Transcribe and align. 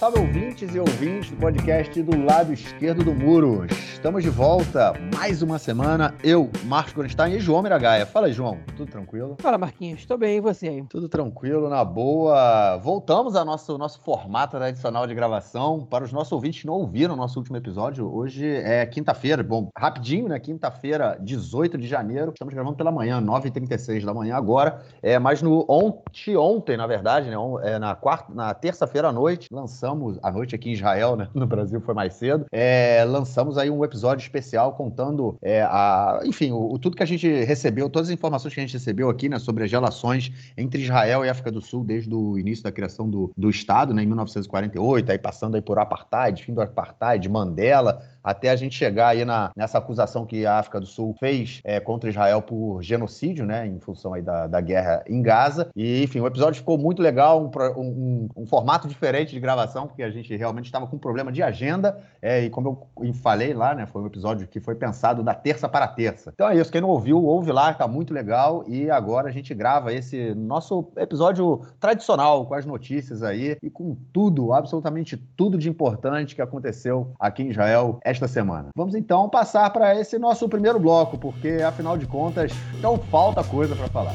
salve 0.00 0.18
ouvintes 0.18 0.74
e 0.74 0.80
ouvintes 0.80 1.30
do 1.30 1.36
podcast 1.36 2.02
do 2.02 2.24
lado 2.24 2.54
esquerdo 2.54 3.04
do 3.04 3.14
muro. 3.14 3.66
Estamos 4.00 4.22
de 4.22 4.30
volta, 4.30 4.94
mais 5.14 5.42
uma 5.42 5.58
semana. 5.58 6.14
Eu, 6.24 6.48
Marcos 6.64 6.94
Gorenstein 6.94 7.34
e 7.34 7.38
João 7.38 7.62
Miragaia. 7.62 8.06
Fala 8.06 8.28
aí, 8.28 8.32
João. 8.32 8.56
Tudo 8.74 8.90
tranquilo? 8.90 9.36
Fala, 9.40 9.58
Marquinhos. 9.58 10.00
Estou 10.00 10.16
bem, 10.16 10.38
e 10.38 10.40
você 10.40 10.68
aí? 10.68 10.82
Tudo 10.88 11.06
tranquilo, 11.06 11.68
na 11.68 11.84
boa. 11.84 12.78
Voltamos 12.78 13.36
ao 13.36 13.44
nosso, 13.44 13.76
nosso 13.76 14.00
formato 14.00 14.56
tradicional 14.56 15.06
de 15.06 15.14
gravação. 15.14 15.84
Para 15.84 16.02
os 16.02 16.12
nossos 16.12 16.32
ouvintes 16.32 16.62
que 16.62 16.66
não 16.66 16.76
ouviram 16.76 17.12
o 17.12 17.16
nosso 17.16 17.38
último 17.38 17.58
episódio, 17.58 18.10
hoje 18.10 18.46
é 18.46 18.86
quinta-feira. 18.86 19.42
Bom, 19.42 19.68
rapidinho, 19.76 20.28
né? 20.28 20.40
Quinta-feira, 20.40 21.18
18 21.20 21.76
de 21.76 21.86
janeiro. 21.86 22.30
Estamos 22.32 22.54
gravando 22.54 22.76
pela 22.76 22.90
manhã, 22.90 23.20
9h36 23.20 24.02
da 24.06 24.14
manhã 24.14 24.34
agora. 24.34 24.80
É, 25.02 25.18
mas 25.18 25.42
no 25.42 25.66
ontem, 25.68 26.38
ontem, 26.38 26.74
na 26.74 26.86
verdade, 26.86 27.28
né? 27.28 27.36
É, 27.64 27.78
na 27.78 27.94
quarta, 27.94 28.32
na 28.32 28.54
terça-feira 28.54 29.08
à 29.08 29.12
noite, 29.12 29.46
lançamos, 29.52 29.89
à 30.22 30.30
noite 30.30 30.54
aqui 30.54 30.70
em 30.70 30.72
Israel, 30.72 31.16
né? 31.16 31.28
No 31.40 31.46
Brasil 31.46 31.80
foi 31.80 31.94
mais 31.94 32.14
cedo. 32.14 32.44
É, 32.52 33.04
lançamos 33.04 33.56
aí 33.56 33.70
um 33.70 33.84
episódio 33.84 34.22
especial 34.22 34.74
contando 34.74 35.36
é, 35.40 35.62
a, 35.62 36.20
enfim, 36.24 36.50
o, 36.50 36.74
o, 36.74 36.78
tudo 36.78 36.96
que 36.96 37.02
a 37.02 37.06
gente 37.06 37.26
recebeu, 37.44 37.88
todas 37.88 38.08
as 38.08 38.14
informações 38.14 38.52
que 38.52 38.60
a 38.60 38.62
gente 38.62 38.74
recebeu 38.74 39.08
aqui, 39.08 39.28
né, 39.28 39.38
sobre 39.38 39.64
as 39.64 39.70
relações 39.70 40.30
entre 40.56 40.82
Israel 40.82 41.24
e 41.24 41.28
África 41.28 41.50
do 41.50 41.60
Sul 41.60 41.82
desde 41.82 42.14
o 42.14 42.38
início 42.38 42.62
da 42.62 42.70
criação 42.70 43.08
do, 43.08 43.32
do 43.36 43.48
Estado, 43.48 43.94
né, 43.94 44.02
em 44.02 44.06
1948, 44.06 45.12
aí 45.12 45.18
passando 45.18 45.54
aí 45.54 45.62
por 45.62 45.78
apartheid, 45.78 46.42
fim 46.42 46.52
do 46.52 46.60
apartheid, 46.60 47.28
Mandela, 47.28 48.02
até 48.22 48.50
a 48.50 48.56
gente 48.56 48.74
chegar 48.74 49.08
aí 49.08 49.24
na, 49.24 49.50
nessa 49.56 49.78
acusação 49.78 50.26
que 50.26 50.46
a 50.46 50.58
África 50.58 50.80
do 50.80 50.86
Sul 50.86 51.14
fez 51.18 51.60
é, 51.64 51.80
contra 51.80 52.10
Israel 52.10 52.42
por 52.42 52.82
genocídio, 52.82 53.46
né, 53.46 53.66
em 53.66 53.78
função 53.80 54.14
aí 54.14 54.22
da, 54.22 54.46
da 54.46 54.60
guerra 54.60 55.02
em 55.06 55.22
Gaza. 55.22 55.70
E, 55.74 56.02
enfim, 56.02 56.20
o 56.20 56.26
episódio 56.26 56.58
ficou 56.58 56.78
muito 56.78 57.02
legal, 57.02 57.42
um, 57.42 57.50
um, 57.78 58.28
um 58.36 58.46
formato 58.46 58.88
diferente 58.88 59.32
de 59.32 59.40
gravação, 59.40 59.86
porque 59.86 60.02
a 60.02 60.10
gente 60.10 60.34
realmente 60.36 60.66
estava 60.66 60.86
com 60.86 60.96
um 60.96 60.98
problema 60.98 61.32
de 61.32 61.42
agenda, 61.42 61.98
é, 62.20 62.44
e 62.44 62.50
como 62.50 62.88
eu 63.00 63.12
falei 63.14 63.54
lá, 63.54 63.74
né, 63.74 63.86
foi 63.86 64.02
um 64.02 64.06
episódio 64.06 64.46
que 64.46 64.60
foi 64.60 64.74
pensado 64.74 65.22
da 65.22 65.34
terça 65.34 65.68
para 65.68 65.86
terça. 65.88 66.30
Então 66.34 66.48
é 66.48 66.56
isso, 66.56 66.70
quem 66.70 66.80
não 66.80 66.88
ouviu, 66.88 67.22
ouve 67.22 67.52
lá, 67.52 67.72
tá 67.72 67.86
muito 67.86 68.12
legal, 68.12 68.64
e 68.66 68.90
agora 68.90 69.28
a 69.28 69.32
gente 69.32 69.54
grava 69.54 69.92
esse 69.92 70.34
nosso 70.34 70.90
episódio 70.96 71.60
tradicional, 71.78 72.46
com 72.46 72.54
as 72.54 72.66
notícias 72.66 73.22
aí, 73.22 73.56
e 73.62 73.70
com 73.70 73.96
tudo, 74.12 74.52
absolutamente 74.52 75.16
tudo 75.36 75.56
de 75.56 75.68
importante 75.68 76.34
que 76.34 76.42
aconteceu 76.42 77.12
aqui 77.18 77.42
em 77.42 77.50
Israel 77.50 77.98
esta 78.10 78.28
semana. 78.28 78.68
Vamos 78.76 78.94
então 78.94 79.28
passar 79.28 79.70
para 79.70 79.94
esse 79.94 80.18
nosso 80.18 80.48
primeiro 80.48 80.78
bloco, 80.78 81.16
porque 81.16 81.62
afinal 81.66 81.96
de 81.96 82.06
contas 82.06 82.52
não 82.80 82.98
falta 82.98 83.42
coisa 83.44 83.74
para 83.76 83.88
falar. 83.88 84.14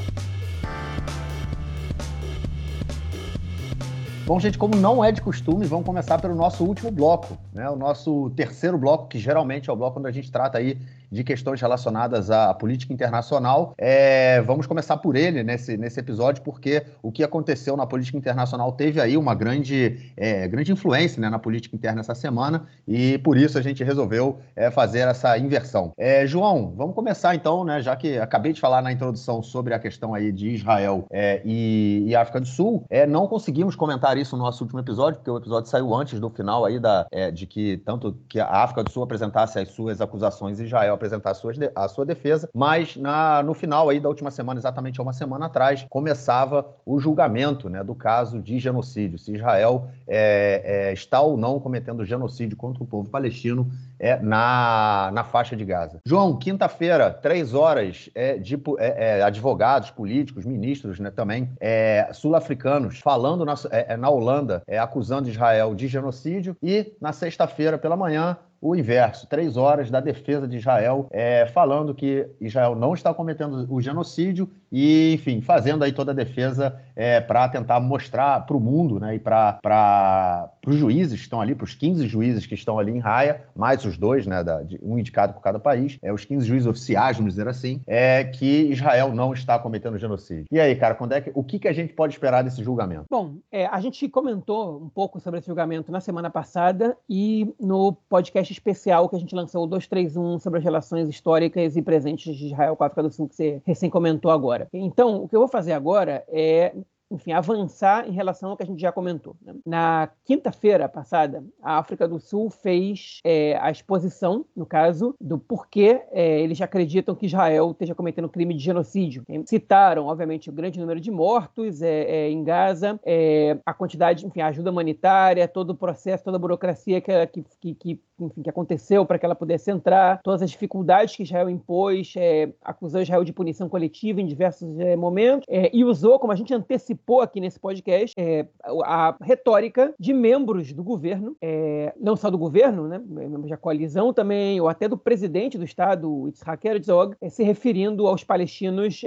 Bom, 4.26 4.40
gente, 4.40 4.58
como 4.58 4.76
não 4.76 5.06
é 5.06 5.12
de 5.12 5.22
costume, 5.22 5.68
vamos 5.68 5.86
começar 5.86 6.20
pelo 6.20 6.34
nosso 6.34 6.66
último 6.66 6.90
bloco, 6.90 7.38
né? 7.54 7.70
O 7.70 7.76
nosso 7.76 8.32
terceiro 8.32 8.76
bloco, 8.76 9.08
que 9.08 9.20
geralmente 9.20 9.70
é 9.70 9.74
o 9.74 9.76
bloco 9.76 10.00
onde 10.00 10.10
a 10.10 10.12
gente 10.12 10.32
trata 10.32 10.58
aí 10.58 10.80
de 11.16 11.24
questões 11.24 11.62
relacionadas 11.62 12.30
à 12.30 12.54
política 12.54 12.94
internacional. 12.94 13.74
É, 13.78 14.42
vamos 14.42 14.68
começar 14.68 14.98
por 14.98 15.16
ele 15.16 15.44
nesse, 15.44 15.78
nesse 15.78 16.00
episódio, 16.00 16.44
porque 16.44 16.84
o 17.02 17.12
que 17.12 17.24
aconteceu 17.24 17.78
na 17.78 17.88
política 17.88 18.18
internacional 18.18 18.74
teve 18.74 19.00
aí 19.00 19.16
uma 19.16 19.34
grande, 19.34 20.12
é, 20.18 20.46
grande 20.48 20.74
influência 20.74 21.22
né, 21.22 21.30
na 21.30 21.40
política 21.40 21.76
interna 21.76 22.02
essa 22.02 22.14
semana, 22.14 22.68
e 22.86 23.18
por 23.20 23.38
isso 23.38 23.58
a 23.58 23.62
gente 23.62 23.84
resolveu 23.84 24.40
é, 24.56 24.70
fazer 24.70 25.08
essa 25.08 25.38
inversão. 25.38 25.94
É, 25.98 26.28
João, 26.28 26.74
vamos 26.76 26.94
começar 26.94 27.34
então, 27.34 27.64
né, 27.64 27.82
já 27.82 27.96
que 27.96 28.18
acabei 28.18 28.52
de 28.52 28.60
falar 28.60 28.82
na 28.82 28.92
introdução 28.92 29.42
sobre 29.42 29.74
a 29.74 29.80
questão 29.80 30.14
aí 30.14 30.32
de 30.34 30.50
Israel 30.50 31.06
é, 31.10 31.42
e, 31.46 32.04
e, 32.08 32.16
África 32.16 32.42
do 32.42 32.48
Sul, 32.48 32.84
é, 32.90 33.08
não 33.08 33.28
conseguimos 33.28 33.76
comentar 33.76 34.18
isso 34.18 34.36
no 34.36 34.44
nosso 34.44 34.64
último 34.64 34.82
episódio, 34.82 35.20
porque 35.20 35.32
o 35.32 35.38
episódio 35.38 35.70
saiu 35.70 35.94
antes 35.96 36.20
do 36.20 36.30
final 36.30 36.66
aí 36.66 36.78
da, 36.78 37.08
de 37.34 37.46
que 37.46 37.78
tanto 37.78 38.18
que 38.28 38.40
a 38.40 38.48
África 38.48 38.84
do 38.84 38.92
Sul 38.92 39.04
apresentasse 39.04 39.58
as 39.60 39.70
suas 39.70 40.02
acusações 40.02 40.60
e 40.60 40.66
Israel 40.66 40.98
apresentar 41.06 41.32
a 41.32 41.34
sua, 41.34 41.54
a 41.76 41.88
sua 41.88 42.06
defesa, 42.06 42.50
mas 42.54 42.96
na, 42.98 43.44
no 43.44 43.54
final 43.54 43.90
aí 43.90 44.00
da 44.00 44.10
última 44.10 44.32
semana, 44.32 44.60
exatamente 44.60 45.00
há 45.00 45.04
uma 45.04 45.14
semana 45.14 45.46
atrás, 45.46 45.86
começava 45.90 46.66
o 46.86 47.00
julgamento 47.00 47.70
né, 47.70 47.84
do 47.84 47.96
caso 47.96 48.42
de 48.42 48.60
genocídio, 48.60 49.20
se 49.20 49.34
Israel 49.34 49.88
é, 50.08 50.90
é, 50.90 50.94
está 50.94 51.22
ou 51.22 51.38
não 51.38 51.60
cometendo 51.60 52.04
genocídio 52.04 52.58
contra 52.58 52.84
o 52.84 52.88
povo 52.88 53.10
palestino 53.10 53.70
é, 54.00 54.20
na, 54.20 55.12
na 55.14 55.24
faixa 55.24 55.56
de 55.56 55.64
Gaza. 55.64 56.00
João, 56.06 56.38
quinta-feira, 56.38 57.12
três 57.12 57.54
horas 57.54 58.10
é, 58.16 58.38
de 58.38 58.56
é, 58.80 59.20
é, 59.20 59.24
advogados, 59.24 59.92
políticos, 59.92 60.46
ministros 60.46 61.00
né, 61.00 61.12
também, 61.12 61.50
é, 61.60 62.10
sul-africanos, 62.14 63.00
falando 63.00 63.46
na, 63.46 63.54
é, 63.72 63.96
na 63.96 64.10
Holanda, 64.10 64.64
acusando 64.82 65.30
Israel 65.30 65.76
de 65.76 65.88
genocídio, 65.88 66.58
e 66.62 66.94
na 67.00 67.14
sexta-feira 67.14 67.78
pela 67.78 67.96
manhã, 67.96 68.38
o 68.68 68.76
inverso, 68.76 69.28
três 69.28 69.58
horas 69.58 69.92
da 69.92 70.00
defesa 70.00 70.48
de 70.48 70.58
Israel, 70.58 71.08
é, 71.12 71.46
falando 71.46 71.94
que 71.94 72.28
Israel 72.42 72.76
não 72.76 72.96
está 72.96 73.14
cometendo 73.14 73.68
o 73.70 73.80
genocídio 73.80 74.50
e, 74.72 75.14
enfim, 75.14 75.42
fazendo 75.42 75.84
aí 75.84 75.92
toda 75.92 76.12
a 76.12 76.16
defesa 76.16 76.80
é, 76.96 77.20
para 77.20 77.48
tentar 77.50 77.80
mostrar 77.80 78.46
para 78.46 78.56
o 78.56 78.60
mundo 78.60 79.00
né, 79.00 79.16
e 79.16 79.20
para 79.20 80.50
os 80.66 80.76
juízes 80.76 81.20
que 81.20 81.24
estão 81.26 81.42
ali, 81.42 81.54
para 81.54 81.66
os 81.66 81.76
15 81.76 82.08
juízes 82.08 82.46
que 82.46 82.56
estão 82.56 82.80
ali 82.80 82.92
em 82.92 83.00
raia, 83.00 83.44
mais 83.56 83.84
os 83.86 83.98
dois, 83.98 84.26
né, 84.26 84.44
da, 84.44 84.62
de, 84.64 84.80
um 84.82 84.98
indicado 84.98 85.34
por 85.34 85.42
cada 85.42 85.60
país, 85.60 85.98
é, 86.02 86.12
os 86.12 86.24
15 86.26 86.46
juízes 86.46 86.68
oficiais, 86.68 87.18
vamos 87.18 87.34
dizer 87.34 87.48
assim, 87.48 87.82
é 87.86 88.24
que 88.24 88.72
Israel 88.72 89.14
não 89.14 89.34
está 89.34 89.60
cometendo 89.60 89.98
genocídio. 89.98 90.46
E 90.52 90.60
aí, 90.60 90.76
cara, 90.76 90.96
quando 90.96 91.14
é 91.14 91.22
que, 91.22 91.32
o 91.34 91.44
que, 91.44 91.60
que 91.60 91.68
a 91.68 91.74
gente 91.74 91.94
pode 91.94 92.14
esperar 92.14 92.44
desse 92.44 92.64
julgamento? 92.64 93.06
Bom, 93.10 93.36
é, 93.52 93.66
a 93.68 93.80
gente 93.80 94.08
comentou 94.10 94.82
um 94.82 94.90
pouco 94.90 95.20
sobre 95.20 95.40
esse 95.40 95.48
julgamento 95.48 95.92
na 95.92 96.00
semana 96.00 96.30
passada 96.30 96.98
e 97.10 97.54
no 97.60 97.94
podcast 98.10 98.52
especial 98.52 99.10
que 99.10 99.16
a 99.16 99.20
gente 99.20 99.36
lançou, 99.36 99.64
o 99.64 99.68
231, 99.68 100.40
sobre 100.40 100.60
as 100.60 100.64
relações 100.64 101.10
históricas 101.10 101.76
e 101.76 101.82
presentes 101.82 102.36
de 102.36 102.48
Israel 102.48 102.76
com 102.76 102.84
a 102.84 102.88
África 102.88 103.04
do 103.04 103.12
Sul, 103.12 103.28
que 103.28 103.36
você 103.36 103.62
recém 103.66 103.90
comentou 103.90 104.32
agora. 104.32 104.55
Então, 104.74 105.24
o 105.24 105.28
que 105.28 105.36
eu 105.36 105.40
vou 105.42 105.50
fazer 105.50 105.74
agora 105.74 106.26
é 106.28 106.74
enfim, 107.10 107.32
avançar 107.32 108.08
em 108.08 108.12
relação 108.12 108.50
ao 108.50 108.58
que 108.58 108.64
a 108.64 108.66
gente 108.66 108.82
já 108.82 108.92
comentou. 108.92 109.36
Né? 109.42 109.54
Na 109.66 110.10
quinta-feira 110.26 110.90
passada, 110.90 111.44
a 111.62 111.78
África 111.78 112.08
do 112.08 112.20
Sul 112.20 112.50
fez 112.50 113.20
é, 113.24 113.58
a 113.62 113.70
exposição, 113.70 114.46
no 114.56 114.66
caso, 114.66 115.16
do 115.22 115.38
porquê 115.38 116.02
é, 116.12 116.42
eles 116.42 116.60
acreditam 116.62 117.16
que 117.16 117.28
Israel 117.28 117.72
esteja 117.72 117.96
cometendo 117.96 118.30
crime 118.30 118.54
de 118.54 118.64
genocídio. 118.64 119.24
Citaram, 119.46 120.08
obviamente, 120.08 120.50
o 120.50 120.54
grande 120.54 120.80
número 120.80 121.00
de 121.00 121.12
mortos 121.12 121.82
é, 121.82 122.04
é 122.04 122.30
em 122.30 122.44
Gaza, 122.44 123.00
é, 123.06 123.58
a 123.66 123.74
quantidade, 123.74 124.26
enfim, 124.26 124.42
a 124.42 124.48
ajuda 124.48 124.72
humanitária, 124.72 125.48
todo 125.48 125.72
o 125.72 125.76
processo, 125.76 126.24
toda 126.24 126.38
a 126.38 126.40
burocracia 126.40 127.00
que, 127.02 127.44
que, 127.62 127.76
que 127.76 128.02
enfim, 128.20 128.42
que 128.42 128.50
aconteceu 128.50 129.06
para 129.06 129.20
que 129.20 129.26
ela 129.26 129.36
pudesse 129.36 129.70
entrar, 129.70 130.22
todas 130.24 130.42
as 130.42 130.50
dificuldades 130.50 131.16
que 131.16 131.24
Israel 131.24 131.50
impôs, 131.50 132.14
é, 132.18 132.52
acusou 132.64 133.02
Israel 133.02 133.24
de 133.24 133.34
punição 133.34 133.68
coletiva 133.70 134.22
em 134.22 134.26
diversos 134.26 134.68
momentos, 134.98 135.46
e 135.72 135.84
usou, 135.84 136.18
como 136.18 136.32
a 136.32 136.36
gente 136.36 136.54
antecipou 136.54 136.95
aqui 137.22 137.40
nesse 137.40 137.60
podcast, 137.60 138.14
é, 138.18 138.46
a 138.84 139.16
retórica 139.22 139.94
de 140.00 140.14
membros 140.14 140.74
do 140.74 140.84
governo, 140.84 141.36
é, 141.42 141.94
não 142.00 142.16
só 142.16 142.30
do 142.30 142.38
governo, 142.38 142.88
né, 142.88 143.02
membros 143.06 143.50
da 143.50 143.58
coalizão 143.58 144.14
também, 144.14 144.60
ou 144.60 144.68
até 144.68 144.88
do 144.88 144.98
presidente 144.98 145.58
do 145.58 145.64
Estado, 145.64 146.28
Yitzhak 146.28 146.68
Herzog, 146.68 147.16
é, 147.22 147.30
se 147.30 147.44
referindo 147.44 148.08
aos 148.08 148.24
palestinos 148.24 149.04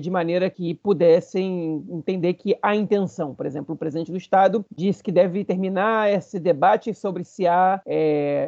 de 0.00 0.10
maneira 0.10 0.48
que 0.50 0.74
pudessem 0.74 1.84
entender 1.90 2.34
que 2.34 2.56
há 2.62 2.74
intenção. 2.74 3.34
Por 3.34 3.46
exemplo, 3.46 3.74
o 3.74 3.78
presidente 3.78 4.10
do 4.10 4.16
Estado 4.16 4.64
disse 4.74 5.02
que 5.02 5.12
deve 5.12 5.44
terminar 5.44 6.10
esse 6.10 6.38
debate 6.38 6.94
sobre 6.94 7.24
se 7.24 7.46
há 7.46 7.80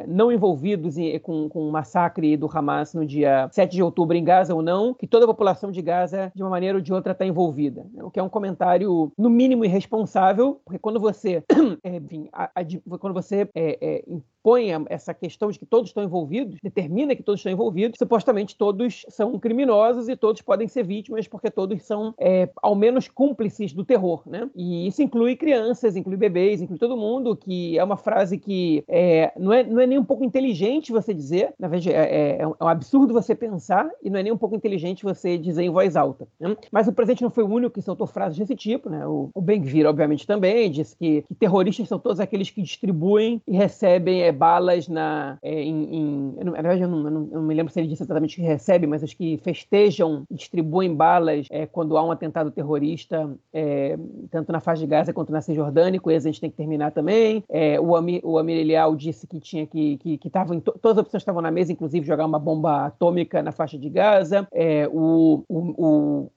não 0.07 0.31
envolvidos 0.31 0.97
em, 0.97 1.17
com, 1.19 1.49
com 1.49 1.67
o 1.67 1.71
massacre 1.71 2.35
do 2.37 2.49
Hamas 2.51 2.93
no 2.93 3.05
dia 3.05 3.47
7 3.51 3.71
de 3.71 3.83
outubro 3.83 4.15
em 4.15 4.23
Gaza 4.23 4.53
ou 4.53 4.61
não, 4.61 4.93
que 4.93 5.07
toda 5.07 5.25
a 5.25 5.27
população 5.27 5.71
de 5.71 5.81
Gaza, 5.81 6.31
de 6.35 6.41
uma 6.43 6.49
maneira 6.49 6.77
ou 6.77 6.81
de 6.81 6.93
outra, 6.93 7.11
está 7.11 7.25
envolvida. 7.25 7.85
O 8.01 8.09
que 8.09 8.19
é 8.19 8.23
um 8.23 8.29
comentário, 8.29 8.84
no 9.17 9.29
mínimo, 9.29 9.65
irresponsável, 9.65 10.61
porque 10.65 10.79
quando 10.79 10.99
você, 10.99 11.43
é, 11.83 11.97
enfim, 11.97 12.29
a, 12.31 12.51
a, 12.55 12.97
quando 12.97 13.13
você 13.13 13.49
é, 13.53 13.77
é, 13.81 14.03
impõe 14.07 14.69
essa 14.89 15.13
questão 15.13 15.49
de 15.49 15.57
que 15.57 15.65
todos 15.65 15.89
estão 15.89 16.03
envolvidos, 16.03 16.59
determina 16.61 17.15
que 17.15 17.23
todos 17.23 17.39
estão 17.39 17.51
envolvidos, 17.51 17.97
supostamente 17.97 18.55
todos 18.55 19.05
são 19.09 19.37
criminosos 19.39 20.07
e 20.07 20.15
todos 20.15 20.41
podem 20.41 20.67
ser 20.67 20.83
vítimas 20.83 21.27
porque 21.27 21.49
todos 21.49 21.81
são, 21.83 22.13
é, 22.19 22.49
ao 22.61 22.75
menos, 22.75 23.07
cúmplices 23.07 23.73
do 23.73 23.83
terror, 23.83 24.21
né? 24.25 24.49
E 24.55 24.87
isso 24.87 25.01
inclui 25.01 25.35
crianças, 25.35 25.95
inclui 25.95 26.17
bebês, 26.17 26.61
inclui 26.61 26.77
todo 26.77 26.95
mundo, 26.95 27.35
que 27.35 27.77
é 27.77 27.83
uma 27.83 27.97
frase 27.97 28.37
que 28.37 28.83
é, 28.87 29.31
não, 29.37 29.51
é, 29.51 29.63
não 29.63 29.79
é 29.79 29.87
nem 29.87 29.97
um 29.97 30.05
pouco 30.05 30.23
inteligente 30.23 30.91
você 30.91 31.13
dizer, 31.13 31.53
na 31.57 31.67
verdade, 31.67 31.91
é, 31.91 32.37
é, 32.41 32.47
um 32.47 32.67
absurdo 32.67 33.13
você 33.13 33.33
pensar 33.33 33.89
e 34.03 34.09
não 34.09 34.19
é 34.19 34.23
nem 34.23 34.31
um 34.31 34.37
pouco 34.37 34.55
inteligente 34.55 35.03
você 35.03 35.37
dizer 35.37 35.63
em 35.63 35.69
voz 35.69 35.95
alta. 35.95 36.27
Né? 36.39 36.55
Mas 36.71 36.87
o 36.87 36.93
presidente 36.93 37.23
não 37.23 37.29
foi 37.29 37.43
o 37.43 37.49
único 37.49 37.73
que 37.73 37.81
soltou 37.81 38.07
frases 38.07 38.37
desse 38.37 38.55
tipo, 38.55 38.74
tipo, 38.75 38.89
né? 38.89 39.05
O, 39.07 39.29
o 39.33 39.41
Ben-Gvir, 39.41 39.85
obviamente, 39.87 40.27
também 40.27 40.69
disse 40.69 40.95
que, 40.95 41.23
que, 41.23 41.35
terroristas 41.35 41.87
são 41.87 41.99
todos 41.99 42.19
aqueles 42.19 42.49
que 42.49 42.61
distribuem 42.61 43.41
e 43.47 43.55
recebem 43.55 44.21
é, 44.21 44.31
balas 44.31 44.87
na, 44.87 45.37
é, 45.41 45.61
em, 45.61 45.95
em, 45.95 46.35
Na 46.43 46.51
verdade, 46.51 46.81
eu 46.81 46.87
não, 46.87 47.03
eu, 47.05 47.11
não, 47.11 47.21
eu 47.31 47.39
não, 47.39 47.43
me 47.43 47.53
lembro 47.53 47.71
se 47.71 47.79
ele 47.79 47.87
disse 47.87 48.03
exatamente 48.03 48.35
que 48.35 48.41
recebe, 48.41 48.87
mas 48.87 49.03
os 49.03 49.13
que 49.13 49.37
festejam, 49.37 50.23
distribuem 50.29 50.93
balas 50.93 51.47
é, 51.49 51.65
quando 51.65 51.97
há 51.97 52.03
um 52.03 52.11
atentado 52.11 52.51
terrorista, 52.51 53.29
é, 53.53 53.97
tanto 54.29 54.51
na 54.51 54.59
faixa 54.59 54.81
de 54.81 54.87
Gaza 54.87 55.13
quanto 55.13 55.31
na 55.31 55.41
Cisjordânia, 55.41 55.99
com 55.99 56.11
eles 56.11 56.25
a 56.25 56.29
gente 56.29 56.41
tem 56.41 56.49
que 56.49 56.57
terminar 56.57 56.91
também. 56.91 57.43
É, 57.49 57.79
o, 57.79 57.95
Amir, 57.95 58.21
o 58.23 58.37
Amir 58.37 58.57
Elial 58.57 58.95
disse 58.95 59.27
que 59.27 59.39
tinha 59.39 59.65
que, 59.65 59.97
que, 59.97 60.17
que 60.17 60.29
to, 60.29 60.73
todas 60.81 60.97
as 60.97 61.03
opções 61.03 61.21
estavam 61.21 61.41
na 61.41 61.51
mesa, 61.51 61.71
inclusive 61.71 62.05
jogar 62.05 62.25
uma 62.25 62.39
bomba 62.39 62.85
atômica 62.87 63.41
na 63.41 63.51
faixa 63.51 63.77
de 63.77 63.89
Gaza. 63.89 64.47
É, 64.51 64.87
o, 64.91 65.43
o, 65.47 65.59
o, 65.77 66.31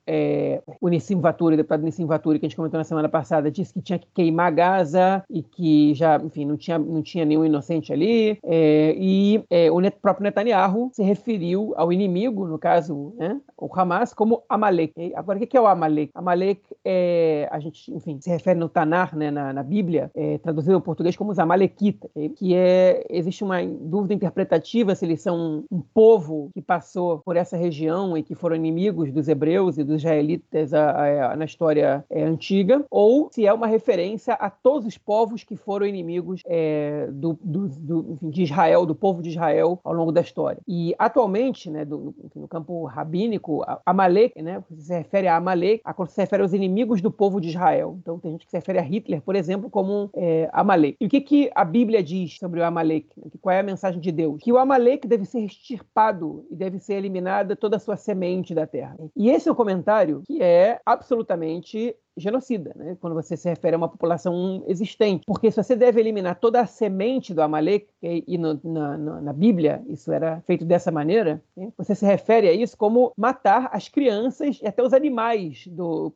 o 0.81 0.89
Nissim 0.89 1.21
Vaturi, 1.21 1.55
o 1.55 1.57
deputado 1.57 1.83
Nissim 1.83 2.07
Vaturi, 2.07 2.28
que 2.37 2.47
a 2.47 2.49
gente 2.49 2.57
comentou 2.57 2.79
na 2.79 2.85
semana 2.85 3.09
passada, 3.09 3.51
disse 3.51 3.73
que 3.73 3.81
tinha 3.81 3.99
que 3.99 4.09
queimar 4.13 4.53
Gaza 4.53 5.23
e 5.31 5.43
que 5.43 5.95
já, 5.95 6.17
enfim, 6.17 6.45
não 6.45 6.57
tinha, 6.57 6.79
não 6.79 7.01
tinha 7.03 7.25
nenhum 7.25 7.45
inocente 7.45 7.93
ali. 7.93 8.39
É, 8.45 8.95
e 8.99 9.45
é, 9.49 9.71
o 9.71 9.79
próprio 10.03 10.25
Netanyahu 10.25 10.91
se 10.93 11.03
referiu 11.03 11.73
ao 11.77 11.93
inimigo, 11.93 12.47
no 12.47 12.59
caso, 12.59 13.15
né, 13.17 13.41
o 13.57 13.69
Hamas, 13.73 14.13
como 14.13 14.43
Amalek. 14.49 15.13
Agora, 15.15 15.39
o 15.39 15.47
que 15.47 15.57
é 15.57 15.61
o 15.61 15.67
Amalek? 15.67 16.11
Amalek 16.15 16.63
é, 16.85 17.49
a 17.51 17.59
gente, 17.61 17.93
enfim, 17.95 18.19
se 18.21 18.29
refere 18.29 18.59
no 18.59 18.69
Tanar, 18.69 19.17
né, 19.17 19.31
na, 19.31 19.53
na 19.53 19.63
Bíblia, 19.63 20.11
é, 20.15 20.39
traduzido 20.39 20.75
ao 20.75 20.81
português 20.81 21.17
como 21.17 21.31
os 21.31 21.39
Amalequitas, 21.39 22.11
que 22.37 22.55
é, 22.55 23.05
existe 23.09 23.45
uma 23.45 23.65
dúvida 23.65 24.15
interpretativa 24.15 24.95
se 24.95 25.05
eles 25.05 25.21
são 25.21 25.65
um 25.71 25.81
povo 25.81 26.51
que 26.55 26.63
passou 26.63 27.19
por 27.19 27.37
essa 27.37 27.57
região 27.57 28.17
e 28.17 28.23
que 28.23 28.35
foram 28.35 28.57
inimigos 28.57 29.13
dos 29.13 29.29
hebreus 29.29 29.79
e 29.79 29.85
dos 29.85 29.97
israelitas 29.97 30.75
a, 30.75 30.91
a, 30.91 31.33
a, 31.33 31.37
na 31.37 31.45
história 31.45 32.05
é, 32.19 32.25
antiga, 32.25 32.85
ou 32.91 33.29
se 33.31 33.47
é 33.47 33.53
uma 33.53 33.67
referência 33.67 34.35
a 34.35 34.51
todos 34.51 34.87
os 34.87 34.99
povos 34.99 35.45
que 35.45 35.57
foram 35.57 35.87
inimigos 35.87 36.43
é, 36.47 37.09
do, 37.13 37.39
do, 37.43 37.69
do 37.69 38.13
enfim, 38.13 38.31
de 38.31 38.43
Israel, 38.43 38.85
do 38.85 38.95
povo 38.95 39.23
de 39.23 39.31
Israel 39.31 39.81
ao 39.85 39.93
longo 39.93 40.13
da 40.13 40.21
história. 40.21 40.61
E 40.67 40.95
atualmente, 40.99 41.71
né, 41.71 41.85
do, 41.85 42.15
enfim, 42.25 42.41
no 42.41 42.49
campo 42.49 42.85
rabínico, 42.85 43.65
Amalek, 43.87 44.41
né, 44.43 44.63
se 44.77 44.93
refere 44.93 45.29
a 45.29 45.37
Amalek, 45.37 45.81
a 45.85 45.95
se 46.07 46.21
refere 46.21 46.43
aos 46.43 46.53
inimigos 46.53 47.01
do 47.01 47.11
povo 47.11 47.41
de 47.41 47.49
Israel. 47.49 47.97
Então 48.01 48.19
tem 48.19 48.33
gente 48.33 48.45
que 48.45 48.51
se 48.51 48.57
refere 48.57 48.79
a 48.79 48.83
Hitler, 48.83 49.23
por 49.23 49.37
exemplo, 49.37 49.71
como 49.71 50.11
é, 50.15 50.49
Amalek. 50.53 50.97
E 51.01 51.07
o 51.07 51.09
que, 51.09 51.21
que 51.21 51.51
a 51.55 51.65
Bíblia 51.65 52.03
diz 52.03 52.39
sobre 52.39 52.61
o 52.61 52.65
Amalek? 52.65 53.09
Qual 53.41 53.55
é 53.55 53.61
a 53.61 53.63
mensagem 53.63 54.01
de 54.01 54.11
Deus? 54.11 54.43
Que 54.43 54.53
o 54.53 54.59
Amalek 54.59 55.07
deve 55.07 55.25
ser 55.25 55.41
extirpado 55.41 56.47
e 56.51 56.57
deve 56.57 56.79
ser 56.79 56.95
eliminada 56.95 57.55
toda 57.55 57.77
a 57.77 57.81
sua 57.81 57.97
semente 57.97 58.55
da 58.55 58.67
terra. 58.67 58.97
E 59.17 59.31
esse 59.31 59.49
é 59.49 59.53
um 59.53 59.55
comentário 59.55 60.23
que 60.27 60.43
é 60.43 60.81
absolutamente 60.85 61.95
genocida, 62.19 62.73
né? 62.77 62.97
quando 63.01 63.15
você 63.15 63.37
se 63.37 63.49
refere 63.49 63.75
a 63.75 63.79
uma 63.79 63.89
população 63.89 64.63
existente. 64.67 65.25
Porque 65.27 65.51
se 65.51 65.63
você 65.63 65.77
deve 65.77 66.01
eliminar 66.01 66.39
toda 66.39 66.61
a 66.61 66.67
semente 66.67 67.33
do 67.33 67.43
Amalek, 67.43 67.89
e 68.03 68.39
no, 68.39 68.61
na, 68.63 68.97
na, 69.21 69.33
Bíblia 69.33 69.83
isso 69.89 70.13
era 70.13 70.41
feito 70.47 70.65
dessa 70.65 70.91
maneira, 70.91 71.43
né? 71.57 71.73
você 71.77 71.95
se 71.95 72.07
refere 72.07 72.49
a 72.49 72.53
isso 72.53 72.77
como 72.77 73.13
matar 73.17 73.71
as 73.73 73.89
crianças 73.89 74.61
e 74.63 74.67
até 74.67 74.83
os 74.83 74.93
animais 74.93 75.67
do, 75.67 76.13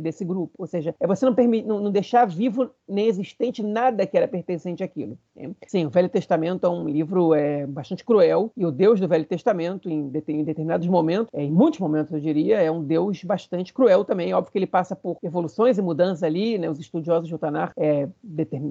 desse 0.00 0.24
grupo. 0.24 0.52
Ou 0.58 0.66
seja, 0.66 0.94
é 1.00 1.06
você 1.06 1.24
não, 1.24 1.34
não, 1.64 1.80
não 1.80 1.90
deixar 1.90 2.26
vivo 2.26 2.70
nem 2.88 3.06
existente 3.06 3.62
nada 3.62 4.06
que 4.06 4.16
era 4.16 4.28
pertencente 4.28 4.82
àquilo. 4.82 5.18
Né? 5.34 5.50
Sim, 5.66 5.86
o 5.86 5.90
Velho 5.90 6.08
Testamento 6.08 6.66
é 6.66 6.70
um 6.70 6.88
livro 6.88 7.34
é, 7.34 7.66
bastante 7.66 8.04
cruel, 8.04 8.50
e 8.56 8.64
o 8.64 8.70
Deus 8.70 9.00
do 9.00 9.08
Velho 9.08 9.24
Testamento, 9.24 9.88
em, 9.88 10.10
em 10.28 10.44
determinados 10.44 10.86
momentos, 10.86 11.28
é, 11.32 11.42
em 11.42 11.50
muitos 11.50 11.80
momentos 11.80 12.12
eu 12.12 12.20
diria, 12.20 12.60
é 12.60 12.70
um 12.70 12.82
Deus 12.82 13.22
bastante 13.24 13.72
cruel 13.72 14.04
também. 14.04 14.32
Óbvio 14.34 14.52
que 14.52 14.58
ele 14.58 14.66
passa 14.66 14.94
por 14.94 15.18
evoluções 15.26 15.78
e 15.78 15.82
mudanças 15.82 16.22
ali, 16.22 16.58
né? 16.58 16.70
Os 16.70 16.78
estudiosos 16.78 17.28
de 17.28 17.34
Utanar 17.34 17.72
é, 17.76 18.08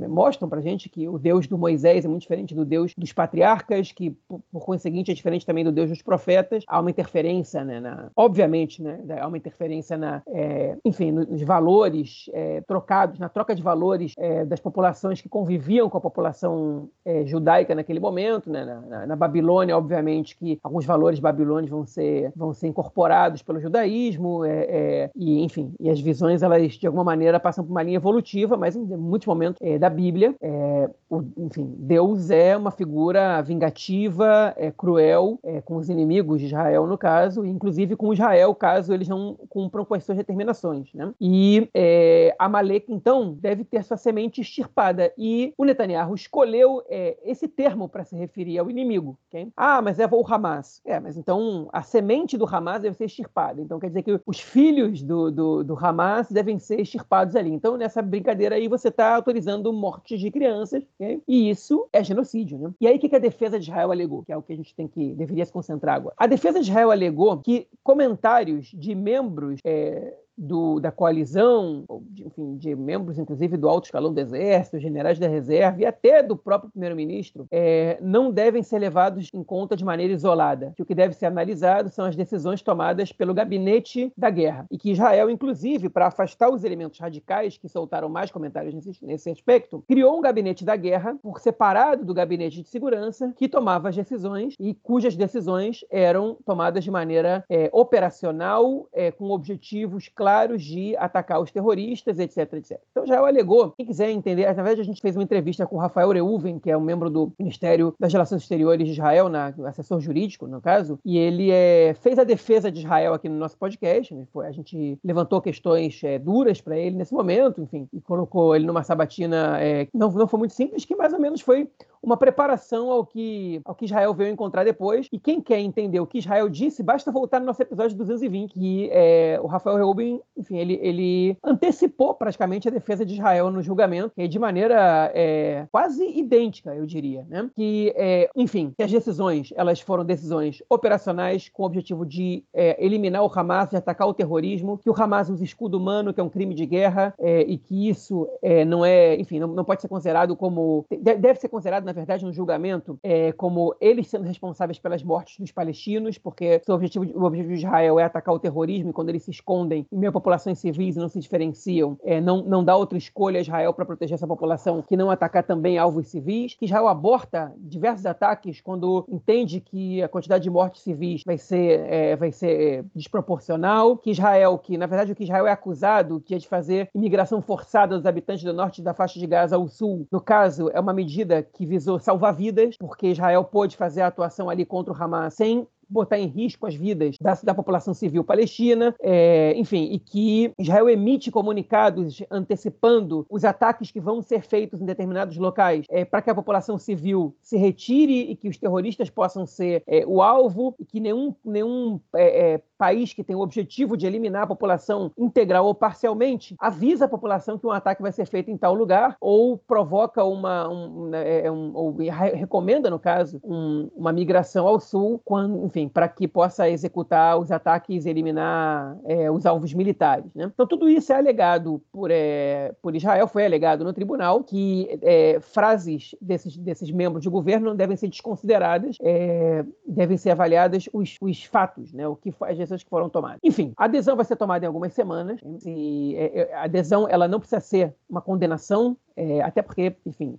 mostram 0.08 0.50
para 0.50 0.62
gente 0.62 0.90
que 0.90 1.08
o 1.08 1.18
Deus 1.18 1.48
do 1.48 1.58
Moisés 1.58 2.06
é 2.06 2.08
muito 2.08 2.22
diferente 2.22 2.56
do 2.56 2.66
Deus 2.66 2.94
dos 2.98 3.12
patriarcas, 3.14 3.92
que 3.92 4.12
por, 4.28 4.42
conseguinte 4.52 5.12
é 5.12 5.14
diferente 5.14 5.46
também 5.46 5.64
do 5.64 5.72
Deus 5.72 5.90
dos 5.90 6.02
profetas. 6.02 6.64
Há 6.68 6.80
uma 6.80 6.90
interferência, 6.90 7.64
né? 7.64 7.80
Na, 7.80 8.10
obviamente, 8.16 8.82
né? 8.82 9.00
Há 9.20 9.28
uma 9.28 9.38
interferência 9.38 9.98
na, 9.98 10.22
é, 10.28 10.78
enfim, 10.84 11.12
nos 11.12 11.42
valores 11.42 12.30
é, 12.34 12.62
trocados, 12.62 13.20
na 13.20 13.30
troca 13.30 13.54
de 13.54 13.62
valores 13.62 14.14
é, 14.18 14.46
das 14.46 14.60
populações 14.60 15.22
que 15.22 15.30
conviviam 15.30 15.90
com 15.90 15.98
a 15.98 16.02
população 16.02 16.90
é, 17.04 17.26
judaica 17.26 17.76
naquele 17.76 18.00
momento, 18.00 18.50
né? 18.50 18.66
Na, 18.66 18.82
na, 18.82 19.08
na, 19.08 19.16
Babilônia, 19.16 19.78
obviamente, 19.78 20.36
que 20.38 20.60
alguns 20.64 20.86
valores 20.86 21.20
babilônios 21.20 21.70
vão 21.70 21.86
ser 21.86 22.32
vão 22.36 22.54
ser 22.54 22.68
incorporados 22.68 23.42
pelo 23.42 23.60
judaísmo 23.60 24.44
é, 24.46 25.10
e, 25.16 25.44
enfim, 25.44 25.74
e 25.80 25.90
as 25.90 26.00
visões 26.00 26.35
elas 26.44 26.74
de 26.74 26.88
alguma 26.88 27.04
maneira 27.04 27.40
passam 27.40 27.64
por 27.64 27.72
uma 27.72 27.84
linha 27.84 27.98
evolutiva, 27.98 28.58
mas 28.58 28.76
em 28.76 28.84
muitos 28.84 29.28
momentos 29.28 29.62
é, 29.62 29.78
da 29.78 29.90
Bíblia, 29.90 30.36
é, 30.42 30.90
o, 31.10 31.24
enfim, 31.38 31.74
Deus 31.78 32.30
é 32.30 32.56
uma 32.56 32.72
figura 32.72 33.42
vingativa, 33.42 34.54
é 34.58 34.72
cruel 34.72 35.40
é, 35.44 35.62
com 35.62 35.78
os 35.78 35.90
inimigos 35.90 36.40
de 36.40 36.48
Israel 36.48 36.88
no 36.88 36.98
caso, 36.98 37.46
inclusive 37.46 37.96
com 37.96 38.14
Israel 38.14 38.54
caso 38.56 38.94
eles 38.94 39.08
não 39.08 39.36
cumpram 39.50 39.86
com 39.86 39.94
as 39.94 40.04
suas 40.04 40.18
determinações, 40.18 40.94
né? 40.94 41.12
E 41.20 41.70
é, 41.74 42.36
Amalek 42.38 42.92
então 42.92 43.34
deve 43.34 43.64
ter 43.64 43.84
sua 43.84 43.98
semente 43.98 44.42
extirpada 44.42 45.12
e 45.18 45.54
o 45.58 45.66
Netanyahu 45.66 46.16
escolheu 46.16 46.84
é, 46.90 47.18
esse 47.24 47.48
termo 47.48 47.88
para 47.88 48.04
se 48.04 48.16
referir 48.16 48.58
ao 48.58 48.70
inimigo. 48.70 49.18
Okay? 49.28 49.50
Ah, 49.56 49.82
mas 49.82 50.00
é 50.00 50.08
o 50.10 50.26
Hamas. 50.26 50.82
É, 50.86 51.00
mas 51.00 51.18
então 51.18 51.68
a 51.72 51.82
semente 51.82 52.38
do 52.38 52.46
Hamas 52.46 52.82
deve 52.82 52.96
ser 52.96 53.06
extirpada. 53.06 53.62
Então 53.62 53.80
quer 53.80 53.88
dizer 53.88 54.04
que 54.04 54.20
os 54.26 54.40
filhos 54.40 55.02
do, 55.02 55.32
do, 55.32 55.64
do 55.64 55.78
Hamas 55.78 56.25
devem 56.34 56.60
ser 56.60 56.80
extirpados 56.80 57.36
ali. 57.36 57.52
Então, 57.52 57.78
nessa 57.78 58.02
brincadeira 58.02 58.56
aí, 58.56 58.68
você 58.68 58.90
está 58.90 59.16
autorizando 59.16 59.72
mortes 59.72 60.20
de 60.20 60.32
crianças, 60.32 60.84
okay? 60.96 61.22
e 61.28 61.50
isso 61.50 61.88
é 61.92 62.04
genocídio. 62.04 62.58
Né? 62.58 62.74
E 62.82 62.88
aí, 62.88 62.98
o 62.98 63.00
que 63.00 63.16
a 63.16 63.20
defesa 63.20 63.60
de 63.60 63.70
Israel 63.70 63.92
alegou? 63.92 64.24
Que 64.24 64.32
é 64.32 64.38
o 64.38 64.42
que 64.42 64.54
a 64.54 64.56
gente 64.56 64.74
tem 64.76 64.88
que 64.88 65.14
deveria 65.14 65.46
se 65.46 65.52
concentrar 65.52 65.96
agora. 65.96 66.16
A 66.18 66.28
defesa 66.28 66.60
de 66.60 66.70
Israel 66.70 66.92
alegou 66.92 67.38
que 67.38 67.68
comentários 67.84 68.68
de 68.74 68.96
membros 68.96 69.60
é, 69.64 70.14
do, 70.38 70.80
da 70.80 70.92
coalizão, 70.92 71.86
de, 72.10 72.28
enfim, 72.28 72.58
de 72.58 72.76
membros, 72.76 73.18
inclusive, 73.18 73.58
do 73.58 73.70
alto 73.70 73.86
escalão 73.86 74.14
do 74.14 74.20
Exército, 74.20 74.80
generais 74.80 75.18
da 75.18 75.28
reserva 75.28 75.82
e 75.82 75.86
até 75.86 76.22
do 76.22 76.36
próprio 76.36 76.72
primeiro-ministro, 76.72 77.48
é, 77.52 77.98
não 78.02 78.32
devem 78.32 78.62
ser 78.62 78.80
levados 78.80 79.30
em 79.34 79.44
conta 79.44 79.76
de 79.76 79.86
maneira 79.86 80.14
isolada. 80.14 80.74
Que 80.76 80.82
o 80.82 80.86
que 80.86 80.96
deve 80.96 81.14
ser 81.14 81.26
analisado 81.28 81.90
são 81.90 82.06
as 82.06 82.16
decisões 82.16 82.62
tomadas 82.62 83.12
pelo 83.12 83.34
gabinete 83.34 84.12
da 84.18 84.30
guerra. 84.30 84.66
E 84.70 84.78
que 84.78 84.92
Israel, 84.92 85.30
inclusive, 85.30 85.90
para 85.90 86.08
afastar 86.08 86.50
os 86.50 86.64
elementos 86.64 87.00
radicais, 87.00 87.58
que 87.58 87.70
soltaram 87.70 88.10
mais 88.10 88.32
comentários 88.32 88.74
nesse, 88.74 89.06
nesse 89.06 89.30
aspecto, 89.30 89.84
criou 89.88 90.18
um 90.18 90.22
gabinete 90.22 90.66
da 90.66 90.76
guerra 90.76 91.18
por 91.22 91.40
separado 91.40 92.04
do 92.04 92.14
gabinete 92.14 92.62
de 92.62 92.68
segurança, 92.68 93.34
que 93.38 93.48
tomava 93.48 93.90
as 93.90 93.96
decisões 93.96 94.56
e 94.60 94.74
cujas 94.74 95.16
decisões 95.16 95.86
eram 95.90 96.38
tomadas 96.46 96.84
de 96.84 96.92
maneira 96.92 97.44
é, 97.50 97.70
operacional, 97.72 98.88
é, 98.92 99.12
com 99.12 99.30
objetivos 99.30 100.10
claros 100.10 100.25
claros 100.26 100.64
de 100.64 100.98
atacar 100.98 101.40
os 101.40 101.52
terroristas, 101.52 102.18
etc, 102.18 102.54
etc. 102.54 102.80
Então 102.90 103.04
Israel 103.04 103.28
alegou, 103.28 103.70
quem 103.78 103.86
quiser 103.86 104.10
entender, 104.10 104.48
na 104.48 104.54
verdade 104.54 104.82
a 104.82 104.84
gente 104.84 105.00
fez 105.00 105.16
uma 105.16 105.22
entrevista 105.22 105.68
com 105.68 105.76
o 105.76 105.80
Rafael 105.80 106.10
Reuven, 106.10 106.58
que 106.58 106.72
é 106.72 106.76
um 106.76 106.82
membro 106.82 107.12
do 107.12 107.32
Ministério 107.38 107.94
das 108.00 108.12
Relações 108.12 108.42
Exteriores 108.42 108.88
de 108.88 108.94
Israel, 108.94 109.30
na, 109.30 109.54
assessor 109.68 110.02
jurídico, 110.02 110.48
no 110.48 110.60
caso, 110.60 110.98
e 111.06 111.16
ele 111.16 111.52
é, 111.52 111.94
fez 112.02 112.18
a 112.18 112.24
defesa 112.24 112.72
de 112.72 112.80
Israel 112.80 113.14
aqui 113.14 113.30
no 113.30 113.38
nosso 113.38 113.56
podcast, 113.56 114.16
né? 114.16 114.26
Foi, 114.34 114.48
a 114.48 114.52
gente 114.52 114.98
levantou 115.04 115.40
questões 115.40 116.04
é, 116.04 116.18
duras 116.18 116.60
para 116.60 116.76
ele 116.76 116.96
nesse 116.96 117.14
momento, 117.14 117.62
enfim, 117.62 117.88
e 117.94 118.02
colocou 118.02 118.56
ele 118.56 118.66
numa 118.66 118.82
sabatina, 118.82 119.62
é, 119.62 119.88
não, 119.94 120.10
não 120.10 120.28
foi 120.28 120.40
muito 120.40 120.56
simples, 120.56 120.86
que 120.86 120.96
mais 120.96 121.14
ou 121.14 121.20
menos 121.20 121.42
foi 121.42 121.70
uma 122.06 122.16
preparação 122.16 122.92
ao 122.92 123.06
que, 123.06 123.60
ao 123.66 123.74
que 123.74 123.86
Israel 123.86 124.14
veio 124.14 124.32
encontrar 124.32 124.64
depois. 124.64 125.08
E 125.12 125.20
quem 125.20 125.42
quer 125.42 125.60
entender 125.60 126.00
o 126.00 126.06
que 126.06 126.20
Israel 126.20 126.48
disse, 126.48 126.84
basta 126.84 127.12
voltar 127.12 127.40
no 127.40 127.48
nosso 127.48 127.62
episódio 127.62 127.98
220, 127.98 128.54
que 128.54 128.90
é, 128.92 129.40
o 129.42 129.48
Rafael 129.48 129.78
Reuben, 129.78 130.15
enfim, 130.38 130.58
ele, 130.58 130.80
ele 130.82 131.38
antecipou 131.44 132.14
praticamente 132.14 132.68
a 132.68 132.72
defesa 132.72 133.06
de 133.06 133.14
Israel 133.14 133.50
no 133.52 133.62
julgamento, 133.62 134.14
de 134.18 134.40
maneira 134.40 135.12
é, 135.14 135.68
quase 135.72 136.06
idêntica, 136.18 136.76
eu 136.76 136.86
diria, 136.86 137.26
né? 137.30 137.50
Que, 137.56 137.94
é, 137.96 138.30
enfim, 138.36 138.74
que 138.76 138.84
as 138.84 138.92
decisões, 138.92 139.54
elas 139.56 139.80
foram 139.80 140.04
decisões 140.04 140.62
operacionais 140.70 141.50
com 141.50 141.64
o 141.64 141.66
objetivo 141.66 142.06
de 142.06 142.44
é, 142.54 142.84
eliminar 142.84 143.24
o 143.24 143.32
Hamas, 143.34 143.70
de 143.70 143.78
atacar 143.78 144.08
o 144.08 144.14
terrorismo, 144.14 144.78
que 144.78 144.90
o 144.90 144.94
Hamas 144.96 145.30
usa 145.30 145.44
escudo 145.44 145.78
humano, 145.78 146.14
que 146.14 146.20
é 146.20 146.24
um 146.24 146.30
crime 146.30 146.54
de 146.54 146.66
guerra, 146.66 147.14
é, 147.20 147.42
e 147.42 147.58
que 147.58 147.90
isso 147.90 148.28
é, 148.42 148.66
não 148.66 148.84
é, 148.84 149.16
enfim, 149.16 149.40
não, 149.40 149.48
não 149.48 149.64
pode 149.64 149.82
ser 149.82 149.88
considerado 149.88 150.36
como, 150.36 150.86
deve 150.90 151.40
ser 151.40 151.50
considerado, 151.50 151.86
na 151.86 151.94
verdade, 151.94 152.26
um 152.26 152.34
julgamento 152.34 152.98
é, 153.04 153.32
como 153.32 153.76
eles 153.80 154.08
sendo 154.08 154.26
responsáveis 154.26 154.80
pelas 154.80 155.04
mortes 155.04 155.40
dos 155.40 155.52
palestinos, 155.52 156.18
porque 156.18 156.62
o 156.68 156.72
objetivo, 156.74 157.06
o 157.16 157.24
objetivo 157.24 157.54
de 157.54 157.60
Israel 157.60 158.00
é 158.00 158.04
atacar 158.04 158.34
o 158.34 158.40
terrorismo 158.40 158.90
e 158.90 158.94
quando 158.94 159.10
eles 159.10 159.24
se 159.24 159.32
escondem 159.32 159.86
em 160.06 160.10
mesmas 160.10 160.14
populações 160.14 160.60
civis 160.60 160.96
não 160.96 161.10
se 161.10 161.20
diferenciam, 161.20 161.98
é, 162.04 162.22
não, 162.22 162.44
não 162.44 162.64
dá 162.64 162.76
outra 162.76 162.98
escolha 162.98 163.40
a 163.40 163.42
Israel 163.42 163.74
para 163.74 163.86
proteger 163.86 164.16
essa 164.16 164.28
população 164.28 164.82
que 164.82 164.96
não 164.96 165.10
atacar 165.10 165.44
também 165.44 165.78
alvos 165.78 166.08
civis, 166.08 166.54
que 166.54 166.66
Israel 166.66 166.88
aborta 166.88 167.52
diversos 167.58 168.06
ataques 168.06 168.62
quando 168.62 169.06
entende 169.10 169.60
que 169.60 170.02
a 170.04 170.08
quantidade 170.08 170.44
de 170.44 170.50
mortes 170.50 170.84
civis 170.84 171.24
vai 171.26 171.38
ser, 171.38 171.80
é, 171.90 172.16
vai 172.16 172.32
ser 172.32 172.86
desproporcional, 172.94 173.98
que 173.98 174.12
Israel, 174.12 174.58
que 174.58 174.78
na 174.78 174.86
verdade 174.86 175.12
o 175.12 175.16
que 175.16 175.24
Israel 175.24 175.48
é 175.48 175.52
acusado 175.52 176.22
que 176.22 176.36
é 176.36 176.38
de 176.38 176.48
fazer 176.48 176.90
imigração 176.94 177.42
forçada 177.42 177.98
dos 177.98 178.06
habitantes 178.06 178.44
do 178.44 178.54
norte 178.54 178.82
da 178.82 178.94
faixa 178.94 179.20
de 179.20 179.26
Gaza 179.26 179.56
ao 179.56 179.68
sul, 179.68 180.08
no 180.12 180.22
caso, 180.22 180.70
é 180.74 180.80
uma 180.80 180.94
medida 180.94 181.42
que 181.42 181.66
visou 181.66 182.00
salvar 182.00 182.34
vidas, 182.34 182.78
porque 182.78 183.08
Israel 183.08 183.44
pôde 183.44 183.76
fazer 183.76 184.02
a 184.02 184.08
atuação 184.08 184.50
ali 184.50 184.66
contra 184.66 184.94
o 184.94 185.04
Hamas 185.04 185.34
sem 185.34 185.68
botar 185.90 186.18
em 186.18 186.28
risco 186.28 186.66
as 186.66 186.76
vidas 186.76 187.16
da, 187.20 187.34
da 187.44 187.54
população 187.54 187.94
civil 187.94 188.24
palestina, 188.24 188.96
é, 189.02 189.54
enfim, 189.56 189.90
e 189.92 190.00
que 190.00 190.52
Israel 190.60 190.90
emite 190.90 191.32
comunicados 191.32 192.22
antecipando 192.30 193.26
os 193.30 193.44
ataques 193.44 193.92
que 193.92 194.00
vão 194.00 194.22
ser 194.22 194.42
feitos 194.42 194.82
em 194.82 194.86
determinados 194.86 195.38
locais 195.38 195.86
é, 195.90 196.06
para 196.06 196.22
que 196.22 196.30
a 196.30 196.36
população 196.36 196.78
civil 196.78 197.36
se 197.42 197.58
retire 197.58 198.32
e 198.32 198.36
que 198.36 198.50
os 198.50 198.58
terroristas 198.58 199.10
possam 199.10 199.46
ser 199.46 199.84
é, 199.88 200.06
o 200.06 200.22
alvo 200.22 200.76
e 200.80 200.86
que 200.86 201.00
nenhum, 201.00 201.34
nenhum 201.44 202.00
é, 202.16 202.54
é, 202.54 202.62
país 202.78 203.14
que 203.14 203.24
tem 203.24 203.36
o 203.36 203.42
objetivo 203.42 203.98
de 203.98 204.06
eliminar 204.06 204.44
a 204.44 204.48
população 204.48 205.12
integral 205.18 205.66
ou 205.66 205.76
parcialmente 205.76 206.56
avisa 206.60 207.06
a 207.06 207.10
população 207.10 207.58
que 207.58 207.68
um 207.68 207.72
ataque 207.72 208.02
vai 208.02 208.12
ser 208.12 208.26
feito 208.26 208.50
em 208.50 208.58
tal 208.58 208.74
lugar 208.74 209.18
ou 209.20 209.58
provoca 209.58 210.24
uma 210.24 210.68
um, 210.68 211.14
é, 211.14 211.52
um, 211.52 211.72
ou 211.76 211.96
recomenda 212.34 212.90
no 212.90 213.00
caso 213.00 213.40
um, 213.44 213.90
uma 213.96 214.12
migração 214.12 214.68
ao 214.68 214.80
sul 214.80 215.22
quando 215.24 215.66
enfim, 215.66 215.88
para 215.88 216.08
que 216.08 216.28
possa 216.28 216.70
executar 216.70 217.38
os 217.38 217.52
ataques 217.52 218.06
e 218.06 218.10
eliminar 218.10 218.98
é, 219.06 219.30
os 219.32 219.46
alvos 219.46 219.74
militares. 219.74 220.34
Né? 220.34 220.50
Então, 220.54 220.68
tudo 220.68 220.90
isso 220.90 221.12
é 221.12 221.16
alegado 221.16 221.82
por, 221.92 222.10
é, 222.12 222.74
por 222.82 222.96
Israel, 222.96 223.28
foi 223.28 223.46
alegado 223.46 223.84
no 223.84 223.94
tribunal, 223.94 224.44
que 224.44 225.00
é, 225.02 225.40
frases 225.40 226.16
desses, 226.22 226.58
desses 226.58 226.92
membros 226.92 227.24
de 227.24 227.30
governo 227.30 227.68
não 227.68 227.76
devem 227.76 227.98
ser 227.98 228.08
desconsideradas, 228.08 228.98
é, 229.02 229.66
devem 229.88 230.18
ser 230.18 230.32
avaliadas 230.32 230.88
os, 230.94 231.18
os 231.22 231.44
fatos, 231.44 231.94
né? 231.94 232.08
o 232.08 232.16
que, 232.16 232.34
as 232.42 232.58
que 232.84 232.90
foram 232.90 233.10
tomadas. 233.10 233.40
Enfim, 233.44 233.74
a 233.78 233.86
adesão 233.86 234.16
vai 234.16 234.26
ser 234.26 234.36
tomada 234.36 234.66
em 234.66 234.68
algumas 234.68 234.94
semanas, 234.94 235.40
e 235.66 236.16
é, 236.16 236.42
é, 236.42 236.54
a 236.54 236.64
adesão 236.64 237.08
ela 237.10 237.28
não 237.28 237.40
precisa 237.40 237.60
ser 237.60 237.96
uma 238.10 238.22
condenação 238.22 238.98
é, 239.16 239.42
até 239.42 239.62
porque, 239.62 239.96
enfim, 240.06 240.38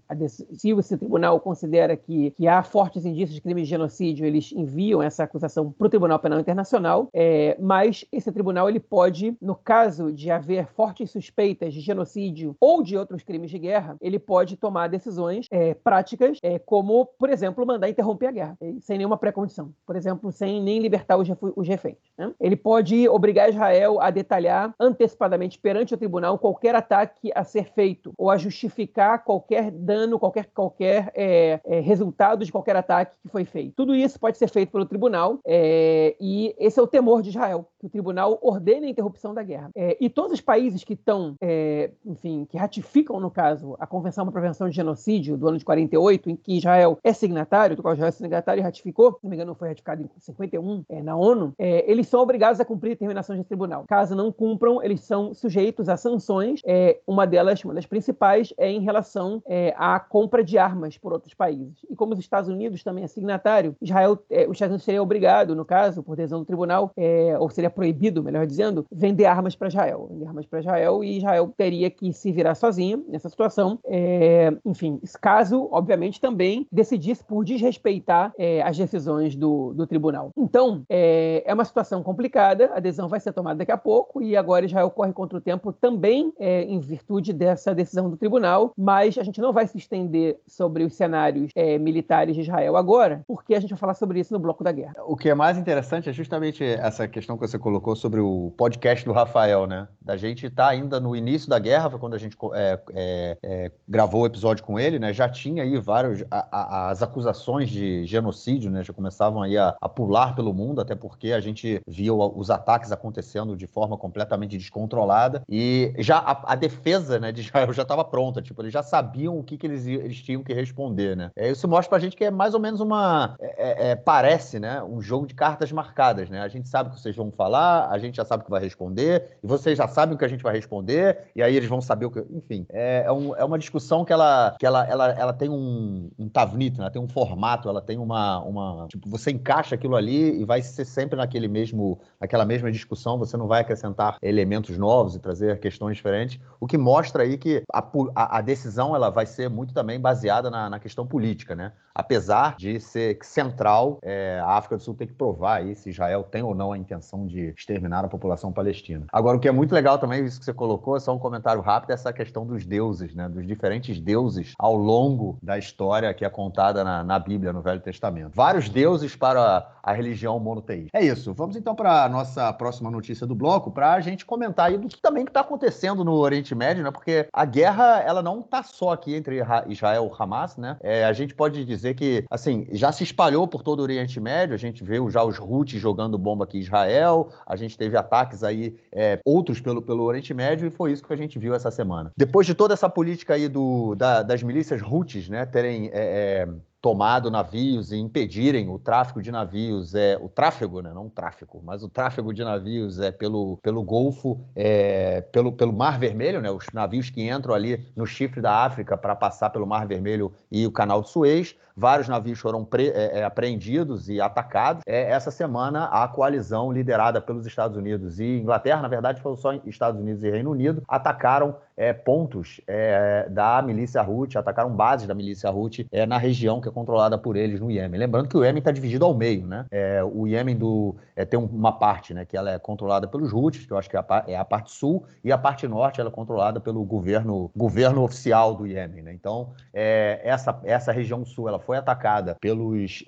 se 0.53 0.73
o 0.73 0.83
tribunal 0.83 1.41
considera 1.41 1.97
que, 1.97 2.31
que, 2.33 2.47
há 2.47 2.63
fortes 2.63 3.05
indícios 3.05 3.35
de 3.35 3.41
crime 3.41 3.63
de 3.63 3.69
genocídio, 3.69 4.27
eles 4.27 4.53
enviam 4.53 5.03
essa 5.03 5.25
acusação 5.25 5.73
para 5.73 5.87
o 5.87 5.91
Tribunal 5.91 6.19
Penal 6.19 6.41
Internacional, 6.41 7.09
é, 7.13 7.57
mas 7.61 8.05
esse 8.13 8.31
tribunal 8.31 8.69
ele 8.69 8.81
pode, 8.81 9.37
no 9.41 9.55
caso 9.55 10.13
de 10.13 10.31
haver 10.31 10.67
fortes 10.67 11.11
suspeitas 11.11 11.73
de 11.73 11.81
genocídio 11.81 12.57
ou 12.61 12.83
de 12.83 12.97
outros 12.97 13.23
crimes 13.23 13.51
de 13.51 13.59
guerra, 13.59 13.97
ele 14.01 14.19
pode 14.19 14.57
tomar 14.57 14.89
decisões 14.89 15.47
é, 15.51 15.75
práticas, 15.75 16.39
é, 16.43 16.59
como, 16.59 17.07
por 17.19 17.31
exemplo, 17.31 17.67
mandar 17.67 17.89
interromper 17.89 18.27
a 18.27 18.33
guerra, 18.33 18.57
é, 18.61 18.75
sem 18.81 18.99
nenhuma 18.99 19.17
pré-condição. 19.17 19.73
Por 19.87 19.97
exemplo, 19.97 20.31
sem 20.31 20.63
nem 20.63 20.81
libertar 20.81 21.17
os, 21.17 21.29
os 21.57 21.69
reféns. 21.69 21.97
Né? 22.19 22.33
Ele 22.41 22.57
pode 22.57 23.09
obrigar 23.09 23.49
Israel 23.49 24.01
a 24.01 24.11
detalhar 24.11 24.75
antecipadamente 24.79 25.59
perante 25.59 25.95
o 25.95 25.97
tribunal 25.97 26.39
qualquer 26.39 26.75
ataque 26.75 27.31
a 27.35 27.45
ser 27.45 27.73
feito 27.73 28.13
ou 28.17 28.31
a 28.31 28.37
justiça 28.37 28.66
justificar 28.67 29.25
qualquer 29.25 29.71
dano, 29.71 30.19
qualquer, 30.19 30.47
qualquer 30.53 31.13
é, 31.15 31.61
é, 31.65 31.81
resultado 31.81 32.45
de 32.45 32.53
qualquer 32.53 32.77
ataque 32.77 33.13
que 33.23 33.29
foi 33.29 33.45
feito. 33.45 33.75
Tudo 33.77 33.95
isso 33.95 34.19
pode 34.19 34.37
ser 34.37 34.49
feito 34.49 34.73
pelo 34.73 34.85
tribunal 34.85 35.39
é, 35.47 36.17
e 36.21 36.55
esse 36.59 36.79
é 36.79 36.83
o 36.83 36.87
temor 36.87 37.23
de 37.23 37.31
Israel, 37.31 37.69
que 37.79 37.87
o 37.87 37.91
tribunal 37.91 38.39
ordene 38.43 38.87
a 38.87 38.91
interrupção 38.91 39.33
da 39.33 39.43
guerra. 39.43 39.71
É, 39.75 39.97
e 40.01 40.11
todos 40.11 40.33
os 40.33 40.41
países 40.41 40.85
que 40.85 40.95
estão, 40.95 41.37
é, 41.41 41.91
enfim, 42.05 42.47
que 42.49 42.57
ratificam, 42.57 43.21
no 43.21 43.31
caso, 43.31 43.77
a 43.79 43.87
Convenção 43.87 44.25
para 44.25 44.31
a 44.31 44.41
Prevenção 44.41 44.69
de 44.69 44.77
Genocídio 44.77 45.37
do 45.37 45.49
ano 45.49 45.59
de 45.59 45.65
48, 45.65 46.31
em 46.31 46.37
que 46.37 46.59
Israel 46.59 46.99
é 47.03 47.13
signatário, 47.13 47.77
do 47.77 47.83
qual 47.83 47.95
Israel 47.95 48.09
é 48.09 48.13
signatário 48.13 48.61
e 48.61 48.63
ratificou, 48.63 49.13
se 49.13 49.19
não 49.23 49.31
me 49.31 49.37
engano, 49.37 49.55
foi 49.55 49.69
ratificado 49.69 50.03
em 50.03 50.09
51 50.19 50.85
é, 50.89 51.03
na 51.03 51.17
ONU, 51.17 51.55
eles 51.59 52.09
são 52.09 52.21
obrigados 52.21 52.61
a 52.61 52.65
cumprir 52.65 52.91
determinações 52.91 53.39
do 53.39 53.45
tribunal. 53.45 53.85
Caso 53.87 54.15
não 54.15 54.33
cumpram, 54.33 54.83
eles 54.83 55.01
são 55.01 55.33
sujeitos 55.35 55.89
a 55.89 55.97
sanções. 55.97 56.61
uma 57.07 57.27
delas, 57.27 57.63
uma 57.65 57.75
das 57.75 57.87
principais, 57.87 58.53
é 58.57 58.71
em 58.71 58.81
relação 58.81 59.43
é, 59.47 59.75
à 59.77 59.99
compra 59.99 60.43
de 60.43 60.59
armas 60.59 60.97
por 60.99 61.13
outros 61.13 61.35
países. 61.35 61.75
E 61.89 61.95
como 61.95 62.13
os 62.13 62.19
Estados 62.19 62.49
Unidos 62.49 62.83
também 62.83 63.05
é 63.05 63.07
signatário, 63.07 63.77
Israel, 63.81 64.19
é, 64.31 64.47
os 64.47 64.53
Estados 64.53 64.73
Unidos 64.73 64.85
seria 64.85 65.03
obrigado, 65.03 65.55
no 65.55 65.65
caso, 65.65 66.03
por 66.03 66.17
decisão 66.17 66.41
do 66.41 66.45
tribunal, 66.47 66.91
é, 66.97 67.37
ou 67.39 67.51
seria 67.51 67.71
proibido, 67.71 68.23
melhor 68.23 68.47
dizendo, 68.47 68.85
vender 68.91 69.27
armas 69.27 69.55
para 69.55 69.69
Israel. 69.69 70.09
Vender 70.11 70.27
armas 70.27 70.47
para 70.47 70.61
Israel 70.61 71.05
e 71.05 71.19
Israel 71.19 71.53
teria 71.57 71.91
que 71.91 72.13
se 72.13 72.33
virar 72.33 72.55
sozinha 72.55 73.01
nessa 73.09 73.29
situação. 73.29 73.79
É, 73.85 74.53
enfim, 74.65 75.01
caso, 75.21 75.69
obviamente, 75.71 76.21
também 76.21 76.67
decidisse 76.71 77.25
por 77.25 77.45
desrespeitar 77.45 78.33
é, 78.39 78.63
as 78.63 78.77
decisões 78.77 79.35
do, 79.35 79.73
do 79.75 79.87
tribunal. 79.87 80.31
Então, 80.37 80.85
é, 80.89 81.43
é, 81.47 81.55
uma 81.55 81.65
situação 81.65 82.03
complicada, 82.03 82.71
a 82.75 82.81
decisão 82.81 83.09
vai 83.09 83.21
ser 83.21 83.33
tomada 83.33 83.59
daqui 83.59 83.73
a 83.73 83.77
pouco 83.77 84.23
e 84.23 84.37
agora 84.37 84.65
Israel 84.65 84.91
corre 84.91 85.13
contra 85.13 85.39
o 85.39 85.41
tempo 85.41 85.73
também 85.73 86.33
em 86.39 86.79
virtude 86.79 87.33
dessa 87.33 87.75
decisão 87.75 88.09
do 88.11 88.17
tribunal 88.17 88.46
mas 88.77 89.19
a 89.19 89.23
gente 89.23 89.41
não 89.41 89.53
vai 89.53 89.67
se 89.67 89.79
estender 89.79 90.39
sobre 90.47 90.85
os 90.85 90.95
cenários 90.95 91.51
é, 91.55 91.79
militares 91.79 92.35
de 92.35 92.43
Israel 92.43 92.77
agora, 92.77 93.23
porque 93.27 93.55
a 93.55 93.61
gente 93.61 93.71
vai 93.71 93.79
falar 93.79 93.95
sobre 93.95 94.21
isso 94.21 94.33
no 94.33 94.39
bloco 94.39 94.63
da 94.63 94.73
guerra. 94.73 94.95
O 95.07 95.17
que 95.17 95.29
é 95.29 95.35
mais 95.35 95.59
interessante 95.59 96.09
é 96.09 96.13
justamente 96.13 96.65
essa 96.65 97.09
questão 97.09 97.37
que 97.37 97.47
você 97.47 97.59
colocou 97.59 97.97
sobre 97.97 98.21
o 98.21 98.53
podcast 98.57 99.05
do 99.05 99.13
Rafael, 99.13 99.67
né? 99.67 99.89
Da 100.01 100.17
gente 100.17 100.47
estar 100.47 100.67
tá 100.67 100.71
ainda 100.71 101.01
no 101.01 101.15
início 101.17 101.49
da 101.49 101.59
guerra, 101.59 101.91
foi 101.91 101.99
quando 101.99 102.15
a 102.15 102.19
gente 102.19 102.37
é, 102.55 102.81
é, 102.93 103.39
é, 103.43 103.73
gravou 103.89 104.23
o 104.23 104.27
episódio 104.27 104.65
com 104.65 104.79
ele, 104.79 104.99
né? 104.99 105.13
Já 105.13 105.29
tinha 105.29 105.63
aí 105.63 105.79
vários 105.79 106.25
a, 106.31 106.47
a, 106.51 106.91
as 106.91 107.03
acusações 107.03 107.69
de 107.71 108.05
genocídio, 108.07 108.71
né? 108.71 108.83
Já 108.83 108.93
começavam 108.93 109.43
aí 109.43 109.57
a, 109.57 109.75
a 109.81 109.89
pular 109.89 110.35
pelo 110.35 110.53
mundo, 110.53 110.81
até 110.81 110.95
porque 110.95 111.33
a 111.33 111.41
gente 111.41 111.81
via 111.87 112.15
os 112.15 112.51
ataques 112.51 112.93
acontecendo 112.93 113.57
de 113.57 113.67
forma 113.67 113.97
completamente 113.97 114.57
descontrolada 114.57 115.43
e 115.49 115.93
já 115.99 116.19
a, 116.19 116.53
a 116.53 116.55
defesa, 116.55 117.19
né, 117.19 117.33
de 117.33 117.41
Israel 117.41 117.73
já 117.73 117.83
estava 117.83 118.05
pronta 118.05 118.36
Tipo, 118.43 118.63
eles 118.63 118.73
já 118.73 118.83
sabiam 118.83 119.39
o 119.39 119.43
que, 119.43 119.57
que 119.57 119.67
eles, 119.67 119.87
eles 119.87 120.23
tinham 120.23 120.43
que 120.43 120.53
responder, 120.53 121.17
né? 121.17 121.31
É, 121.37 121.51
isso 121.51 121.67
mostra 121.69 121.91
pra 121.91 121.99
gente 121.99 122.17
que 122.17 122.25
é 122.25 122.31
mais 122.31 122.55
ou 122.55 122.61
menos 122.61 122.81
uma. 122.81 123.37
É, 123.39 123.47
é, 123.57 123.91
é, 123.91 123.97
parece, 123.97 124.59
né? 124.59 124.83
Um 124.83 125.01
jogo 125.01 125.27
de 125.27 125.35
cartas 125.35 125.71
marcadas, 125.73 126.29
né? 126.29 126.41
A 126.41 126.49
gente 126.49 126.69
sabe 126.69 126.89
o 126.89 126.93
que 126.93 127.01
vocês 127.01 127.15
vão 127.15 127.31
falar, 127.31 127.89
a 127.91 127.99
gente 127.99 128.17
já 128.17 128.25
sabe 128.25 128.43
o 128.43 128.45
que 128.45 128.51
vai 128.51 128.61
responder, 128.61 129.39
e 129.43 129.47
vocês 129.47 129.77
já 129.77 129.89
sabem 129.89 130.15
o 130.15 130.19
que 130.19 130.25
a 130.25 130.29
gente 130.29 130.43
vai 130.43 130.55
responder, 130.55 131.19
e 131.35 131.43
aí 131.43 131.57
eles 131.57 131.69
vão 131.69 131.81
saber 131.81 132.07
o 132.07 132.11
que. 132.11 132.25
Enfim, 132.31 132.67
é, 132.71 133.05
é, 133.07 133.13
um, 133.13 133.35
é 133.37 133.45
uma 133.45 133.59
discussão 133.59 134.05
que 134.05 134.13
ela, 134.13 134.57
que 134.59 134.67
ela, 134.67 134.87
ela, 134.87 135.11
ela 135.13 135.33
tem 135.33 135.49
um, 135.49 136.11
um 136.19 136.29
tavnito, 136.29 136.81
né? 136.81 136.91
tem 136.91 137.01
um 137.01 137.09
formato, 137.09 137.69
ela 137.69 137.81
tem 137.81 137.99
uma, 137.99 138.41
uma. 138.41 138.87
Tipo, 138.89 139.09
você 139.09 139.31
encaixa 139.31 139.75
aquilo 139.75 139.97
ali 139.97 140.41
e 140.41 140.45
vai 140.45 140.63
ser 140.63 140.85
sempre 140.85 141.17
naquele 141.17 141.49
mesmo, 141.49 142.01
naquela 142.21 142.45
mesma 142.45 142.71
discussão, 142.71 143.19
você 143.19 143.37
não 143.37 143.47
vai 143.47 143.61
acrescentar 143.61 144.17
elementos 144.23 144.77
novos 144.79 145.15
e 145.15 145.19
trazer 145.19 145.59
questões 145.61 145.97
diferentes, 145.97 146.41
o 146.61 146.67
que 146.67 146.79
mostra 146.79 147.23
aí 147.23 147.37
que 147.39 147.63
a, 147.73 147.81
a 148.15 148.26
a, 148.31 148.41
decisão 148.41 148.95
ela 148.95 149.11
vai 149.11 149.27
ser 149.27 149.49
muito 149.49 149.75
também 149.75 150.01
baseada 150.01 150.51
na, 150.51 150.71
na 150.71 150.79
questão 150.79 151.07
política, 151.07 151.55
né? 151.55 151.73
Apesar 151.97 152.57
de 152.59 152.79
ser 152.79 153.19
central, 153.23 153.99
é, 154.03 154.39
a 154.45 154.51
África 154.51 154.77
do 154.77 154.83
Sul 154.83 154.95
tem 154.95 155.07
que 155.07 155.15
provar 155.15 155.61
aí 155.61 155.75
se 155.75 155.89
Israel 155.89 156.23
tem 156.23 156.43
ou 156.43 156.55
não 156.55 156.73
a 156.73 156.79
intenção 156.79 157.27
de 157.27 157.55
exterminar 157.57 158.05
a 158.05 158.09
população 158.09 158.53
palestina. 158.53 159.07
Agora, 159.11 159.39
o 159.39 159.41
que 159.41 159.49
é 159.49 159.53
muito 159.53 159.75
legal 159.75 159.99
também, 159.99 160.23
isso 160.23 160.39
que 160.39 160.45
você 160.45 160.53
colocou, 160.53 160.95
é 160.95 161.01
só 161.01 161.15
um 161.15 161.19
comentário 161.19 161.63
rápido, 161.63 161.91
é 161.91 161.95
essa 161.95 162.13
questão 162.13 162.47
dos 162.47 162.67
deuses, 162.67 163.15
né? 163.15 163.31
Dos 163.31 163.47
diferentes 163.47 163.99
deuses 163.99 164.53
ao 164.59 164.77
longo 164.77 165.39
da 165.43 165.57
história 165.57 166.13
que 166.13 166.25
é 166.25 166.29
contada 166.29 166.85
na, 166.85 167.03
na 167.03 167.19
Bíblia, 167.19 167.51
no 167.51 167.63
Velho 167.63 167.81
Testamento. 167.81 168.33
Vários 168.35 168.69
deuses 168.69 169.17
para 169.17 169.67
a 169.83 169.93
religião 169.93 170.39
monoteísta. 170.39 170.91
É 170.93 171.03
isso. 171.03 171.33
Vamos 171.33 171.57
então 171.57 171.75
para 171.75 172.05
a 172.05 172.09
nossa 172.09 172.53
próxima 172.53 172.91
notícia 172.91 173.27
do 173.27 173.35
bloco, 173.35 173.71
para 173.71 173.95
a 173.95 174.01
gente 174.01 174.27
comentar 174.27 174.67
aí 174.67 174.77
do 174.77 174.89
que 174.89 175.01
também 175.01 175.25
está 175.25 175.41
acontecendo 175.41 176.05
no 176.05 176.13
Oriente 176.13 176.55
Médio, 176.55 176.85
né? 176.85 176.91
Porque 176.91 177.27
a 177.33 177.45
guerra, 177.45 178.01
ela 178.01 178.23
não 178.23 178.41
está 178.41 178.63
só 178.63 178.93
aqui 178.93 179.15
entre 179.15 179.41
Israel 179.69 180.11
e 180.13 180.23
Hamas, 180.23 180.57
né? 180.57 180.77
É, 180.81 181.05
a 181.05 181.13
gente 181.13 181.35
pode 181.35 181.65
dizer 181.65 181.86
que, 181.95 182.25
assim, 182.31 182.67
já 182.73 182.93
se 182.93 183.05
espalhou 183.05 183.47
por 183.47 183.63
todo 183.63 183.81
o 183.81 183.83
Oriente 183.83 184.21
Médio, 184.21 184.55
a 184.55 184.59
gente 184.59 184.85
viu 184.85 185.11
já 185.11 185.23
os 185.23 185.39
Houthis 185.39 185.81
jogando 185.81 186.19
bomba 186.19 186.45
aqui 186.45 186.59
em 186.59 186.61
Israel, 186.61 187.29
a 187.47 187.57
gente 187.57 187.77
teve 187.77 187.97
ataques 187.97 188.43
aí, 188.43 188.77
é, 188.93 189.19
outros 189.25 189.61
pelo, 189.61 189.83
pelo 189.83 190.05
Oriente 190.05 190.33
Médio, 190.35 190.67
e 190.67 190.71
foi 190.71 190.93
isso 190.93 191.05
que 191.05 191.13
a 191.13 191.17
gente 191.17 191.39
viu 191.39 191.55
essa 191.55 191.71
semana. 191.71 192.13
Depois 192.17 192.47
de 192.47 192.55
toda 192.55 192.75
essa 192.75 192.89
política 192.89 193.35
aí 193.35 193.49
do, 193.49 193.95
da, 193.95 194.23
das 194.23 194.43
milícias 194.43 194.83
Houthis, 194.83 195.29
né, 195.29 195.45
terem... 195.47 195.91
É, 195.93 196.47
é 196.47 196.49
tomado 196.87 197.33
navios 197.33 197.91
e 197.91 197.97
impedirem 197.97 198.69
o 198.69 198.79
tráfego 198.79 199.21
de 199.21 199.33
navios, 199.33 199.93
é 199.93 200.17
o 200.21 200.29
tráfego, 200.29 200.81
né, 200.81 200.93
não 200.95 201.07
o 201.07 201.11
tráfico, 201.11 201.61
mas 201.65 201.83
o 201.83 201.89
tráfego 201.89 202.33
de 202.33 202.45
navios 202.45 203.01
é 203.01 203.11
pelo, 203.11 203.57
pelo 203.57 203.83
Golfo, 203.83 204.41
é, 204.55 205.21
pelo, 205.21 205.51
pelo 205.51 205.73
Mar 205.73 205.99
Vermelho, 205.99 206.41
né, 206.41 206.49
os 206.49 206.67
navios 206.73 207.11
que 207.11 207.29
entram 207.29 207.57
ali 207.57 207.85
no 207.97 208.07
chifre 208.07 208.41
da 208.41 208.65
África 208.65 208.97
para 208.97 209.17
passar 209.17 209.51
pelo 209.51 209.67
Mar 209.67 209.85
Vermelho 209.85 210.33
e 210.49 210.65
o 210.65 210.71
Canal 210.71 211.03
de 211.03 211.09
Suez. 211.09 211.57
Vários 211.77 212.09
navios 212.09 212.39
foram 212.39 212.65
pre, 212.65 212.89
é, 212.89 213.19
é, 213.19 213.25
apreendidos 213.25 214.09
e 214.09 214.19
atacados. 214.21 214.83
É, 214.87 215.11
essa 215.11 215.31
semana, 215.31 215.85
a 215.85 216.09
coalizão 216.09 216.73
liderada 216.73 217.21
pelos 217.21 217.47
Estados 217.47 217.77
Unidos 217.77 218.19
e 218.19 218.39
Inglaterra, 218.39 218.81
na 218.81 218.89
verdade, 218.89 219.21
foi 219.21 219.37
só 219.37 219.53
Estados 219.67 220.01
Unidos 220.01 220.25
e 220.25 220.31
Reino 220.31 220.51
Unido, 220.51 220.83
atacaram 220.89 221.57
é, 221.77 221.93
pontos 221.93 222.61
é, 222.67 223.29
da 223.29 223.61
milícia 223.61 224.03
Houthi, 224.03 224.39
atacaram 224.39 224.71
bases 224.71 225.07
da 225.07 225.15
milícia 225.15 225.51
Houthi 225.51 225.87
é, 225.93 226.07
na 226.07 226.17
região 226.17 226.61
que 226.61 226.69
é 226.69 226.73
controlada 226.73 227.19
por 227.19 227.37
eles 227.37 227.61
no 227.61 227.71
Iêmen. 227.71 228.01
Lembrando 228.01 228.29
que 228.29 228.37
o 228.37 228.43
Iêmen 228.43 228.61
está 228.61 228.73
dividido 228.73 229.05
ao 229.05 229.15
meio, 229.15 229.47
né? 229.47 229.67
É, 229.71 230.03
o 230.03 230.27
Iêmen 230.27 230.57
do, 230.57 230.97
é, 231.15 231.25
tem 231.25 231.39
uma 231.39 231.73
parte 231.73 232.15
né, 232.15 232.25
que 232.25 232.37
ela 232.37 232.51
é 232.51 232.59
controlada 232.59 233.07
pelos 233.07 233.33
Houthis, 233.33 233.67
que 233.67 233.73
eu 233.73 233.77
acho 233.77 233.91
que 233.91 233.97
é 233.97 234.01
a, 234.01 234.25
é 234.27 234.37
a, 234.37 234.45
parte 234.45 234.71
sul, 234.71 235.05
e 235.23 235.31
a 235.31 235.37
parte 235.37 235.69
norte 235.69 236.01
ela 236.01 236.09
é 236.09 236.13
controlada 236.13 236.59
pelo 236.59 236.83
governo, 236.85 237.51
governo 237.55 238.03
oficial 238.03 238.55
do 238.55 238.67
Iêmen. 238.67 239.03
Né? 239.03 239.13
Então, 239.13 239.51
essa, 239.75 240.59
essa 240.65 240.93
região 240.93 241.25
sul 241.25 241.49
ela 241.49 241.59
foi 241.67 241.77
atacada 241.77 242.37
pelos, 242.41 243.05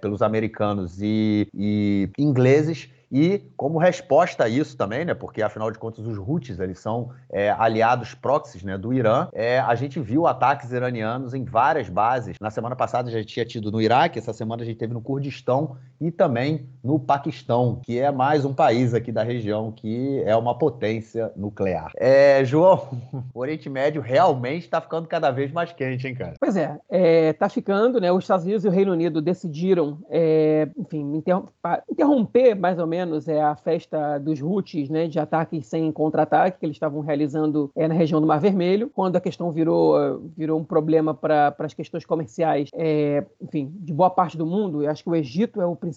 pelos 0.00 0.20
americanos 0.20 1.00
e, 1.00 1.48
e 1.54 2.10
ingleses 2.18 2.90
e 3.12 3.42
como 3.56 3.78
resposta 3.78 4.44
a 4.44 4.48
isso 4.48 4.76
também, 4.76 5.04
né, 5.04 5.14
porque 5.14 5.42
afinal 5.42 5.70
de 5.70 5.78
contas 5.78 6.06
os 6.06 6.16
Houthis 6.16 6.60
eles 6.60 6.78
são 6.78 7.10
é, 7.28 7.50
aliados 7.50 8.14
proxies 8.14 8.62
né, 8.62 8.78
do 8.78 8.92
Irã, 8.92 9.28
é, 9.32 9.58
a 9.58 9.74
gente 9.74 9.98
viu 9.98 10.28
ataques 10.28 10.70
iranianos 10.70 11.34
em 11.34 11.44
várias 11.44 11.88
bases. 11.88 12.36
Na 12.40 12.50
semana 12.50 12.76
passada 12.76 13.10
já 13.10 13.22
tinha 13.24 13.44
tido 13.44 13.72
no 13.72 13.80
Iraque, 13.80 14.18
essa 14.18 14.32
semana 14.32 14.62
a 14.62 14.64
gente 14.64 14.78
teve 14.78 14.94
no 14.94 15.00
Kurdistão 15.00 15.76
e 16.00 16.10
também 16.10 16.66
no 16.82 16.98
Paquistão, 16.98 17.78
que 17.84 17.98
é 17.98 18.10
mais 18.10 18.44
um 18.44 18.54
país 18.54 18.94
aqui 18.94 19.12
da 19.12 19.22
região 19.22 19.70
que 19.70 20.22
é 20.24 20.34
uma 20.34 20.56
potência 20.56 21.30
nuclear. 21.36 21.92
É, 21.94 22.42
João, 22.42 22.88
o 23.34 23.38
Oriente 23.38 23.68
Médio 23.68 24.00
realmente 24.00 24.64
está 24.64 24.80
ficando 24.80 25.06
cada 25.06 25.30
vez 25.30 25.52
mais 25.52 25.72
quente, 25.72 26.08
hein, 26.08 26.14
cara? 26.14 26.34
Pois 26.40 26.56
é, 26.56 26.78
está 27.28 27.50
ficando, 27.50 28.00
né? 28.00 28.10
Os 28.10 28.24
Estados 28.24 28.46
Unidos 28.46 28.64
e 28.64 28.68
o 28.68 28.70
Reino 28.70 28.92
Unido 28.92 29.20
decidiram, 29.20 29.98
é, 30.08 30.68
enfim, 30.76 31.22
interromper 31.90 32.54
mais 32.54 32.78
ou 32.78 32.86
menos 32.86 33.28
é 33.28 33.42
a 33.42 33.54
festa 33.54 34.18
dos 34.18 34.40
Houthis, 34.40 34.88
né, 34.88 35.06
de 35.06 35.18
ataque 35.18 35.62
sem 35.62 35.92
contra-ataque 35.92 36.60
que 36.60 36.66
eles 36.66 36.76
estavam 36.76 37.00
realizando 37.00 37.70
é, 37.76 37.86
na 37.86 37.94
região 37.94 38.20
do 38.20 38.26
Mar 38.26 38.40
Vermelho. 38.40 38.90
Quando 38.94 39.16
a 39.16 39.20
questão 39.20 39.50
virou, 39.50 40.20
virou 40.34 40.58
um 40.58 40.64
problema 40.64 41.12
para 41.12 41.54
as 41.58 41.74
questões 41.74 42.06
comerciais, 42.06 42.70
é, 42.72 43.24
enfim, 43.40 43.70
de 43.80 43.92
boa 43.92 44.08
parte 44.08 44.38
do 44.38 44.46
mundo, 44.46 44.82
eu 44.82 44.90
acho 44.90 45.02
que 45.02 45.10
o 45.10 45.14
Egito 45.14 45.60
é 45.60 45.66
o 45.66 45.76
principal 45.76 45.89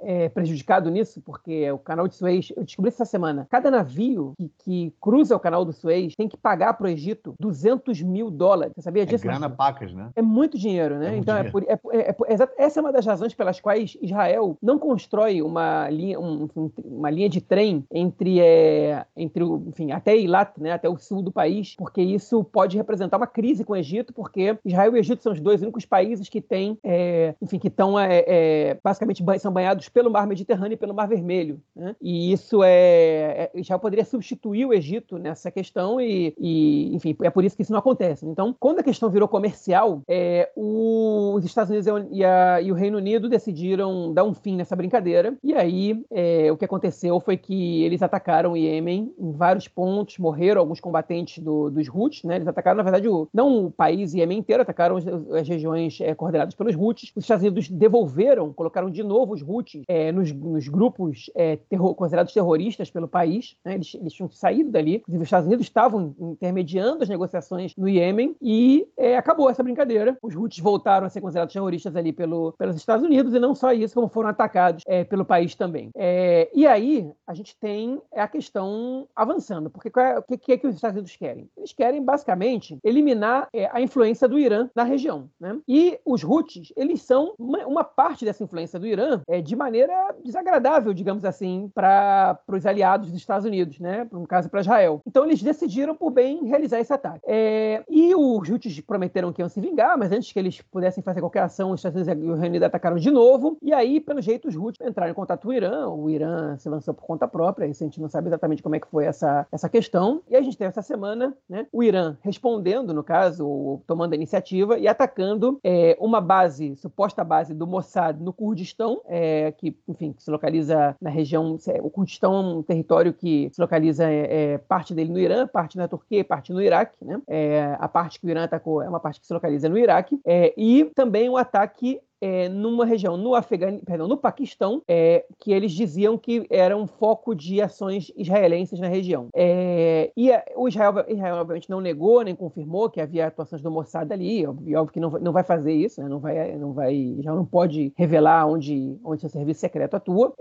é, 0.00 0.28
prejudicado 0.28 0.90
nisso, 0.90 1.20
porque 1.20 1.70
o 1.70 1.78
canal 1.78 2.08
de 2.08 2.14
Suez, 2.14 2.52
eu 2.56 2.64
descobri 2.64 2.88
essa 2.88 3.04
semana, 3.04 3.46
cada 3.50 3.70
navio 3.70 4.32
que, 4.36 4.50
que 4.58 4.94
cruza 5.00 5.36
o 5.36 5.40
canal 5.40 5.64
do 5.64 5.72
Suez 5.72 6.14
tem 6.16 6.28
que 6.28 6.36
pagar 6.36 6.74
para 6.74 6.86
o 6.86 6.88
Egito 6.88 7.34
200 7.38 8.02
mil 8.02 8.30
dólares. 8.30 8.72
Você 8.74 8.82
sabia 8.82 9.02
é 9.02 9.06
disso? 9.06 9.24
É 9.24 9.28
grana 9.28 9.50
pacas, 9.50 9.92
né? 9.92 10.10
É 10.14 10.22
muito 10.22 10.58
dinheiro, 10.58 10.98
né? 10.98 11.14
É 11.14 11.16
então, 11.16 11.36
é 11.36 11.42
dinheiro. 11.42 11.66
É, 11.68 11.76
por, 11.76 11.94
é, 11.94 12.00
é, 12.00 12.48
essa 12.58 12.80
é 12.80 12.82
uma 12.82 12.92
das 12.92 13.06
razões 13.06 13.34
pelas 13.34 13.60
quais 13.60 13.96
Israel 14.00 14.56
não 14.62 14.78
constrói 14.78 15.42
uma 15.42 15.88
linha, 15.88 16.18
um, 16.18 16.48
uma 16.84 17.10
linha 17.10 17.28
de 17.28 17.40
trem 17.40 17.84
entre, 17.90 18.40
é, 18.40 19.04
entre 19.16 19.42
o, 19.42 19.62
enfim, 19.68 19.92
até 19.92 20.16
Eilat, 20.16 20.58
né, 20.58 20.72
até 20.72 20.88
o 20.88 20.96
sul 20.96 21.22
do 21.22 21.32
país, 21.32 21.74
porque 21.76 22.02
isso 22.02 22.42
pode 22.44 22.76
representar 22.76 23.16
uma 23.16 23.26
crise 23.26 23.64
com 23.64 23.72
o 23.72 23.76
Egito, 23.76 24.12
porque 24.12 24.58
Israel 24.64 24.92
e 24.92 24.98
o 24.98 24.98
Egito 24.98 25.22
são 25.22 25.32
os 25.32 25.40
dois 25.40 25.62
únicos 25.62 25.84
países 25.84 26.28
que 26.28 26.40
têm, 26.40 26.78
é, 26.82 27.34
enfim, 27.40 27.58
que 27.58 27.68
estão 27.68 27.98
é, 27.98 28.24
é, 28.26 28.78
basicamente 28.82 29.22
são 29.42 29.52
banhados 29.52 29.88
pelo 29.88 30.10
Mar 30.10 30.26
Mediterrâneo 30.26 30.74
e 30.74 30.78
pelo 30.78 30.94
Mar 30.94 31.08
Vermelho, 31.08 31.60
né? 31.74 31.94
E 32.00 32.32
isso 32.32 32.62
é, 32.62 33.50
é 33.54 33.60
Israel 33.60 33.80
poderia 33.80 34.04
substituir 34.04 34.66
o 34.66 34.72
Egito 34.72 35.18
nessa 35.18 35.50
questão 35.50 36.00
e, 36.00 36.34
e, 36.38 36.94
enfim, 36.94 37.16
é 37.22 37.30
por 37.30 37.44
isso 37.44 37.56
que 37.56 37.62
isso 37.62 37.72
não 37.72 37.78
acontece. 37.78 38.26
Então, 38.26 38.54
quando 38.58 38.80
a 38.80 38.82
questão 38.82 39.10
virou 39.10 39.28
comercial, 39.28 40.02
é, 40.08 40.50
os 40.56 41.44
Estados 41.44 41.70
Unidos 41.70 42.08
e, 42.10 42.24
a, 42.24 42.60
e, 42.60 42.70
o 42.70 42.74
Reino 42.74 42.98
Unido 42.98 43.28
decidiram 43.28 44.12
dar 44.12 44.24
um 44.24 44.34
fim 44.34 44.56
nessa 44.56 44.76
brincadeira 44.76 45.36
e 45.42 45.54
aí 45.54 46.04
é, 46.10 46.50
o 46.50 46.56
que 46.56 46.64
aconteceu 46.64 47.20
foi 47.20 47.36
que 47.36 47.82
eles 47.82 48.02
atacaram 48.02 48.52
o 48.52 48.56
Iêmen 48.56 49.12
em 49.18 49.32
vários 49.32 49.68
pontos, 49.68 50.18
morreram 50.18 50.60
alguns 50.60 50.80
combatentes 50.80 51.42
do, 51.42 51.70
dos 51.70 51.88
Houthis, 51.88 52.22
né? 52.22 52.36
Eles 52.36 52.48
atacaram, 52.48 52.76
na 52.76 52.82
verdade, 52.82 53.08
o, 53.08 53.28
não 53.32 53.66
o 53.66 53.70
país 53.70 54.14
Iêmen 54.14 54.38
inteiro, 54.38 54.62
atacaram 54.62 54.96
as, 54.96 55.06
as 55.06 55.48
regiões 55.48 56.00
é, 56.00 56.14
coordenadas 56.14 56.54
pelos 56.54 56.74
Houthis. 56.74 57.12
Os 57.14 57.24
Estados 57.24 57.42
Unidos 57.42 57.68
devolveram, 57.68 58.52
colocaram 58.52 58.90
de 58.90 59.02
novo 59.02 59.25
os 59.32 59.42
Houthis 59.42 59.82
é, 59.88 60.12
nos, 60.12 60.32
nos, 60.32 60.68
grupos 60.68 61.30
é, 61.34 61.56
terror, 61.56 61.94
considerados 61.94 62.32
terroristas 62.32 62.90
pelo 62.90 63.08
país, 63.08 63.56
né? 63.64 63.74
eles, 63.74 63.94
eles 63.94 64.12
tinham 64.12 64.30
saído 64.30 64.70
dali. 64.70 64.96
Inclusive, 64.96 65.22
os 65.22 65.26
Estados 65.26 65.46
Unidos 65.46 65.66
estavam 65.66 66.14
intermediando 66.18 67.02
as 67.02 67.08
negociações 67.08 67.74
no 67.76 67.88
Iêmen 67.88 68.36
e 68.40 68.86
é, 68.96 69.16
acabou 69.16 69.50
essa 69.50 69.62
brincadeira. 69.62 70.16
Os 70.22 70.34
Houthis 70.34 70.60
voltaram 70.60 71.06
a 71.06 71.10
ser 71.10 71.20
considerados 71.20 71.52
terroristas 71.52 71.94
ali 71.96 72.12
pelo, 72.12 72.52
pelos 72.52 72.76
Estados 72.76 73.04
Unidos 73.04 73.34
e 73.34 73.38
não 73.38 73.54
só 73.54 73.72
isso, 73.72 73.94
como 73.94 74.08
foram 74.08 74.28
atacados 74.28 74.82
é, 74.86 75.04
pelo 75.04 75.24
país 75.24 75.54
também. 75.54 75.90
É, 75.94 76.50
e 76.54 76.66
aí 76.66 77.10
a 77.26 77.34
gente 77.34 77.56
tem 77.58 78.00
a 78.14 78.28
questão 78.28 79.06
avançando, 79.14 79.70
porque 79.70 79.90
é, 79.98 80.18
o 80.18 80.38
que, 80.38 80.52
é 80.52 80.58
que 80.58 80.66
os 80.66 80.74
Estados 80.74 80.96
Unidos 80.96 81.16
querem? 81.16 81.48
Eles 81.56 81.72
querem 81.72 82.02
basicamente 82.02 82.78
eliminar 82.82 83.48
a 83.70 83.80
influência 83.80 84.28
do 84.28 84.38
Irã 84.38 84.68
na 84.74 84.82
região, 84.82 85.28
né? 85.40 85.58
E 85.66 85.98
os 86.04 86.22
Houthis, 86.24 86.72
eles 86.76 87.02
são 87.02 87.34
uma, 87.38 87.66
uma 87.66 87.84
parte 87.84 88.24
dessa 88.24 88.44
influência 88.44 88.78
do 88.78 88.86
Irã 88.86 89.15
é, 89.28 89.40
de 89.40 89.56
maneira 89.56 90.14
desagradável, 90.24 90.92
digamos 90.92 91.24
assim, 91.24 91.70
para 91.74 92.38
os 92.48 92.66
aliados 92.66 93.10
dos 93.10 93.18
Estados 93.18 93.46
Unidos, 93.46 93.78
né? 93.80 94.06
No 94.10 94.26
caso, 94.26 94.48
para 94.48 94.60
Israel. 94.60 95.00
Então 95.06 95.24
eles 95.24 95.42
decidiram 95.42 95.94
por 95.94 96.10
bem 96.10 96.44
realizar 96.44 96.80
esse 96.80 96.92
ataque. 96.92 97.20
É, 97.26 97.82
e 97.88 98.14
os 98.14 98.48
Houthis 98.48 98.80
prometeram 98.80 99.32
que 99.32 99.42
iam 99.42 99.48
se 99.48 99.60
vingar, 99.60 99.96
mas 99.98 100.12
antes 100.12 100.32
que 100.32 100.38
eles 100.38 100.60
pudessem 100.60 101.02
fazer 101.02 101.20
qualquer 101.20 101.42
ação, 101.42 101.70
os 101.70 101.80
Estados 101.80 102.00
Unidos 102.00 102.24
e 102.24 102.30
o 102.30 102.34
Reino 102.34 102.54
Unido 102.54 102.64
atacaram 102.64 102.96
de 102.96 103.10
novo. 103.10 103.56
E 103.62 103.72
aí, 103.72 104.00
pelo 104.00 104.20
jeito, 104.20 104.48
os 104.48 104.56
Houthis 104.56 104.86
entraram 104.86 105.10
em 105.10 105.14
contato 105.14 105.42
com 105.42 105.48
o 105.48 105.52
Irã. 105.52 105.88
O 105.88 106.10
Irã 106.10 106.56
se 106.58 106.68
lançou 106.68 106.94
por 106.94 107.04
conta 107.04 107.28
própria, 107.28 107.66
isso 107.66 107.82
a 107.82 107.86
gente 107.86 108.00
não 108.00 108.08
sabe 108.08 108.28
exatamente 108.28 108.62
como 108.62 108.74
é 108.74 108.80
que 108.80 108.88
foi 108.88 109.04
essa, 109.04 109.46
essa 109.50 109.68
questão. 109.68 110.22
E 110.28 110.36
a 110.36 110.42
gente 110.42 110.56
teve 110.56 110.68
essa 110.68 110.82
semana 110.82 111.36
né, 111.48 111.66
o 111.72 111.82
Irã 111.82 112.16
respondendo, 112.22 112.92
no 112.92 113.02
caso, 113.02 113.80
tomando 113.86 114.12
a 114.12 114.16
iniciativa 114.16 114.78
e 114.78 114.88
atacando 114.88 115.58
é, 115.62 115.96
uma 116.00 116.20
base, 116.20 116.76
suposta 116.76 117.22
base 117.24 117.54
do 117.54 117.66
Mossad 117.66 118.20
no 118.20 118.32
Kurdistão, 118.32 119.00
é, 119.08 119.52
que, 119.52 119.76
enfim, 119.88 120.12
que 120.12 120.22
se 120.22 120.30
localiza 120.30 120.96
na 121.00 121.10
região. 121.10 121.56
O 121.82 121.90
Kurdistão 121.90 122.34
é 122.34 122.40
um 122.40 122.62
território 122.62 123.12
que 123.12 123.50
se 123.52 123.60
localiza 123.60 124.10
é, 124.10 124.54
é 124.54 124.58
parte 124.58 124.94
dele 124.94 125.12
no 125.12 125.18
Irã, 125.18 125.46
parte 125.46 125.76
na 125.76 125.88
Turquia, 125.88 126.24
parte 126.24 126.52
no 126.52 126.60
Iraque. 126.60 127.04
Né? 127.04 127.20
É, 127.28 127.76
a 127.78 127.88
parte 127.88 128.20
que 128.20 128.26
o 128.26 128.30
Irã 128.30 128.44
atacou 128.44 128.82
é 128.82 128.88
uma 128.88 129.00
parte 129.00 129.20
que 129.20 129.26
se 129.26 129.34
localiza 129.34 129.68
no 129.68 129.78
Iraque. 129.78 130.20
É, 130.24 130.52
e 130.56 130.90
também 130.94 131.28
um 131.28 131.36
ataque 131.36 132.00
é, 132.26 132.48
numa 132.48 132.84
região 132.84 133.16
no 133.16 133.34
Afegan... 133.34 133.78
Perdão, 133.78 134.08
no 134.08 134.16
Paquistão, 134.16 134.82
é, 134.88 135.24
que 135.38 135.52
eles 135.52 135.72
diziam 135.72 136.18
que 136.18 136.44
era 136.50 136.76
um 136.76 136.86
foco 136.86 137.34
de 137.34 137.62
ações 137.62 138.12
israelenses 138.16 138.80
na 138.80 138.88
região. 138.88 139.28
É, 139.34 140.10
e 140.16 140.32
a, 140.32 140.44
o 140.56 140.68
Israel, 140.68 141.04
Israel, 141.08 141.36
obviamente, 141.36 141.70
não 141.70 141.80
negou 141.80 142.24
nem 142.24 142.34
confirmou 142.34 142.90
que 142.90 143.00
havia 143.00 143.26
atuações 143.26 143.62
do 143.62 143.70
Mossad 143.70 144.12
ali, 144.12 144.40
e 144.40 144.76
óbvio 144.76 144.92
que 144.92 145.00
não, 145.00 145.10
não 145.10 145.32
vai 145.32 145.44
fazer 145.44 145.72
isso, 145.72 146.02
né? 146.02 146.08
não 146.08 146.18
vai, 146.18 146.56
não 146.56 146.72
vai, 146.72 146.94
Israel 146.94 147.36
não 147.36 147.46
pode 147.46 147.92
revelar 147.96 148.46
onde, 148.46 148.98
onde 149.04 149.20
seu 149.20 149.30
serviço 149.30 149.60
secreto 149.60 149.94
atua. 149.94 150.34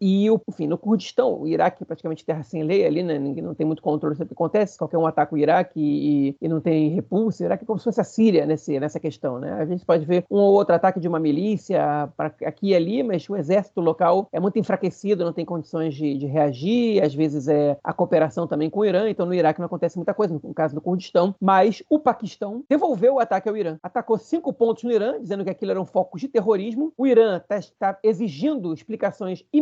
E, 0.00 0.26
enfim, 0.48 0.66
no 0.66 0.76
Kurdistão, 0.76 1.40
o 1.40 1.48
Iraque 1.48 1.82
é 1.82 1.86
praticamente 1.86 2.24
terra 2.24 2.42
sem 2.42 2.62
lei 2.62 2.84
ali, 2.84 3.02
né? 3.02 3.18
Ninguém 3.18 3.42
não 3.42 3.54
tem 3.54 3.66
muito 3.66 3.82
controle 3.82 4.14
sobre 4.14 4.26
o 4.26 4.28
que 4.28 4.34
acontece. 4.34 4.78
Qualquer 4.78 4.98
um 4.98 5.06
ataca 5.06 5.34
o 5.34 5.38
Iraque 5.38 5.80
e, 5.80 6.36
e 6.40 6.48
não 6.48 6.60
tem 6.60 6.90
repulso. 6.90 7.42
O 7.42 7.46
Iraque 7.46 7.64
é 7.64 7.66
como 7.66 7.78
se 7.78 7.84
fosse 7.84 8.00
a 8.00 8.04
Síria 8.04 8.44
nesse, 8.44 8.78
nessa 8.78 9.00
questão, 9.00 9.38
né? 9.38 9.52
A 9.54 9.64
gente 9.64 9.84
pode 9.84 10.04
ver 10.04 10.24
um 10.30 10.38
ou 10.38 10.52
outro 10.52 10.74
ataque 10.74 11.00
de 11.00 11.08
uma 11.08 11.18
milícia 11.18 12.10
pra, 12.16 12.26
aqui 12.44 12.68
e 12.68 12.74
ali, 12.74 13.02
mas 13.02 13.28
o 13.28 13.36
exército 13.36 13.80
local 13.80 14.28
é 14.32 14.38
muito 14.38 14.58
enfraquecido, 14.58 15.24
não 15.24 15.32
tem 15.32 15.44
condições 15.44 15.94
de, 15.94 16.18
de 16.18 16.26
reagir. 16.26 17.02
Às 17.02 17.14
vezes 17.14 17.48
é 17.48 17.78
a 17.82 17.92
cooperação 17.92 18.46
também 18.46 18.68
com 18.68 18.80
o 18.80 18.84
Irã. 18.84 19.08
Então 19.08 19.26
no 19.26 19.34
Iraque 19.34 19.60
não 19.60 19.66
acontece 19.66 19.96
muita 19.96 20.14
coisa, 20.14 20.38
no 20.42 20.54
caso 20.54 20.74
do 20.74 20.80
Kurdistão. 20.80 21.34
Mas 21.40 21.82
o 21.88 21.98
Paquistão 21.98 22.64
devolveu 22.68 23.14
o 23.14 23.20
ataque 23.20 23.48
ao 23.48 23.56
Irã. 23.56 23.78
Atacou 23.82 24.18
cinco 24.18 24.52
pontos 24.52 24.84
no 24.84 24.92
Irã, 24.92 25.20
dizendo 25.20 25.44
que 25.44 25.50
aquilo 25.50 25.70
eram 25.70 25.86
focos 25.86 26.20
de 26.20 26.28
terrorismo. 26.28 26.92
O 26.96 27.06
Irã 27.06 27.38
está 27.38 27.60
tá 27.78 27.98
exigindo 28.02 28.72
explicações 28.72 29.44
imediatas 29.52 29.61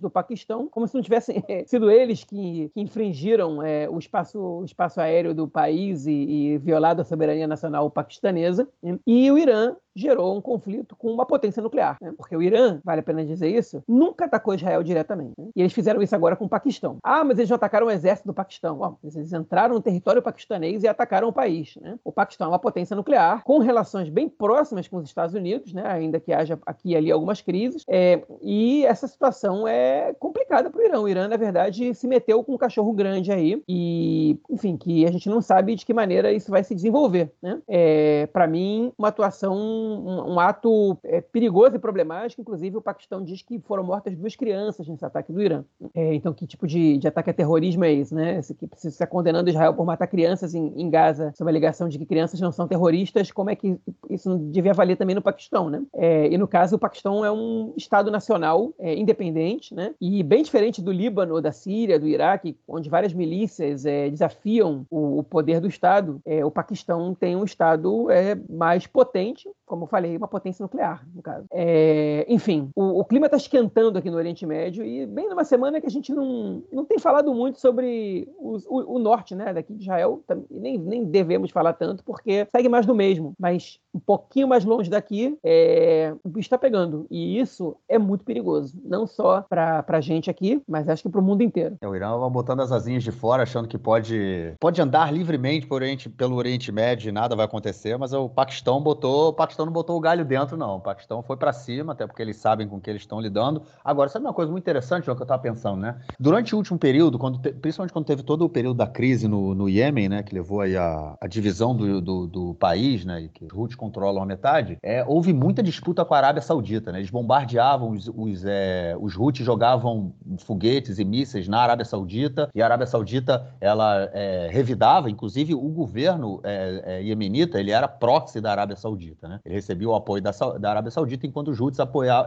do 0.00 0.10
Paquistão, 0.10 0.68
como 0.68 0.86
se 0.86 0.94
não 0.94 1.02
tivessem 1.02 1.42
é, 1.48 1.64
sido 1.66 1.90
eles 1.90 2.24
que, 2.24 2.70
que 2.74 2.80
infringiram 2.80 3.62
é, 3.62 3.88
o, 3.88 3.98
espaço, 3.98 4.38
o 4.38 4.64
espaço 4.64 5.00
aéreo 5.00 5.34
do 5.34 5.48
país 5.48 6.06
e, 6.06 6.12
e 6.12 6.58
violado 6.58 7.02
a 7.02 7.04
soberania 7.04 7.46
nacional 7.46 7.90
paquistanesa. 7.90 8.68
E 9.06 9.30
o 9.30 9.38
Irã 9.38 9.76
gerou 9.98 10.36
um 10.36 10.40
conflito 10.40 10.96
com 10.96 11.10
uma 11.12 11.26
potência 11.26 11.62
nuclear. 11.62 11.96
Né? 12.00 12.12
Porque 12.16 12.36
o 12.36 12.42
Irã, 12.42 12.80
vale 12.84 13.00
a 13.00 13.02
pena 13.02 13.24
dizer 13.24 13.48
isso, 13.48 13.82
nunca 13.86 14.24
atacou 14.24 14.54
Israel 14.54 14.82
diretamente. 14.82 15.34
Né? 15.38 15.48
E 15.56 15.60
eles 15.60 15.72
fizeram 15.72 16.00
isso 16.02 16.14
agora 16.14 16.36
com 16.36 16.44
o 16.44 16.48
Paquistão. 16.48 16.98
Ah, 17.02 17.24
mas 17.24 17.38
eles 17.38 17.48
já 17.48 17.56
atacaram 17.56 17.86
o 17.86 17.90
exército 17.90 18.28
do 18.28 18.34
Paquistão. 18.34 18.76
Bom, 18.76 18.96
eles 19.02 19.32
entraram 19.32 19.74
no 19.74 19.80
território 19.80 20.22
paquistanês 20.22 20.82
e 20.82 20.88
atacaram 20.88 21.28
o 21.28 21.32
país. 21.32 21.76
Né? 21.80 21.98
O 22.04 22.12
Paquistão 22.12 22.46
é 22.46 22.50
uma 22.50 22.58
potência 22.58 22.94
nuclear, 22.94 23.42
com 23.44 23.58
relações 23.58 24.08
bem 24.08 24.28
próximas 24.28 24.88
com 24.88 24.98
os 24.98 25.04
Estados 25.04 25.34
Unidos, 25.34 25.72
né? 25.72 25.84
ainda 25.86 26.20
que 26.20 26.32
haja 26.32 26.58
aqui 26.64 26.90
e 26.90 26.96
ali 26.96 27.10
algumas 27.10 27.40
crises. 27.40 27.84
É, 27.88 28.22
e 28.40 28.84
essa 28.86 29.06
situação 29.06 29.66
é 29.66 30.14
complicada 30.18 30.70
para 30.70 30.80
o 30.80 30.84
Irã. 30.84 31.00
O 31.00 31.08
Irã, 31.08 31.28
na 31.28 31.36
verdade, 31.36 31.94
se 31.94 32.06
meteu 32.06 32.42
com 32.44 32.54
um 32.54 32.58
cachorro 32.58 32.92
grande 32.92 33.32
aí. 33.32 33.62
E, 33.68 34.38
enfim, 34.50 34.76
que 34.76 35.06
a 35.06 35.10
gente 35.10 35.28
não 35.28 35.40
sabe 35.40 35.74
de 35.74 35.84
que 35.84 35.92
maneira 35.92 36.32
isso 36.32 36.50
vai 36.50 36.62
se 36.62 36.74
desenvolver. 36.74 37.30
Né? 37.42 37.60
É, 37.66 38.26
para 38.32 38.46
mim, 38.46 38.92
uma 38.98 39.08
atuação, 39.08 39.87
um, 39.88 40.34
um 40.34 40.40
ato 40.40 40.96
é, 41.04 41.20
perigoso 41.20 41.76
e 41.76 41.78
problemático. 41.78 42.42
Inclusive, 42.42 42.76
o 42.76 42.82
Paquistão 42.82 43.22
diz 43.22 43.42
que 43.42 43.58
foram 43.60 43.84
mortas 43.84 44.14
duas 44.16 44.36
crianças 44.36 44.86
nesse 44.86 45.04
ataque 45.04 45.32
do 45.32 45.42
Irã. 45.42 45.64
É, 45.94 46.14
então, 46.14 46.32
que 46.32 46.46
tipo 46.46 46.66
de, 46.66 46.98
de, 46.98 47.08
ataque 47.08 47.30
a 47.30 47.34
terrorismo 47.34 47.84
é 47.84 47.92
esse? 47.92 48.14
Né? 48.14 48.38
Esse 48.38 48.54
que 48.54 48.68
está 48.84 49.06
condenando 49.06 49.50
Israel 49.50 49.74
por 49.74 49.84
matar 49.84 50.06
crianças 50.06 50.54
em, 50.54 50.72
em 50.76 50.90
Gaza, 50.90 51.32
sob 51.36 51.48
a 51.48 51.52
alegação 51.52 51.88
de 51.88 51.98
que 51.98 52.06
crianças 52.06 52.40
não 52.40 52.52
são 52.52 52.68
terroristas. 52.68 53.30
Como 53.30 53.50
é 53.50 53.56
que 53.56 53.78
isso 54.10 54.28
não 54.28 54.50
devia 54.50 54.72
valer 54.72 54.96
também 54.96 55.14
no 55.14 55.22
Paquistão? 55.22 55.70
Né? 55.70 55.82
É, 55.94 56.28
e, 56.28 56.38
no 56.38 56.48
caso, 56.48 56.76
o 56.76 56.78
Paquistão 56.78 57.24
é 57.24 57.30
um 57.30 57.72
Estado 57.76 58.10
nacional 58.10 58.72
é, 58.78 58.94
independente, 58.94 59.74
né? 59.74 59.94
e 60.00 60.22
bem 60.22 60.42
diferente 60.42 60.82
do 60.82 60.92
Líbano, 60.92 61.40
da 61.40 61.52
Síria, 61.52 61.98
do 61.98 62.06
Iraque, 62.06 62.56
onde 62.66 62.90
várias 62.90 63.12
milícias 63.12 63.86
é, 63.86 64.08
desafiam 64.08 64.86
o, 64.90 65.18
o, 65.18 65.22
poder 65.22 65.60
do 65.60 65.68
Estado. 65.68 66.20
É, 66.24 66.44
o 66.44 66.50
Paquistão 66.50 67.14
tem 67.14 67.36
um 67.36 67.44
Estado 67.44 68.08
mais 68.48 68.86
potente, 68.86 69.48
como 69.68 69.84
eu 69.84 69.88
falei, 69.88 70.16
uma 70.16 70.26
potência 70.26 70.62
nuclear, 70.62 71.06
no 71.14 71.22
caso. 71.22 71.46
É, 71.52 72.24
enfim, 72.28 72.70
o, 72.74 73.00
o 73.00 73.04
clima 73.04 73.26
está 73.26 73.36
esquentando 73.36 73.98
aqui 73.98 74.10
no 74.10 74.16
Oriente 74.16 74.46
Médio 74.46 74.84
e 74.84 75.06
bem 75.06 75.28
numa 75.28 75.44
semana 75.44 75.80
que 75.80 75.86
a 75.86 75.90
gente 75.90 76.12
não, 76.12 76.62
não 76.72 76.84
tem 76.84 76.98
falado 76.98 77.32
muito 77.34 77.60
sobre 77.60 78.28
o, 78.38 78.56
o, 78.66 78.96
o 78.96 78.98
norte, 78.98 79.34
né, 79.34 79.52
daqui 79.52 79.74
de 79.74 79.82
Israel, 79.82 80.22
nem, 80.50 80.78
nem 80.78 81.04
devemos 81.04 81.50
falar 81.50 81.74
tanto, 81.74 82.02
porque 82.02 82.46
segue 82.50 82.68
mais 82.68 82.86
do 82.86 82.94
mesmo, 82.94 83.34
mas 83.38 83.78
um 83.94 84.00
pouquinho 84.00 84.48
mais 84.48 84.64
longe 84.64 84.88
daqui, 84.88 85.36
é, 85.44 86.14
o 86.24 86.28
bicho 86.28 86.46
está 86.46 86.58
pegando. 86.58 87.06
E 87.10 87.38
isso 87.38 87.76
é 87.88 87.98
muito 87.98 88.24
perigoso, 88.24 88.74
não 88.84 89.06
só 89.06 89.42
para 89.42 89.84
a 89.86 90.00
gente 90.00 90.30
aqui, 90.30 90.62
mas 90.66 90.88
acho 90.88 91.02
que 91.02 91.08
para 91.08 91.20
o 91.20 91.24
mundo 91.24 91.42
inteiro. 91.42 91.76
É, 91.80 91.88
o 91.88 91.94
Irã 91.94 92.16
vai 92.16 92.30
botando 92.30 92.60
as 92.60 92.72
asinhas 92.72 93.02
de 93.02 93.12
fora, 93.12 93.42
achando 93.42 93.68
que 93.68 93.78
pode, 93.78 94.54
pode 94.58 94.80
andar 94.80 95.12
livremente 95.12 95.66
por 95.66 95.82
Oriente, 95.82 96.08
pelo 96.08 96.36
Oriente 96.36 96.72
Médio 96.72 97.08
e 97.08 97.12
nada 97.12 97.36
vai 97.36 97.44
acontecer, 97.44 97.96
mas 97.98 98.12
o 98.12 98.28
Paquistão 98.28 98.80
botou, 98.80 99.28
o 99.28 99.32
Paquistão 99.32 99.57
não 99.66 99.72
botou 99.72 99.96
o 99.96 100.00
galho 100.00 100.24
dentro, 100.24 100.56
não. 100.56 100.76
O 100.76 100.80
Paquistão 100.80 101.22
foi 101.22 101.36
para 101.36 101.52
cima, 101.52 101.92
até 101.92 102.06
porque 102.06 102.22
eles 102.22 102.36
sabem 102.36 102.68
com 102.68 102.80
que 102.80 102.88
eles 102.90 103.02
estão 103.02 103.20
lidando. 103.20 103.62
Agora, 103.84 104.08
sabe 104.08 104.24
uma 104.24 104.34
coisa 104.34 104.50
muito 104.50 104.64
interessante, 104.64 105.06
João, 105.06 105.16
que 105.16 105.22
eu 105.22 105.24
estava 105.24 105.42
pensando, 105.42 105.80
né? 105.80 105.98
Durante 106.18 106.54
o 106.54 106.58
último 106.58 106.78
período, 106.78 107.18
quando 107.18 107.38
te, 107.38 107.52
principalmente 107.52 107.92
quando 107.92 108.04
teve 108.04 108.22
todo 108.22 108.44
o 108.44 108.48
período 108.48 108.76
da 108.76 108.86
crise 108.86 109.28
no, 109.28 109.54
no 109.54 109.68
Iêmen, 109.68 110.08
né, 110.08 110.22
que 110.22 110.34
levou 110.34 110.60
aí 110.60 110.76
a, 110.76 111.16
a 111.20 111.26
divisão 111.26 111.74
do, 111.74 112.00
do, 112.00 112.26
do, 112.26 112.54
país, 112.54 113.04
né, 113.04 113.22
e 113.22 113.28
que 113.28 113.44
os 113.44 113.52
Houthis 113.52 113.76
controlam 113.76 114.22
a 114.22 114.26
metade, 114.26 114.78
é, 114.82 115.04
houve 115.06 115.32
muita 115.32 115.62
disputa 115.62 116.04
com 116.04 116.14
a 116.14 116.18
Arábia 116.18 116.42
Saudita, 116.42 116.92
né? 116.92 116.98
Eles 116.98 117.10
bombardeavam 117.10 117.90
os, 117.90 118.08
os, 118.08 118.44
é, 118.44 118.96
os 119.00 119.16
Houthis 119.16 119.44
jogavam 119.44 120.12
foguetes 120.38 120.98
e 120.98 121.04
mísseis 121.04 121.48
na 121.48 121.60
Arábia 121.60 121.84
Saudita, 121.84 122.48
e 122.54 122.62
a 122.62 122.64
Arábia 122.64 122.86
Saudita, 122.86 123.46
ela 123.60 124.08
é, 124.12 124.48
revidava, 124.50 125.10
inclusive 125.10 125.54
o 125.54 125.68
governo 125.68 126.40
é, 126.44 126.82
é, 126.84 127.02
iemenita, 127.02 127.58
ele 127.58 127.70
era 127.70 127.88
proxy 127.88 128.40
da 128.40 128.50
Arábia 128.50 128.76
Saudita, 128.76 129.28
né? 129.28 129.40
Ele 129.48 129.54
recebia 129.54 129.88
o 129.88 129.94
apoio 129.94 130.22
da, 130.22 130.30
da 130.60 130.70
Arábia 130.70 130.90
Saudita, 130.90 131.26
enquanto 131.26 131.48
os 131.48 131.58
Houthis 131.58 131.78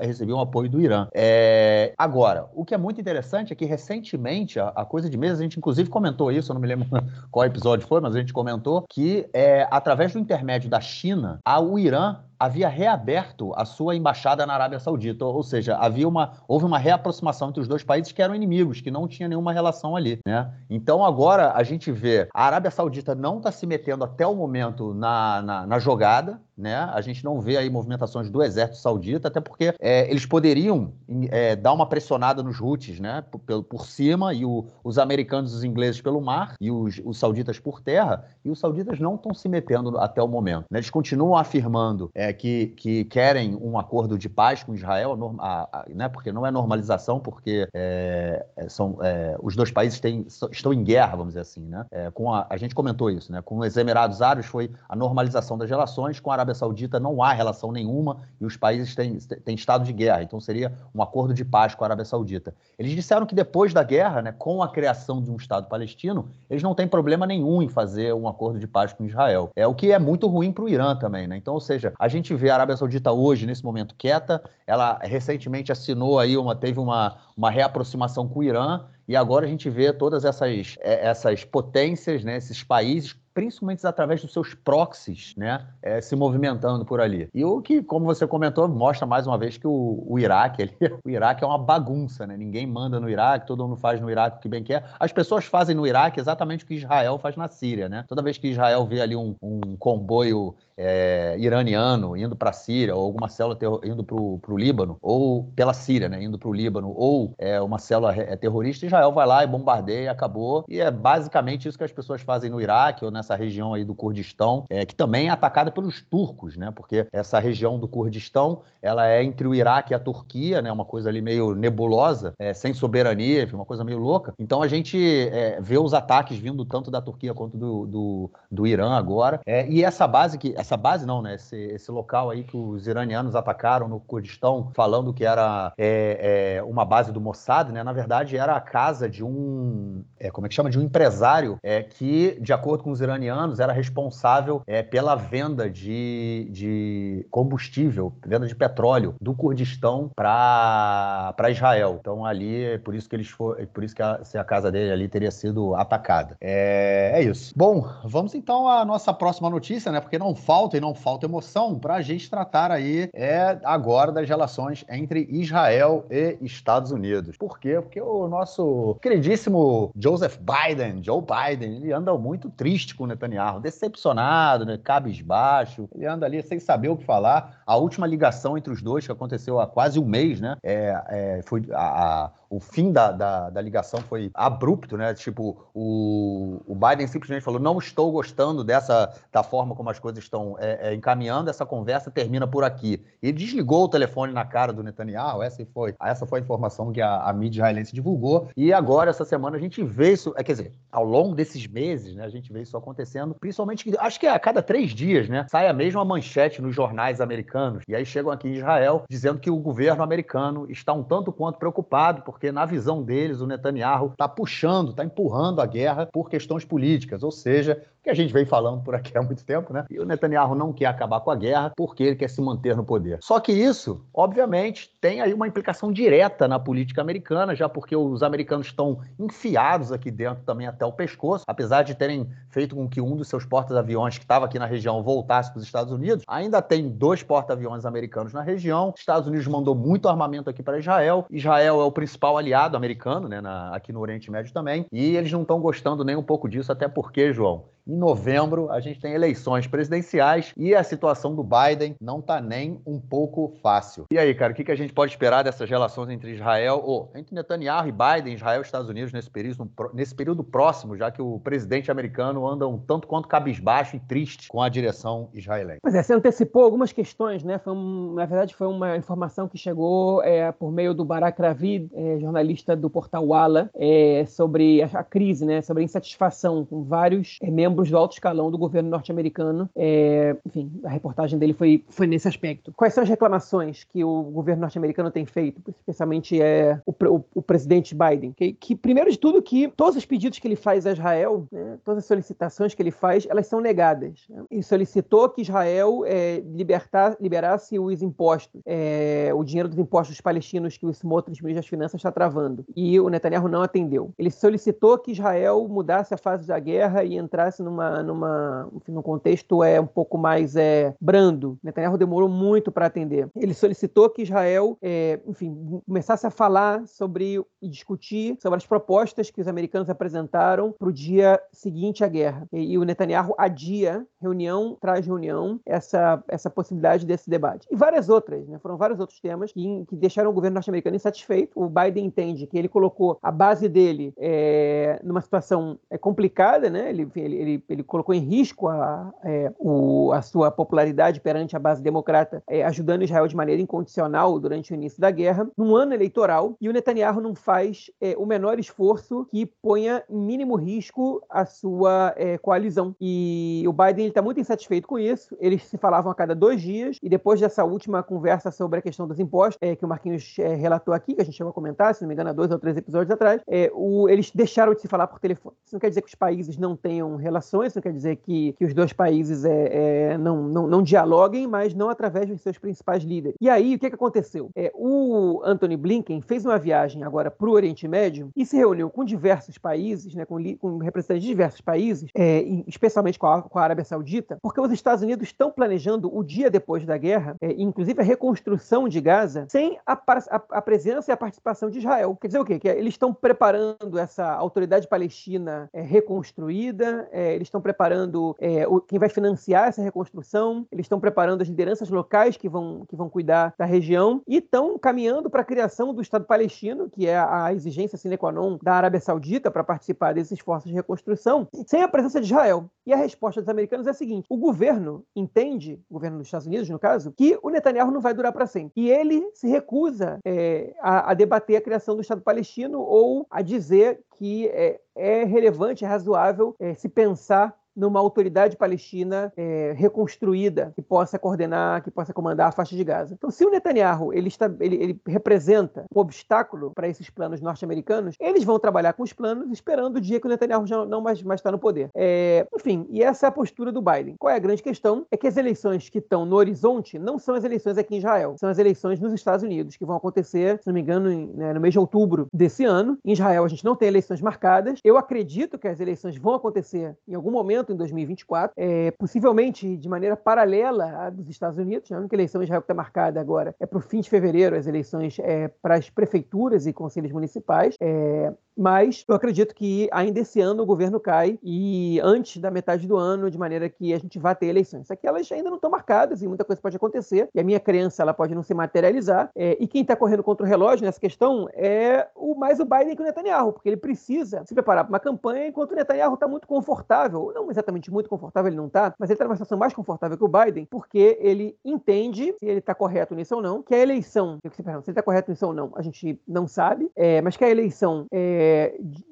recebiam 0.01 0.39
o 0.39 0.41
apoio 0.41 0.67
do 0.67 0.81
Irã. 0.81 1.07
É, 1.13 1.93
agora, 1.95 2.47
o 2.55 2.65
que 2.65 2.73
é 2.73 2.77
muito 2.77 2.99
interessante 2.99 3.53
é 3.53 3.55
que 3.55 3.63
recentemente, 3.63 4.59
a, 4.59 4.69
a, 4.69 4.83
coisa 4.83 5.07
de 5.07 5.15
meses, 5.17 5.39
a 5.39 5.43
gente 5.43 5.59
inclusive 5.59 5.87
comentou 5.87 6.31
isso, 6.31 6.51
eu 6.51 6.55
não 6.55 6.61
me 6.61 6.67
lembro 6.67 6.87
qual 7.29 7.45
episódio 7.45 7.87
foi, 7.87 8.01
mas 8.01 8.15
a 8.15 8.19
gente 8.19 8.33
comentou 8.33 8.85
que 8.89 9.29
é, 9.33 9.67
através 9.69 10.13
do 10.13 10.19
intermédio 10.19 10.67
da 10.67 10.81
China, 10.81 11.39
a, 11.45 11.59
o 11.59 11.77
Irã 11.77 12.17
havia 12.41 12.67
reaberto 12.67 13.53
a 13.55 13.65
sua 13.65 13.95
embaixada 13.95 14.47
na 14.47 14.55
Arábia 14.55 14.79
Saudita, 14.79 15.23
ou 15.23 15.43
seja, 15.43 15.77
havia 15.77 16.07
uma, 16.07 16.31
houve 16.47 16.65
uma 16.65 16.79
reaproximação 16.79 17.49
entre 17.49 17.61
os 17.61 17.67
dois 17.67 17.83
países 17.83 18.11
que 18.11 18.19
eram 18.19 18.33
inimigos, 18.33 18.81
que 18.81 18.89
não 18.89 19.07
tinha 19.07 19.29
nenhuma 19.29 19.53
relação 19.53 19.95
ali, 19.95 20.17
né? 20.25 20.51
Então 20.67 21.05
agora 21.05 21.53
a 21.53 21.61
gente 21.61 21.91
vê 21.91 22.27
a 22.33 22.45
Arábia 22.45 22.71
Saudita 22.71 23.13
não 23.13 23.37
está 23.37 23.51
se 23.51 23.67
metendo 23.67 24.03
até 24.03 24.25
o 24.25 24.33
momento 24.33 24.91
na, 24.91 25.41
na, 25.43 25.67
na, 25.67 25.77
jogada, 25.79 26.41
né? 26.61 26.75
A 26.75 27.01
gente 27.01 27.23
não 27.25 27.41
vê 27.41 27.57
aí 27.57 27.69
movimentações 27.69 28.29
do 28.29 28.43
exército 28.43 28.77
saudita, 28.77 29.27
até 29.27 29.41
porque 29.41 29.73
é, 29.79 30.09
eles 30.09 30.25
poderiam 30.25 30.93
é, 31.29 31.55
dar 31.55 31.73
uma 31.73 31.87
pressionada 31.87 32.43
nos 32.43 32.61
Houthis, 32.61 32.99
né? 32.99 33.23
Por, 33.31 33.63
por 33.63 33.85
cima 33.87 34.33
e 34.33 34.45
o, 34.45 34.67
os 34.83 34.99
americanos 34.99 35.53
e 35.53 35.55
os 35.57 35.63
ingleses 35.63 35.99
pelo 36.01 36.21
mar 36.21 36.55
e 36.61 36.69
os, 36.71 37.01
os 37.03 37.17
sauditas 37.17 37.59
por 37.59 37.81
terra, 37.81 38.25
e 38.45 38.49
os 38.49 38.59
sauditas 38.59 38.99
não 38.99 39.15
estão 39.15 39.33
se 39.33 39.49
metendo 39.49 39.97
até 39.97 40.21
o 40.21 40.27
momento. 40.27 40.65
Né? 40.69 40.79
Eles 40.79 40.89
continuam 40.89 41.35
afirmando 41.35 42.11
é, 42.13 42.31
que, 42.31 42.67
que 42.77 43.05
querem 43.05 43.55
um 43.55 43.77
acordo 43.79 44.17
de 44.17 44.29
paz 44.29 44.63
com 44.63 44.75
Israel, 44.75 45.17
a, 45.39 45.79
a, 45.79 45.85
né, 45.89 46.07
porque 46.09 46.31
não 46.31 46.45
é 46.45 46.51
normalização, 46.51 47.19
porque 47.19 47.67
é, 47.73 48.45
é, 48.55 48.69
são, 48.69 48.97
é, 49.01 49.35
os 49.41 49.55
dois 49.55 49.71
países 49.71 49.99
têm, 49.99 50.25
estão 50.51 50.71
em 50.71 50.83
guerra, 50.83 51.11
vamos 51.11 51.29
dizer 51.29 51.41
assim. 51.41 51.61
Né? 51.61 51.85
Com 52.13 52.33
a, 52.33 52.45
a 52.49 52.57
gente 52.57 52.75
comentou 52.75 53.09
isso, 53.09 53.31
né? 53.31 53.41
com 53.41 53.59
os 53.59 53.77
Emirados 53.77 54.21
Árabes 54.21 54.45
foi 54.45 54.71
a 54.87 54.95
normalização 54.95 55.57
das 55.57 55.69
relações, 55.69 56.19
com 56.19 56.29
a 56.29 56.33
Arábia 56.33 56.50
Saudita 56.53 56.99
não 56.99 57.21
há 57.23 57.33
relação 57.33 57.71
nenhuma 57.71 58.21
e 58.39 58.45
os 58.45 58.57
países 58.57 58.95
têm, 58.95 59.17
têm 59.17 59.55
estado 59.55 59.83
de 59.83 59.93
guerra, 59.93 60.23
então 60.23 60.39
seria 60.39 60.73
um 60.93 61.01
acordo 61.01 61.33
de 61.33 61.43
paz 61.43 61.75
com 61.75 61.83
a 61.83 61.87
Arábia 61.87 62.05
Saudita. 62.05 62.53
Eles 62.77 62.91
disseram 62.91 63.25
que 63.25 63.35
depois 63.35 63.73
da 63.73 63.83
guerra, 63.83 64.21
né, 64.21 64.31
com 64.31 64.61
a 64.61 64.69
criação 64.69 65.21
de 65.21 65.31
um 65.31 65.35
Estado 65.35 65.67
palestino, 65.67 66.29
eles 66.49 66.63
não 66.63 66.75
têm 66.75 66.87
problema 66.87 67.25
nenhum 67.25 67.61
em 67.61 67.69
fazer 67.69 68.13
um 68.13 68.27
acordo 68.27 68.59
de 68.59 68.67
paz 68.67 68.93
com 68.93 69.05
Israel. 69.05 69.49
É 69.55 69.65
o 69.67 69.73
que 69.73 69.91
é 69.91 69.99
muito 69.99 70.27
ruim 70.27 70.51
para 70.51 70.63
o 70.63 70.69
Irã 70.69 70.95
também, 70.95 71.27
né? 71.27 71.37
Então, 71.37 71.53
ou 71.53 71.59
seja, 71.59 71.93
a 71.99 72.07
gente 72.07 72.33
vê 72.33 72.49
a 72.49 72.55
Arábia 72.55 72.77
Saudita 72.77 73.11
hoje, 73.11 73.45
nesse 73.45 73.63
momento, 73.63 73.95
quieta. 73.95 74.41
Ela 74.65 74.99
recentemente 75.01 75.71
assinou 75.71 76.19
aí, 76.19 76.37
uma, 76.37 76.55
teve 76.55 76.79
uma, 76.79 77.17
uma 77.35 77.49
reaproximação 77.49 78.27
com 78.27 78.39
o 78.39 78.43
Irã, 78.43 78.85
e 79.07 79.15
agora 79.15 79.45
a 79.45 79.49
gente 79.49 79.69
vê 79.69 79.91
todas 79.91 80.23
essas, 80.23 80.77
é, 80.79 81.07
essas 81.07 81.43
potências, 81.43 82.23
né, 82.23 82.37
esses 82.37 82.63
países 82.63 83.15
principalmente 83.33 83.85
através 83.85 84.21
dos 84.21 84.33
seus 84.33 84.53
proxies, 84.53 85.33
né, 85.37 85.65
é, 85.81 86.01
se 86.01 86.15
movimentando 86.15 86.85
por 86.85 86.99
ali. 86.99 87.29
E 87.33 87.43
o 87.43 87.61
que, 87.61 87.81
como 87.81 88.05
você 88.05 88.27
comentou, 88.27 88.67
mostra 88.67 89.05
mais 89.05 89.25
uma 89.25 89.37
vez 89.37 89.57
que 89.57 89.67
o, 89.67 90.03
o 90.07 90.19
Iraque, 90.19 90.71
o 91.03 91.09
Iraque 91.09 91.43
é 91.43 91.47
uma 91.47 91.57
bagunça, 91.57 92.27
né? 92.27 92.35
Ninguém 92.35 92.67
manda 92.67 92.99
no 92.99 93.09
Iraque, 93.09 93.47
todo 93.47 93.65
mundo 93.65 93.77
faz 93.77 94.01
no 94.01 94.09
Iraque 94.09 94.37
o 94.37 94.39
que 94.41 94.49
bem 94.49 94.63
quer. 94.63 94.83
As 94.99 95.11
pessoas 95.11 95.45
fazem 95.45 95.75
no 95.75 95.87
Iraque 95.87 96.19
exatamente 96.19 96.63
o 96.63 96.67
que 96.67 96.75
Israel 96.75 97.17
faz 97.17 97.35
na 97.35 97.47
Síria, 97.47 97.87
né? 97.87 98.05
Toda 98.07 98.21
vez 98.21 98.37
que 98.37 98.47
Israel 98.47 98.85
vê 98.85 99.01
ali 99.01 99.15
um, 99.15 99.35
um 99.41 99.77
comboio 99.77 100.55
é, 100.77 101.35
iraniano 101.37 102.17
indo 102.17 102.35
para 102.35 102.49
a 102.49 102.53
Síria, 102.53 102.95
ou 102.95 103.03
alguma 103.03 103.29
célula 103.29 103.57
indo 103.83 104.03
para 104.03 104.15
o 104.15 104.57
Líbano, 104.57 104.97
ou 105.01 105.51
pela 105.55 105.73
Síria, 105.73 106.09
né, 106.09 106.23
indo 106.23 106.39
para 106.39 106.49
o 106.49 106.53
Líbano, 106.53 106.91
ou 106.95 107.30
é, 107.37 107.59
uma 107.61 107.79
célula 107.79 108.15
é, 108.15 108.35
terrorista, 108.35 108.85
Israel 108.85 109.11
vai 109.11 109.25
lá 109.25 109.43
e 109.43 109.47
bombardeia, 109.47 110.11
acabou. 110.11 110.65
E 110.67 110.79
é 110.79 110.89
basicamente 110.89 111.67
isso 111.67 111.77
que 111.77 111.83
as 111.83 111.91
pessoas 111.91 112.21
fazem 112.21 112.49
no 112.49 112.61
Iraque 112.61 113.05
ou 113.05 113.11
nessa 113.11 113.35
região 113.35 113.73
aí 113.73 113.83
do 113.83 113.95
Kurdistão, 113.95 114.65
é, 114.69 114.85
que 114.85 114.95
também 114.95 115.27
é 115.27 115.31
atacada 115.31 115.71
pelos 115.71 116.01
turcos, 116.01 116.57
né, 116.57 116.71
porque 116.75 117.07
essa 117.11 117.39
região 117.39 117.79
do 117.79 117.87
Kurdistão, 117.87 118.61
ela 118.81 119.07
é 119.07 119.23
entre 119.23 119.47
o 119.47 119.55
Iraque 119.55 119.93
e 119.93 119.95
a 119.95 119.99
Turquia, 119.99 120.61
né, 120.61 120.71
uma 120.71 120.85
coisa 120.85 121.09
ali 121.09 121.21
meio 121.21 121.55
nebulosa, 121.55 122.33
é, 122.39 122.53
sem 122.53 122.73
soberania, 122.73 123.47
uma 123.53 123.65
coisa 123.65 123.83
meio 123.83 123.99
louca. 123.99 124.33
Então 124.39 124.61
a 124.61 124.67
gente 124.67 124.97
é, 125.31 125.59
vê 125.61 125.77
os 125.77 125.93
ataques 125.93 126.37
vindo 126.37 126.65
tanto 126.65 126.89
da 126.91 127.01
Turquia 127.01 127.33
quanto 127.33 127.57
do, 127.57 127.85
do, 127.85 128.31
do 128.49 128.67
Irã 128.67 128.91
agora. 128.91 129.39
É, 129.45 129.67
e 129.67 129.83
essa 129.83 130.07
base 130.07 130.37
que 130.37 130.53
essa 130.57 130.77
base 130.77 131.05
não, 131.05 131.21
né? 131.21 131.35
Esse, 131.35 131.55
esse 131.55 131.91
local 131.91 132.29
aí 132.29 132.43
que 132.43 132.57
os 132.57 132.87
iranianos 132.87 133.35
atacaram 133.35 133.87
no 133.87 133.99
Kurdistão, 133.99 134.71
falando 134.73 135.13
que 135.13 135.25
era 135.25 135.73
é, 135.77 136.57
é, 136.57 136.63
uma 136.63 136.85
base 136.85 137.10
do 137.11 137.21
Mossad, 137.21 137.71
né? 137.71 137.83
Na 137.83 137.93
verdade, 137.93 138.37
era 138.37 138.55
a 138.55 138.61
casa 138.61 139.09
de 139.09 139.23
um, 139.23 140.03
é, 140.19 140.29
como 140.29 140.45
é 140.45 140.49
que 140.49 140.55
chama, 140.55 140.69
de 140.69 140.79
um 140.79 140.83
empresário 140.83 141.57
é, 141.63 141.83
que, 141.83 142.37
de 142.41 142.53
acordo 142.53 142.83
com 142.83 142.91
os 142.91 143.01
iranianos, 143.01 143.59
era 143.59 143.73
responsável 143.73 144.61
é, 144.65 144.81
pela 144.81 145.15
venda 145.15 145.69
de, 145.69 146.47
de 146.51 147.25
combustível, 147.29 148.13
venda 148.25 148.47
de 148.47 148.55
petróleo 148.55 149.15
do 149.21 149.33
Kurdistão 149.33 150.11
para 150.15 151.49
Israel. 151.49 151.97
Então 151.99 152.25
ali, 152.25 152.63
é 152.63 152.77
por 152.77 152.95
isso 152.95 153.09
que 153.09 153.15
eles 153.15 153.29
foram, 153.29 153.65
por 153.67 153.83
isso 153.83 153.95
que 153.95 154.01
a, 154.01 154.21
a 154.35 154.43
casa 154.43 154.71
dele 154.71 154.91
ali 154.91 155.07
teria 155.07 155.31
sido 155.31 155.75
atacada. 155.75 156.35
É, 156.39 157.11
é 157.15 157.23
isso. 157.23 157.53
Bom, 157.55 157.87
vamos 158.03 158.33
então 158.33 158.67
à 158.67 158.85
nossa 158.85 159.13
próxima 159.13 159.49
notícia, 159.49 159.91
né? 159.91 159.99
Porque 159.99 160.17
não 160.17 160.35
falta 160.35 160.77
e 160.77 160.79
não 160.79 160.93
falta 160.93 161.25
emoção 161.25 161.79
para 161.79 161.95
a 161.95 162.01
gente 162.01 162.29
tratar 162.29 162.71
aí 162.71 163.09
é 163.13 163.59
agora 163.63 164.11
das 164.11 164.27
relações 164.27 164.85
entre 164.89 165.27
Israel 165.29 166.05
e 166.09 166.37
Estados 166.41 166.91
Unidos. 166.91 167.00
Por 167.37 167.59
quê? 167.59 167.79
Porque 167.81 168.01
o 168.01 168.27
nosso 168.27 168.97
queridíssimo 169.01 169.91
Joseph 169.95 170.37
Biden, 170.37 171.03
Joe 171.03 171.21
Biden, 171.21 171.77
ele 171.77 171.93
anda 171.93 172.13
muito 172.17 172.49
triste 172.49 172.95
com 172.95 173.03
o 173.03 173.07
Netanyahu, 173.07 173.59
decepcionado, 173.59 174.65
né, 174.65 174.77
cabisbaixo, 174.77 175.87
ele 175.93 176.05
anda 176.05 176.25
ali 176.25 176.41
sem 176.41 176.59
saber 176.59 176.89
o 176.89 176.97
que 176.97 177.03
falar. 177.03 177.61
A 177.65 177.75
última 177.75 178.07
ligação 178.07 178.57
entre 178.57 178.71
os 178.71 178.81
dois, 178.81 179.05
que 179.05 179.11
aconteceu 179.11 179.59
há 179.59 179.67
quase 179.67 179.99
um 179.99 180.05
mês, 180.05 180.39
né, 180.39 180.57
é, 180.63 181.03
é, 181.09 181.41
foi 181.43 181.63
a, 181.71 182.25
a 182.25 182.31
o 182.51 182.59
fim 182.59 182.91
da, 182.91 183.13
da, 183.13 183.49
da, 183.49 183.61
ligação 183.61 184.01
foi 184.01 184.29
abrupto, 184.33 184.97
né? 184.97 185.13
Tipo, 185.13 185.69
o, 185.73 186.61
o 186.67 186.75
Biden 186.75 187.07
simplesmente 187.07 187.41
falou: 187.41 187.61
não 187.61 187.79
estou 187.79 188.11
gostando 188.11 188.61
dessa 188.61 189.09
da 189.31 189.41
forma 189.41 189.73
como 189.73 189.89
as 189.89 189.97
coisas 189.97 190.21
estão 190.21 190.57
é, 190.59 190.89
é, 190.89 190.93
encaminhando, 190.93 191.49
essa 191.49 191.65
conversa 191.65 192.11
termina 192.11 192.45
por 192.45 192.65
aqui. 192.65 193.01
Ele 193.23 193.31
desligou 193.31 193.85
o 193.85 193.87
telefone 193.87 194.33
na 194.33 194.43
cara 194.43 194.73
do 194.73 194.83
Netanyahu, 194.83 195.41
essa 195.41 195.65
foi, 195.73 195.95
essa 196.01 196.25
foi 196.25 196.39
a 196.39 196.43
informação 196.43 196.90
que 196.91 197.01
a, 197.01 197.23
a 197.23 197.33
mídia 197.33 197.59
israelense 197.59 197.93
divulgou. 197.93 198.49
E 198.55 198.73
agora, 198.73 199.09
essa 199.09 199.25
semana, 199.25 199.57
a 199.57 199.59
gente 199.59 199.83
vê 199.83 200.13
isso, 200.13 200.33
é, 200.37 200.43
quer 200.43 200.53
dizer, 200.53 200.71
ao 200.91 201.05
longo 201.05 201.35
desses 201.35 201.65
meses, 201.67 202.15
né, 202.15 202.23
a 202.23 202.29
gente 202.29 202.51
vê 202.51 202.61
isso 202.61 202.75
acontecendo, 202.77 203.35
principalmente, 203.39 203.91
acho 203.99 204.19
que 204.19 204.27
a 204.27 204.39
cada 204.39 204.61
três 204.61 204.91
dias, 204.91 205.29
né, 205.29 205.45
sai 205.49 205.67
a 205.67 205.73
mesma 205.73 206.03
manchete 206.03 206.61
nos 206.61 206.75
jornais 206.75 207.21
americanos. 207.21 207.83
E 207.87 207.95
aí 207.95 208.05
chegam 208.05 208.31
aqui 208.31 208.47
em 208.47 208.55
Israel 208.55 209.03
dizendo 209.09 209.39
que 209.39 209.49
o 209.49 209.57
governo 209.57 210.03
americano 210.03 210.65
está 210.69 210.93
um 210.93 211.03
tanto 211.03 211.31
quanto 211.31 211.57
preocupado, 211.57 212.21
porque 212.23 212.51
na 212.51 212.65
visão 212.65 213.01
deles 213.01 213.41
o 213.41 213.47
Netanyahu 213.47 214.11
está 214.11 214.27
puxando, 214.27 214.91
está 214.91 215.03
empurrando 215.03 215.61
a 215.61 215.65
guerra 215.65 216.07
por 216.11 216.29
questões 216.29 216.65
políticas, 216.65 217.23
ou 217.23 217.31
seja, 217.31 217.81
que 218.03 218.09
a 218.09 218.13
gente 218.13 218.33
vem 218.33 218.45
falando 218.45 218.83
por 218.83 218.95
aqui 218.95 219.15
há 219.17 219.21
muito 219.21 219.45
tempo, 219.45 219.71
né? 219.73 219.85
E 219.89 219.99
o 219.99 220.05
Netanyahu 220.05 220.55
não 220.55 220.73
quer 220.73 220.87
acabar 220.87 221.19
com 221.21 221.31
a 221.31 221.35
guerra 221.35 221.71
porque 221.75 222.03
ele 222.03 222.15
quer 222.15 222.29
se 222.29 222.41
manter 222.41 222.75
no 222.75 222.83
poder. 222.83 223.19
Só 223.21 223.39
que 223.39 223.51
isso, 223.51 224.05
obviamente, 224.13 224.91
tem 224.99 225.21
aí 225.21 225.33
uma 225.33 225.47
implicação 225.47 225.91
direta 225.91 226.47
na 226.47 226.59
política 226.59 226.80
americana, 226.99 227.55
já 227.55 227.67
porque 227.67 227.95
os 227.95 228.23
americanos 228.23 228.67
estão 228.67 228.99
enfiados 229.19 229.91
aqui 229.91 230.09
dentro 230.11 230.43
também 230.43 230.67
até 230.67 230.85
o 230.85 230.91
pescoço, 230.91 231.43
apesar 231.47 231.83
de 231.83 231.95
terem 231.95 232.29
feito 232.49 232.75
com 232.75 232.87
que 232.87 233.01
um 233.01 233.15
dos 233.15 233.27
seus 233.27 233.45
porta-aviões 233.45 234.17
que 234.17 234.23
estava 234.23 234.45
aqui 234.45 234.59
na 234.59 234.65
região 234.65 235.01
voltasse 235.03 235.51
para 235.51 235.59
os 235.59 235.65
Estados 235.65 235.91
Unidos, 235.91 236.23
ainda 236.27 236.61
tem 236.61 236.89
dois 236.89 237.23
porta-aviões 237.23 237.85
americanos 237.85 238.33
na 238.33 238.41
região. 238.41 238.93
Estados 238.97 239.27
Unidos 239.27 239.47
mandou 239.47 239.75
muito 239.75 240.07
armamento 240.07 240.49
aqui 240.49 240.63
para 240.63 240.79
Israel. 240.79 241.25
Israel 241.29 241.81
é 241.81 241.83
o 241.83 241.91
principal 241.91 242.37
aliado 242.37 242.75
americano, 242.77 243.27
né, 243.27 243.41
na, 243.41 243.75
aqui 243.75 243.91
no 243.91 243.99
Oriente 243.99 244.31
Médio 244.31 244.53
também, 244.53 244.85
e 244.91 245.15
eles 245.15 245.31
não 245.31 245.41
estão 245.41 245.59
gostando 245.59 246.03
nem 246.03 246.15
um 246.15 246.23
pouco 246.23 246.49
disso, 246.49 246.71
até 246.71 246.87
porque, 246.87 247.33
João, 247.33 247.65
em 247.87 247.95
novembro, 247.95 248.69
a 248.71 248.79
gente 248.79 248.99
tem 248.99 249.13
eleições 249.13 249.67
presidenciais 249.67 250.53
e 250.55 250.75
a 250.75 250.83
situação 250.83 251.35
do 251.35 251.43
Biden 251.43 251.95
não 251.99 252.19
está 252.19 252.39
nem 252.39 252.79
um 252.85 252.99
pouco 252.99 253.53
fácil. 253.61 254.05
E 254.11 254.17
aí, 254.17 254.33
cara, 254.33 254.53
o 254.53 254.55
que 254.55 254.71
a 254.71 254.75
gente 254.75 254.93
pode 254.93 255.11
esperar 255.11 255.43
dessas 255.43 255.69
relações 255.69 256.09
entre 256.09 256.31
Israel, 256.31 256.81
ou 256.83 257.11
entre 257.15 257.33
Netanyahu 257.33 257.87
e 257.87 257.91
Biden, 257.91 258.35
Israel 258.35 258.61
e 258.61 258.65
Estados 258.65 258.89
Unidos 258.89 259.11
nesse 259.11 259.29
período, 259.29 259.69
nesse 259.93 260.13
período 260.13 260.43
próximo, 260.43 260.95
já 260.95 261.11
que 261.11 261.21
o 261.21 261.39
presidente 261.39 261.89
americano 261.91 262.47
anda 262.47 262.67
um 262.67 262.77
tanto 262.77 263.07
quanto 263.07 263.27
cabisbaixo 263.27 263.95
e 263.95 263.99
triste 263.99 264.47
com 264.47 264.61
a 264.61 264.69
direção 264.69 265.29
israelense? 265.33 265.79
Pois 265.81 265.95
é, 265.95 266.03
você 266.03 266.13
antecipou 266.13 266.63
algumas 266.63 266.91
questões, 266.91 267.43
né? 267.43 267.57
Foi 267.57 267.73
um, 267.73 268.13
na 268.13 268.25
verdade, 268.25 268.55
foi 268.55 268.67
uma 268.67 268.95
informação 268.95 269.47
que 269.47 269.57
chegou 269.57 270.23
é, 270.23 270.51
por 270.51 270.71
meio 270.71 270.93
do 270.93 271.03
Barak 271.03 271.41
Ravid, 271.41 271.89
é, 271.93 272.19
jornalista 272.19 272.75
do 272.75 272.89
portal 272.89 273.27
Walla, 273.27 273.69
é, 273.75 274.25
sobre 274.27 274.81
a, 274.83 274.85
a, 274.93 275.03
crise, 275.03 275.45
né? 275.45 275.61
Sobre 275.61 275.81
a 275.81 275.85
insatisfação 275.85 276.65
com 276.65 276.83
vários 276.83 277.37
é, 277.41 277.49
membros 277.49 277.70
membros 277.71 277.89
do 277.89 277.97
alto 277.97 278.13
escalão 278.13 278.51
do 278.51 278.57
governo 278.57 278.89
norte-americano. 278.89 279.69
É, 279.75 280.35
enfim, 280.45 280.71
a 280.83 280.89
reportagem 280.89 281.39
dele 281.39 281.53
foi, 281.53 281.83
foi 281.89 282.05
nesse 282.05 282.27
aspecto. 282.27 282.71
Quais 282.75 282.93
são 282.93 283.03
as 283.03 283.09
reclamações 283.09 283.83
que 283.83 284.03
o 284.03 284.23
governo 284.23 284.61
norte-americano 284.61 285.09
tem 285.09 285.25
feito, 285.25 285.61
especialmente 285.79 286.41
é, 286.41 286.79
o, 286.85 286.91
o, 286.91 287.23
o 287.35 287.41
presidente 287.41 287.95
Biden? 287.95 288.33
Que, 288.33 288.53
que, 288.53 288.75
primeiro 288.75 289.09
de 289.09 289.17
tudo, 289.17 289.41
que 289.41 289.69
todos 289.69 289.95
os 289.95 290.05
pedidos 290.05 290.39
que 290.39 290.47
ele 290.47 290.55
faz 290.55 290.85
a 290.85 290.91
Israel, 290.91 291.47
né, 291.51 291.77
todas 291.83 291.99
as 291.99 292.05
solicitações 292.05 292.73
que 292.75 292.81
ele 292.81 292.91
faz, 292.91 293.25
elas 293.29 293.47
são 293.47 293.61
negadas. 293.61 294.25
Né? 294.29 294.43
Ele 294.51 294.63
solicitou 294.63 295.29
que 295.29 295.41
Israel 295.41 296.03
é, 296.05 296.39
libertar, 296.39 297.15
liberasse 297.19 297.79
os 297.79 298.01
impostos, 298.01 298.61
é, 298.65 299.31
o 299.33 299.43
dinheiro 299.43 299.69
dos 299.69 299.77
impostos 299.77 300.19
palestinos 300.19 300.77
que 300.77 300.85
o 300.85 300.89
Smotrich, 300.91 301.41
ministro 301.41 301.61
das 301.61 301.69
Finanças, 301.69 301.99
está 301.99 302.11
travando. 302.11 302.65
E 302.75 302.99
o 302.99 303.09
Netanyahu 303.09 303.47
não 303.47 303.61
atendeu. 303.61 304.13
Ele 304.17 304.29
solicitou 304.29 304.97
que 304.97 305.11
Israel 305.11 305.67
mudasse 305.69 306.13
a 306.13 306.17
fase 306.17 306.47
da 306.47 306.59
guerra 306.59 307.03
e 307.03 307.15
entrasse 307.15 307.60
numa, 307.61 308.03
numa, 308.03 308.69
enfim, 308.75 308.91
num 308.91 309.01
contexto 309.01 309.63
é 309.63 309.79
um 309.79 309.87
pouco 309.87 310.17
mais 310.17 310.55
é, 310.55 310.93
brando. 310.99 311.57
Netanyahu 311.63 311.97
demorou 311.97 312.29
muito 312.29 312.71
para 312.71 312.85
atender. 312.85 313.29
Ele 313.35 313.53
solicitou 313.53 314.09
que 314.09 314.23
Israel, 314.23 314.77
é, 314.81 315.19
enfim, 315.27 315.81
começasse 315.85 316.25
a 316.25 316.31
falar 316.31 316.87
sobre 316.87 317.41
e 317.61 317.69
discutir 317.69 318.37
sobre 318.41 318.57
as 318.57 318.65
propostas 318.65 319.29
que 319.29 319.39
os 319.39 319.47
americanos 319.47 319.89
apresentaram 319.89 320.73
para 320.77 320.87
o 320.87 320.91
dia 320.91 321.39
seguinte 321.51 322.03
à 322.03 322.07
guerra. 322.07 322.47
E, 322.51 322.73
e, 322.73 322.77
o 322.77 322.83
Netanyahu 322.83 323.33
adia 323.37 324.05
reunião 324.19 324.77
traz 324.79 325.05
reunião 325.05 325.59
essa 325.65 326.23
essa 326.27 326.49
possibilidade 326.49 327.05
desse 327.05 327.29
debate. 327.29 327.67
E 327.69 327.75
várias 327.75 328.09
outras, 328.09 328.47
né? 328.47 328.57
Foram 328.59 328.77
vários 328.77 328.99
outros 328.99 329.19
temas 329.19 329.51
que, 329.51 329.85
que 329.87 329.95
deixaram 329.95 330.29
o 330.29 330.33
governo 330.33 330.55
norte-americano 330.55 330.95
insatisfeito. 330.95 331.51
O 331.61 331.69
Biden 331.69 332.05
entende 332.05 332.47
que 332.47 332.57
ele 332.57 332.67
colocou 332.67 333.19
a 333.21 333.31
base 333.31 333.67
dele 333.69 334.13
é, 334.17 334.99
numa 335.03 335.21
situação 335.21 335.77
é, 335.89 335.97
complicada, 335.97 336.69
né? 336.69 336.89
Ele, 336.89 337.09
ele, 337.15 337.35
ele 337.35 337.50
ele, 337.51 337.63
ele 337.69 337.83
colocou 337.83 338.13
em 338.13 338.19
risco 338.19 338.67
a, 338.67 339.11
é, 339.23 339.51
o, 339.59 340.11
a 340.11 340.21
sua 340.21 340.51
popularidade 340.51 341.19
perante 341.19 341.55
a 341.55 341.59
base 341.59 341.81
democrata, 341.81 342.43
é, 342.47 342.63
ajudando 342.63 343.03
Israel 343.03 343.27
de 343.27 343.35
maneira 343.35 343.61
incondicional 343.61 344.39
durante 344.39 344.71
o 344.71 344.75
início 344.75 344.99
da 344.99 345.11
guerra, 345.11 345.47
num 345.57 345.75
ano 345.75 345.93
eleitoral, 345.93 346.55
e 346.59 346.69
o 346.69 346.73
Netanyahu 346.73 347.21
não 347.21 347.35
faz 347.35 347.91
é, 347.99 348.15
o 348.17 348.25
menor 348.25 348.59
esforço 348.59 349.25
que 349.29 349.45
ponha 349.45 350.03
mínimo 350.09 350.55
risco 350.55 351.23
a 351.29 351.45
sua 351.45 352.13
é, 352.15 352.37
coalizão. 352.37 352.95
E 352.99 353.63
o 353.67 353.73
Biden 353.73 354.07
está 354.07 354.21
muito 354.21 354.39
insatisfeito 354.39 354.87
com 354.87 354.97
isso. 354.97 355.35
Eles 355.39 355.63
se 355.65 355.77
falavam 355.77 356.11
a 356.11 356.15
cada 356.15 356.35
dois 356.35 356.61
dias, 356.61 356.97
e 357.01 357.09
depois 357.09 357.39
dessa 357.39 357.63
última 357.63 358.03
conversa 358.03 358.51
sobre 358.51 358.79
a 358.79 358.81
questão 358.81 359.07
dos 359.07 359.19
impostos, 359.19 359.57
é, 359.61 359.75
que 359.75 359.85
o 359.85 359.87
Marquinhos 359.87 360.35
é, 360.39 360.55
relatou 360.55 360.93
aqui, 360.93 361.15
que 361.15 361.21
a 361.21 361.25
gente 361.25 361.35
chegou 361.35 361.51
a 361.51 361.53
comentar, 361.53 361.93
se 361.95 362.01
não 362.01 362.07
me 362.07 362.13
engano, 362.13 362.29
há 362.29 362.33
dois 362.33 362.51
ou 362.51 362.59
três 362.59 362.77
episódios 362.77 363.11
atrás, 363.11 363.41
o, 363.73 364.07
eles 364.09 364.31
deixaram 364.31 364.73
de 364.73 364.81
se 364.81 364.87
falar 364.87 365.07
por 365.07 365.19
telefone. 365.19 365.55
Isso 365.65 365.75
não 365.75 365.79
quer 365.79 365.89
dizer 365.89 366.01
que 366.01 366.07
os 366.07 366.15
países 366.15 366.57
não 366.57 366.75
tenham 366.75 367.15
relação 367.15 367.40
relações, 367.41 367.73
não 367.73 367.81
quer 367.81 367.91
dizer 367.91 368.17
que, 368.17 368.53
que 368.53 368.65
os 368.65 368.73
dois 368.73 368.93
países 368.93 369.43
é, 369.43 370.11
é, 370.11 370.17
não, 370.17 370.43
não, 370.43 370.67
não, 370.67 370.83
dialoguem, 370.83 371.47
mas 371.47 371.73
não 371.73 371.89
através 371.89 372.27
dos 372.27 372.41
seus 372.41 372.57
principais 372.57 373.03
líderes. 373.03 373.35
E 373.41 373.49
aí, 373.49 373.75
o 373.75 373.79
que, 373.79 373.89
que 373.89 373.95
aconteceu? 373.95 374.49
É, 374.55 374.71
o 374.75 375.41
Anthony 375.43 375.75
Blinken 375.75 376.21
fez 376.21 376.45
uma 376.45 376.57
viagem 376.57 377.03
agora 377.03 377.31
para 377.31 377.49
o 377.49 377.51
Oriente 377.51 377.87
Médio 377.87 378.29
e 378.35 378.45
se 378.45 378.55
reuniu 378.55 378.89
com 378.89 379.03
diversos 379.03 379.57
países, 379.57 380.13
né, 380.13 380.25
com, 380.25 380.37
com 380.57 380.77
representantes 380.77 381.23
de 381.23 381.29
diversos 381.29 381.61
países, 381.61 382.09
é, 382.15 382.41
especialmente 382.67 383.17
com 383.17 383.27
a, 383.27 383.41
com 383.41 383.57
a, 383.57 383.63
Arábia 383.63 383.85
Saudita, 383.85 384.37
porque 384.41 384.59
os 384.59 384.71
Estados 384.71 385.03
Unidos 385.03 385.27
estão 385.27 385.51
planejando 385.51 386.15
o 386.15 386.23
dia 386.23 386.49
depois 386.49 386.85
da 386.85 386.97
guerra, 386.97 387.35
é, 387.41 387.53
inclusive 387.57 388.01
a 388.01 388.03
reconstrução 388.03 388.87
de 388.87 389.01
Gaza, 389.01 389.45
sem 389.49 389.79
a, 389.85 389.93
a, 389.93 390.41
a, 390.51 390.61
presença 390.61 391.11
e 391.11 391.13
a 391.13 391.17
participação 391.17 391.69
de 391.69 391.79
Israel. 391.79 392.17
Quer 392.19 392.27
dizer 392.27 392.39
o 392.39 392.45
quê? 392.45 392.59
Que 392.59 392.67
eles 392.67 392.93
estão 392.93 393.13
preparando 393.13 393.97
essa 393.97 394.31
autoridade 394.33 394.87
palestina 394.87 395.69
é, 395.73 395.81
reconstruída, 395.81 397.07
é, 397.11 397.30
eles 397.35 397.47
estão 397.47 397.61
preparando 397.61 398.35
é, 398.39 398.67
o, 398.67 398.79
quem 398.79 398.99
vai 398.99 399.09
financiar 399.09 399.67
essa 399.67 399.81
reconstrução, 399.81 400.65
eles 400.71 400.85
estão 400.85 400.99
preparando 400.99 401.41
as 401.41 401.47
lideranças 401.47 401.89
locais 401.89 402.37
que 402.37 402.49
vão, 402.49 402.85
que 402.87 402.95
vão 402.95 403.09
cuidar 403.09 403.53
da 403.57 403.65
região 403.65 404.21
e 404.27 404.37
estão 404.37 404.77
caminhando 404.77 405.29
para 405.29 405.41
a 405.41 405.45
criação 405.45 405.93
do 405.93 406.01
Estado 406.01 406.25
palestino, 406.25 406.89
que 406.89 407.07
é 407.07 407.17
a 407.17 407.53
exigência 407.53 407.97
sine 407.97 408.17
qua 408.17 408.31
non 408.31 408.57
da 408.61 408.73
Arábia 408.73 408.99
Saudita 408.99 409.51
para 409.51 409.63
participar 409.63 410.13
desses 410.13 410.33
esforços 410.33 410.69
de 410.69 410.75
reconstrução, 410.75 411.47
sem 411.65 411.81
a 411.81 411.87
presença 411.87 412.19
de 412.19 412.27
Israel. 412.27 412.69
E 412.85 412.93
a 412.93 412.97
resposta 412.97 413.41
dos 413.41 413.49
americanos 413.49 413.87
é 413.87 413.91
a 413.91 413.93
seguinte: 413.93 414.25
o 414.29 414.37
governo 414.37 415.03
entende, 415.15 415.79
o 415.89 415.93
governo 415.93 416.17
dos 416.17 416.27
Estados 416.27 416.47
Unidos, 416.47 416.69
no 416.69 416.79
caso, 416.79 417.13
que 417.17 417.37
o 417.41 417.49
Netanyahu 417.49 417.91
não 417.91 418.01
vai 418.01 418.13
durar 418.13 418.33
para 418.33 418.47
sempre. 418.47 418.71
E 418.75 418.89
ele 418.89 419.29
se 419.33 419.47
recusa 419.47 420.19
é, 420.25 420.73
a, 420.79 421.11
a, 421.11 421.13
debater 421.13 421.57
a 421.57 421.61
criação 421.61 421.95
do 421.95 422.01
Estado 422.01 422.21
palestino 422.21 422.79
ou 422.81 423.25
a 423.29 423.41
dizer 423.41 423.99
que 424.21 424.47
é, 424.49 424.79
é 424.95 425.23
relevante, 425.23 425.83
é 425.83 425.87
razoável 425.87 426.55
é, 426.59 426.75
se 426.75 426.87
pensar 426.87 427.59
numa 427.81 427.99
autoridade 427.99 428.55
palestina 428.55 429.33
é, 429.35 429.73
reconstruída 429.75 430.71
que 430.75 430.83
possa 430.83 431.17
coordenar, 431.17 431.83
que 431.83 431.89
possa 431.89 432.13
comandar 432.13 432.49
a 432.49 432.51
faixa 432.51 432.75
de 432.75 432.83
Gaza. 432.83 433.15
Então, 433.15 433.31
se 433.31 433.43
o 433.43 433.49
Netanyahu 433.49 434.13
ele, 434.13 434.27
está, 434.27 434.45
ele, 434.59 434.75
ele 434.75 435.01
representa 435.07 435.85
um 435.93 435.99
obstáculo 435.99 436.71
para 436.75 436.87
esses 436.87 437.09
planos 437.09 437.41
norte-americanos, 437.41 438.15
eles 438.19 438.43
vão 438.43 438.59
trabalhar 438.59 438.93
com 438.93 439.01
os 439.01 439.13
planos 439.13 439.51
esperando 439.51 439.95
o 439.95 440.01
dia 440.01 440.19
que 440.19 440.27
o 440.27 440.29
Netanyahu 440.29 440.67
já 440.67 440.85
não 440.85 441.01
mais, 441.01 441.23
está 441.33 441.51
no 441.51 441.57
poder. 441.57 441.89
É, 441.95 442.45
enfim, 442.55 442.85
e 442.91 443.01
essa 443.01 443.25
é 443.25 443.29
a 443.29 443.31
postura 443.31 443.71
do 443.71 443.81
Biden. 443.81 444.15
Qual 444.19 444.31
é 444.31 444.35
a 444.35 444.39
grande 444.39 444.61
questão? 444.61 445.07
É 445.09 445.17
que 445.17 445.27
as 445.27 445.35
eleições 445.35 445.89
que 445.89 445.97
estão 445.97 446.23
no 446.23 446.35
horizonte 446.35 446.99
não 446.99 447.17
são 447.17 447.33
as 447.33 447.43
eleições 447.43 447.79
aqui 447.79 447.95
em 447.95 447.97
Israel, 447.97 448.35
são 448.39 448.49
as 448.49 448.59
eleições 448.59 448.99
nos 448.99 449.11
Estados 449.11 449.43
Unidos, 449.43 449.75
que 449.75 449.85
vão 449.85 449.95
acontecer, 449.95 450.59
se 450.59 450.67
não 450.67 450.73
me 450.75 450.81
engano, 450.81 451.11
em, 451.11 451.25
né, 451.33 451.51
no 451.53 451.59
mês 451.59 451.73
de 451.73 451.79
outubro 451.79 452.27
desse 452.31 452.63
ano. 452.63 452.99
Em 453.03 453.13
Israel, 453.13 453.43
a 453.43 453.47
gente 453.47 453.65
não 453.65 453.75
tem 453.75 453.87
eleições 453.87 454.21
marcadas. 454.21 454.79
Eu 454.83 454.97
acredito 454.97 455.57
que 455.57 455.67
as 455.67 455.79
eleições 455.79 456.15
vão 456.17 456.35
acontecer 456.35 456.95
em 457.07 457.15
algum 457.15 457.31
momento 457.31 457.70
em 457.73 457.77
2024, 457.77 458.53
é, 458.57 458.91
possivelmente 458.91 459.77
de 459.77 459.89
maneira 459.89 460.15
paralela 460.15 460.85
à 461.05 461.09
dos 461.09 461.29
Estados 461.29 461.57
Unidos. 461.57 461.91
A 461.91 461.97
única 461.97 462.15
eleição 462.15 462.41
em 462.41 462.45
Israel 462.45 462.61
que 462.61 462.65
está 462.65 462.73
marcada 462.73 463.19
agora 463.19 463.55
é 463.59 463.65
para 463.65 463.77
o 463.77 463.81
fim 463.81 464.01
de 464.01 464.09
fevereiro, 464.09 464.55
as 464.55 464.67
eleições 464.67 465.17
é, 465.19 465.47
para 465.47 465.75
as 465.75 465.89
prefeituras 465.89 466.67
e 466.67 466.73
conselhos 466.73 467.11
municipais. 467.11 467.75
É, 467.79 468.33
Mas 468.61 469.03
eu 469.07 469.15
acredito 469.15 469.55
que 469.55 469.89
ainda 469.91 470.19
esse 470.19 470.39
ano 470.39 470.61
o 470.61 470.65
governo 470.67 470.99
cai 470.99 471.39
e 471.41 471.99
antes 472.03 472.39
da 472.39 472.51
metade 472.51 472.87
do 472.87 472.95
ano, 472.95 473.31
de 473.31 473.35
maneira 473.37 473.67
que 473.67 473.91
a 473.91 473.97
gente 473.97 474.19
vá 474.19 474.35
ter 474.35 474.45
eleições. 474.45 474.85
Só 474.85 474.95
que 474.95 475.07
elas 475.07 475.31
ainda 475.31 475.49
não 475.49 475.55
estão 475.55 475.71
marcadas 475.71 476.21
e 476.21 476.27
muita 476.27 476.45
coisa 476.45 476.61
pode 476.61 476.75
acontecer. 476.75 477.27
E 477.33 477.39
a 477.39 477.43
minha 477.43 477.59
crença 477.59 478.03
ela 478.03 478.13
pode 478.13 478.35
não 478.35 478.43
se 478.43 478.53
materializar. 478.53 479.31
É, 479.35 479.57
e 479.59 479.67
quem 479.67 479.81
está 479.81 479.95
correndo 479.95 480.21
contra 480.21 480.45
o 480.45 480.49
relógio 480.49 480.85
nessa 480.85 480.99
questão 480.99 481.49
é 481.53 482.07
o 482.15 482.35
mais 482.35 482.59
o 482.59 482.65
Biden 482.65 482.95
que 482.95 483.01
o 483.01 483.05
Netanyahu, 483.05 483.51
porque 483.51 483.67
ele 483.67 483.77
precisa 483.77 484.45
se 484.45 484.53
preparar 484.53 484.83
para 484.83 484.91
uma 484.91 484.99
campanha 484.99 485.47
enquanto 485.47 485.71
o 485.71 485.75
Netanyahu 485.75 486.13
está 486.13 486.27
muito 486.27 486.45
confortável. 486.45 487.31
Não 487.33 487.49
exatamente 487.49 487.89
muito 487.89 488.09
confortável, 488.09 488.47
ele 488.49 488.57
não 488.57 488.67
está, 488.67 488.93
mas 488.99 489.09
ele 489.09 489.15
está 489.15 489.25
numa 489.25 489.35
situação 489.35 489.57
mais 489.57 489.73
confortável 489.73 490.15
que 490.15 490.23
o 490.23 490.27
Biden, 490.27 490.65
porque 490.65 491.17
ele 491.19 491.57
entende, 491.65 492.35
se 492.37 492.45
ele 492.45 492.59
está 492.59 492.75
correto 492.75 493.15
nisso 493.15 493.35
ou 493.35 493.41
não, 493.41 493.63
que 493.63 493.73
a 493.73 493.79
eleição, 493.79 494.37
se 494.43 494.61
ele 494.61 494.81
está 494.91 495.01
correto 495.01 495.31
nisso 495.31 495.47
ou 495.47 495.53
não, 495.53 495.71
a 495.75 495.81
gente 495.81 496.21
não 496.27 496.45
sabe, 496.45 496.91
é, 496.95 497.21
mas 497.21 497.35
que 497.35 497.43
a 497.43 497.49
eleição 497.49 498.05
é, 498.11 498.50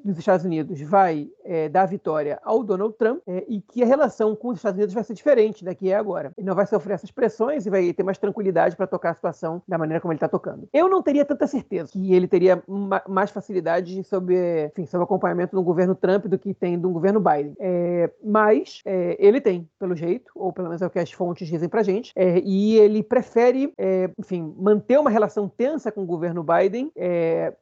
dos 0.03 0.17
Estados 0.17 0.45
Unidos 0.45 0.81
vai 0.81 1.29
é, 1.43 1.69
dar 1.69 1.85
vitória 1.85 2.39
ao 2.43 2.63
Donald 2.63 2.95
Trump 2.95 3.21
é, 3.27 3.45
e 3.47 3.61
que 3.61 3.83
a 3.83 3.85
relação 3.85 4.35
com 4.35 4.49
os 4.49 4.57
Estados 4.57 4.77
Unidos 4.77 4.93
vai 4.93 5.03
ser 5.03 5.13
diferente 5.13 5.63
da 5.63 5.73
que 5.73 5.91
é 5.91 5.95
agora. 5.95 6.31
Ele 6.37 6.47
não 6.47 6.55
vai 6.55 6.65
sofrer 6.65 6.93
essas 6.93 7.11
pressões 7.11 7.65
e 7.65 7.69
vai 7.69 7.93
ter 7.93 8.03
mais 8.03 8.17
tranquilidade 8.17 8.75
para 8.75 8.87
tocar 8.87 9.11
a 9.11 9.13
situação 9.13 9.61
da 9.67 9.77
maneira 9.77 10.01
como 10.01 10.11
ele 10.11 10.17
está 10.17 10.27
tocando. 10.27 10.67
Eu 10.73 10.89
não 10.89 11.01
teria 11.01 11.25
tanta 11.25 11.47
certeza 11.47 11.91
que 11.91 12.13
ele 12.13 12.27
teria 12.27 12.61
mais 13.07 13.31
facilidade 13.31 14.03
sobre, 14.03 14.67
enfim, 14.67 14.85
sobre 14.85 15.03
acompanhamento 15.03 15.55
do 15.55 15.63
governo 15.63 15.95
Trump 15.95 16.25
do 16.25 16.37
que 16.37 16.53
tem 16.53 16.77
do 16.77 16.89
governo 16.89 17.19
Biden. 17.19 17.55
É, 17.59 18.09
mas 18.23 18.81
é, 18.85 19.15
ele 19.19 19.41
tem, 19.41 19.67
pelo 19.79 19.95
jeito, 19.95 20.31
ou 20.35 20.53
pelo 20.53 20.67
menos 20.67 20.81
é 20.81 20.85
o 20.85 20.89
que 20.89 20.99
as 20.99 21.11
fontes 21.11 21.47
dizem 21.47 21.69
pra 21.69 21.83
gente, 21.83 22.11
é, 22.15 22.39
e 22.39 22.77
ele 22.77 23.01
prefere, 23.03 23.73
enfim, 24.17 24.53
manter 24.57 24.99
uma 24.99 25.09
relação 25.09 25.47
tensa 25.47 25.91
com 25.91 26.03
o 26.03 26.05
governo 26.05 26.43
Biden 26.43 26.91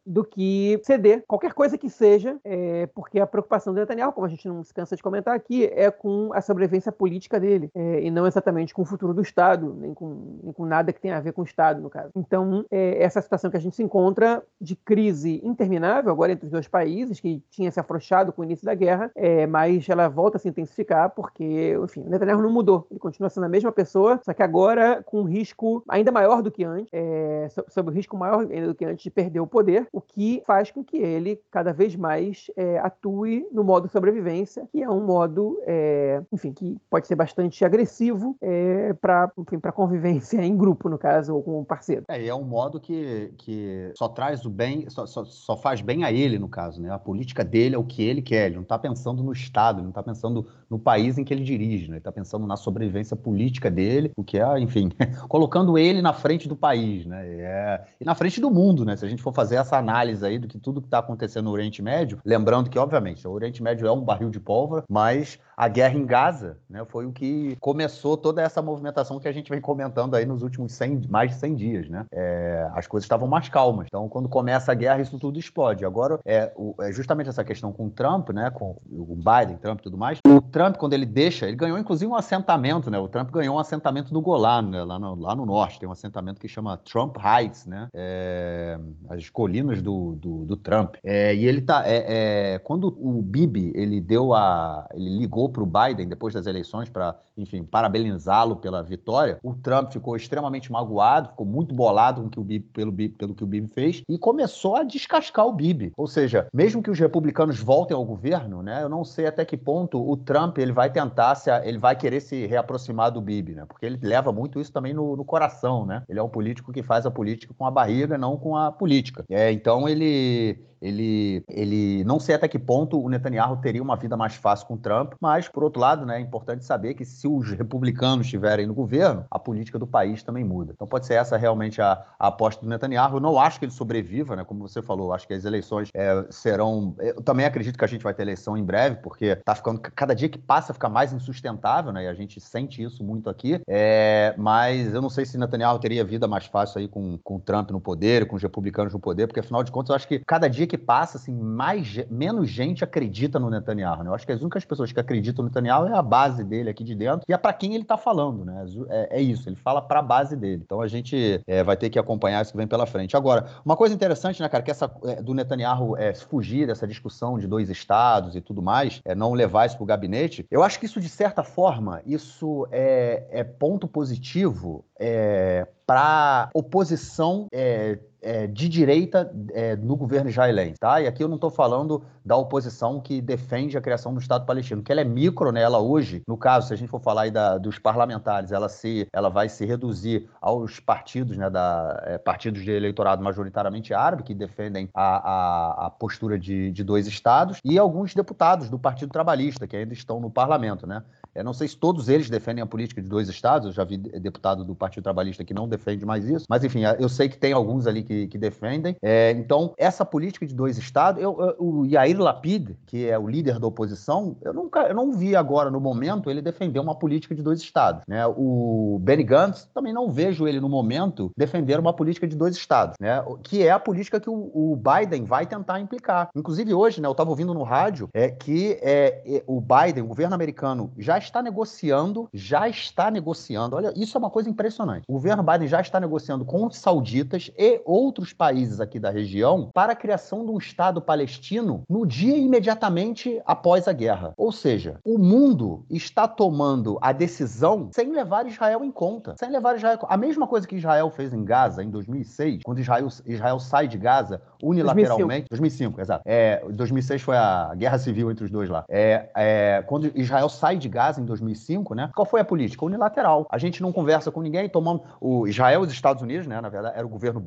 do 0.06 0.24
que 0.24 0.80
ceder 0.84 1.24
qualquer 1.28 1.54
coisa 1.58 1.76
que 1.76 1.90
seja, 1.90 2.38
é, 2.46 2.86
porque 2.94 3.20
a 3.20 3.26
preocupação 3.26 3.74
do 3.74 3.80
Netanyahu, 3.80 4.14
como 4.14 4.28
a 4.28 4.30
gente 4.30 4.48
não 4.48 4.64
se 4.64 4.72
cansa 4.72 4.96
de 4.96 5.02
comentar 5.02 5.36
aqui, 5.36 5.66
é 5.66 5.90
com 5.90 6.30
a 6.32 6.40
sobrevivência 6.40 6.92
política 6.92 7.40
dele, 7.40 7.72
e 7.76 8.12
não 8.12 8.28
exatamente 8.28 8.76
com 8.76 8.84
o 8.84 8.86
futuro 8.86 9.12
do 9.12 9.24
Estado, 9.24 9.76
nem 9.80 9.92
com, 9.94 10.40
nem 10.44 10.54
com 10.54 10.66
nada 10.66 10.94
que 10.94 11.02
tenha 11.02 11.18
a 11.18 11.20
ver 11.20 11.34
com 11.34 11.42
o 11.42 11.46
Estado, 11.46 11.82
no 11.82 11.90
caso. 11.90 12.12
Então, 12.16 12.64
essa 12.70 13.20
situação 13.22 13.50
que 13.50 13.58
a 13.58 13.60
gente 13.60 13.76
se 13.76 13.82
encontra 13.82 14.44
de 14.62 14.76
crise 14.76 15.42
interminável 15.44 16.12
agora 16.12 16.32
entre 16.32 16.46
os 16.46 16.52
dois 16.52 16.68
países, 16.68 17.20
que 17.20 17.42
tinha 17.50 17.72
se 17.72 17.80
afrouxado 17.80 18.32
com 18.32 18.42
o 18.44 18.46
início 18.46 18.66
da 18.66 18.76
guerra, 18.76 19.12
mas 19.50 19.90
ela 19.90 20.08
volta 20.08 20.38
a 20.38 20.40
se 20.40 20.48
intensificar 20.48 21.10
porque, 21.10 21.76
enfim, 21.84 22.02
o 22.02 22.10
Netanyahu 22.10 22.42
não 22.42 22.52
mudou. 22.52 22.86
Ele 22.92 23.00
continua 23.00 23.30
sendo 23.30 23.46
a 23.46 23.50
mesma 23.50 23.72
pessoa, 23.72 24.20
só 24.24 24.34
que 24.34 24.44
agora 24.44 25.02
com 25.04 25.22
um 25.22 25.26
risco 25.26 25.84
ainda 25.90 26.12
maior 26.12 26.44
do 26.44 26.52
que 26.52 26.64
antes, 26.64 26.90
é, 26.94 27.48
sob 27.68 27.90
o 27.90 27.94
risco 27.94 28.16
maior 28.16 28.42
ainda 28.42 28.68
do 28.68 28.76
que 28.76 28.86
antes 28.86 29.04
de 29.04 29.10
perder 29.10 29.40
o 29.40 29.48
poder, 29.48 29.88
o 29.92 30.00
que 30.00 30.44
faz 30.46 30.70
com 30.70 30.84
que 30.84 30.98
ele 30.98 31.42
cada 31.52 31.72
vez 31.72 31.96
mais 31.96 32.52
é, 32.56 32.80
atue 32.80 33.48
no 33.52 33.64
modo 33.64 33.90
sobrevivência, 33.90 34.68
que 34.72 34.82
é 34.82 34.90
um 34.90 35.06
modo, 35.06 35.60
é, 35.66 36.22
enfim, 36.32 36.52
que 36.52 36.78
pode 36.90 37.08
ser 37.08 37.16
bastante 37.16 37.64
agressivo 37.64 38.36
é, 38.42 38.94
para 38.94 39.72
convivência 39.74 40.44
em 40.44 40.56
grupo, 40.56 40.90
no 40.90 40.98
caso, 40.98 41.36
ou 41.36 41.44
com 41.44 41.60
um 41.60 41.64
parceiro. 41.64 42.04
É, 42.10 42.22
e 42.22 42.28
é 42.28 42.36
um 42.36 42.44
modo 42.44 42.80
que, 42.80 43.34
que 43.38 43.92
só 43.96 44.10
traz 44.10 44.46
o 44.46 44.50
bem, 44.50 44.90
só, 44.90 45.06
só, 45.06 45.24
só 45.26 45.58
faz 45.58 45.82
bem 45.82 46.04
a 46.04 46.12
ele, 46.12 46.38
no 46.38 46.50
caso, 46.50 46.82
né? 46.82 46.92
A 46.92 47.00
política 47.00 47.44
dele 47.44 47.76
é 47.76 47.78
o 47.78 47.84
que 47.84 48.04
ele 48.04 48.22
quer, 48.22 48.48
ele 48.48 48.56
não 48.56 48.64
está 48.64 48.78
pensando 48.78 49.24
no 49.24 49.32
Estado, 49.32 49.78
ele 49.78 49.84
não 49.84 49.90
está 49.90 50.04
pensando 50.04 50.48
no 50.70 50.78
país 50.78 51.18
em 51.18 51.24
que 51.24 51.34
ele 51.34 51.44
dirige, 51.44 51.88
né? 51.88 51.96
Ele 51.96 51.98
está 52.00 52.12
pensando 52.12 52.46
na 52.46 52.58
sobrevivência 52.58 53.16
política 53.16 53.72
dele, 53.72 54.12
o 54.16 54.24
que 54.24 54.38
é, 54.38 54.60
enfim, 54.60 54.90
colocando 55.30 55.78
ele 55.78 56.02
na 56.02 56.14
frente 56.14 56.48
do 56.48 56.56
país, 56.56 57.06
né? 57.06 57.26
É, 57.26 57.84
e 58.02 58.06
na 58.06 58.16
frente 58.16 58.42
do 58.42 58.52
mundo, 58.52 58.84
né? 58.84 58.96
Se 58.96 59.06
a 59.06 59.10
gente 59.10 59.22
for 59.22 59.34
fazer 59.34 59.56
essa 59.56 59.78
análise 59.78 60.26
aí 60.26 60.38
do 60.38 60.48
que 60.48 60.60
tudo 60.60 60.82
que 60.82 60.88
está 60.88 61.00
acontecendo 61.00 61.37
no 61.42 61.52
Oriente 61.52 61.82
Médio, 61.82 62.20
lembrando 62.24 62.70
que, 62.70 62.80
obviamente, 62.80 63.28
o 63.28 63.32
Oriente 63.32 63.62
Médio 63.62 63.88
é 63.88 63.92
um 63.92 64.02
barril 64.02 64.30
de 64.30 64.40
pólvora, 64.40 64.84
mas 64.90 65.40
a 65.58 65.68
guerra 65.68 65.98
em 65.98 66.06
Gaza 66.06 66.58
né, 66.70 66.86
foi 66.86 67.08
o 67.08 67.12
que 67.12 67.58
começou 67.60 68.16
toda 68.16 68.44
essa 68.44 68.62
movimentação 68.62 69.20
que 69.20 69.28
a 69.28 69.32
gente 69.32 69.50
vem 69.50 69.60
comentando 69.60 70.16
aí 70.16 70.24
nos 70.24 70.44
últimos 70.44 70.74
100, 70.74 71.08
mais 71.10 71.32
de 71.32 71.38
100 71.38 71.56
dias, 71.56 71.90
né? 71.90 72.06
É, 72.12 72.70
as 72.76 72.86
coisas 72.86 73.06
estavam 73.06 73.28
mais 73.28 73.50
calmas. 73.50 73.88
Então, 73.88 74.08
quando 74.08 74.30
começa 74.30 74.72
a 74.72 74.76
guerra, 74.76 75.02
isso 75.02 75.18
tudo 75.18 75.40
explode. 75.40 75.84
Agora, 75.84 76.20
é, 76.24 76.54
o, 76.56 76.76
é 76.82 76.92
justamente 76.92 77.30
essa 77.30 77.44
questão 77.44 77.74
com 77.74 77.88
o 77.88 77.90
Trump, 77.90 78.30
né? 78.30 78.52
Com 78.52 78.78
o 78.88 79.16
Biden, 79.16 79.58
Trump 79.58 79.80
e 79.80 79.84
tudo 79.84 79.98
mais. 79.98 80.20
O 80.28 80.42
Trump, 80.42 80.78
quando 80.78 80.94
ele 80.94 81.08
deixa, 81.08 81.48
ele 81.48 81.56
ganhou 81.56 81.80
inclusive 81.80 82.12
um 82.12 82.16
assentamento, 82.16 82.92
né? 82.92 83.00
O 83.00 83.08
Trump 83.08 83.32
ganhou 83.32 83.56
um 83.56 83.60
assentamento 83.60 84.14
do 84.14 84.22
Golan, 84.22 84.62
né? 84.62 84.84
lá, 84.84 85.00
no, 85.00 85.16
lá 85.16 85.36
no 85.36 85.46
norte. 85.46 85.80
Tem 85.80 85.90
um 85.90 85.92
assentamento 85.92 86.40
que 86.40 86.48
chama 86.48 86.78
Trump 86.78 87.18
Heights, 87.18 87.66
né? 87.66 87.88
É, 87.96 88.78
as 89.10 89.28
colinas 89.30 89.82
do, 89.82 90.16
do, 90.16 90.46
do 90.46 90.56
Trump. 90.56 90.96
É, 91.04 91.34
e 91.34 91.48
ele 91.48 91.62
tá. 91.62 91.82
É, 91.88 92.54
é, 92.54 92.60
quando 92.60 92.96
o 93.00 93.24
Bibi 93.24 93.72
ele 93.74 94.00
deu 94.00 94.36
a. 94.36 94.88
ele 94.94 95.18
ligou 95.18 95.47
para 95.50 95.64
o 95.64 95.66
Biden 95.66 96.08
depois 96.08 96.34
das 96.34 96.48
eleições 96.48 96.90
para, 96.90 97.16
enfim, 97.38 97.64
parabenizá-lo 97.64 98.56
pela 98.56 98.84
vitória, 98.84 99.40
o 99.44 99.54
Trump 99.54 99.92
ficou 99.92 100.16
extremamente 100.16 100.72
magoado, 100.72 101.30
ficou 101.30 101.46
muito 101.46 101.74
bolado 101.74 102.22
com 102.22 102.30
que 102.30 102.40
o 102.40 102.44
Bibi, 102.44 102.68
pelo, 102.68 102.94
pelo 102.94 103.36
que 103.36 103.44
o 103.44 103.48
Bibi 103.48 103.68
fez 103.68 104.02
e 104.08 104.18
começou 104.18 104.76
a 104.76 104.84
descascar 104.84 105.46
o 105.46 105.54
Bibi. 105.54 105.92
Ou 105.96 106.08
seja, 106.08 106.48
mesmo 106.54 106.82
que 106.82 106.92
os 106.92 107.00
republicanos 107.00 107.60
voltem 107.60 107.96
ao 107.96 108.06
governo, 108.06 108.62
né? 108.62 108.84
Eu 108.84 108.90
não 108.90 109.04
sei 109.04 109.28
até 109.28 109.46
que 109.46 109.58
ponto 109.58 110.00
o 110.00 110.18
Trump 110.18 110.58
ele 110.58 110.72
vai 110.72 110.92
tentar 110.92 111.36
se 111.36 111.50
ele 111.64 111.78
vai 111.78 111.96
querer 111.96 112.22
se 112.22 112.46
reaproximar 112.46 113.12
do 113.12 113.22
Bibi, 113.22 113.56
né? 113.56 113.66
Porque 113.68 113.86
ele 113.86 114.00
leva 114.02 114.32
muito 114.32 114.60
isso 114.60 114.72
também 114.72 114.94
no, 114.94 115.16
no 115.16 115.26
coração, 115.26 115.86
né? 115.86 116.04
Ele 116.08 116.20
é 116.20 116.24
um 116.24 116.30
político 116.30 116.72
que 116.72 116.84
faz 116.84 117.06
a 117.06 117.12
política 117.12 117.54
com 117.58 117.66
a 117.66 117.72
barriga, 117.72 118.18
não 118.18 118.38
com 118.38 118.56
a 118.56 118.72
política. 118.72 119.24
É, 119.30 119.52
então 119.52 119.88
ele 119.88 120.68
ele, 120.82 121.44
ele 121.50 122.04
não 122.04 122.20
sei 122.20 122.36
até 122.36 122.48
que 122.48 122.60
ponto 122.60 123.02
o 123.02 123.10
Netanyahu 123.10 123.58
teria 123.58 123.82
uma 123.82 123.96
vida 123.96 124.16
mais 124.16 124.36
fácil 124.36 124.68
com 124.68 124.76
o 124.76 124.78
Trump, 124.78 125.14
mas, 125.20 125.37
por 125.46 125.64
outro 125.64 125.82
lado, 125.82 126.06
né, 126.06 126.18
é 126.18 126.20
importante 126.22 126.64
saber 126.64 126.94
que 126.94 127.04
se 127.04 127.28
os 127.28 127.52
republicanos 127.52 128.26
estiverem 128.26 128.66
no 128.66 128.74
governo, 128.74 129.26
a 129.30 129.38
política 129.38 129.78
do 129.78 129.86
país 129.86 130.24
também 130.24 130.44
muda. 130.44 130.72
Então 130.74 130.88
pode 130.88 131.06
ser 131.06 131.16
essa 131.16 131.36
realmente 131.36 131.82
a, 131.82 132.04
a 132.18 132.28
aposta 132.28 132.62
do 132.64 132.70
Netanyahu. 132.70 133.18
Eu 133.18 133.20
não 133.20 133.40
acho 133.40 133.60
que 133.60 133.66
ele 133.66 133.72
sobreviva, 133.72 134.36
né, 134.36 134.44
como 134.44 134.68
você 134.68 134.82
falou, 134.82 135.14
acho 135.14 135.28
que 135.28 135.34
as 135.34 135.46
eleições 135.46 135.90
é, 135.94 136.26
serão. 136.30 136.96
Eu 137.00 137.22
também 137.22 137.46
acredito 137.46 137.78
que 137.78 137.86
a 137.86 137.88
gente 137.88 138.04
vai 138.04 138.14
ter 138.14 138.22
eleição 138.24 138.58
em 138.58 138.64
breve, 138.64 138.98
porque 138.98 139.36
tá 139.36 139.54
ficando. 139.54 139.80
Cada 139.80 140.14
dia 140.14 140.30
que 140.30 140.38
passa 140.38 140.74
fica 140.74 140.90
mais 140.90 141.14
insustentável, 141.14 141.92
né, 141.92 142.06
e 142.06 142.08
a 142.08 142.14
gente 142.14 142.40
sente 142.40 142.82
isso 142.82 143.04
muito 143.04 143.30
aqui. 143.30 143.62
É, 143.68 144.34
mas 144.38 144.94
eu 144.94 145.02
não 145.02 145.10
sei 145.10 145.26
se 145.26 145.38
Netanyahu 145.38 145.80
teria 145.80 146.04
vida 146.04 146.28
mais 146.28 146.46
fácil 146.46 146.80
aí 146.80 146.88
com, 146.88 147.18
com 147.24 147.40
Trump 147.40 147.72
no 147.72 147.82
poder, 147.82 148.28
com 148.28 148.36
os 148.36 148.44
republicanos 148.44 148.94
no 148.94 149.00
poder, 149.00 149.28
porque 149.28 149.40
afinal 149.40 149.64
de 149.64 149.72
contas 149.72 149.90
eu 149.90 149.96
acho 149.96 150.08
que 150.08 150.20
cada 150.20 150.48
dia 150.48 150.68
que 150.68 150.78
passa, 150.78 151.18
assim, 151.18 151.34
mais, 151.34 152.06
menos 152.10 152.50
gente 152.50 152.84
acredita 152.84 153.40
no 153.40 153.50
Netanyahu. 153.50 154.04
Né? 154.04 154.10
Eu 154.10 154.14
acho 154.14 154.26
que 154.26 154.32
as 154.32 154.42
únicas 154.42 154.66
pessoas 154.66 154.92
que 154.92 155.00
acreditam 155.00 155.27
no 155.36 155.44
Netanyahu 155.44 155.88
é 155.88 155.94
a 155.94 156.02
base 156.02 156.44
dele 156.44 156.70
aqui 156.70 156.84
de 156.84 156.96
dentro 156.96 157.22
e 157.28 157.34
é 157.34 157.38
para 157.38 157.54
quem 157.54 157.74
ele 157.74 157.84
está 157.84 157.98
falando, 157.98 158.46
né? 158.46 158.66
É, 158.90 159.20
é, 159.20 159.22
isso, 159.22 159.50
ele 159.50 159.56
fala 159.56 159.82
para 159.82 160.00
a 160.00 160.02
base 160.02 160.36
dele. 160.36 160.62
Então 160.64 160.82
a 160.82 160.88
gente 160.88 161.42
é, 161.46 161.64
vai 161.64 161.78
ter 161.78 161.90
que 161.90 162.00
acompanhar 162.00 162.42
isso 162.42 162.52
que 162.52 162.58
vem 162.58 162.68
pela 162.68 162.86
frente. 162.86 163.16
Agora, 163.16 163.46
uma 163.64 163.76
coisa 163.76 163.94
interessante, 163.94 164.42
né, 164.42 164.50
cara, 164.50 164.64
que 164.64 164.72
essa 164.72 164.92
é, 165.06 165.22
do 165.22 165.34
Netanyahu 165.34 165.98
é, 165.98 166.14
fugir 166.14 166.68
dessa 166.68 166.88
discussão 166.88 167.38
de 167.38 167.48
dois 167.48 167.70
estados 167.70 168.36
e 168.36 168.42
tudo 168.42 168.62
mais, 168.62 169.02
é 169.06 169.16
não 169.16 169.34
levar 169.34 169.66
isso 169.66 169.76
para 169.76 169.84
o 169.84 169.88
gabinete. 169.88 170.46
Eu 170.50 170.64
acho 170.64 170.80
que 170.80 170.86
isso, 170.86 171.00
de 171.00 171.10
certa 171.10 171.44
forma, 171.44 172.02
isso 172.06 172.68
é, 172.72 173.26
é 173.32 173.44
ponto 173.44 173.88
positivo 173.88 174.86
é, 175.00 175.68
para 175.88 176.50
oposição 176.54 177.48
é, 177.52 177.98
é, 178.22 178.46
de 178.46 178.68
direita 178.68 179.32
é, 179.54 179.76
no 179.78 179.96
governo 179.96 180.30
israelense, 180.30 180.78
tá? 180.78 181.00
E 181.00 181.08
aqui 181.08 181.24
eu 181.24 181.30
não 181.30 181.36
estou 181.36 181.50
falando 181.50 182.04
da 182.26 182.36
oposição 182.36 183.00
que 183.00 183.22
defende 183.22 183.78
a 183.78 183.82
criação 183.82 184.14
do 184.14 184.20
Estado 184.20 184.46
palestino, 184.46 184.84
que 184.84 184.92
ela 184.92 185.00
é 185.00 185.06
micro, 185.06 185.50
né? 185.50 185.62
Ela 185.62 185.80
hoje, 185.80 186.22
no 186.28 186.36
caso, 186.36 186.68
se 186.68 186.74
a 186.74 186.76
gente 186.76 186.90
for 186.90 187.00
falar 187.00 187.22
aí 187.22 187.32
da, 187.32 187.58
dos 187.58 187.80
parlamentares, 187.80 188.52
ela 188.52 188.68
se, 188.68 189.08
ela 189.14 189.30
vai 189.30 189.48
se 189.48 189.66
reduzir 189.66 190.30
aos 190.42 190.78
partidos, 190.78 191.38
né? 191.38 191.50
Da 191.50 192.04
é, 192.06 192.18
partidos 192.18 192.64
de 192.64 192.72
eleitorado 192.72 193.24
majoritariamente 193.24 193.94
árabe 193.94 194.24
que 194.24 194.34
defendem 194.34 194.90
a, 194.94 195.18
a, 195.18 195.86
a 195.86 195.90
postura 195.90 196.38
de, 196.38 196.70
de 196.72 196.84
dois 196.84 197.08
estados 197.08 197.60
e 197.64 197.80
alguns 197.80 198.14
deputados 198.14 198.70
do 198.70 198.78
Partido 198.78 199.12
Trabalhista 199.12 199.66
que 199.66 199.78
ainda 199.78 199.94
estão 199.94 200.20
no 200.20 200.30
parlamento, 200.30 200.86
né? 200.86 201.02
Eu 201.38 201.44
não 201.44 201.54
sei 201.54 201.68
se 201.68 201.78
todos 201.78 202.10
eles 202.10 202.30
defendem 202.30 202.64
a 202.64 202.66
política 202.66 203.02
de 203.02 203.08
dois 203.08 203.30
estados, 203.30 203.68
eu 203.68 203.74
já 203.74 203.84
vi 203.84 203.98
deputado 203.98 204.64
do 204.64 204.76
Partido 204.76 205.04
Trabalhista 205.04 205.44
que 205.44 205.54
não 205.54 205.68
defende 205.68 206.06
mais 206.06 206.28
isso, 206.28 206.46
mas 206.50 206.64
enfim, 206.64 206.82
eu 207.00 207.08
sei 207.08 207.30
que 207.30 207.38
tem 207.38 207.54
alguns 207.54 207.86
ali 207.86 208.04
que, 208.04 208.28
que 208.28 208.38
defendem. 208.38 208.96
É, 209.02 209.32
então, 209.32 209.74
essa 209.78 210.04
política 210.04 210.46
de 210.46 210.56
dois 210.56 210.78
estados, 210.78 211.22
eu, 211.22 211.38
eu, 211.40 211.56
o 211.60 211.86
Yair 211.86 212.20
Lapid, 212.20 212.72
que 212.86 213.08
é 213.08 213.18
o 213.18 213.28
líder 213.28 213.60
da 213.60 213.68
oposição, 213.68 214.36
eu 214.42 214.54
nunca, 214.54 214.82
eu 214.82 214.96
não 214.96 215.12
vi 215.12 215.36
agora 215.36 215.70
no 215.70 215.80
momento 215.80 216.30
ele 216.30 216.42
defender 216.42 216.80
uma 216.80 216.96
política 216.96 217.36
de 217.36 217.44
dois 217.44 217.60
estados. 217.60 218.02
Né? 218.08 218.26
O 218.26 219.00
Benny 219.02 219.24
Gantz, 219.24 219.70
também 219.74 219.94
não 219.94 220.10
vejo 220.10 220.48
ele 220.48 220.60
no 220.60 220.70
momento 220.70 221.32
defender 221.38 221.80
uma 221.80 221.94
política 221.94 222.28
de 222.28 222.36
dois 222.36 222.56
estados, 222.56 222.96
né? 223.00 223.24
que 223.44 223.64
é 223.64 223.72
a 223.72 223.80
política 223.80 224.20
que 224.20 224.30
o, 224.30 224.52
o 224.54 224.76
Biden 224.76 225.24
vai 225.24 225.46
tentar 225.46 225.80
implicar. 225.80 226.30
Inclusive 226.36 226.74
hoje, 226.74 227.02
né, 227.02 227.08
eu 227.08 227.12
estava 227.12 227.30
ouvindo 227.30 227.54
no 227.54 227.64
rádio 227.64 228.10
é, 228.14 228.30
que 228.30 228.80
é, 228.82 229.22
é, 229.26 229.44
o 229.46 229.62
Biden, 229.62 230.04
o 230.04 230.08
governo 230.08 230.34
americano, 230.34 230.92
já 230.98 231.18
está 231.28 231.42
negociando, 231.42 232.30
já 232.34 232.68
está 232.68 233.12
negociando. 233.12 233.76
Olha, 233.76 233.94
isso 233.96 234.18
é 234.18 234.20
uma 234.20 234.30
coisa 234.30 234.50
impressionante. 234.50 235.04
O 235.08 235.14
governo 235.14 235.44
Biden 235.44 235.68
já 235.68 235.82
está 235.82 236.00
negociando 236.00 236.46
com 236.46 236.66
os 236.66 236.78
sauditas 236.78 237.52
e 237.58 237.82
outros 237.86 238.34
países 238.34 238.80
aqui 238.80 239.00
da 239.00 239.10
região 239.10 239.70
para 239.74 239.94
a 239.94 239.96
criação 239.96 240.46
de 240.46 240.52
um 240.52 240.58
Estado 240.58 241.02
palestino 241.02 241.84
no 241.90 242.06
dia 242.06 242.38
imediatamente 242.38 243.42
após 243.46 243.88
a 243.88 243.94
guerra. 243.94 244.34
Ou 244.38 244.52
seja, 244.52 245.00
o 245.04 245.18
mundo 245.18 245.86
está 245.90 246.28
tomando 246.28 246.98
a 247.02 247.12
decisão 247.12 247.90
sem 247.94 248.12
levar 248.12 248.48
Israel 248.48 248.84
em 248.84 248.92
conta. 248.92 249.36
Sem 249.38 249.50
levar 249.50 249.76
Israel. 249.76 250.00
A 250.10 250.18
mesma 250.18 250.48
coisa 250.48 250.68
que 250.68 250.76
Israel 250.76 251.12
fez 251.12 251.34
em 251.34 251.44
Gaza 251.44 251.84
em 251.84 251.90
2006, 251.90 252.62
quando 252.64 252.80
Israel, 252.80 253.08
Israel 253.26 253.60
sai 253.60 253.88
de 253.88 253.98
Gaza 253.98 254.42
unilateralmente. 254.62 255.48
2005, 255.50 255.98
2005 255.98 256.02
exato. 256.02 256.24
É, 256.26 256.64
2006 256.70 257.22
foi 257.22 257.38
a 257.38 257.74
guerra 257.76 257.98
civil 257.98 258.32
entre 258.32 258.46
os 258.46 258.52
dois 258.52 258.70
lá. 258.70 258.86
É, 258.90 259.30
é, 259.36 259.84
quando 259.88 260.12
Israel 260.16 260.50
sai 260.50 260.78
de 260.78 260.90
Gaza 260.90 261.17
em 261.22 261.26
2005, 261.26 261.96
né? 261.96 262.10
Qual 262.16 262.26
foi 262.26 262.42
a 262.42 262.46
política? 262.46 262.86
Unilateral. 262.86 263.48
A 263.50 263.58
gente 263.58 263.82
não 263.82 263.92
conversa 263.92 264.32
com 264.32 264.42
ninguém, 264.42 264.70
tomamos. 264.70 265.02
O 265.20 265.48
Israel 265.48 265.82
e 265.82 265.88
os 265.88 265.92
Estados 265.92 266.22
Unidos, 266.22 266.48
né? 266.48 266.60
Na 266.62 266.70
verdade, 266.70 266.98
era 266.98 267.06
o 267.06 267.10
governo 267.10 267.44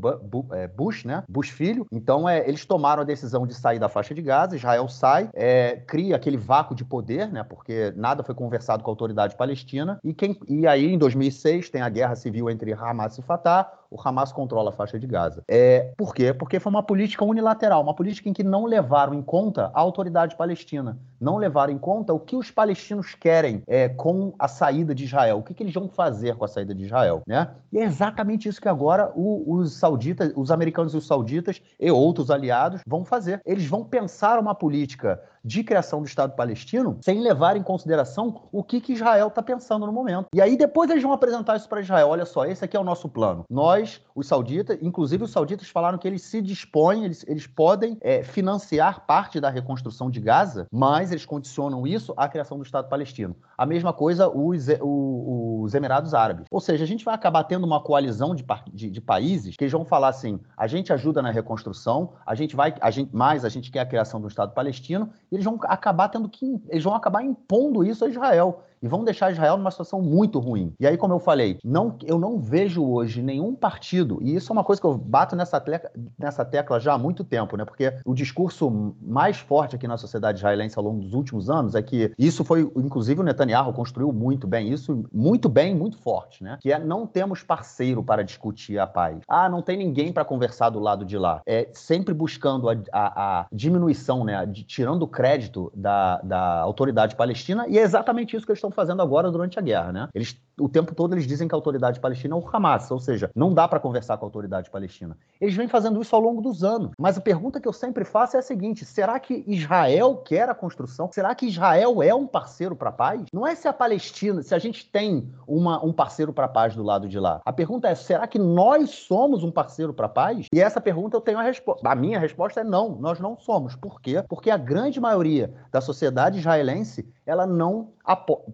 é, 0.53 0.67
Bush, 0.69 1.05
né? 1.05 1.23
Bush 1.29 1.51
filho. 1.51 1.87
Então, 1.91 2.29
é, 2.29 2.47
eles 2.49 2.65
tomaram 2.65 3.03
a 3.03 3.05
decisão 3.05 3.47
de 3.47 3.55
sair 3.55 3.79
da 3.79 3.89
faixa 3.89 4.15
de 4.15 4.23
Gaza. 4.23 4.57
Israel 4.57 4.89
sai, 4.89 5.29
é, 5.35 5.77
cria 5.87 6.17
aquele 6.17 6.37
vácuo 6.37 6.75
de 6.75 6.85
poder, 6.85 7.31
né? 7.31 7.43
Porque 7.43 7.93
nada 7.97 8.23
foi 8.23 8.35
conversado 8.35 8.83
com 8.83 8.91
a 8.91 8.93
autoridade 8.93 9.37
palestina. 9.37 9.99
E, 10.03 10.13
quem, 10.13 10.39
e 10.49 10.67
aí, 10.67 10.93
em 10.93 10.99
2006, 10.99 11.71
tem 11.71 11.83
a 11.83 11.89
guerra 11.89 12.15
civil 12.17 12.51
entre 12.51 12.73
Hamas 12.73 13.19
e 13.19 13.23
Fatah 13.23 13.80
o 13.91 14.01
Hamas 14.03 14.33
controla 14.33 14.71
a 14.71 14.73
faixa 14.73 14.99
de 14.99 15.07
Gaza. 15.07 15.43
É, 15.49 15.93
por 15.97 16.15
quê? 16.15 16.33
Porque 16.33 16.61
foi 16.61 16.71
uma 16.71 16.83
política 16.83 17.25
unilateral, 17.25 17.83
uma 17.83 17.95
política 17.95 18.29
em 18.29 18.33
que 18.33 18.45
não 18.45 18.65
levaram 18.65 19.13
em 19.13 19.23
conta 19.23 19.71
a 19.75 19.81
autoridade 19.81 20.37
palestina, 20.37 20.97
não 21.21 21.37
levaram 21.37 21.73
em 21.73 21.79
conta 21.79 22.15
o 22.15 22.21
que 22.21 22.37
os 22.37 22.51
palestinos 22.51 23.15
querem 23.15 23.63
é, 23.67 23.89
com 23.89 24.33
a 24.39 24.47
saída 24.47 24.95
de 24.95 25.05
Israel, 25.05 25.39
o 25.39 25.43
que, 25.43 25.53
que, 25.53 25.63
eles 25.63 25.75
vão 25.75 25.89
fazer 25.89 26.37
com 26.37 26.45
a 26.45 26.49
saída 26.49 26.75
de 26.75 26.85
Israel, 26.85 27.23
né? 27.27 27.51
E 27.73 27.79
é 27.79 27.85
exatamente 27.85 28.49
isso 28.49 28.61
que 28.61 28.69
agora 28.69 29.13
o, 29.15 29.55
os 29.55 29.75
sauditas, 29.75 30.33
os 30.37 30.51
americanos 30.51 30.95
e 30.95 30.97
os 30.97 31.07
sauditas 31.07 31.61
e 31.79 31.91
outros 31.91 32.31
aliados 32.31 32.83
vão 32.87 33.05
fazer. 33.05 33.41
Eles 33.45 33.67
vão 33.67 33.85
pensar 33.85 34.39
uma 34.39 34.55
política 34.55 35.21
de 35.45 35.63
criação 35.65 36.01
do 36.01 36.07
Estado 36.07 36.35
palestino 36.35 36.99
sem 37.03 37.21
levar 37.21 37.57
em 37.57 37.63
consideração 37.63 38.49
o 38.53 38.63
que, 38.63 38.81
que 38.81 38.93
Israel 38.93 39.29
está 39.29 39.43
pensando 39.43 39.87
no 39.87 39.93
momento. 39.93 40.27
E 40.35 40.41
aí 40.41 40.57
depois 40.57 40.91
eles 40.91 41.03
vão 41.03 41.13
apresentar 41.13 41.57
isso 41.57 41.69
para 41.69 41.81
Israel. 41.81 42.09
Olha 42.09 42.25
só, 42.25 42.45
esse 42.45 42.65
aqui 42.65 42.77
é 42.77 42.81
o 42.81 42.85
nosso 42.85 43.09
plano. 43.09 43.45
Nós, 43.51 44.01
os 44.15 44.27
sauditas, 44.27 44.79
inclusive 44.83 45.25
os 45.25 45.31
sauditas 45.31 45.69
falaram 45.69 45.99
que 45.99 46.07
eles 46.07 46.23
se 46.23 46.41
dispõem, 46.41 47.05
eles, 47.05 47.25
eles 47.27 47.47
podem 47.47 47.97
é, 48.01 48.23
financiar 48.23 49.07
parte 49.07 49.41
da 49.41 49.51
reconstrução 49.51 50.11
de 50.11 50.21
Gaza, 50.21 50.67
mas 50.71 51.11
eles 51.11 51.27
condicionam 51.27 51.87
isso 51.87 52.13
à 52.17 52.29
criação 52.29 52.59
do 52.59 52.65
Estado 52.65 52.89
palestino. 52.89 53.35
A 53.61 53.67
mesma 53.67 53.93
coisa 53.93 54.27
os, 54.27 54.69
os 54.81 55.75
Emirados 55.75 56.15
Árabes. 56.15 56.47
Ou 56.51 56.61
seja, 56.61 56.83
a 56.83 56.87
gente 56.87 57.05
vai 57.05 57.15
acabar 57.15 57.45
tendo 57.45 57.67
uma 57.67 57.79
coalizão 57.79 58.35
de, 58.35 58.43
de, 58.73 58.89
de 58.89 59.01
países 59.03 59.55
que 59.55 59.69
vão 59.69 59.85
falar 59.85 60.09
assim: 60.09 60.41
a 60.57 60.67
gente 60.67 60.91
ajuda 60.95 61.21
na 61.21 61.31
reconstrução, 61.31 62.15
a 62.25 62.35
gente 62.35 62.57
vai, 62.57 62.75
a 62.81 62.91
gente, 62.91 63.15
mais 63.15 63.45
a 63.45 63.51
gente 63.51 63.71
quer 63.71 63.81
a 63.81 63.87
criação 63.87 64.19
do 64.19 64.29
Estado 64.29 64.55
palestino 64.55 65.11
e 65.31 65.35
eles 65.35 65.45
vão 65.45 65.59
acabar 65.65 66.09
tendo 66.09 66.27
que. 66.27 66.59
Eles 66.71 66.83
vão 66.83 66.95
acabar 66.95 67.23
impondo 67.23 67.85
isso 67.85 68.03
a 68.03 68.09
Israel 68.09 68.65
e 68.83 68.89
vão 68.89 69.05
deixar 69.05 69.31
Israel 69.31 69.57
numa 69.57 69.71
situação 69.71 70.01
muito 70.01 70.39
ruim. 70.39 70.73
E 70.81 70.87
aí, 70.87 70.97
como 70.97 71.15
eu 71.15 71.19
falei, 71.19 71.59
não, 71.65 71.97
eu 72.05 72.19
não 72.19 72.39
vejo 72.39 72.85
hoje 72.85 73.23
nenhum 73.23 73.55
partido, 73.55 74.19
e 74.23 74.35
isso 74.35 74.51
é 74.51 74.55
uma 74.55 74.65
coisa 74.65 74.81
que 74.81 74.87
eu 74.87 74.97
bato 74.97 75.37
nessa, 75.37 75.61
tecla, 75.61 75.91
nessa 76.19 76.45
tecla 76.45 76.81
já 76.81 76.95
há 76.95 76.99
muito 76.99 77.25
tempo, 77.25 77.57
né? 77.57 77.65
Porque 77.65 77.93
o 78.05 78.15
discurso 78.15 78.95
mais 79.01 79.39
forte 79.39 79.77
aqui 79.77 79.87
na 79.87 79.97
sociedade 79.97 80.39
israelense 80.39 80.79
ao 80.79 80.85
longo 80.85 81.01
dos 81.01 81.15
últimos 81.15 81.51
anos 81.51 81.75
é 81.75 81.83
que 81.83 82.13
isso 82.19 82.45
foi, 82.45 82.71
inclusive, 82.77 83.21
o 83.21 83.25
Netanyahu 83.25 83.73
construiu 83.73 84.13
muito 84.13 84.47
bem 84.47 84.71
isso, 84.71 85.05
muito 85.13 85.49
bem, 85.49 85.75
muito 85.75 85.99
forte, 85.99 86.43
né? 86.43 86.59
Que 86.61 86.73
é 86.73 86.79
não 86.79 87.07
temos 87.07 87.43
parceiro 87.43 88.03
para 88.03 88.23
discutir 88.23 88.79
a 88.79 88.87
paz. 88.87 89.19
Ah, 89.29 89.49
não 89.49 89.63
tem 89.63 89.77
ninguém 89.77 90.13
para 90.13 90.25
conversar 90.25 90.71
do 90.71 90.79
lado 90.79 91.05
de 91.05 91.19
lá. 91.19 91.43
É 91.47 91.69
sempre 91.73 92.15
buscando 92.15 92.69
a, 92.69 92.77
a, 92.93 93.41
a 93.41 93.47
diminuição, 93.53 94.25
né? 94.25 94.45
De, 94.47 94.65
tirando 94.65 95.03
o 95.03 95.09
crédito 95.09 95.71
da, 95.75 96.21
da 96.23 96.61
autoridade 96.61 97.17
palestina, 97.17 97.67
e 97.69 97.79
é 97.79 97.83
exatamente 97.83 98.37
isso 98.37 98.47
que 98.47 98.53
eles 98.53 98.59
estão 98.59 98.70
estão 98.71 98.73
fazendo 98.73 99.03
agora 99.03 99.31
durante 99.31 99.59
a 99.59 99.63
guerra, 99.63 99.93
né? 99.93 100.09
Eles, 100.15 100.41
o 100.59 100.69
tempo 100.69 100.95
todo 100.95 101.15
eles 101.15 101.27
dizem 101.27 101.47
que 101.47 101.55
a 101.55 101.59
autoridade 101.59 102.01
palestina 102.01 102.35
é 102.35 102.39
o 102.39 102.49
Hamas, 102.51 102.91
ou 102.91 102.99
seja, 102.99 103.31
não 103.35 103.53
dá 103.53 103.69
para 103.69 103.81
conversar 103.81 104.17
com 104.17 104.25
a 104.25 104.29
autoridade 104.29 104.71
palestina. 104.71 105.17
Eles 105.41 105.55
vêm 105.55 105.69
fazendo 105.69 106.01
isso 106.01 106.15
ao 106.15 106.23
longo 106.23 106.41
dos 106.41 106.65
anos. 106.65 106.93
Mas 106.99 107.19
a 107.19 107.21
pergunta 107.21 107.61
que 107.61 107.69
eu 107.69 107.73
sempre 107.73 108.05
faço 108.05 108.37
é 108.37 108.39
a 108.39 108.43
seguinte: 108.43 108.85
será 108.85 109.19
que 109.19 109.45
Israel 109.47 110.17
quer 110.17 110.49
a 110.49 110.55
construção? 110.55 111.11
Será 111.13 111.35
que 111.35 111.47
Israel 111.47 112.03
é 112.03 112.15
um 112.15 112.27
parceiro 112.27 112.75
para 112.75 112.91
a 112.91 112.93
paz? 112.93 113.25
Não 113.33 113.47
é 113.47 113.55
se 113.55 113.69
a 113.69 113.73
Palestina, 113.73 114.43
se 114.43 114.55
a 114.55 114.59
gente 114.59 114.89
tem 114.91 115.29
uma, 115.47 115.85
um 115.85 115.93
parceiro 115.93 116.33
para 116.33 116.47
a 116.47 116.49
paz 116.49 116.75
do 116.75 116.83
lado 116.83 117.09
de 117.09 117.19
lá. 117.19 117.41
A 117.45 117.53
pergunta 117.53 117.89
é: 117.89 117.95
será 117.95 118.27
que 118.27 118.39
nós 118.39 118.91
somos 118.91 119.43
um 119.43 119.51
parceiro 119.51 119.93
para 119.93 120.07
a 120.07 120.11
paz? 120.11 120.47
E 120.53 120.61
essa 120.61 120.81
pergunta 120.81 121.17
eu 121.17 121.21
tenho 121.21 121.39
a 121.39 121.43
resposta. 121.43 121.89
A 121.89 121.95
minha 121.95 122.19
resposta 122.19 122.61
é 122.61 122.65
não, 122.65 122.97
nós 122.97 123.19
não 123.19 123.37
somos. 123.37 123.75
Por 123.75 124.01
quê? 124.01 124.23
Porque 124.29 124.51
a 124.51 124.57
grande 124.57 125.01
maioria 125.01 125.53
da 125.73 125.81
sociedade 125.81 126.39
israelense 126.39 127.09
ela 127.31 127.47
não 127.47 127.93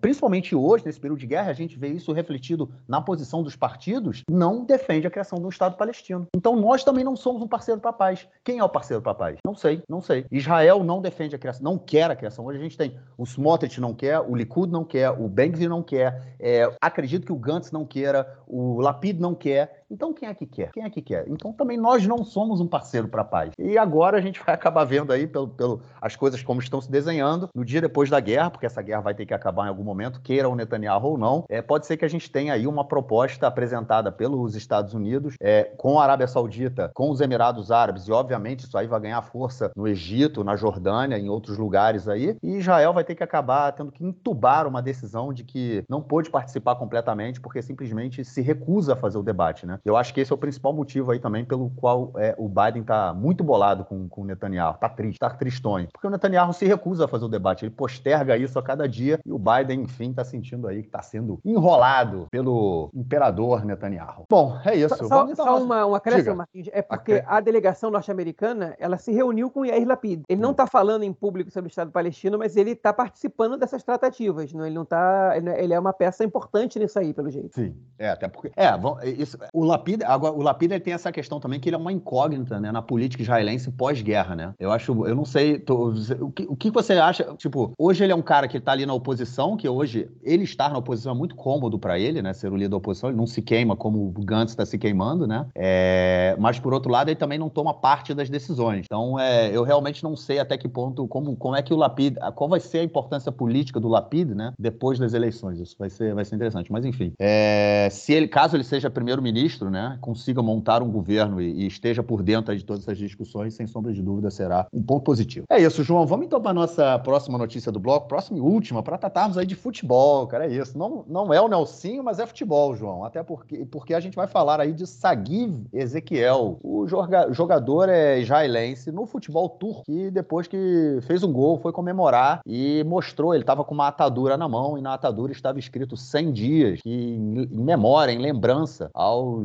principalmente 0.07 0.55
hoje, 0.55 0.87
nesse 0.87 1.01
período 1.01 1.19
de 1.19 1.27
guerra, 1.27 1.51
a 1.51 1.53
gente 1.53 1.77
vê 1.77 1.89
isso 1.89 2.13
refletido 2.13 2.71
na 2.87 3.01
posição 3.01 3.43
dos 3.43 3.57
partidos, 3.57 4.23
não 4.31 4.65
defende 4.65 5.05
a 5.05 5.11
criação 5.11 5.41
de 5.41 5.45
um 5.45 5.49
Estado 5.49 5.77
palestino. 5.77 6.29
Então 6.37 6.55
nós 6.55 6.85
também 6.85 7.03
não 7.03 7.17
somos 7.17 7.43
um 7.43 7.49
parceiro 7.49 7.81
para 7.81 7.91
a 7.91 7.93
paz. 7.93 8.29
Quem 8.45 8.61
é 8.61 8.63
o 8.63 8.69
parceiro 8.69 9.03
para 9.03 9.11
a 9.11 9.17
paz? 9.17 9.39
Não 9.45 9.57
sei, 9.57 9.83
não 9.89 10.01
sei. 10.01 10.25
Israel 10.31 10.85
não 10.85 11.03
defende 11.03 11.35
a 11.35 11.39
criação, 11.41 11.65
não 11.65 11.77
quer 11.77 12.09
a 12.09 12.15
criação. 12.15 12.47
Hoje 12.47 12.61
a 12.61 12.63
gente 12.63 12.77
tem 12.77 12.97
o 13.19 13.25
Smotrich 13.25 13.81
não 13.81 13.93
quer, 13.93 14.21
o 14.21 14.37
Likud 14.37 14.71
não 14.71 14.85
quer, 14.85 15.11
o 15.11 15.27
Ben-Gvir 15.27 15.69
não 15.69 15.83
quer, 15.83 16.37
é, 16.39 16.73
acredito 16.81 17.27
que 17.27 17.33
o 17.33 17.37
Gantz 17.37 17.73
não 17.73 17.85
queira, 17.85 18.33
o 18.47 18.81
Lapid 18.81 19.19
não 19.19 19.35
quer. 19.35 19.86
Então 19.91 20.13
quem 20.13 20.29
é 20.29 20.35
que 20.35 20.47
quer? 20.47 20.71
Quem 20.73 20.85
é 20.85 20.91
que 20.91 21.01
quer? 21.01 21.27
Então 21.29 21.53
também 21.53 21.79
nós 21.79 22.07
não 22.07 22.25
somos 22.25 22.61
um 22.61 22.67
parceiro 22.67 23.09
para 23.09 23.23
a 23.23 23.25
paz. 23.25 23.53
E 23.59 23.79
agora 23.79 24.19
a 24.19 24.21
gente 24.21 24.43
vai 24.45 24.55
acabar 24.55 24.85
vendo 24.85 25.13
aí 25.13 25.27
pelo, 25.27 25.49
pelo, 25.49 25.83
as 26.01 26.17
coisas 26.17 26.43
como 26.43 26.61
estão 26.61 26.81
se 26.81 26.91
desenhando 26.91 27.49
no 27.55 27.65
dia 27.65 27.81
depois 27.81 28.11
da 28.11 28.21
guerra, 28.21 28.51
porque 28.51 28.67
essa 28.67 28.83
guerra 28.83 29.01
vai 29.01 29.15
ter 29.15 29.27
que 29.27 29.35
acabar 29.35 29.67
em 29.67 29.69
algum 29.69 29.85
momento, 29.85 30.21
queira 30.21 30.49
o 30.49 30.57
Netanyahu 30.57 31.11
ou 31.11 31.19
não. 31.19 31.45
É, 31.49 31.63
pode 31.63 31.87
ser 31.87 31.97
que 31.97 32.05
a 32.05 32.09
gente 32.09 32.31
tenha 32.31 32.53
aí 32.53 32.67
uma 32.67 32.85
proposta 32.85 33.47
apresentada 33.47 34.11
pelos 34.11 34.55
Estados 34.55 34.95
Unidos 34.95 35.35
é, 35.41 35.65
com 35.77 35.99
a 35.99 36.03
Arábia 36.03 36.27
Saudita, 36.27 36.91
com 36.95 37.11
os 37.11 37.21
Emirados 37.21 37.71
Árabes, 37.71 38.09
e 38.09 38.13
obviamente 38.13 38.61
isso 38.61 38.77
aí 38.77 38.87
vai 38.87 39.01
ganhar 39.01 39.23
força 39.23 39.71
no 39.77 39.87
Egito, 39.87 40.43
na 40.43 40.57
Jordânia, 40.57 41.19
em 41.19 41.29
outros 41.29 41.59
lugares 41.59 42.09
aí. 42.09 42.37
E 42.43 42.57
Israel 42.57 42.93
vai 42.93 43.05
ter 43.05 43.15
que 43.15 43.23
acabar 43.23 43.73
tendo 43.73 43.93
que 43.93 44.05
entubar 44.05 44.67
uma 44.67 44.83
decisão 44.83 45.33
de 45.33 45.45
que 45.45 45.85
não 45.89 46.03
pôde 46.03 46.31
participar 46.31 46.77
completamente 46.77 47.41
porque 47.41 47.63
simplesmente 47.63 48.25
se 48.25 48.41
recusa 48.41 48.95
a 48.95 48.97
fazer 48.97 49.19
o 49.19 49.23
debate, 49.23 49.67
né? 49.67 49.76
Eu 49.85 49.97
acho 49.97 50.13
que 50.13 50.21
esse 50.21 50.33
é 50.33 50.35
o 50.35 50.39
principal 50.39 50.73
motivo 50.73 51.11
aí 51.11 51.19
também 51.19 51.45
pelo 51.45 51.71
qual 51.71 52.13
é, 52.17 52.35
o 52.39 52.49
Biden 52.49 52.83
está 52.83 53.13
muito 53.13 53.43
bolado 53.43 53.85
com, 53.85 54.09
com 54.09 54.23
o 54.23 54.25
Netanyahu. 54.25 54.75
Está 54.75 54.89
triste, 54.89 55.17
está 55.17 55.31
tristonho. 55.31 55.89
Porque 55.93 56.07
o 56.07 56.11
Netanyahu 56.11 56.53
se 56.53 56.67
recusa 56.67 57.05
a 57.05 57.09
fazer 57.09 57.25
o 57.25 57.29
debate, 57.29 57.65
ele 57.65 57.75
posterga 57.75 58.37
isso 58.37 58.59
a 58.59 58.63
cada 58.63 58.89
dia 58.89 59.19
e 59.25 59.33
o 59.33 59.39
Biden, 59.39 59.83
enfim, 59.83 60.11
está 60.11 60.25
sentindo 60.25 60.67
aí 60.67 60.83
que 60.83 60.89
está 60.89 61.03
sendo 61.03 61.41
enrolado 61.45 62.27
pelo 62.31 62.91
imperador 62.95 63.65
Netanyahu. 63.65 64.25
Bom, 64.29 64.59
é 64.65 64.75
isso. 64.75 64.97
Só, 64.97 65.09
Vamos 65.09 65.37
só 65.37 65.63
uma, 65.63 65.87
um 65.87 65.95
acréscimo, 65.95 66.37
Martins. 66.37 66.69
É 66.73 66.83
porque 66.83 67.23
a 67.27 67.41
delegação 67.41 67.91
norte-americana 67.91 68.75
ela 68.79 68.97
se 68.97 69.13
reuniu 69.13 69.51
com 69.51 69.65
Yair 69.65 69.87
Lapid. 69.87 70.23
Ele 70.29 70.41
não 70.41 70.51
está 70.53 70.65
hum. 70.65 70.69
falando 70.69 71.03
em 71.03 71.13
público 71.13 71.51
sobre 71.51 71.69
o 71.69 71.71
Estado 71.71 71.91
palestino, 71.91 72.39
mas 72.39 72.57
ele 72.57 72.73
está 72.73 72.93
participando 72.93 73.57
dessas 73.57 73.83
tratativas. 73.83 74.53
Não? 74.53 74.65
Ele 74.65 74.75
não 74.75 74.83
está. 74.83 75.35
Ele 75.37 75.73
é 75.73 75.79
uma 75.79 75.93
peça 75.93 76.25
importante 76.25 76.79
nisso 76.79 76.99
aí, 76.99 77.13
pelo 77.13 77.31
jeito. 77.31 77.55
Sim, 77.55 77.77
é, 77.99 78.11
até 78.11 78.29
porque. 78.29 78.53
É, 78.57 78.71
isso, 79.09 79.39
o 79.53 79.65
Lapid, 79.67 80.03
agora, 80.05 80.35
o 80.35 80.43
Lapid 80.43 80.81
tem 80.81 80.93
essa 80.93 81.13
questão 81.13 81.41
também 81.41 81.61
que 81.61 81.69
ele 81.69 81.77
é 81.77 81.79
uma 81.79 81.93
incógnita, 81.93 82.61
né, 82.61 82.73
na 82.73 82.83
política 82.83 83.23
israelense 83.23 83.71
pós-guerra, 83.71 84.35
né? 84.35 84.55
Eu 84.59 84.71
acho, 84.71 85.07
eu 85.07 85.15
não 85.15 85.25
sei, 85.25 85.59
tô, 85.59 85.93
o, 86.21 86.31
que, 86.31 86.47
o 86.49 86.57
que 86.57 86.71
você 86.71 86.95
acha? 86.95 87.25
Tipo, 87.37 87.73
hoje 87.79 88.05
ele 88.05 88.13
é 88.13 88.17
um 88.17 88.23
cara 88.23 88.49
que 88.49 88.57
está 88.57 88.73
ali 88.73 88.87
na 88.87 88.95
oposição, 88.95 89.57
que 89.57 89.69
hoje 89.69 90.09
ele 90.23 90.45
estar 90.45 90.71
na 90.71 90.79
oposição 90.79 91.13
é 91.13 91.15
muito 91.15 91.35
cômodo 91.35 91.79
para 91.79 91.99
ele, 91.99 92.23
né? 92.23 92.33
Ser 92.33 92.53
o 92.53 92.57
líder 92.57 92.69
da 92.69 92.77
oposição, 92.77 93.11
ele 93.11 93.17
não 93.17 93.27
se 93.27 93.41
queima 93.43 93.77
como 93.77 94.07
o 94.07 94.25
Gantz 94.25 94.53
está 94.53 94.67
se 94.67 94.79
queimando, 94.79 95.27
né? 95.27 95.47
É, 95.55 96.37
mas 96.39 96.59
por 96.59 96.75
outro 96.75 96.91
lado, 96.91 97.09
ele 97.09 97.17
também 97.17 97.39
não 97.39 97.49
toma 97.49 97.73
parte 97.73 98.13
das 98.13 98.29
decisões. 98.29 98.85
Então, 98.85 99.19
é, 99.19 99.51
eu 99.51 99.63
realmente 99.63 100.03
não 100.03 100.17
sei 100.17 100.39
até 100.39 100.59
que 100.59 100.69
ponto, 100.69 101.07
como, 101.09 101.37
como 101.37 101.57
é 101.57 101.63
que 101.63 101.73
o 101.73 101.77
Lapid, 101.77 102.17
qual 102.35 102.51
vai 102.51 102.61
ser 102.61 102.79
a 102.79 102.85
importância 102.85 103.33
política 103.33 103.81
do 103.81 103.89
Lapid, 103.89 104.35
né? 104.35 104.53
Depois 104.59 104.99
das 104.99 105.15
eleições, 105.15 105.59
isso 105.59 105.77
vai 105.79 105.89
ser, 105.89 106.15
vai 106.15 106.25
ser 106.25 106.37
interessante. 106.37 106.71
Mas 106.71 106.85
enfim, 106.85 107.13
é, 107.19 107.89
se 107.91 108.13
ele, 108.13 108.29
caso 108.29 108.57
ele 108.57 108.65
seja 108.65 108.91
primeiro-ministro 108.91 109.56
primeiro-ministro 109.57 109.71
né, 109.71 109.99
consiga 110.01 110.43
montar 110.43 110.83
um 110.83 110.91
governo 110.91 111.41
e, 111.41 111.65
e, 111.65 111.67
esteja 111.67 112.03
por 112.03 112.23
dentro 112.23 112.57
de 112.57 112.65
todas 112.65 112.83
essas 112.83 112.99
discussões, 112.99 113.55
sem 113.55 113.67
sombra 113.67 113.93
de 113.93 114.03
dúvida, 114.03 114.31
será 114.31 114.67
um 114.73 114.83
ponto 114.83 115.03
positivo. 115.03 115.47
É 115.49 115.61
isso, 115.61 115.83
João. 115.83 116.07
Vamos 116.07 116.27
então 116.27 116.41
para 116.41 116.51
a 116.51 116.55
nossa 116.55 116.99
próxima 116.99 117.39
notícia 117.39 117.73
do 117.73 117.81
bloco, 117.81 118.09
próxima 118.09 118.39
e 118.39 118.41
última, 118.41 118.83
para 118.83 118.99
tratarmos 118.99 119.39
aí 119.39 119.47
de 119.47 119.55
futebol, 119.55 120.27
cara. 120.27 120.47
É 120.47 120.55
isso. 120.55 120.77
Não, 120.77 121.05
não 121.09 121.33
é 121.33 121.41
o 121.41 121.49
Nelsinho, 121.49 122.03
mas 122.03 122.19
é 122.19 122.27
futebol, 122.27 122.75
João. 122.77 123.05
Até 123.05 123.23
porque, 123.23 123.65
porque 123.67 123.95
a 123.95 124.01
gente 124.01 124.15
vai 124.15 124.27
falar 124.27 124.61
aí 124.61 124.73
de 124.73 124.87
Sagiv 124.87 125.67
Ezequiel. 125.73 126.59
O 126.63 126.87
joga, 126.87 127.33
jogador 127.33 127.89
é 127.89 128.21
israelense 128.21 128.93
no 128.93 129.07
futebol 129.07 129.49
turco, 129.49 129.85
que 129.85 130.11
depois 130.11 130.47
que 130.47 130.99
fez 131.03 131.23
um 131.23 131.33
gol, 131.33 131.59
foi 131.59 131.73
comemorar 131.73 132.41
e 132.47 132.85
mostrou, 132.85 133.35
ele 133.35 133.43
estava 133.43 133.65
com 133.65 133.75
uma 133.75 133.89
atadura 133.89 134.37
na 134.37 134.49
mão 134.49 134.79
e 134.79 134.83
na 134.83 134.95
atadura 134.95 135.33
estava 135.33 135.59
escrito 135.59 135.97
100 135.97 136.33
dias, 136.33 136.81
que 136.83 136.91
em, 136.91 137.43
em 137.43 137.65
memória, 137.65 138.13
em 138.13 138.19
lembrança 138.19 138.91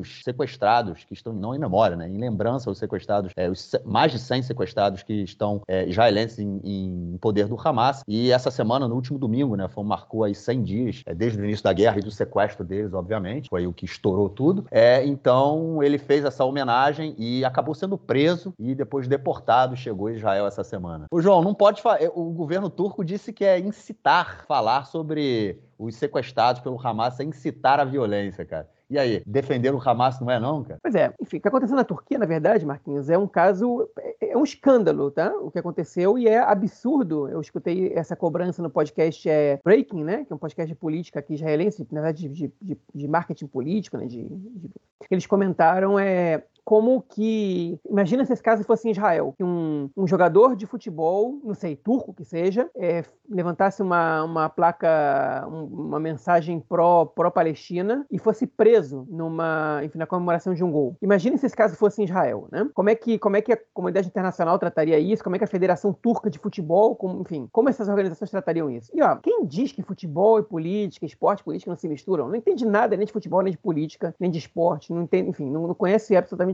aos 0.01 0.23
sequestrados 0.23 1.03
que 1.05 1.13
estão, 1.13 1.31
não 1.31 1.55
em 1.55 1.59
memória, 1.59 1.95
né? 1.95 2.09
Em 2.09 2.17
lembrança 2.17 2.69
aos 2.69 2.77
sequestrados, 2.77 3.31
é, 3.35 3.49
os 3.49 3.71
mais 3.85 4.11
de 4.11 4.19
100 4.19 4.43
sequestrados 4.43 5.03
que 5.03 5.13
estão 5.13 5.61
é, 5.67 5.87
israelenses 5.87 6.39
em, 6.39 6.59
em, 6.63 7.17
poder 7.19 7.47
do 7.47 7.57
Hamas. 7.59 8.03
E 8.07 8.31
essa 8.31 8.51
semana, 8.51 8.87
no 8.87 8.95
último 8.95 9.17
domingo, 9.17 9.55
né? 9.55 9.67
Foi, 9.67 9.83
marcou 9.83 10.23
aí 10.23 10.35
100 10.35 10.63
dias, 10.63 11.01
é, 11.05 11.13
desde 11.13 11.39
o 11.39 11.45
início 11.45 11.63
da 11.63 11.73
guerra 11.73 11.99
e 11.99 12.01
do 12.01 12.11
sequestro 12.11 12.65
deles, 12.65 12.93
obviamente. 12.93 13.49
Foi 13.49 13.67
o 13.67 13.73
que 13.73 13.85
estourou 13.85 14.29
tudo. 14.29 14.65
É, 14.71 15.05
então, 15.05 15.81
ele 15.83 15.97
fez 15.97 16.25
essa 16.25 16.43
homenagem 16.43 17.15
e 17.17 17.45
acabou 17.45 17.75
sendo 17.75 17.97
preso 17.97 18.53
e 18.59 18.73
depois 18.73 19.07
deportado. 19.07 19.75
Chegou 19.75 20.07
a 20.07 20.13
Israel 20.13 20.47
essa 20.47 20.63
semana. 20.63 21.05
O 21.11 21.21
João, 21.21 21.41
não 21.43 21.53
pode 21.53 21.81
falar. 21.81 21.99
O 22.15 22.31
governo 22.31 22.69
turco 22.69 23.05
disse 23.05 23.31
que 23.31 23.45
é 23.45 23.59
incitar 23.59 24.45
falar 24.47 24.85
sobre 24.85 25.59
os 25.77 25.95
sequestrados 25.95 26.61
pelo 26.61 26.79
Hamas 26.79 27.19
é 27.19 27.23
incitar 27.23 27.79
a 27.79 27.83
violência, 27.83 28.45
cara. 28.45 28.69
E 28.91 28.99
aí, 28.99 29.23
defender 29.25 29.73
o 29.73 29.79
Hamas 29.79 30.19
não 30.19 30.29
é 30.29 30.37
não, 30.37 30.65
cara? 30.65 30.77
Pois 30.83 30.93
é, 30.95 31.13
enfim, 31.21 31.37
o 31.37 31.41
que 31.41 31.47
aconteceu 31.47 31.77
na 31.77 31.85
Turquia, 31.85 32.19
na 32.19 32.25
verdade, 32.25 32.65
Marquinhos, 32.65 33.09
é 33.09 33.17
um 33.17 33.25
caso, 33.25 33.89
é, 33.97 34.31
é 34.31 34.37
um 34.37 34.43
escândalo, 34.43 35.09
tá? 35.09 35.33
O 35.37 35.49
que 35.49 35.57
aconteceu 35.57 36.17
e 36.17 36.27
é 36.27 36.39
absurdo. 36.39 37.29
Eu 37.29 37.39
escutei 37.39 37.93
essa 37.95 38.17
cobrança 38.17 38.61
no 38.61 38.69
podcast 38.69 39.29
é, 39.29 39.61
Breaking, 39.63 40.03
né? 40.03 40.25
Que 40.25 40.33
é 40.33 40.35
um 40.35 40.39
podcast 40.39 40.69
de 40.69 40.77
política 40.77 41.19
aqui 41.19 41.35
israelense, 41.35 41.87
na 41.89 42.01
verdade, 42.01 42.27
de, 42.27 42.51
de, 42.61 42.77
de 42.93 43.07
marketing 43.07 43.47
político, 43.47 43.97
né? 43.97 44.07
De, 44.07 44.23
de... 44.27 44.69
Eles 45.09 45.25
comentaram 45.25 45.97
é, 45.97 46.43
como 46.63 47.01
que. 47.01 47.79
Imagina 47.89 48.25
se 48.25 48.33
esse 48.33 48.43
caso 48.43 48.63
fosse 48.63 48.87
em 48.87 48.91
Israel, 48.91 49.33
que 49.37 49.43
um, 49.43 49.89
um 49.95 50.07
jogador 50.07 50.55
de 50.55 50.65
futebol, 50.65 51.39
não 51.43 51.53
sei, 51.53 51.75
turco 51.75 52.13
que 52.13 52.23
seja, 52.23 52.69
é, 52.75 53.03
levantasse 53.29 53.81
uma, 53.81 54.23
uma 54.23 54.49
placa, 54.49 55.47
um, 55.47 55.63
uma 55.65 55.99
mensagem 55.99 56.59
pró-Palestina 56.59 57.95
pró 57.95 58.05
e 58.11 58.19
fosse 58.19 58.45
preso 58.45 59.07
numa, 59.09 59.81
enfim, 59.83 59.97
na 59.97 60.05
comemoração 60.05 60.53
de 60.53 60.63
um 60.63 60.71
gol. 60.71 60.95
Imagina 61.01 61.37
se 61.37 61.45
esse 61.45 61.55
caso 61.55 61.75
fosse 61.75 62.01
em 62.01 62.05
Israel, 62.05 62.47
né? 62.51 62.69
Como 62.73 62.89
é 62.89 62.95
que, 62.95 63.17
como 63.17 63.35
é 63.35 63.41
que 63.41 63.53
a 63.53 63.59
comunidade 63.73 64.07
internacional 64.07 64.59
trataria 64.59 64.99
isso? 64.99 65.23
Como 65.23 65.35
é 65.35 65.39
que 65.39 65.45
a 65.45 65.47
Federação 65.47 65.93
Turca 65.93 66.29
de 66.29 66.39
Futebol, 66.39 66.95
como, 66.95 67.21
enfim, 67.21 67.47
como 67.51 67.69
essas 67.69 67.87
organizações 67.87 68.29
tratariam 68.29 68.69
isso? 68.69 68.91
E 68.93 69.01
ó, 69.01 69.15
quem 69.17 69.45
diz 69.45 69.71
que 69.71 69.81
futebol 69.81 70.39
e 70.39 70.43
política, 70.43 71.05
esporte 71.05 71.41
e 71.41 71.43
política 71.43 71.71
não 71.71 71.77
se 71.77 71.87
misturam, 71.87 72.27
não 72.27 72.35
entende 72.35 72.65
nada 72.65 72.95
nem 72.95 73.05
de 73.05 73.13
futebol, 73.13 73.41
nem 73.41 73.51
de 73.51 73.57
política, 73.57 74.13
nem 74.19 74.29
de 74.29 74.39
esporte, 74.39 74.93
não 74.93 75.03
entende, 75.03 75.29
enfim, 75.29 75.49
não, 75.49 75.67
não 75.67 75.75
conhece 75.75 76.15
absolutamente 76.15 76.50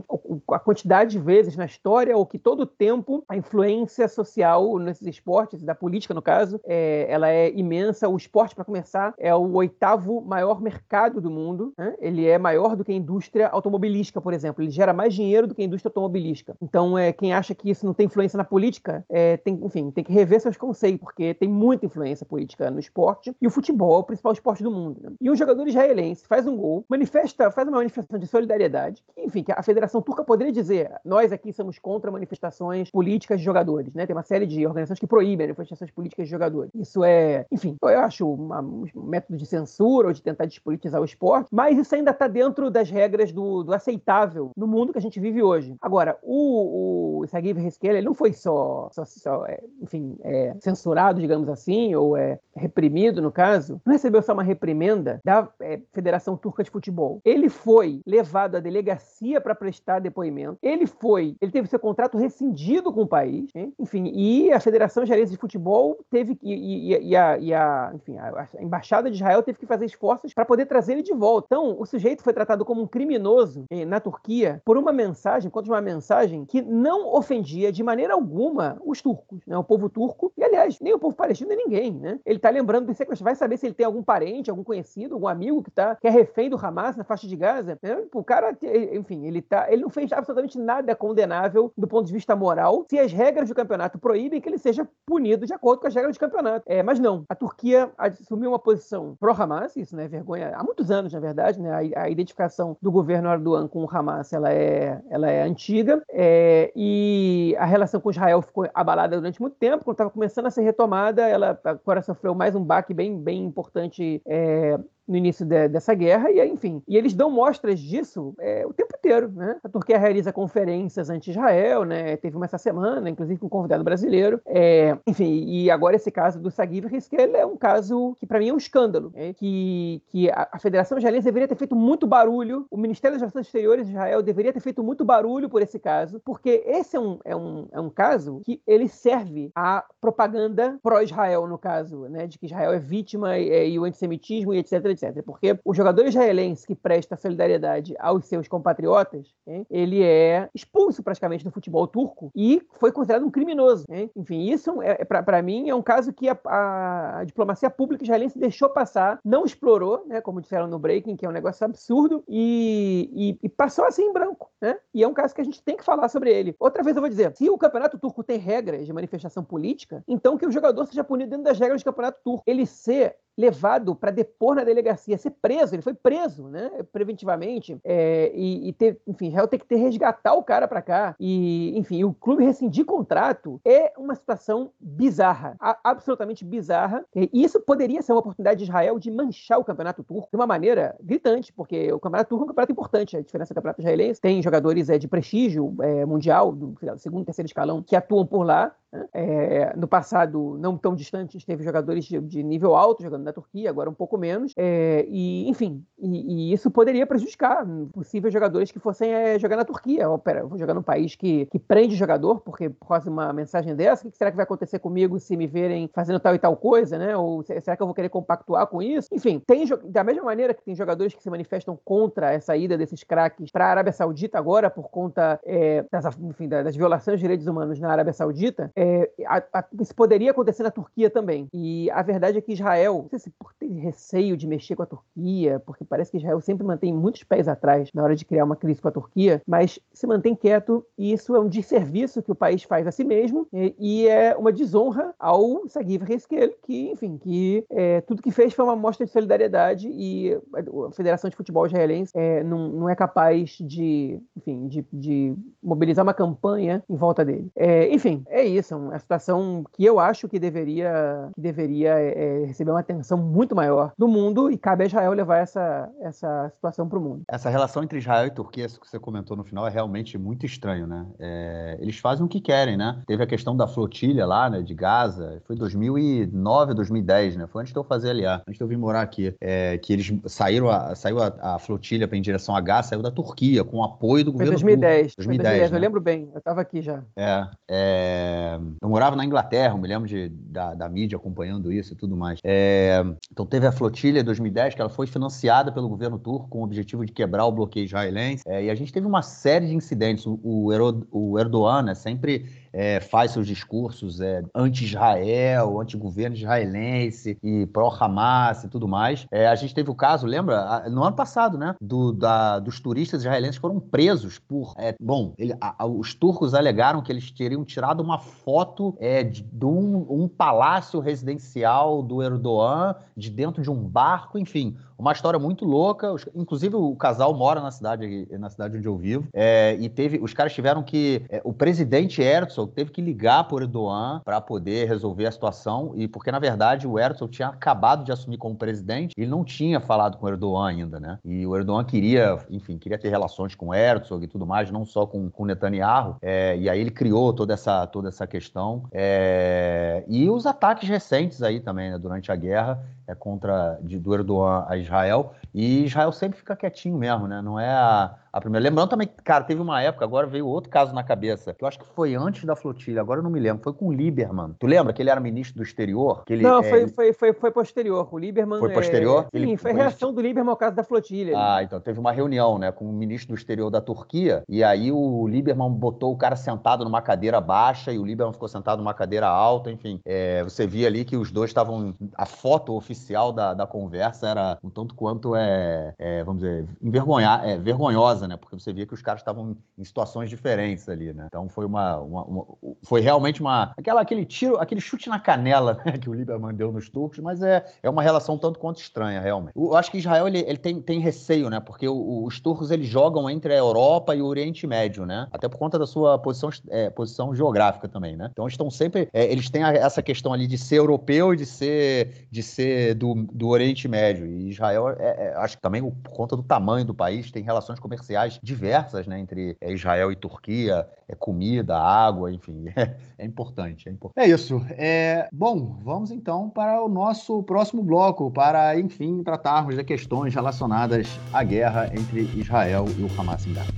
a 0.50 0.58
quantidade 0.58 1.12
de 1.12 1.18
vezes 1.18 1.56
na 1.56 1.64
história 1.64 2.16
ou 2.16 2.26
que 2.26 2.38
todo 2.38 2.66
tempo 2.66 3.24
a 3.28 3.36
influência 3.36 4.08
social 4.08 4.78
nesses 4.78 5.06
esportes, 5.06 5.62
da 5.62 5.74
política 5.74 6.14
no 6.14 6.22
caso, 6.22 6.60
é, 6.64 7.06
ela 7.08 7.28
é 7.28 7.50
imensa. 7.50 8.08
O 8.08 8.16
esporte, 8.16 8.54
para 8.54 8.64
começar, 8.64 9.14
é 9.18 9.34
o 9.34 9.52
oitavo 9.54 10.20
maior 10.20 10.60
mercado 10.60 11.20
do 11.20 11.30
mundo. 11.30 11.72
Né? 11.76 11.94
Ele 12.00 12.26
é 12.26 12.38
maior 12.38 12.76
do 12.76 12.84
que 12.84 12.92
a 12.92 12.94
indústria 12.94 13.48
automobilística, 13.48 14.20
por 14.20 14.32
exemplo. 14.32 14.62
Ele 14.62 14.70
gera 14.70 14.92
mais 14.92 15.14
dinheiro 15.14 15.46
do 15.46 15.54
que 15.54 15.62
a 15.62 15.64
indústria 15.64 15.90
automobilística. 15.90 16.56
Então, 16.60 16.96
é, 16.96 17.12
quem 17.12 17.32
acha 17.32 17.54
que 17.54 17.70
isso 17.70 17.86
não 17.86 17.94
tem 17.94 18.06
influência 18.06 18.36
na 18.36 18.44
política, 18.44 19.04
é, 19.08 19.36
tem, 19.36 19.58
enfim, 19.62 19.90
tem 19.90 20.04
que 20.04 20.12
rever 20.12 20.40
seus 20.40 20.56
conceitos, 20.56 21.00
porque 21.00 21.34
tem 21.34 21.48
muita 21.48 21.86
influência 21.86 22.26
política 22.26 22.70
no 22.70 22.78
esporte. 22.78 23.34
E 23.40 23.46
o 23.46 23.50
futebol 23.50 23.96
é 23.96 23.98
o 23.98 24.04
principal 24.04 24.32
esporte 24.32 24.62
do 24.62 24.70
mundo. 24.70 25.00
Né? 25.02 25.12
E 25.20 25.30
um 25.30 25.36
jogador 25.36 25.66
israelense 25.66 26.26
faz 26.26 26.46
um 26.46 26.56
gol, 26.56 26.84
manifesta, 26.88 27.50
faz 27.50 27.68
uma 27.68 27.78
manifestação 27.78 28.18
de 28.18 28.26
solidariedade, 28.26 29.02
que, 29.14 29.22
enfim, 29.22 29.42
que 29.42 29.52
a 29.52 29.62
Federação 29.62 29.87
Federação 29.88 30.02
Turca 30.02 30.22
poderia 30.22 30.52
dizer: 30.52 30.92
nós 31.04 31.32
aqui 31.32 31.52
somos 31.52 31.78
contra 31.78 32.10
manifestações 32.10 32.90
políticas 32.90 33.38
de 33.38 33.44
jogadores, 33.44 33.92
né? 33.94 34.06
Tem 34.06 34.14
uma 34.14 34.22
série 34.22 34.46
de 34.46 34.66
organizações 34.66 34.98
que 34.98 35.06
proíbem 35.06 35.46
manifestações 35.46 35.90
políticas 35.90 36.26
de 36.26 36.30
jogadores. 36.30 36.70
Isso 36.74 37.02
é, 37.02 37.46
enfim, 37.50 37.76
eu 37.82 38.00
acho 38.00 38.30
uma, 38.30 38.60
um 38.60 38.86
método 38.94 39.38
de 39.38 39.46
censura 39.46 40.08
ou 40.08 40.12
de 40.12 40.22
tentar 40.22 40.44
despolitizar 40.44 41.00
o 41.00 41.04
esporte, 41.04 41.48
mas 41.50 41.78
isso 41.78 41.94
ainda 41.94 42.10
está 42.10 42.28
dentro 42.28 42.70
das 42.70 42.90
regras 42.90 43.32
do, 43.32 43.62
do, 43.62 43.72
aceitável 43.72 44.50
no 44.56 44.66
mundo 44.66 44.92
que 44.92 44.98
a 44.98 45.02
gente 45.02 45.18
vive 45.18 45.42
hoje. 45.42 45.74
Agora, 45.80 46.18
o, 46.22 47.20
o 47.20 47.26
Sagiv 47.26 47.58
ele 47.82 48.02
não 48.02 48.14
foi 48.14 48.32
só, 48.32 48.88
só, 48.92 49.04
só 49.04 49.46
é, 49.46 49.62
enfim, 49.80 50.16
é, 50.22 50.54
censurado, 50.60 51.20
digamos 51.20 51.48
assim, 51.48 51.94
ou 51.94 52.16
é 52.16 52.38
reprimido, 52.54 53.22
no 53.22 53.32
caso, 53.32 53.80
não 53.84 53.92
recebeu 53.92 54.22
só 54.22 54.32
uma 54.32 54.42
reprimenda 54.42 55.20
da 55.24 55.48
é, 55.60 55.80
Federação 55.92 56.36
Turca 56.36 56.62
de 56.62 56.70
Futebol. 56.70 57.20
Ele 57.24 57.48
foi 57.48 58.00
levado 58.06 58.56
à 58.56 58.60
delegacia 58.60 59.40
para 59.40 59.54
prestar 59.54 59.77
prestar 59.78 60.00
depoimento. 60.00 60.58
Ele 60.62 60.86
foi, 60.86 61.36
ele 61.40 61.52
teve 61.52 61.68
seu 61.68 61.78
contrato 61.78 62.18
rescindido 62.18 62.92
com 62.92 63.02
o 63.02 63.06
país, 63.06 63.50
né? 63.54 63.70
enfim, 63.78 64.10
e 64.14 64.52
a 64.52 64.60
Federação 64.60 65.04
Israelense 65.04 65.32
de 65.32 65.38
Futebol 65.38 65.98
teve 66.10 66.34
que, 66.34 66.46
e, 66.46 66.92
e, 66.92 67.08
e, 67.10 67.16
a, 67.16 67.38
e 67.38 67.54
a, 67.54 67.92
enfim, 67.94 68.18
a, 68.18 68.28
a, 68.28 68.62
Embaixada 68.62 69.10
de 69.10 69.16
Israel 69.16 69.42
teve 69.42 69.58
que 69.58 69.66
fazer 69.66 69.86
esforços 69.86 70.34
para 70.34 70.44
poder 70.44 70.66
trazer 70.66 70.92
ele 70.92 71.02
de 71.02 71.14
volta. 71.14 71.46
Então, 71.46 71.76
o 71.78 71.86
sujeito 71.86 72.22
foi 72.22 72.32
tratado 72.32 72.64
como 72.64 72.82
um 72.82 72.86
criminoso 72.86 73.64
eh, 73.70 73.84
na 73.84 74.00
Turquia 74.00 74.60
por 74.64 74.76
uma 74.76 74.92
mensagem, 74.92 75.50
contra 75.50 75.72
uma 75.72 75.80
mensagem 75.80 76.44
que 76.44 76.60
não 76.60 77.14
ofendia 77.14 77.70
de 77.70 77.82
maneira 77.82 78.14
alguma 78.14 78.80
os 78.84 79.00
turcos, 79.00 79.40
né? 79.46 79.56
o 79.56 79.64
povo 79.64 79.88
turco, 79.88 80.32
e 80.36 80.42
aliás, 80.42 80.80
nem 80.80 80.92
o 80.92 80.98
povo 80.98 81.14
palestino, 81.14 81.50
nem 81.50 81.58
ninguém. 81.58 81.92
Né? 81.92 82.18
Ele 82.26 82.36
está 82.36 82.50
lembrando 82.50 82.86
do 82.86 82.94
sequestro, 82.94 83.24
vai 83.24 83.34
saber 83.34 83.56
se 83.56 83.66
ele 83.66 83.74
tem 83.74 83.86
algum 83.86 84.02
parente, 84.02 84.50
algum 84.50 84.64
conhecido, 84.64 85.14
algum 85.14 85.28
amigo 85.28 85.62
que, 85.62 85.70
tá, 85.70 85.94
que 85.96 86.06
é 86.06 86.10
refém 86.10 86.50
do 86.50 86.56
Hamas 86.56 86.96
na 86.96 87.04
faixa 87.04 87.26
de 87.26 87.36
Gaza. 87.36 87.78
Né? 87.82 88.04
O 88.12 88.24
cara, 88.24 88.56
enfim, 88.92 89.26
ele 89.26 89.42
tá, 89.42 89.67
ele 89.68 89.82
não 89.82 89.90
fez 89.90 90.12
absolutamente 90.12 90.58
nada 90.58 90.94
condenável 90.94 91.72
do 91.76 91.86
ponto 91.86 92.06
de 92.06 92.12
vista 92.12 92.34
moral 92.34 92.86
se 92.88 92.98
as 92.98 93.12
regras 93.12 93.48
do 93.48 93.54
campeonato 93.54 93.98
proíbem 93.98 94.40
que 94.40 94.48
ele 94.48 94.58
seja 94.58 94.88
punido 95.06 95.46
de 95.46 95.52
acordo 95.52 95.80
com 95.80 95.86
as 95.86 95.94
regras 95.94 96.16
do 96.16 96.20
campeonato. 96.20 96.64
É, 96.66 96.82
mas 96.82 96.98
não, 96.98 97.24
a 97.28 97.34
Turquia 97.34 97.90
assumiu 97.96 98.50
uma 98.50 98.58
posição 98.58 99.16
pró-Hamas, 99.18 99.76
isso 99.76 99.96
não 99.96 100.02
é 100.02 100.08
vergonha, 100.08 100.52
há 100.54 100.62
muitos 100.62 100.90
anos, 100.90 101.12
na 101.12 101.20
verdade, 101.20 101.60
né? 101.60 101.92
a, 101.96 102.02
a 102.02 102.10
identificação 102.10 102.76
do 102.80 102.90
governo 102.90 103.30
Erdogan 103.30 103.68
com 103.68 103.84
o 103.84 103.88
Hamas 103.90 104.32
ela 104.32 104.52
é, 104.52 105.00
ela 105.10 105.30
é 105.30 105.42
antiga 105.42 106.02
é, 106.10 106.72
e 106.74 107.54
a 107.58 107.64
relação 107.64 108.00
com 108.00 108.10
Israel 108.10 108.42
ficou 108.42 108.68
abalada 108.74 109.16
durante 109.16 109.40
muito 109.40 109.56
tempo, 109.56 109.84
quando 109.84 109.94
estava 109.94 110.10
começando 110.10 110.46
a 110.46 110.50
ser 110.50 110.62
retomada, 110.62 111.26
ela 111.26 111.58
agora 111.64 112.02
sofreu 112.02 112.34
mais 112.34 112.54
um 112.54 112.62
baque 112.62 112.94
bem, 112.94 113.18
bem 113.18 113.44
importante 113.44 114.22
é, 114.26 114.78
no 115.08 115.16
início 115.16 115.46
de, 115.46 115.68
dessa 115.68 115.94
guerra, 115.94 116.30
e 116.30 116.46
enfim. 116.46 116.82
E 116.86 116.96
eles 116.96 117.14
dão 117.14 117.30
mostras 117.30 117.80
disso 117.80 118.34
é, 118.38 118.66
o 118.66 118.72
tempo 118.72 118.94
inteiro, 118.96 119.30
né? 119.32 119.56
A 119.62 119.68
Turquia 119.68 119.98
realiza 119.98 120.32
conferências 120.32 121.08
anti-Israel, 121.08 121.84
né? 121.84 122.16
Teve 122.16 122.36
uma 122.36 122.48
essa 122.48 122.58
semana, 122.58 123.08
inclusive 123.08 123.38
com 123.38 123.46
um 123.46 123.50
convidado 123.50 123.84
brasileiro. 123.84 124.40
É, 124.46 124.96
enfim, 125.06 125.44
e 125.46 125.70
agora 125.70 125.96
esse 125.96 126.10
caso 126.10 126.40
do 126.40 126.50
Sagiv 126.50 126.86
Riskel 126.86 127.36
é 127.36 127.44
um 127.44 127.56
caso 127.56 128.14
que 128.18 128.26
para 128.26 128.38
mim 128.38 128.48
é 128.48 128.54
um 128.54 128.56
escândalo, 128.56 129.12
né? 129.14 129.32
que, 129.34 130.02
que 130.08 130.30
a, 130.30 130.58
Federação 130.58 130.98
Israelense 130.98 131.26
deveria 131.26 131.46
ter 131.46 131.56
feito 131.56 131.76
muito 131.76 132.06
barulho, 132.06 132.66
o 132.70 132.76
Ministério 132.76 133.14
das 133.14 133.22
Relações 133.22 133.46
Exteriores 133.46 133.86
de 133.86 133.92
Israel 133.92 134.22
deveria 134.22 134.52
ter 134.52 134.60
feito 134.60 134.82
muito 134.82 135.04
barulho 135.04 135.48
por 135.48 135.62
esse 135.62 135.78
caso, 135.78 136.20
porque 136.24 136.62
esse 136.66 136.96
é 136.96 137.00
um, 137.00 137.18
é 137.24 137.36
um, 137.36 137.68
é 137.72 137.80
um 137.80 137.90
caso 137.90 138.40
que 138.44 138.60
ele 138.66 138.88
serve 138.88 139.50
à 139.54 139.84
propaganda 140.00 140.78
pró-Israel, 140.82 141.46
no 141.46 141.58
caso, 141.58 142.08
né? 142.08 142.26
De 142.26 142.38
que 142.38 142.46
Israel 142.46 142.72
é 142.72 142.78
vítima 142.78 143.38
e, 143.38 143.72
e 143.72 143.78
o 143.78 143.84
antissemitismo 143.84 144.54
e 144.54 144.58
etc, 144.58 144.84
etc. 145.02 145.22
Porque 145.24 145.58
o 145.64 145.74
jogador 145.74 146.06
israelense 146.06 146.66
que 146.66 146.74
presta 146.74 147.16
solidariedade 147.16 147.94
aos 147.98 148.26
seus 148.26 148.48
compatriotas, 148.48 149.34
hein, 149.46 149.66
ele 149.70 150.02
é 150.02 150.48
expulso 150.54 151.02
praticamente 151.02 151.44
do 151.44 151.50
futebol 151.50 151.86
turco 151.86 152.30
e 152.34 152.62
foi 152.78 152.92
considerado 152.92 153.24
um 153.24 153.30
criminoso. 153.30 153.84
Hein? 153.90 154.10
Enfim, 154.16 154.50
isso 154.50 154.82
é, 154.82 154.98
é 155.00 155.04
para 155.04 155.42
mim 155.42 155.68
é 155.68 155.74
um 155.74 155.82
caso 155.82 156.12
que 156.12 156.28
a, 156.28 156.38
a, 156.44 157.18
a, 157.20 157.24
diplomacia 157.24 157.70
pública 157.70 158.04
israelense 158.04 158.38
deixou 158.38 158.68
passar, 158.68 159.18
não 159.24 159.44
explorou, 159.44 160.04
né, 160.06 160.20
como 160.20 160.40
disseram 160.40 160.66
no 160.66 160.78
Breaking, 160.78 161.16
que 161.16 161.26
é 161.26 161.28
um 161.28 161.32
negócio 161.32 161.64
absurdo, 161.64 162.22
e, 162.28 163.38
e, 163.42 163.46
e 163.46 163.48
passou 163.48 163.84
assim 163.84 164.02
em 164.02 164.12
branco. 164.12 164.50
Né? 164.60 164.76
E 164.92 165.02
é 165.02 165.08
um 165.08 165.14
caso 165.14 165.34
que 165.34 165.40
a 165.40 165.44
gente 165.44 165.62
tem 165.62 165.76
que 165.76 165.84
falar 165.84 166.08
sobre 166.08 166.32
ele. 166.32 166.54
Outra 166.58 166.82
vez 166.82 166.96
eu 166.96 167.02
vou 167.02 167.08
dizer, 167.08 167.34
se 167.36 167.48
o 167.48 167.58
campeonato 167.58 167.98
turco 167.98 168.24
tem 168.24 168.38
regras 168.38 168.86
de 168.86 168.92
manifestação 168.92 169.44
política, 169.44 170.02
então 170.06 170.36
que 170.36 170.46
o 170.46 170.52
jogador 170.52 170.84
seja 170.86 171.04
punido 171.04 171.30
dentro 171.30 171.44
das 171.44 171.58
regras 171.58 171.82
do 171.82 171.84
campeonato 171.84 172.20
turco. 172.24 172.42
Ele 172.46 172.66
ser 172.66 173.16
levado 173.36 173.94
para 173.94 174.10
depor 174.10 174.56
na 174.56 174.64
delegacia 174.64 174.87
delegacia, 174.88 175.18
ser 175.18 175.30
preso, 175.30 175.74
ele 175.74 175.82
foi 175.82 175.94
preso, 175.94 176.48
né, 176.48 176.70
preventivamente, 176.92 177.78
é, 177.84 178.32
e, 178.34 178.68
e 178.68 178.72
ter, 178.72 179.00
enfim, 179.06 179.28
Israel 179.28 179.46
tem 179.46 179.58
que 179.58 179.66
ter 179.66 179.76
resgatar 179.76 180.34
o 180.34 180.42
cara 180.42 180.66
para 180.66 180.82
cá, 180.82 181.14
e, 181.20 181.76
enfim, 181.78 182.02
o 182.04 182.14
clube 182.14 182.44
rescindir 182.44 182.84
contrato 182.84 183.60
é 183.64 183.92
uma 183.98 184.14
situação 184.14 184.70
bizarra, 184.80 185.56
absolutamente 185.84 186.44
bizarra, 186.44 187.04
e 187.14 187.28
isso 187.32 187.60
poderia 187.60 188.02
ser 188.02 188.12
uma 188.12 188.20
oportunidade 188.20 188.58
de 188.58 188.64
Israel 188.64 188.98
de 188.98 189.10
manchar 189.10 189.58
o 189.58 189.64
campeonato 189.64 190.02
turco 190.02 190.28
de 190.30 190.36
uma 190.36 190.46
maneira 190.46 190.96
gritante, 191.02 191.52
porque 191.52 191.92
o 191.92 192.00
campeonato 192.00 192.30
turco 192.30 192.42
é 192.42 192.46
um 192.46 192.48
campeonato 192.48 192.72
importante, 192.72 193.16
a 193.16 193.20
diferença 193.20 193.52
do 193.52 193.56
campeonato 193.56 193.80
israelense, 193.80 194.20
tem 194.20 194.42
jogadores 194.42 194.88
é, 194.88 194.98
de 194.98 195.06
prestígio 195.06 195.74
é, 195.80 196.04
mundial, 196.04 196.52
do 196.52 196.74
segundo, 196.96 197.24
terceiro 197.24 197.46
escalão, 197.46 197.82
que 197.82 197.94
atuam 197.94 198.26
por 198.26 198.44
lá? 198.44 198.72
É, 199.12 199.74
no 199.76 199.86
passado, 199.86 200.56
não 200.58 200.76
tão 200.76 200.94
distante, 200.94 201.44
teve 201.44 201.62
jogadores 201.62 202.04
de, 202.04 202.18
de, 202.20 202.42
nível 202.42 202.74
alto 202.74 203.02
jogando 203.02 203.24
na 203.24 203.32
Turquia, 203.32 203.68
agora 203.68 203.90
um 203.90 203.94
pouco 203.94 204.16
menos. 204.16 204.52
É, 204.56 205.06
e, 205.08 205.48
enfim, 205.48 205.84
e, 205.98 206.50
e, 206.50 206.52
isso 206.52 206.70
poderia 206.70 207.06
prejudicar 207.06 207.66
possíveis 207.92 208.32
jogadores 208.32 208.70
que 208.72 208.78
fossem 208.78 209.12
é, 209.12 209.38
jogar 209.38 209.56
na 209.56 209.64
Turquia. 209.64 210.06
Pera, 210.18 210.46
vou 210.46 210.58
jogar 210.58 210.74
num 210.74 210.82
país 210.82 211.14
que, 211.14 211.46
que 211.46 211.58
prende 211.58 211.96
jogador, 211.96 212.40
porque 212.40 212.70
por 212.70 212.88
causa 212.88 213.04
de 213.04 213.10
uma 213.10 213.32
mensagem 213.32 213.74
dessa, 213.74 214.06
o 214.06 214.10
que 214.10 214.16
será 214.16 214.30
que 214.30 214.36
vai 214.36 214.44
acontecer 214.44 214.78
comigo 214.78 215.18
se 215.18 215.36
me 215.36 215.46
verem 215.46 215.88
fazendo 215.92 216.20
tal 216.20 216.34
e 216.34 216.38
tal 216.38 216.56
coisa, 216.56 216.98
né? 216.98 217.16
Ou 217.16 217.42
será 217.42 217.76
que 217.76 217.82
eu 217.82 217.86
vou 217.86 217.94
querer 217.94 218.08
compactuar 218.08 218.66
com 218.66 218.82
isso? 218.82 219.08
Enfim, 219.12 219.42
tem 219.46 219.64
da 219.84 220.02
mesma 220.02 220.24
maneira 220.24 220.54
que 220.54 220.62
tem 220.62 220.74
jogadores 220.74 221.14
que 221.14 221.22
se 221.22 221.30
manifestam 221.30 221.78
contra 221.84 222.32
essa 222.32 222.56
ida 222.56 222.78
desses 222.78 223.04
craques 223.04 223.50
para 223.50 223.66
a 223.66 223.70
Arábia 223.70 223.92
Saudita 223.92 224.38
agora, 224.38 224.70
por 224.70 224.88
conta 224.88 225.38
é, 225.44 225.84
das, 225.90 226.18
enfim, 226.18 226.48
das 226.48 226.74
violações 226.74 227.18
de 227.18 227.22
direitos 227.22 227.46
humanos 227.46 227.78
na 227.78 227.90
Arábia 227.90 228.12
Saudita, 228.12 228.70
é, 228.78 229.10
a, 229.26 229.42
a, 229.52 229.64
isso 229.80 229.92
poderia 229.92 230.30
acontecer 230.30 230.62
na 230.62 230.70
Turquia 230.70 231.10
também. 231.10 231.48
E 231.52 231.90
a 231.90 232.00
verdade 232.00 232.38
é 232.38 232.40
que 232.40 232.52
Israel, 232.52 233.00
não 233.02 233.08
sei 233.08 233.18
se 233.18 233.30
por 233.30 233.52
ter 233.54 233.66
receio 233.66 234.36
de 234.36 234.46
mexer 234.46 234.76
com 234.76 234.84
a 234.84 234.86
Turquia, 234.86 235.60
porque 235.66 235.84
parece 235.84 236.12
que 236.12 236.18
Israel 236.18 236.40
sempre 236.40 236.64
mantém 236.64 236.94
muitos 236.94 237.24
pés 237.24 237.48
atrás 237.48 237.90
na 237.92 238.04
hora 238.04 238.14
de 238.14 238.24
criar 238.24 238.44
uma 238.44 238.54
crise 238.54 238.80
com 238.80 238.86
a 238.86 238.92
Turquia, 238.92 239.42
mas 239.44 239.80
se 239.92 240.06
mantém 240.06 240.34
quieto 240.34 240.86
e 240.96 241.12
isso 241.12 241.34
é 241.34 241.40
um 241.40 241.48
desserviço 241.48 242.22
que 242.22 242.30
o 242.30 242.36
país 242.36 242.62
faz 242.62 242.86
a 242.86 242.92
si 242.92 243.02
mesmo 243.02 243.48
e, 243.52 243.74
e 243.78 244.08
é 244.08 244.36
uma 244.36 244.52
desonra 244.52 245.12
ao 245.18 245.66
Sagiv 245.68 246.04
Reskel, 246.04 246.54
que, 246.62 246.90
enfim, 246.90 247.18
que 247.18 247.64
é, 247.70 248.00
tudo 248.02 248.22
que 248.22 248.30
fez 248.30 248.54
foi 248.54 248.64
uma 248.64 248.76
mostra 248.76 249.04
de 249.04 249.10
solidariedade 249.10 249.88
e 249.88 250.38
a 250.54 250.92
Federação 250.92 251.28
de 251.28 251.36
Futebol 251.36 251.66
Israelense 251.66 252.12
é, 252.14 252.44
não, 252.44 252.68
não, 252.68 252.88
é 252.88 252.94
capaz 252.94 253.58
de, 253.60 254.20
enfim, 254.36 254.68
de, 254.68 254.86
de, 254.92 255.34
mobilizar 255.62 256.04
uma 256.04 256.14
campanha 256.14 256.82
em 256.88 256.96
volta 256.96 257.24
dele. 257.24 257.50
É, 257.56 257.92
enfim, 257.92 258.22
é 258.28 258.44
isso 258.44 258.67
É 258.74 258.76
uma 258.76 258.98
situação 258.98 259.64
que 259.72 259.84
eu 259.84 259.98
acho 259.98 260.28
que 260.28 260.38
deveria, 260.38 261.30
que 261.34 261.40
deveria 261.40 261.90
é, 261.90 262.44
receber 262.46 262.70
uma 262.70 262.80
atenção 262.80 263.18
muito 263.18 263.54
maior 263.54 263.92
do 263.96 264.08
mundo 264.08 264.50
e 264.50 264.58
cabe 264.58 264.84
a 264.84 264.86
Israel 264.86 265.12
levar 265.12 265.38
essa, 265.38 265.88
essa 266.00 266.50
situação 266.54 266.88
para 266.88 266.98
o 266.98 267.02
mundo. 267.02 267.22
Essa 267.28 267.50
relação 267.50 267.82
entre 267.82 267.98
Israel 267.98 268.26
e 268.26 268.30
Turquia, 268.30 268.66
isso 268.66 268.80
que 268.80 268.88
você 268.88 268.98
comentou 268.98 269.36
no 269.36 269.44
final, 269.44 269.66
é 269.66 269.70
realmente 269.70 270.18
muito 270.18 270.46
estranho, 270.46 270.86
né? 270.86 271.06
É, 271.18 271.78
eles 271.80 271.98
fazem 271.98 272.24
o 272.24 272.28
que 272.28 272.40
querem, 272.40 272.76
né? 272.76 273.00
Teve 273.06 273.22
a 273.22 273.26
questão 273.26 273.56
da 273.56 273.66
flotilha 273.66 274.26
lá, 274.26 274.48
né, 274.50 274.62
de 274.62 274.74
Gaza, 274.74 275.42
foi 275.46 275.56
2009, 275.56 276.74
2010, 276.74 277.36
né? 277.36 277.46
Foi 277.46 277.62
antes 277.62 277.72
de 277.72 277.78
eu 277.78 277.84
fazer 277.84 278.10
aliar, 278.10 278.42
antes 278.46 278.58
de 278.58 278.62
eu 278.62 278.68
vir 278.68 278.78
morar 278.78 279.02
aqui, 279.02 279.34
é, 279.40 279.78
que 279.78 279.92
eles 279.92 280.12
saíram, 280.26 280.68
a, 280.68 280.94
saiu 280.94 281.22
a, 281.22 281.34
a 281.40 281.58
flotilha 281.58 282.08
em 282.12 282.22
direção 282.22 282.54
a 282.54 282.60
Gaza, 282.60 282.88
saiu 282.88 283.02
da 283.02 283.10
Turquia, 283.10 283.64
com 283.64 283.82
apoio 283.82 284.24
do 284.24 284.32
governo 284.32 284.52
foi 284.52 284.76
2010, 284.76 285.14
2010, 285.16 285.16
2010 285.16 285.70
né? 285.70 285.76
eu 285.76 285.80
lembro 285.80 286.00
bem, 286.00 286.28
eu 286.32 286.38
estava 286.38 286.60
aqui 286.60 286.82
já. 286.82 287.02
É, 287.16 287.48
é, 287.68 288.57
eu 288.82 288.88
morava 288.88 289.16
na 289.16 289.24
Inglaterra, 289.24 289.74
eu 289.74 289.78
me 289.78 289.88
lembro 289.88 290.08
de, 290.08 290.28
da, 290.28 290.74
da 290.74 290.88
mídia 290.88 291.16
acompanhando 291.16 291.72
isso 291.72 291.92
e 291.92 291.96
tudo 291.96 292.16
mais. 292.16 292.38
É, 292.44 293.04
então 293.30 293.46
teve 293.46 293.66
a 293.66 293.72
flotilha 293.72 294.22
2010, 294.22 294.74
que 294.74 294.80
ela 294.80 294.90
foi 294.90 295.06
financiada 295.06 295.72
pelo 295.72 295.88
governo 295.88 296.18
turco 296.18 296.48
com 296.48 296.60
o 296.60 296.64
objetivo 296.64 297.04
de 297.04 297.12
quebrar 297.12 297.46
o 297.46 297.52
bloqueio 297.52 297.84
israelense. 297.84 298.42
É, 298.46 298.64
e 298.64 298.70
a 298.70 298.74
gente 298.74 298.92
teve 298.92 299.06
uma 299.06 299.22
série 299.22 299.66
de 299.66 299.74
incidentes. 299.74 300.26
O, 300.26 300.38
o, 300.42 301.38
Erdogan 301.38 301.82
né, 301.82 301.94
sempre 301.94 302.46
é, 302.72 303.00
faz 303.00 303.32
seus 303.32 303.46
discursos 303.46 304.20
é, 304.20 304.42
anti-Israel, 304.54 305.80
anti-governo 305.80 306.36
israelense 306.36 307.38
e 307.42 307.66
pró-Hamas 307.66 308.64
e 308.64 308.68
tudo 308.68 308.86
mais. 308.86 309.26
É, 309.30 309.46
a 309.46 309.54
gente 309.54 309.74
teve 309.74 309.90
o 309.90 309.94
caso, 309.94 310.26
lembra, 310.26 310.88
no 310.90 311.02
ano 311.02 311.16
passado, 311.16 311.58
né, 311.58 311.74
do, 311.80 312.12
da, 312.12 312.58
dos 312.58 312.80
turistas 312.80 313.22
israelenses 313.22 313.56
que 313.56 313.62
foram 313.62 313.80
presos 313.80 314.38
por. 314.38 314.74
É, 314.76 314.94
bom, 315.00 315.34
ele, 315.38 315.54
a, 315.60 315.86
os 315.86 316.14
turcos 316.14 316.54
alegaram 316.54 317.02
que 317.02 317.12
eles 317.12 317.30
teriam 317.30 317.64
tirado 317.64 318.00
uma 318.00 318.18
foto 318.18 318.96
é, 319.00 319.22
de, 319.22 319.42
de 319.42 319.64
um, 319.64 320.06
um 320.08 320.28
palácio 320.28 321.00
residencial 321.00 322.02
do 322.02 322.22
Erdogan 322.22 322.94
de 323.16 323.30
dentro 323.30 323.62
de 323.62 323.70
um 323.70 323.76
barco, 323.76 324.38
enfim, 324.38 324.76
uma 324.98 325.12
história 325.12 325.38
muito 325.38 325.64
louca. 325.64 326.14
Inclusive, 326.34 326.74
o 326.74 326.94
casal 326.96 327.32
mora 327.32 327.60
na 327.60 327.70
cidade, 327.70 328.26
na 328.32 328.50
cidade 328.50 328.76
onde 328.76 328.86
eu 328.86 328.96
vivo. 328.96 329.28
É, 329.32 329.76
e 329.78 329.88
teve, 329.88 330.18
os 330.20 330.34
caras 330.34 330.52
tiveram 330.52 330.82
que. 330.82 331.22
É, 331.28 331.40
o 331.44 331.52
presidente 331.52 332.20
Herzog 332.20 332.57
teve 332.66 332.90
que 332.90 333.00
ligar 333.00 333.44
por 333.44 333.62
Erdogan 333.62 334.20
para 334.24 334.40
poder 334.40 334.88
resolver 334.88 335.26
a 335.26 335.32
situação. 335.32 335.92
E 335.94 336.08
porque, 336.08 336.30
na 336.30 336.38
verdade, 336.38 336.86
o 336.86 336.98
Herzog 336.98 337.30
tinha 337.30 337.48
acabado 337.48 338.04
de 338.04 338.12
assumir 338.12 338.38
como 338.38 338.56
presidente 338.56 339.14
e 339.16 339.26
não 339.26 339.44
tinha 339.44 339.80
falado 339.80 340.18
com 340.18 340.26
o 340.26 340.28
Erdogan 340.28 340.66
ainda, 340.66 340.98
né? 340.98 341.18
E 341.24 341.46
o 341.46 341.56
Erdogan 341.56 341.84
queria, 341.84 342.38
enfim, 342.50 342.78
queria 342.78 342.98
ter 342.98 343.08
relações 343.08 343.54
com 343.54 343.68
o 343.68 343.74
Herzog 343.74 344.24
e 344.24 344.28
tudo 344.28 344.46
mais, 344.46 344.70
não 344.70 344.84
só 344.84 345.06
com, 345.06 345.30
com 345.30 345.44
Netanyahu. 345.44 346.16
É, 346.22 346.56
e 346.56 346.68
aí 346.68 346.80
ele 346.80 346.90
criou 346.90 347.32
toda 347.32 347.54
essa, 347.54 347.86
toda 347.86 348.08
essa 348.08 348.26
questão. 348.26 348.84
É, 348.92 350.04
e 350.08 350.28
os 350.30 350.46
ataques 350.46 350.88
recentes 350.88 351.42
aí 351.42 351.60
também, 351.60 351.90
né, 351.90 351.98
durante 351.98 352.32
a 352.32 352.36
guerra, 352.36 352.82
é 353.06 353.14
contra 353.14 353.78
de, 353.82 353.98
do 353.98 354.14
Erdogan 354.14 354.64
a 354.68 354.76
Israel. 354.76 355.32
E 355.54 355.84
Israel 355.84 356.12
sempre 356.12 356.38
fica 356.38 356.54
quietinho 356.54 356.96
mesmo, 356.96 357.26
né? 357.26 357.40
Não 357.40 357.58
é 357.58 357.70
a, 357.70 358.14
a 358.32 358.40
primeira. 358.40 358.68
Lembrando 358.68 358.90
também, 358.90 359.08
cara, 359.24 359.44
teve 359.44 359.60
uma 359.60 359.80
época, 359.80 360.04
agora 360.04 360.26
veio 360.26 360.46
outro 360.46 360.70
caso 360.70 360.94
na 360.94 361.02
cabeça, 361.02 361.54
que 361.54 361.64
eu 361.64 361.68
acho 361.68 361.78
que 361.78 361.86
foi 361.86 362.14
antes 362.14 362.44
da 362.48 362.56
flotilha, 362.56 363.00
agora 363.00 363.20
eu 363.20 363.22
não 363.24 363.30
me 363.30 363.38
lembro, 363.38 363.62
foi 363.62 363.72
com 363.72 363.86
o 363.86 363.92
Lieberman. 363.92 364.54
Tu 364.58 364.66
lembra 364.66 364.92
que 364.92 365.00
ele 365.00 365.10
era 365.10 365.20
ministro 365.20 365.58
do 365.58 365.62
exterior? 365.62 366.24
Que 366.24 366.32
ele, 366.32 366.42
não, 366.42 366.60
é, 366.60 366.68
foi, 366.68 366.88
foi, 366.88 367.12
foi, 367.12 367.32
foi 367.32 367.50
posterior. 367.50 368.08
O 368.10 368.18
Lieberman. 368.18 368.58
Foi 368.58 368.72
posterior? 368.72 369.26
É... 369.32 369.38
Sim, 369.38 369.44
ele, 369.44 369.56
foi 369.56 369.72
reação 369.72 370.12
do 370.12 370.20
Lieberman 370.20 370.50
ao 370.50 370.56
caso 370.56 370.74
da 370.74 370.82
flotilha. 370.82 371.34
Ah, 371.36 371.62
então 371.62 371.80
teve 371.80 372.00
uma 372.00 372.12
reunião, 372.12 372.58
né, 372.58 372.72
com 372.72 372.84
o 372.84 372.92
ministro 372.92 373.34
do 373.34 373.38
exterior 373.38 373.70
da 373.70 373.80
Turquia, 373.80 374.42
e 374.48 374.64
aí 374.64 374.90
o 374.90 375.26
Lieberman 375.28 375.70
botou 375.70 376.12
o 376.12 376.16
cara 376.16 376.36
sentado 376.36 376.84
numa 376.84 377.02
cadeira 377.02 377.40
baixa 377.40 377.92
e 377.92 377.98
o 377.98 378.04
Lieberman 378.04 378.32
ficou 378.32 378.48
sentado 378.48 378.78
numa 378.78 378.94
cadeira 378.94 379.28
alta, 379.28 379.70
enfim. 379.70 380.00
É, 380.04 380.42
você 380.42 380.66
via 380.66 380.86
ali 380.86 381.04
que 381.04 381.16
os 381.16 381.30
dois 381.30 381.50
estavam. 381.50 381.94
A 382.14 382.26
foto 382.26 382.74
oficial 382.74 383.32
da, 383.32 383.54
da 383.54 383.66
conversa 383.66 384.28
era 384.28 384.58
um 384.62 384.70
tanto 384.70 384.94
quanto 384.94 385.36
é, 385.36 385.94
é 385.98 386.24
vamos 386.24 386.42
dizer, 386.42 386.66
envergonhar, 386.82 387.46
é, 387.46 387.58
vergonhosa, 387.58 388.26
né? 388.26 388.36
Porque 388.36 388.58
você 388.58 388.72
via 388.72 388.86
que 388.86 388.94
os 388.94 389.02
caras 389.02 389.20
estavam 389.20 389.56
em 389.76 389.84
situações 389.84 390.30
diferentes 390.30 390.88
ali, 390.88 391.12
né? 391.12 391.26
Então 391.26 391.48
foi 391.48 391.66
uma, 391.66 391.98
uma, 391.98 392.24
uma, 392.24 392.37
foi 392.82 393.00
realmente 393.00 393.40
uma 393.40 393.72
aquela 393.76 394.00
aquele 394.00 394.24
tiro, 394.24 394.56
aquele 394.58 394.80
chute 394.80 395.08
na 395.08 395.18
canela 395.18 395.80
né, 395.84 395.98
que 395.98 396.08
o 396.08 396.14
Lieberman 396.14 396.54
deu 396.54 396.72
nos 396.72 396.88
turcos, 396.88 397.18
mas 397.18 397.42
é, 397.42 397.64
é 397.82 397.90
uma 397.90 398.02
relação 398.02 398.38
tanto 398.38 398.58
quanto 398.58 398.80
estranha, 398.80 399.20
realmente. 399.20 399.52
Eu 399.56 399.74
acho 399.74 399.90
que 399.90 399.98
Israel 399.98 400.26
ele, 400.28 400.38
ele 400.40 400.58
tem, 400.58 400.80
tem 400.80 401.00
receio, 401.00 401.48
né? 401.50 401.60
Porque 401.60 401.88
o, 401.88 402.24
os 402.24 402.40
turcos 402.40 402.70
eles 402.70 402.86
jogam 402.86 403.28
entre 403.28 403.52
a 403.52 403.56
Europa 403.56 404.14
e 404.14 404.22
o 404.22 404.26
Oriente 404.26 404.66
Médio, 404.66 405.06
né? 405.06 405.26
Até 405.32 405.48
por 405.48 405.58
conta 405.58 405.78
da 405.78 405.86
sua 405.86 406.18
posição, 406.18 406.50
é, 406.68 406.90
posição 406.90 407.34
geográfica 407.34 407.88
também, 407.88 408.16
né? 408.16 408.28
Então 408.32 408.46
estão 408.46 408.70
sempre, 408.70 409.08
é, 409.12 409.30
eles 409.30 409.50
têm 409.50 409.62
essa 409.62 410.02
questão 410.02 410.32
ali 410.32 410.46
de 410.46 410.58
ser 410.58 410.76
europeu 410.76 411.34
e 411.34 411.36
de 411.36 411.46
ser 411.46 412.26
de 412.30 412.42
ser 412.42 412.94
do, 412.94 413.14
do 413.14 413.48
Oriente 413.48 413.88
Médio. 413.88 414.26
E 414.26 414.50
Israel, 414.50 414.90
é, 414.90 414.94
é, 414.98 415.34
acho 415.36 415.56
que 415.56 415.62
também 415.62 415.82
por 415.82 416.12
conta 416.12 416.36
do 416.36 416.42
tamanho 416.42 416.84
do 416.84 416.94
país, 416.94 417.30
tem 417.30 417.42
relações 417.42 417.78
comerciais 417.78 418.38
diversas 418.42 419.06
né, 419.06 419.18
entre 419.18 419.56
é, 419.60 419.72
Israel 419.72 420.12
e 420.12 420.16
Turquia, 420.16 420.88
é 421.08 421.14
comida, 421.14 421.76
água, 421.76 422.27
enfim, 422.30 422.64
é, 422.76 422.96
é 423.18 423.24
importante, 423.24 423.88
é 423.88 423.92
importante. 423.92 424.24
É 424.24 424.28
isso. 424.28 424.64
É, 424.70 425.28
bom, 425.32 425.78
vamos 425.82 426.10
então 426.10 426.50
para 426.50 426.82
o 426.82 426.88
nosso 426.88 427.42
próximo 427.42 427.82
bloco, 427.82 428.30
para, 428.30 428.78
enfim, 428.78 429.22
tratarmos 429.22 429.76
de 429.76 429.84
questões 429.84 430.34
relacionadas 430.34 431.08
à 431.32 431.42
guerra 431.42 431.90
entre 431.92 432.22
Israel 432.38 432.86
e 432.98 433.02
o 433.02 433.20
Hamas 433.20 433.46
em 433.46 433.52
Gaza. 433.52 433.72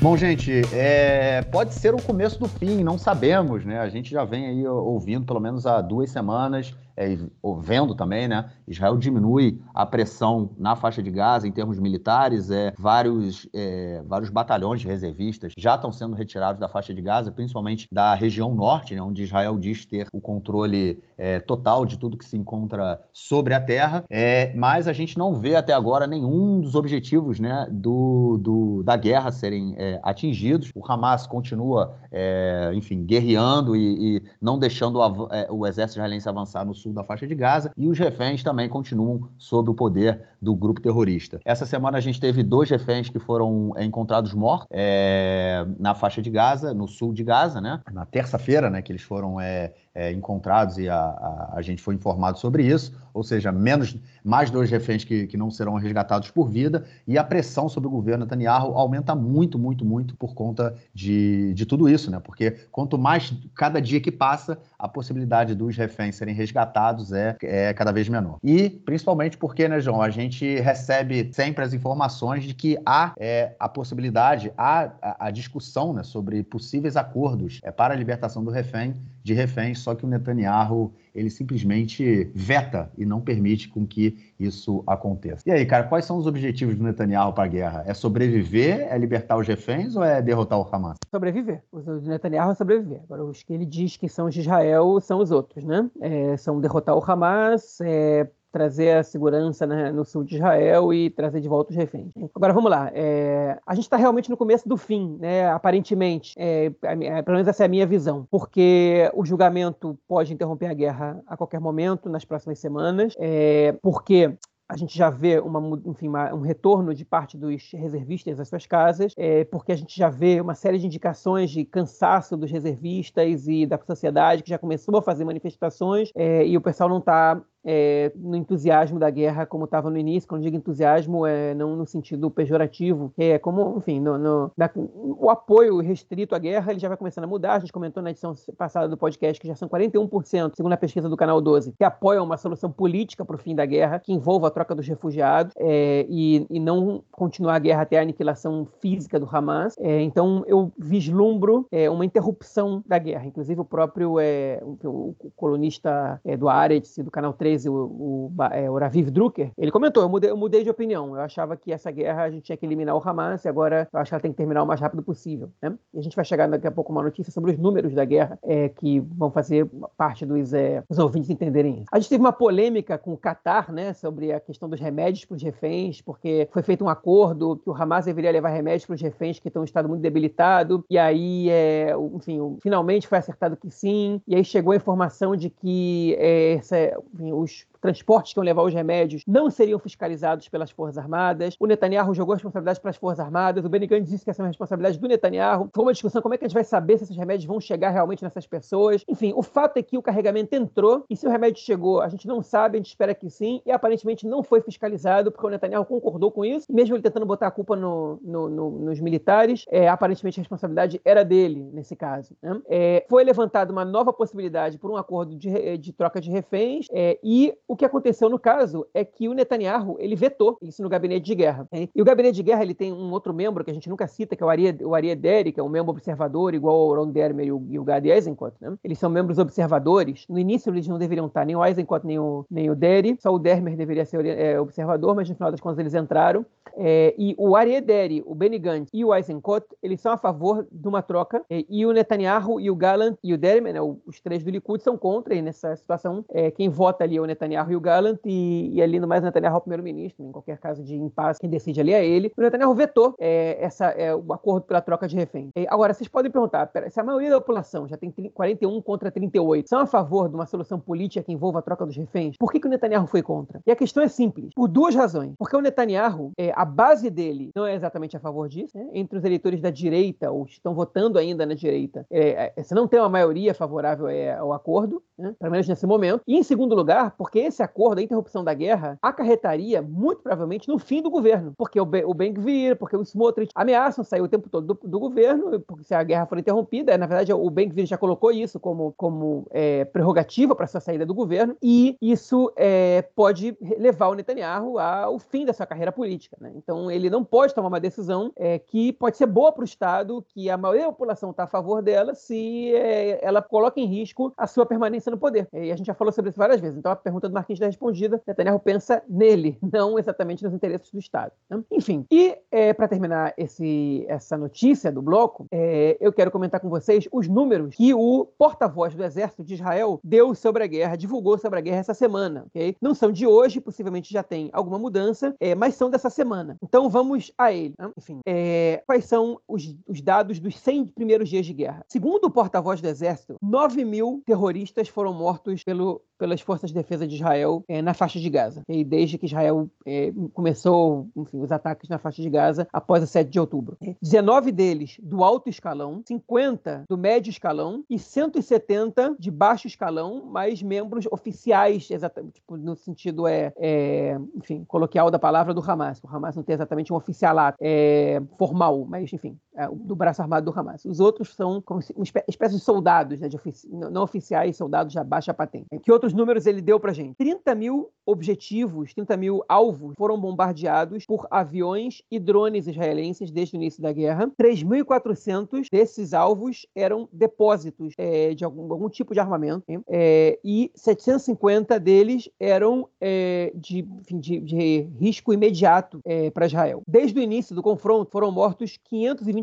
Bom, 0.00 0.16
gente, 0.16 0.62
é, 0.72 1.42
pode 1.42 1.74
ser 1.74 1.92
o 1.92 2.00
começo 2.00 2.38
do 2.38 2.46
fim, 2.46 2.84
não 2.84 2.96
sabemos, 2.96 3.64
né? 3.64 3.80
A 3.80 3.88
gente 3.88 4.12
já 4.12 4.24
vem 4.24 4.46
aí 4.46 4.64
ouvindo 4.64 5.26
pelo 5.26 5.40
menos 5.40 5.66
há 5.66 5.80
duas 5.80 6.08
semanas 6.08 6.72
é, 6.98 7.16
vendo 7.60 7.94
também, 7.94 8.26
né? 8.26 8.50
Israel 8.66 8.96
diminui 8.98 9.60
a 9.72 9.86
pressão 9.86 10.50
na 10.58 10.74
faixa 10.74 11.00
de 11.00 11.10
Gaza 11.10 11.46
em 11.46 11.52
termos 11.52 11.78
militares. 11.78 12.50
É, 12.50 12.72
vários, 12.76 13.48
é, 13.54 14.02
vários 14.04 14.30
batalhões 14.30 14.80
de 14.80 14.88
reservistas 14.88 15.52
já 15.56 15.76
estão 15.76 15.92
sendo 15.92 16.16
retirados 16.16 16.60
da 16.60 16.68
faixa 16.68 16.92
de 16.92 17.00
Gaza, 17.00 17.30
principalmente 17.30 17.86
da 17.92 18.14
região 18.14 18.52
norte, 18.52 18.96
né, 18.96 19.00
onde 19.00 19.22
Israel 19.22 19.56
diz 19.58 19.86
ter 19.86 20.08
o 20.12 20.20
controle 20.20 21.00
é, 21.16 21.38
total 21.38 21.86
de 21.86 21.96
tudo 21.96 22.18
que 22.18 22.24
se 22.24 22.36
encontra 22.36 23.00
sobre 23.12 23.54
a 23.54 23.60
terra. 23.60 24.04
É, 24.10 24.52
mas 24.54 24.88
a 24.88 24.92
gente 24.92 25.16
não 25.16 25.34
vê 25.34 25.54
até 25.54 25.72
agora 25.72 26.06
nenhum 26.06 26.60
dos 26.60 26.74
objetivos 26.74 27.38
né, 27.38 27.68
do, 27.70 28.38
do 28.42 28.82
da 28.82 28.96
guerra 28.96 29.30
serem 29.30 29.74
é, 29.78 30.00
atingidos. 30.02 30.72
O 30.74 30.82
Hamas 30.90 31.26
continua, 31.28 31.96
é, 32.10 32.72
enfim, 32.74 33.04
guerreando 33.04 33.76
e, 33.76 34.16
e, 34.16 34.22
não 34.40 34.58
deixando 34.58 34.98
o, 34.98 35.58
o 35.58 35.66
exército 35.66 35.98
israelense 35.98 36.28
avançar 36.28 36.64
no 36.64 36.74
sul 36.74 36.87
sul 36.88 36.92
da 36.92 37.04
faixa 37.04 37.26
de 37.26 37.34
Gaza, 37.34 37.70
e 37.76 37.86
os 37.86 37.98
reféns 37.98 38.42
também 38.42 38.68
continuam 38.68 39.28
sob 39.36 39.70
o 39.70 39.74
poder 39.74 40.22
do 40.40 40.54
grupo 40.54 40.80
terrorista. 40.80 41.40
Essa 41.44 41.66
semana 41.66 41.98
a 41.98 42.00
gente 42.00 42.20
teve 42.20 42.42
dois 42.42 42.70
reféns 42.70 43.08
que 43.08 43.18
foram 43.18 43.72
é, 43.76 43.84
encontrados 43.84 44.32
mortos 44.32 44.68
é, 44.70 45.66
na 45.78 45.94
faixa 45.94 46.22
de 46.22 46.30
Gaza, 46.30 46.72
no 46.72 46.86
sul 46.86 47.12
de 47.12 47.24
Gaza, 47.24 47.60
né? 47.60 47.80
Na 47.92 48.06
terça-feira, 48.06 48.70
né, 48.70 48.80
que 48.82 48.92
eles 48.92 49.02
foram 49.02 49.40
é, 49.40 49.72
é, 49.94 50.12
encontrados 50.12 50.78
e 50.78 50.88
a, 50.88 50.96
a, 50.96 51.54
a, 51.56 51.62
gente 51.62 51.82
foi 51.82 51.94
informado 51.94 52.38
sobre 52.38 52.64
isso, 52.64 52.96
ou 53.12 53.24
seja, 53.24 53.50
menos, 53.50 53.96
mais 54.22 54.48
dois 54.50 54.70
reféns 54.70 55.02
que, 55.02 55.26
que 55.26 55.36
não 55.36 55.50
serão 55.50 55.74
resgatados 55.74 56.30
por 56.30 56.48
vida, 56.48 56.84
e 57.06 57.18
a 57.18 57.24
pressão 57.24 57.68
sobre 57.68 57.88
o 57.88 57.90
governo 57.90 58.24
Netanyahu 58.24 58.74
aumenta 58.74 59.14
muito, 59.14 59.58
muito, 59.58 59.84
muito 59.84 60.14
por 60.16 60.34
conta 60.34 60.74
de, 60.94 61.52
de 61.54 61.66
tudo 61.66 61.88
isso, 61.88 62.10
né? 62.10 62.20
Porque 62.20 62.52
quanto 62.70 62.96
mais 62.96 63.32
cada 63.54 63.80
dia 63.80 64.00
que 64.00 64.12
passa, 64.12 64.58
a 64.78 64.86
possibilidade 64.86 65.54
dos 65.54 65.76
reféns 65.76 66.14
serem 66.14 66.34
resgatados 66.34 67.12
é, 67.12 67.36
é 67.42 67.74
cada 67.74 67.90
vez 67.90 68.08
menor. 68.08 68.38
E 68.44 68.70
principalmente 68.70 69.36
porque, 69.36 69.66
né, 69.66 69.80
João, 69.80 70.00
a 70.00 70.10
gente 70.10 70.27
recebe 70.36 71.30
sempre 71.32 71.64
as 71.64 71.72
informações 71.72 72.44
de 72.44 72.54
que 72.54 72.78
há 72.84 73.12
é, 73.18 73.54
a 73.58 73.68
possibilidade, 73.68 74.52
há 74.56 74.92
a, 75.00 75.26
a 75.26 75.30
discussão 75.30 75.92
né, 75.92 76.02
sobre 76.02 76.42
possíveis 76.42 76.96
acordos 76.96 77.60
é, 77.62 77.70
para 77.70 77.94
a 77.94 77.96
libertação 77.96 78.44
do 78.44 78.50
refém, 78.50 78.96
de 79.22 79.34
reféns, 79.34 79.80
só 79.80 79.94
que 79.94 80.04
o 80.04 80.08
Netanyahu 80.08 80.92
ele 81.14 81.30
simplesmente 81.30 82.30
veta 82.34 82.90
e 82.96 83.04
não 83.04 83.20
permite 83.20 83.68
com 83.68 83.86
que 83.86 84.32
isso 84.38 84.82
aconteça. 84.86 85.42
E 85.46 85.50
aí, 85.50 85.66
cara, 85.66 85.84
quais 85.84 86.04
são 86.04 86.16
os 86.16 86.26
objetivos 86.26 86.76
do 86.76 86.84
Netanyahu 86.84 87.32
para 87.32 87.44
a 87.44 87.48
guerra? 87.48 87.84
É 87.86 87.92
sobreviver, 87.92 88.86
é 88.88 88.96
libertar 88.96 89.36
os 89.36 89.46
reféns 89.46 89.96
ou 89.96 90.04
é 90.04 90.22
derrotar 90.22 90.58
o 90.58 90.68
Hamas? 90.70 90.96
Sobreviver. 91.10 91.62
Do 91.72 92.00
Netanyahu 92.02 92.52
é 92.52 92.54
sobreviver. 92.54 93.00
Agora, 93.04 93.24
os 93.24 93.42
que 93.42 93.52
ele 93.52 93.66
diz 93.66 93.96
que 93.96 94.08
são 94.08 94.28
de 94.28 94.40
Israel 94.40 95.00
são 95.00 95.18
os 95.18 95.30
outros, 95.30 95.64
né? 95.64 95.90
É, 96.00 96.36
são 96.36 96.60
derrotar 96.60 96.96
o 96.96 97.04
Hamas, 97.04 97.80
é, 97.80 98.28
trazer 98.50 98.98
a 98.98 99.02
segurança 99.02 99.66
né, 99.66 99.90
no 99.92 100.04
sul 100.04 100.24
de 100.24 100.36
Israel 100.36 100.92
e 100.92 101.10
trazer 101.10 101.40
de 101.40 101.48
volta 101.48 101.70
os 101.70 101.76
reféns. 101.76 102.12
Agora 102.34 102.52
vamos 102.52 102.70
lá. 102.70 102.90
É, 102.94 103.58
a 103.66 103.74
gente 103.74 103.84
está 103.84 103.96
realmente 103.96 104.30
no 104.30 104.36
começo 104.36 104.68
do 104.68 104.76
fim, 104.76 105.16
né, 105.20 105.48
aparentemente. 105.50 106.34
É, 106.36 106.72
é, 106.82 107.22
pelo 107.22 107.36
menos 107.36 107.48
essa 107.48 107.64
é 107.64 107.66
a 107.66 107.68
minha 107.68 107.86
visão. 107.86 108.26
Porque 108.30 109.10
o 109.14 109.24
julgamento 109.24 109.98
pode 110.06 110.32
interromper 110.32 110.66
a 110.66 110.74
guerra 110.74 111.22
a 111.26 111.36
qualquer 111.36 111.60
momento, 111.60 112.08
nas 112.08 112.24
próximas 112.24 112.58
semanas. 112.58 113.14
É, 113.18 113.76
porque 113.82 114.36
a 114.68 114.76
gente 114.76 114.96
já 114.96 115.08
vê 115.08 115.38
uma, 115.38 115.80
enfim, 115.86 116.08
uma, 116.08 116.34
um 116.34 116.42
retorno 116.42 116.94
de 116.94 117.04
parte 117.04 117.38
dos 117.38 117.72
reservistas 117.72 118.38
às 118.38 118.48
suas 118.48 118.66
casas, 118.66 119.14
é, 119.16 119.44
porque 119.44 119.72
a 119.72 119.76
gente 119.76 119.96
já 119.96 120.10
vê 120.10 120.40
uma 120.40 120.54
série 120.54 120.78
de 120.78 120.84
indicações 120.84 121.50
de 121.50 121.64
cansaço 121.64 122.36
dos 122.36 122.50
reservistas 122.50 123.48
e 123.48 123.64
da 123.64 123.78
sociedade 123.78 124.42
que 124.42 124.50
já 124.50 124.58
começou 124.58 124.98
a 124.98 125.02
fazer 125.02 125.24
manifestações 125.24 126.10
é, 126.14 126.46
e 126.46 126.54
o 126.54 126.60
pessoal 126.60 126.90
não 126.90 126.98
está 126.98 127.40
é, 127.64 128.12
no 128.14 128.36
entusiasmo 128.36 128.98
da 128.98 129.10
guerra 129.10 129.46
como 129.46 129.64
estava 129.64 129.90
no 129.90 129.98
início. 129.98 130.28
Quando 130.28 130.42
digo 130.42 130.56
entusiasmo, 130.56 131.26
é 131.26 131.54
não 131.54 131.76
no 131.76 131.86
sentido 131.86 132.30
pejorativo, 132.30 133.12
é 133.16 133.38
como, 133.38 133.78
enfim, 133.78 134.00
no, 134.00 134.18
no 134.18 134.50
na, 134.56 134.70
o 134.74 135.30
apoio 135.30 135.78
restrito 135.78 136.34
à 136.34 136.38
guerra 136.38 136.70
ele 136.70 136.80
já 136.80 136.88
vai 136.88 136.96
começando 136.96 137.24
a 137.24 137.26
mudar. 137.26 137.54
A 137.54 137.58
gente 137.58 137.72
comentou 137.72 138.02
na 138.02 138.10
edição 138.10 138.34
passada 138.56 138.88
do 138.88 138.96
podcast 138.96 139.40
que 139.40 139.46
já 139.46 139.54
são 139.54 139.68
41%, 139.68 140.52
segundo 140.56 140.72
a 140.72 140.76
pesquisa 140.76 141.08
do 141.08 141.16
Canal 141.16 141.40
12, 141.40 141.74
que 141.76 141.84
apoiam 141.84 142.24
uma 142.24 142.36
solução 142.36 142.70
política 142.70 143.24
para 143.24 143.36
o 143.36 143.38
fim 143.38 143.54
da 143.54 143.66
guerra, 143.66 143.98
que 143.98 144.12
envolva 144.12 144.48
a 144.48 144.50
troca 144.50 144.74
dos 144.74 144.86
refugiados 144.86 145.52
é, 145.58 146.06
e, 146.08 146.46
e, 146.50 146.60
não 146.60 147.02
continuar 147.10 147.56
a 147.56 147.58
guerra 147.58 147.82
até 147.82 147.98
a 147.98 148.02
aniquilação 148.02 148.66
física 148.80 149.18
do 149.18 149.28
Hamas. 149.30 149.74
É, 149.78 150.00
então, 150.02 150.44
eu 150.46 150.72
vislumbro 150.78 151.66
é, 151.70 151.88
uma 151.90 152.04
interrupção 152.04 152.82
da 152.86 152.98
guerra. 152.98 153.26
Inclusive, 153.26 153.60
o 153.60 153.64
próprio 153.64 154.18
é, 154.18 154.60
o, 154.62 155.14
o 155.18 155.30
colunista 155.36 156.20
é, 156.24 156.36
do 156.36 156.48
Aretz, 156.48 156.98
do 156.98 157.10
Canal 157.10 157.32
13, 157.48 157.68
o, 157.68 157.74
o, 157.74 158.32
é, 158.52 158.70
o 158.70 158.76
Raviv 158.76 159.10
Drucker, 159.10 159.50
ele 159.56 159.70
comentou, 159.70 160.02
eu 160.02 160.08
mudei, 160.08 160.30
eu 160.30 160.36
mudei 160.36 160.62
de 160.62 160.70
opinião. 160.70 161.16
Eu 161.16 161.22
achava 161.22 161.56
que 161.56 161.72
essa 161.72 161.90
guerra 161.90 162.24
a 162.24 162.30
gente 162.30 162.44
tinha 162.44 162.56
que 162.56 162.66
eliminar 162.66 162.94
o 162.94 163.02
Hamas 163.08 163.44
e 163.44 163.48
agora 163.48 163.88
eu 163.92 163.98
acho 163.98 164.10
que 164.10 164.14
ela 164.14 164.20
tem 164.20 164.30
que 164.30 164.36
terminar 164.36 164.62
o 164.62 164.66
mais 164.66 164.80
rápido 164.80 165.02
possível. 165.02 165.50
Né? 165.62 165.74
E 165.94 165.98
a 165.98 166.02
gente 166.02 166.14
vai 166.14 166.24
chegar 166.24 166.48
daqui 166.48 166.66
a 166.66 166.70
pouco 166.70 166.92
uma 166.92 167.02
notícia 167.02 167.32
sobre 167.32 167.52
os 167.52 167.58
números 167.58 167.94
da 167.94 168.04
guerra 168.04 168.38
é, 168.42 168.68
que 168.68 169.00
vão 169.00 169.30
fazer 169.30 169.66
parte 169.96 170.26
dos, 170.26 170.52
é, 170.52 170.82
dos 170.88 170.98
ouvintes 170.98 171.30
entenderem 171.30 171.80
isso. 171.80 171.86
A 171.90 171.98
gente 171.98 172.10
teve 172.10 172.22
uma 172.22 172.32
polêmica 172.32 172.98
com 172.98 173.12
o 173.12 173.18
Qatar 173.18 173.72
né, 173.72 173.92
sobre 173.94 174.32
a 174.32 174.40
questão 174.40 174.68
dos 174.68 174.80
remédios 174.80 175.24
para 175.24 175.36
os 175.36 175.42
reféns, 175.42 176.02
porque 176.02 176.48
foi 176.52 176.62
feito 176.62 176.84
um 176.84 176.88
acordo 176.88 177.56
que 177.56 177.70
o 177.70 177.74
Hamas 177.74 178.04
deveria 178.04 178.30
levar 178.30 178.50
remédios 178.50 178.84
para 178.84 178.94
os 178.94 179.00
reféns 179.00 179.38
que 179.38 179.48
estão 179.48 179.62
em 179.62 179.64
estado 179.64 179.88
muito 179.88 180.02
debilitado, 180.02 180.84
e 180.90 180.98
aí, 180.98 181.48
é, 181.50 181.94
enfim, 182.14 182.56
finalmente 182.62 183.08
foi 183.08 183.18
acertado 183.18 183.56
que 183.56 183.70
sim, 183.70 184.20
e 184.26 184.34
aí 184.34 184.44
chegou 184.44 184.72
a 184.72 184.76
informação 184.76 185.36
de 185.36 185.50
que 185.50 186.14
é, 186.18 186.54
essa, 186.54 186.76
enfim, 187.14 187.32
os 187.38 187.66
transportes 187.80 188.32
que 188.32 188.38
iam 188.38 188.44
levar 188.44 188.62
os 188.62 188.74
remédios 188.74 189.22
não 189.26 189.50
seriam 189.50 189.78
fiscalizados 189.78 190.48
pelas 190.48 190.70
Forças 190.70 190.98
Armadas. 190.98 191.56
O 191.58 191.66
Netanyahu 191.66 192.14
jogou 192.14 192.32
a 192.32 192.36
responsabilidade 192.36 192.80
para 192.80 192.90
as 192.90 192.96
Forças 192.96 193.20
Armadas. 193.20 193.64
O 193.64 193.68
Benny 193.68 193.86
Gantz 193.86 194.10
disse 194.10 194.24
que 194.24 194.30
essa 194.30 194.42
é 194.42 194.44
uma 194.44 194.48
responsabilidade 194.48 194.98
do 194.98 195.08
Netanyahu. 195.08 195.70
Foi 195.74 195.84
uma 195.84 195.92
discussão 195.92 196.22
como 196.22 196.34
é 196.34 196.38
que 196.38 196.44
a 196.44 196.48
gente 196.48 196.54
vai 196.54 196.64
saber 196.64 196.98
se 196.98 197.04
esses 197.04 197.16
remédios 197.16 197.46
vão 197.46 197.60
chegar 197.60 197.90
realmente 197.90 198.22
nessas 198.22 198.46
pessoas. 198.46 199.04
Enfim, 199.08 199.32
o 199.34 199.42
fato 199.42 199.76
é 199.76 199.82
que 199.82 199.98
o 199.98 200.02
carregamento 200.02 200.54
entrou 200.54 201.04
e 201.08 201.16
se 201.16 201.26
o 201.26 201.30
remédio 201.30 201.62
chegou, 201.62 202.00
a 202.00 202.08
gente 202.08 202.26
não 202.26 202.42
sabe, 202.42 202.76
a 202.76 202.80
gente 202.80 202.88
espera 202.88 203.14
que 203.14 203.30
sim, 203.30 203.60
e 203.64 203.70
aparentemente 203.70 204.26
não 204.26 204.42
foi 204.42 204.60
fiscalizado 204.60 205.30
porque 205.30 205.46
o 205.46 205.50
Netanyahu 205.50 205.84
concordou 205.84 206.30
com 206.30 206.44
isso, 206.44 206.66
mesmo 206.70 206.94
ele 206.94 207.02
tentando 207.02 207.26
botar 207.26 207.46
a 207.46 207.50
culpa 207.50 207.76
no, 207.76 208.18
no, 208.22 208.48
no, 208.48 208.70
nos 208.70 209.00
militares, 209.00 209.64
é, 209.70 209.88
aparentemente 209.88 210.40
a 210.40 210.42
responsabilidade 210.42 211.00
era 211.04 211.24
dele 211.24 211.68
nesse 211.72 211.96
caso. 211.96 212.34
Né? 212.42 212.60
É, 212.68 213.06
foi 213.08 213.24
levantada 213.24 213.72
uma 213.72 213.84
nova 213.84 214.12
possibilidade 214.12 214.78
por 214.78 214.90
um 214.90 214.96
acordo 214.96 215.34
de, 215.34 215.78
de 215.78 215.92
troca 215.92 216.20
de 216.20 216.30
reféns 216.30 216.86
é, 216.92 217.18
e 217.22 217.54
o 217.68 217.76
que 217.76 217.84
aconteceu 217.84 218.30
no 218.30 218.38
caso 218.38 218.86
é 218.94 219.04
que 219.04 219.28
o 219.28 219.34
Netanyahu 219.34 219.96
ele 220.00 220.16
vetou 220.16 220.56
isso 220.62 220.82
no 220.82 220.88
gabinete 220.88 221.26
de 221.26 221.34
guerra. 221.34 221.68
Hein? 221.70 221.90
E 221.94 222.00
o 222.00 222.04
gabinete 222.04 222.36
de 222.36 222.42
guerra 222.42 222.62
ele 222.62 222.74
tem 222.74 222.90
um 222.90 223.12
outro 223.12 223.34
membro 223.34 223.62
que 223.62 223.70
a 223.70 223.74
gente 223.74 223.90
nunca 223.90 224.06
cita, 224.06 224.34
que 224.34 224.42
é 224.42 224.46
o 224.46 224.48
Ari, 224.48 224.70
o 224.70 225.52
que 225.52 225.60
é 225.60 225.62
um 225.62 225.68
membro 225.68 225.90
observador, 225.90 226.54
igual 226.54 226.74
ao 226.74 226.96
Ron 226.96 227.10
Dermer 227.10 227.46
e 227.46 227.52
o, 227.52 227.56
o 227.58 227.84
Gadi 227.84 228.08
Eisenkot. 228.08 228.54
Né? 228.58 228.74
Eles 228.82 228.98
são 228.98 229.10
membros 229.10 229.38
observadores. 229.38 230.24
No 230.28 230.38
início 230.38 230.72
eles 230.72 230.88
não 230.88 230.98
deveriam 230.98 231.26
estar, 231.26 231.44
nem 231.44 231.56
o 231.56 231.64
Eisenkot 231.64 232.06
nem 232.06 232.18
o, 232.18 232.46
nem 232.50 232.70
o 232.70 232.74
Deri, 232.74 233.18
só 233.20 233.30
o 233.30 233.38
Dermer 233.38 233.76
deveria 233.76 234.06
ser 234.06 234.24
é, 234.24 234.58
observador, 234.58 235.14
mas 235.14 235.28
no 235.28 235.34
final 235.34 235.50
das 235.50 235.60
contas 235.60 235.78
eles 235.78 235.94
entraram. 235.94 236.46
É, 236.74 237.14
e 237.18 237.34
o 237.36 237.54
Ari 237.54 237.74
Ederi, 237.74 238.22
o 238.24 238.34
Benny 238.34 238.58
Gantz 238.58 238.90
e 238.94 239.04
o 239.04 239.14
Eisenkot, 239.14 239.66
eles 239.82 240.00
são 240.00 240.12
a 240.12 240.16
favor 240.16 240.66
de 240.70 240.88
uma 240.88 241.02
troca, 241.02 241.42
é, 241.50 241.64
e 241.68 241.84
o 241.84 241.92
Netanyahu 241.92 242.60
e 242.60 242.70
o 242.70 242.76
Gallant 242.76 243.16
e 243.22 243.34
o 243.34 243.38
Dermer, 243.38 243.74
né, 243.74 243.80
os 243.82 244.20
três 244.20 244.44
do 244.44 244.50
Likud, 244.50 244.82
são 244.82 244.96
contra, 244.96 245.34
e 245.34 245.42
nessa 245.42 245.74
situação 245.76 246.24
é, 246.30 246.50
quem 246.50 246.68
vota 246.68 247.04
ali 247.04 247.16
é 247.16 247.20
o 247.20 247.26
Netanyahu 247.26 247.57
Netanyahu 247.58 247.72
e 247.72 247.76
o 247.76 247.80
Gallant, 247.80 248.18
e, 248.24 248.70
e 248.72 248.82
ali 248.82 249.00
no 249.00 249.08
mais 249.08 249.22
Netanyahu 249.22 249.54
é 249.54 249.58
o 249.58 249.60
primeiro-ministro, 249.60 250.24
em 250.24 250.32
qualquer 250.32 250.58
caso 250.58 250.82
de 250.82 250.94
impasse, 250.94 251.40
quem 251.40 251.50
decide 251.50 251.80
ali 251.80 251.92
é 251.92 252.06
ele. 252.06 252.32
O 252.36 252.40
Netanyahu 252.40 252.74
vetou 252.74 253.14
é, 253.18 253.58
essa, 253.60 253.86
é, 253.86 254.14
o 254.14 254.32
acordo 254.32 254.66
pela 254.66 254.80
troca 254.80 255.08
de 255.08 255.16
refém. 255.16 255.50
Agora, 255.68 255.92
vocês 255.92 256.08
podem 256.08 256.30
perguntar, 256.30 256.66
pera, 256.66 256.88
se 256.90 257.00
a 257.00 257.04
maioria 257.04 257.30
da 257.30 257.40
população 257.40 257.88
já 257.88 257.96
tem 257.96 258.10
41 258.10 258.80
contra 258.82 259.10
38, 259.10 259.68
são 259.68 259.80
a 259.80 259.86
favor 259.86 260.28
de 260.28 260.34
uma 260.34 260.46
solução 260.46 260.78
política 260.78 261.24
que 261.24 261.32
envolva 261.32 261.58
a 261.58 261.62
troca 261.62 261.84
dos 261.84 261.96
reféns, 261.96 262.36
por 262.38 262.52
que, 262.52 262.60
que 262.60 262.66
o 262.66 262.70
Netanyahu 262.70 263.06
foi 263.06 263.22
contra? 263.22 263.60
E 263.66 263.70
a 263.70 263.76
questão 263.76 264.02
é 264.02 264.08
simples, 264.08 264.50
por 264.54 264.68
duas 264.68 264.94
razões. 264.94 265.34
Porque 265.38 265.56
o 265.56 265.60
Netanyahu, 265.60 266.32
é, 266.38 266.52
a 266.54 266.64
base 266.64 267.10
dele 267.10 267.50
não 267.54 267.66
é 267.66 267.74
exatamente 267.74 268.16
a 268.16 268.20
favor 268.20 268.48
disso, 268.48 268.76
né? 268.76 268.88
entre 268.92 269.18
os 269.18 269.24
eleitores 269.24 269.60
da 269.60 269.70
direita, 269.70 270.30
ou 270.30 270.44
estão 270.44 270.74
votando 270.74 271.18
ainda 271.18 271.44
na 271.44 271.54
direita, 271.54 272.06
é, 272.10 272.52
é, 272.56 272.62
você 272.62 272.74
não 272.74 272.86
tem 272.86 273.00
uma 273.00 273.08
maioria 273.08 273.54
favorável 273.54 274.08
é, 274.08 274.36
ao 274.36 274.52
acordo, 274.52 275.02
né? 275.18 275.34
pelo 275.38 275.50
menos 275.50 275.66
nesse 275.68 275.86
momento. 275.86 276.22
E 276.26 276.36
em 276.36 276.42
segundo 276.42 276.74
lugar, 276.74 277.14
porque 277.16 277.47
esse 277.48 277.62
acordo, 277.62 277.98
a 277.98 278.02
interrupção 278.02 278.44
da 278.44 278.54
guerra, 278.54 278.98
acarretaria 279.02 279.82
muito 279.82 280.22
provavelmente 280.22 280.68
no 280.68 280.78
fim 280.78 281.02
do 281.02 281.10
governo, 281.10 281.52
porque 281.56 281.80
o, 281.80 281.84
ben, 281.84 282.04
o 282.04 282.14
Ben-Gvir, 282.14 282.76
porque 282.76 282.96
o 282.96 283.02
Smotrich 283.02 283.50
ameaçam 283.54 284.04
sair 284.04 284.20
o 284.20 284.28
tempo 284.28 284.48
todo 284.48 284.66
do, 284.66 284.88
do, 284.88 285.00
governo, 285.00 285.60
porque 285.60 285.84
se 285.84 285.94
a 285.94 286.02
guerra 286.02 286.26
for 286.26 286.38
interrompida, 286.38 286.96
na 286.96 287.06
verdade 287.06 287.32
o 287.32 287.50
Ben-Gvir 287.50 287.86
já 287.86 287.98
colocou 287.98 288.30
isso 288.30 288.60
como, 288.60 288.92
como 288.96 289.46
é, 289.50 289.84
prerrogativa 289.84 290.54
para 290.54 290.66
sua 290.66 290.80
saída 290.80 291.04
do 291.04 291.14
governo, 291.14 291.56
e 291.62 291.96
isso 292.00 292.52
é, 292.56 293.02
pode 293.14 293.56
levar 293.78 294.08
o 294.08 294.14
Netanyahu 294.14 294.78
ao 294.78 295.18
fim 295.18 295.44
da 295.44 295.52
sua 295.52 295.66
carreira 295.66 295.92
política. 295.92 296.36
Né? 296.40 296.52
Então 296.56 296.90
ele 296.90 297.10
não 297.10 297.24
pode 297.24 297.54
tomar 297.54 297.68
uma 297.68 297.80
decisão 297.80 298.32
é, 298.36 298.58
que 298.58 298.92
pode 298.92 299.16
ser 299.16 299.26
boa 299.26 299.52
para 299.52 299.62
o 299.62 299.64
Estado, 299.64 300.24
que 300.28 300.50
a 300.50 300.56
maioria 300.56 300.86
da 300.86 300.92
população 300.92 301.30
está 301.30 301.44
a 301.44 301.46
favor 301.46 301.82
dela, 301.82 302.14
se 302.14 302.74
é, 302.74 303.18
ela 303.22 303.40
coloca 303.42 303.80
em 303.80 303.86
risco 303.86 304.32
a 304.36 304.46
sua 304.46 304.66
permanência 304.66 305.10
no 305.10 305.18
poder. 305.18 305.48
E 305.52 305.70
a 305.70 305.76
gente 305.76 305.86
já 305.86 305.94
falou 305.94 306.12
sobre 306.12 306.30
isso 306.30 306.38
várias 306.38 306.60
vezes. 306.60 306.78
Então 306.78 306.92
a 306.92 306.96
pergunta 306.96 307.28
do 307.28 307.34
Marquinhos 307.38 307.60
da 307.60 307.66
respondida, 307.66 308.20
Netanyahu 308.26 308.58
pensa 308.58 309.02
nele, 309.08 309.58
não 309.72 309.98
exatamente 309.98 310.42
nos 310.42 310.52
interesses 310.52 310.90
do 310.90 310.98
Estado. 310.98 311.32
Né? 311.48 311.62
Enfim, 311.70 312.04
e 312.10 312.36
é, 312.50 312.72
para 312.72 312.88
terminar 312.88 313.32
esse, 313.36 314.04
essa 314.08 314.36
notícia 314.36 314.90
do 314.90 315.00
bloco, 315.00 315.46
é, 315.52 315.96
eu 316.00 316.12
quero 316.12 316.30
comentar 316.30 316.60
com 316.60 316.68
vocês 316.68 317.08
os 317.12 317.28
números 317.28 317.76
que 317.76 317.94
o 317.94 318.26
porta-voz 318.36 318.94
do 318.94 319.04
Exército 319.04 319.44
de 319.44 319.54
Israel 319.54 320.00
deu 320.02 320.34
sobre 320.34 320.64
a 320.64 320.66
guerra, 320.66 320.96
divulgou 320.96 321.38
sobre 321.38 321.58
a 321.58 321.62
guerra 321.62 321.78
essa 321.78 321.94
semana. 321.94 322.44
Okay? 322.48 322.76
Não 322.80 322.94
são 322.94 323.12
de 323.12 323.26
hoje, 323.26 323.60
possivelmente 323.60 324.12
já 324.12 324.22
tem 324.22 324.50
alguma 324.52 324.78
mudança, 324.78 325.34
é, 325.38 325.54
mas 325.54 325.74
são 325.74 325.88
dessa 325.88 326.10
semana. 326.10 326.56
Então 326.62 326.88
vamos 326.88 327.32
a 327.38 327.52
ele. 327.52 327.74
Né? 327.78 327.90
Enfim, 327.96 328.20
é, 328.26 328.82
quais 328.86 329.04
são 329.04 329.40
os, 329.46 329.76
os 329.86 330.00
dados 330.00 330.40
dos 330.40 330.58
100 330.58 330.86
primeiros 330.86 331.28
dias 331.28 331.46
de 331.46 331.52
guerra? 331.52 331.84
Segundo 331.88 332.24
o 332.24 332.30
porta-voz 332.30 332.80
do 332.80 332.88
Exército, 332.88 333.36
9 333.40 333.84
mil 333.84 334.22
terroristas 334.26 334.88
foram 334.88 335.12
mortos 335.12 335.62
pelo 335.62 336.02
pelas 336.18 336.40
forças 336.40 336.70
de 336.70 336.74
defesa 336.74 337.06
de 337.06 337.14
Israel 337.14 337.64
é, 337.68 337.80
na 337.80 337.94
faixa 337.94 338.18
de 338.18 338.28
Gaza. 338.28 338.62
E 338.68 338.84
desde 338.84 339.16
que 339.16 339.26
Israel 339.26 339.68
é, 339.86 340.12
começou 340.34 341.08
enfim, 341.16 341.40
os 341.40 341.52
ataques 341.52 341.88
na 341.88 341.98
faixa 341.98 342.20
de 342.20 342.28
Gaza 342.28 342.66
após 342.72 343.02
o 343.02 343.06
7 343.06 343.28
de 343.28 343.40
outubro. 343.40 343.76
19 344.02 344.52
deles 344.52 344.96
do 345.02 345.22
alto 345.22 345.48
escalão, 345.48 346.02
50 346.06 346.84
do 346.88 346.98
médio 346.98 347.30
escalão 347.30 347.84
e 347.88 347.98
170 347.98 349.16
de 349.18 349.30
baixo 349.30 349.66
escalão, 349.66 350.24
mais 350.24 350.62
membros 350.62 351.06
oficiais, 351.10 351.90
exatamente, 351.90 352.34
tipo, 352.34 352.56
no 352.56 352.76
sentido 352.76 353.26
é, 353.26 353.52
é, 353.56 354.18
enfim, 354.36 354.64
coloquial 354.66 355.10
da 355.10 355.18
palavra 355.18 355.54
do 355.54 355.60
Hamas. 355.60 356.00
O 356.02 356.08
Hamas 356.08 356.36
não 356.36 356.42
tem 356.42 356.54
exatamente 356.54 356.92
um 356.92 356.96
oficialato 356.96 357.58
é, 357.60 358.20
formal, 358.38 358.84
mas 358.88 359.12
enfim, 359.12 359.38
é, 359.47 359.47
do 359.72 359.96
braço 359.96 360.22
armado 360.22 360.50
do 360.50 360.58
Hamas. 360.58 360.84
Os 360.84 361.00
outros 361.00 361.34
são 361.34 361.60
como 361.60 361.80
uma 361.96 362.04
espécie 362.28 362.54
de 362.54 362.60
soldados, 362.60 363.20
né, 363.20 363.28
de 363.28 363.36
ofici 363.36 363.68
não 363.68 364.02
oficiais, 364.02 364.56
soldados 364.56 364.92
já 364.92 365.02
baixa 365.02 365.34
patente. 365.34 365.66
Que 365.82 365.92
outros 365.92 366.12
números 366.12 366.46
ele 366.46 366.60
deu 366.60 366.78
pra 366.78 366.92
gente? 366.92 367.14
30 367.16 367.54
mil 367.54 367.90
objetivos, 368.06 368.94
30 368.94 369.16
mil 369.16 369.44
alvos 369.48 369.94
foram 369.96 370.18
bombardeados 370.20 371.04
por 371.06 371.26
aviões 371.30 372.02
e 372.10 372.18
drones 372.18 372.66
israelenses 372.66 373.30
desde 373.30 373.56
o 373.56 373.58
início 373.58 373.82
da 373.82 373.92
guerra. 373.92 374.30
3.400 374.40 375.68
desses 375.70 376.14
alvos 376.14 376.66
eram 376.74 377.08
depósitos 377.12 377.94
é, 377.98 378.34
de 378.34 378.44
algum, 378.44 378.72
algum, 378.72 378.88
tipo 378.88 379.12
de 379.12 379.20
armamento 379.20 379.64
é, 379.88 380.38
e 380.42 380.70
750 380.74 381.78
deles 381.78 382.28
eram 382.40 382.88
é, 383.00 383.52
de, 383.54 383.80
enfim, 384.00 384.18
de, 384.18 384.40
de, 384.40 384.80
risco 384.98 385.32
imediato 385.32 386.00
é, 386.04 386.30
para 386.30 386.46
Israel. 386.46 386.82
Desde 386.86 387.18
o 387.18 387.22
início 387.22 387.54
do 387.54 387.62
confronto 387.62 388.10
foram 388.10 388.30
mortos 388.30 388.78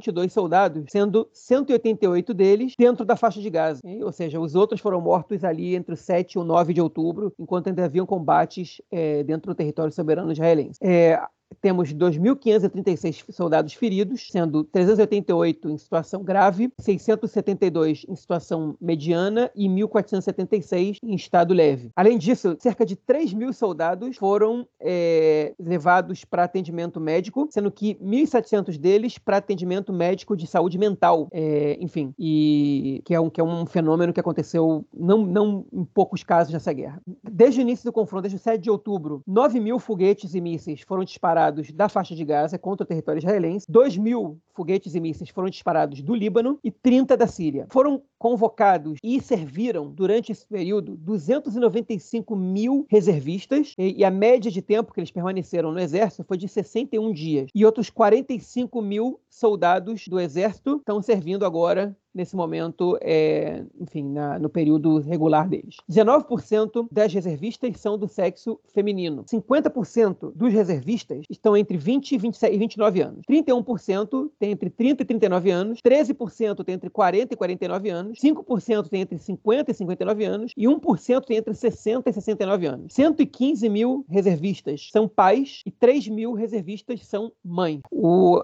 522 0.06 0.34
soldados, 0.34 0.86
sendo 0.90 1.28
188 1.34 2.34
deles 2.34 2.74
dentro 2.78 3.06
da 3.06 3.16
faixa 3.16 3.42
de 3.42 3.50
Gaza. 3.50 3.82
Ou 4.04 4.12
seja, 4.12 4.40
os 4.40 4.56
outros 4.56 4.82
foram 4.82 5.02
mortos 5.02 5.44
ali 5.44 5.76
entre 5.76 5.94
o 5.94 5.98
7 5.98 6.34
e 6.34 6.40
o 6.40 6.44
9 6.44 6.74
de 6.74 6.82
outubro, 6.82 7.34
enquanto 7.40 7.68
ainda 7.68 7.86
haviam 7.86 8.06
combates 8.06 8.82
é, 8.92 9.24
dentro 9.24 9.52
do 9.52 9.56
território 9.56 9.92
soberano 9.92 10.32
israelense. 10.32 10.80
É, 10.82 11.20
temos 11.62 11.94
2.536 11.94 13.32
soldados 13.32 13.74
feridos, 13.74 14.28
sendo 14.30 14.64
388 14.66 15.70
em 15.70 15.78
situação 15.78 16.24
grave, 16.24 16.72
672 16.80 18.06
em 18.08 18.16
situação 18.16 18.76
mediana 18.80 19.50
e 19.56 19.68
1.476 19.68 20.98
em 21.04 21.16
estado 21.16 21.54
leve. 21.54 21.92
Além 21.96 22.18
disso, 22.18 22.56
cerca 22.60 22.86
de 22.86 22.96
3 22.96 23.34
mil 23.34 23.54
soldados 23.54 24.18
foram 24.18 24.68
é, 24.80 25.54
levados 25.60 26.26
para 26.26 26.44
atendimento 26.44 27.00
médico, 27.00 27.48
sendo 27.52 27.72
que 27.72 27.96
1.700 27.96 28.78
deles 28.78 29.18
para 29.18 29.38
atendimento 29.38 29.94
médico 29.94 30.36
de 30.36 30.48
saúde 30.48 30.78
mental, 30.78 31.28
é, 31.32 31.78
enfim, 31.80 32.14
e 32.18 33.02
que 33.06 33.14
é, 33.14 33.20
um, 33.20 33.30
que 33.30 33.42
é 33.42 33.44
um 33.44 33.66
fenômeno 33.66 34.14
que 34.14 34.20
aconteceu 34.20 34.86
não, 34.94 35.26
não 35.26 35.66
em 35.72 35.84
poucos 35.84 36.24
casos 36.24 36.54
nessa 36.54 36.74
guerra. 36.74 37.02
Desde 37.24 37.60
o 37.60 37.62
início 37.62 37.86
do 37.86 37.94
confronto, 37.94 38.24
desde 38.24 38.38
o 38.38 38.40
7 38.40 38.62
de 38.62 38.70
outubro, 38.70 39.22
9 39.28 39.60
mil 39.60 39.80
foguetes 39.80 40.34
e 40.36 40.42
mísseis 40.42 40.82
foram 40.82 41.04
disparados 41.04 41.45
disparados 41.46 41.72
da 41.72 41.90
faixa 41.90 42.16
de 42.16 42.24
Gaza 42.24 42.58
contra 42.58 42.84
o 42.84 42.88
território 42.88 43.20
israelense, 43.20 43.66
2 43.70 43.98
mil 43.98 44.40
foguetes 44.54 44.96
e 44.96 45.00
mísseis 45.00 45.30
foram 45.30 45.50
disparados 45.50 46.02
do 46.02 46.16
Líbano 46.16 46.60
e 46.64 46.72
30 46.72 47.18
da 47.18 47.28
Síria. 47.28 47.68
Foram 47.70 48.02
convocados 48.26 48.98
e 49.04 49.22
serviram 49.22 49.88
durante 49.88 50.32
esse 50.32 50.48
período 50.48 50.98
295 50.98 52.36
mil 52.36 52.84
reservistas 52.90 53.76
e, 53.78 54.04
a 54.04 54.10
média 54.10 54.50
de 54.50 54.64
tempo 54.64 54.92
que 54.92 55.00
eles 55.00 55.12
permaneceram 55.12 55.72
no 55.72 55.80
exército 55.80 56.24
foi 56.28 56.36
de 56.36 56.48
61 56.48 57.14
dias. 57.14 57.52
E 57.54 57.64
outros 57.64 57.92
45 57.92 58.82
mil 58.82 59.20
soldados 59.30 60.08
do 60.08 60.20
exército 60.20 60.78
estão 60.78 61.04
servindo 61.04 61.46
agora 61.46 61.96
nesse 62.16 62.36
momento, 62.36 62.98
é, 63.02 63.66
enfim, 63.78 64.04
na, 64.04 64.40
no 64.40 64.48
período 64.48 65.00
regular 65.00 65.50
deles. 65.50 65.76
19% 65.92 66.88
das 66.90 67.14
reservistas 67.14 67.78
são 67.78 67.98
do 67.98 68.08
sexo 68.08 68.58
feminino. 68.74 69.26
50% 69.26 70.32
dos 70.34 70.54
reservistas 70.54 71.26
estão 71.30 71.58
entre 71.58 71.78
20 71.78 72.14
e 72.14 72.18
27, 72.18 72.58
29 72.58 73.02
anos. 73.02 73.26
31% 73.30 74.30
tem 74.40 74.52
entre 74.52 74.70
30 74.70 75.04
e 75.04 75.06
39 75.06 75.52
anos. 75.52 75.80
13% 75.86 76.64
tem 76.64 76.76
entre 76.76 76.90
40 76.90 77.34
e 77.34 77.38
49 77.38 77.90
anos. 77.90 78.15
5% 78.20 78.90
tem 78.90 79.02
entre 79.02 79.18
50 79.18 79.72
e 79.72 79.74
59 79.74 80.26
anos. 80.26 80.52
E 80.56 80.66
1% 80.66 81.26
tem 81.26 81.38
entre 81.38 81.54
60 81.54 82.10
e 82.10 82.14
69 82.14 82.66
anos. 82.66 82.94
115 82.94 83.70
mil 83.70 84.06
reservistas 84.10 84.90
são 84.92 85.08
pais 85.08 85.62
e 85.66 85.72
3 85.72 86.08
mil 86.08 86.34
reservistas 86.34 87.06
são 87.06 87.32
mães. 87.44 87.82